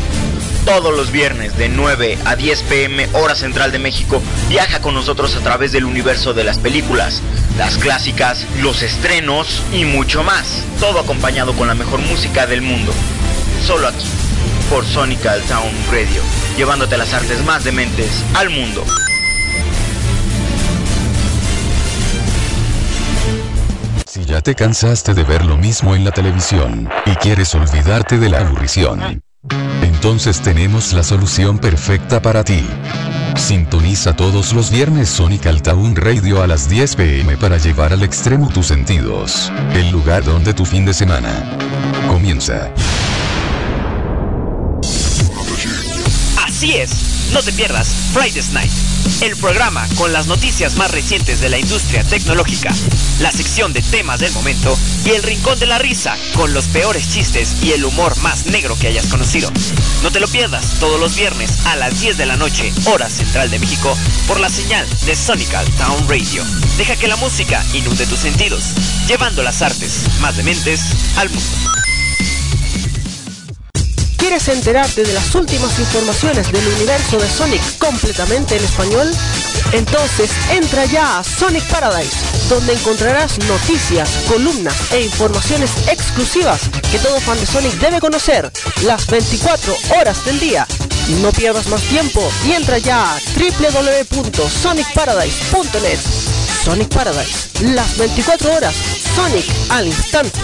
Todos 0.66 0.98
los 0.98 1.12
viernes 1.12 1.56
de 1.60 1.70
9 1.70 2.18
a 2.26 2.36
10 2.36 2.64
pm 2.64 3.08
hora 3.14 3.36
central 3.36 3.72
de 3.72 3.78
México, 3.78 4.20
viaja 4.50 4.82
con 4.82 4.96
nosotros 4.96 5.36
a 5.36 5.42
través 5.42 5.74
del 5.74 5.86
universo 5.86 6.34
de 6.34 6.44
las 6.44 6.58
películas, 6.58 7.22
las 7.56 7.78
clásicas, 7.78 8.48
los 8.64 8.82
estrenos 8.82 9.62
y 9.72 9.86
mucho 9.86 10.24
más. 10.24 10.64
Todo 10.80 11.00
acompañado 11.00 11.54
con 11.54 11.68
la 11.68 11.76
mejor 11.76 12.00
música 12.00 12.48
del 12.48 12.64
mundo. 12.64 12.92
Solo 13.68 13.88
aquí, 13.88 14.08
por 14.72 14.88
Sonical 14.88 15.40
Town 15.44 15.72
Radio, 15.92 16.24
llevándote 16.58 16.98
las 16.98 17.14
artes 17.14 17.46
más 17.46 17.64
dementes 17.64 18.24
al 18.34 18.50
mundo. 18.50 18.84
Te 24.44 24.56
cansaste 24.56 25.14
de 25.14 25.24
ver 25.24 25.46
lo 25.46 25.56
mismo 25.56 25.96
en 25.96 26.04
la 26.04 26.12
televisión 26.12 26.90
y 27.06 27.12
quieres 27.16 27.56
olvidarte 27.56 28.18
de 28.18 28.30
la 28.30 28.40
aburrición, 28.40 29.22
entonces 29.82 30.42
tenemos 30.42 30.92
la 30.92 31.04
solución 31.04 31.60
perfecta 31.60 32.22
para 32.22 32.44
ti. 32.44 32.62
Sintoniza 33.38 34.16
todos 34.16 34.52
los 34.52 34.70
viernes 34.70 35.08
Sonic 35.08 35.44
Town 35.62 35.96
Radio 35.96 36.44
a 36.44 36.48
las 36.48 36.68
10 36.68 36.96
pm 36.98 37.38
para 37.38 37.58
llevar 37.58 37.94
al 37.94 38.04
extremo 38.04 38.50
tus 38.50 38.68
sentidos. 38.68 39.52
El 39.74 39.92
lugar 39.92 40.26
donde 40.26 40.54
tu 40.54 40.66
fin 40.66 40.86
de 40.86 40.94
semana 40.94 41.32
comienza. 42.10 42.70
Así 46.46 46.74
es, 46.74 46.92
no 47.34 47.42
te 47.42 47.54
pierdas 47.54 47.88
Friday's 48.14 48.52
Night, 48.52 48.72
el 49.22 49.36
programa 49.38 49.88
con 49.96 50.12
las 50.12 50.28
noticias 50.28 50.76
más 50.76 50.92
recientes 50.92 51.40
de 51.40 51.50
la 51.50 51.58
industria 51.58 52.04
tecnológica, 52.04 52.74
la 53.24 53.32
sección 53.32 53.72
de 53.72 53.82
temas 53.82 54.20
del 54.20 54.34
momento 54.34 54.78
y 55.06 55.12
el 55.12 55.24
rincón 55.24 55.58
de 55.58 55.66
la 55.66 55.78
risa 55.78 56.18
con 56.36 56.54
los 56.54 56.68
peores 56.68 57.10
chistes 57.10 57.56
y 57.64 57.72
el 57.72 57.86
humor 57.86 58.18
más 58.18 58.48
negro 58.48 58.78
que 58.78 58.88
hayas 58.88 59.08
conocido. 59.08 59.50
No 60.04 60.12
te 60.12 60.20
lo 60.20 60.28
pierdas 60.28 60.78
todos 60.82 61.00
los 61.00 61.16
viernes 61.16 61.66
a 61.66 61.78
las 61.78 62.02
10 62.02 62.18
de 62.18 62.26
la 62.26 62.36
noche, 62.36 62.74
hora 62.84 63.10
central 63.10 63.50
de 63.50 63.60
México, 63.60 63.98
por 64.28 64.42
la 64.42 64.50
señal 64.50 64.86
de 65.06 65.16
Sonical 65.16 65.66
Town 65.78 66.10
Radio. 66.10 66.44
Deja 66.78 66.98
que 66.98 67.08
la 67.08 67.16
música 67.16 67.64
inunde 67.74 68.06
tus 68.08 68.20
sentidos, 68.20 68.74
llevando 69.08 69.42
las 69.42 69.62
artes 69.62 70.02
más 70.20 70.36
dementes 70.36 70.82
al 71.16 71.30
mundo. 71.30 71.72
¿Quieres 74.18 74.50
enterarte 74.50 75.04
de 75.04 75.14
las 75.14 75.34
últimas 75.34 75.80
informaciones 75.80 76.52
del 76.52 76.68
universo 76.68 77.18
de 77.20 77.30
Sonic 77.30 77.62
completamente 77.78 78.58
en 78.58 78.66
español? 78.66 79.10
Entonces 79.74 80.32
entra 80.52 80.86
ya 80.86 81.20
a 81.20 81.24
Sonic 81.24 81.64
Paradise, 81.66 82.16
donde 82.48 82.74
encontrarás 82.74 83.40
noticias, 83.48 84.08
columnas 84.28 84.92
e 84.92 85.02
informaciones 85.02 85.72
exclusivas 85.88 86.70
que 86.92 87.00
todo 87.00 87.20
fan 87.20 87.40
de 87.40 87.48
Sonic 87.48 87.74
debe 87.80 88.00
conocer 88.00 88.52
las 88.84 89.08
24 89.08 89.76
horas 89.98 90.24
del 90.26 90.40
día. 90.40 90.68
No 91.22 91.32
pierdas 91.32 91.66
más 91.68 91.82
tiempo 91.82 92.22
y 92.46 92.52
entra 92.52 92.78
ya 92.78 93.16
a 93.16 93.20
www.sonicparadise.net. 93.36 96.00
Sonic 96.64 96.94
Paradise, 96.94 97.50
las 97.62 97.98
24 97.98 98.54
horas, 98.54 98.76
Sonic 99.16 99.46
al 99.70 99.88
instante. 99.88 100.40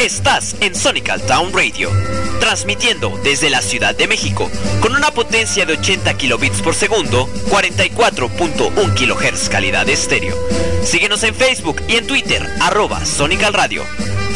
Estás 0.00 0.56
en 0.60 0.74
Sonical 0.74 1.20
Town 1.20 1.52
Radio, 1.52 1.90
transmitiendo 2.40 3.20
desde 3.22 3.50
la 3.50 3.60
Ciudad 3.60 3.94
de 3.94 4.08
México 4.08 4.50
con 4.80 4.96
una 4.96 5.10
potencia 5.10 5.66
de 5.66 5.74
80 5.74 6.14
kilobits 6.14 6.62
por 6.62 6.74
segundo, 6.74 7.28
44.1 7.50 8.94
kHz 8.94 9.50
calidad 9.50 9.86
estéreo. 9.90 10.34
Síguenos 10.82 11.22
en 11.22 11.34
Facebook 11.34 11.82
y 11.86 11.96
en 11.96 12.06
Twitter, 12.06 12.48
arroba 12.62 13.04
Sonical 13.04 13.52
Radio. 13.52 13.84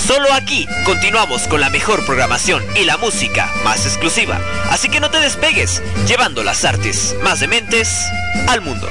Solo 0.06 0.30
aquí 0.34 0.66
continuamos 0.84 1.48
con 1.48 1.62
la 1.62 1.70
mejor 1.70 2.04
programación 2.04 2.62
y 2.76 2.84
la 2.84 2.98
música 2.98 3.50
más 3.64 3.86
exclusiva. 3.86 4.38
Así 4.68 4.90
que 4.90 5.00
no 5.00 5.10
te 5.10 5.18
despegues, 5.18 5.82
llevando 6.06 6.42
las 6.42 6.66
artes 6.66 7.16
más 7.22 7.40
dementes 7.40 8.04
al 8.48 8.60
mundo. 8.60 8.86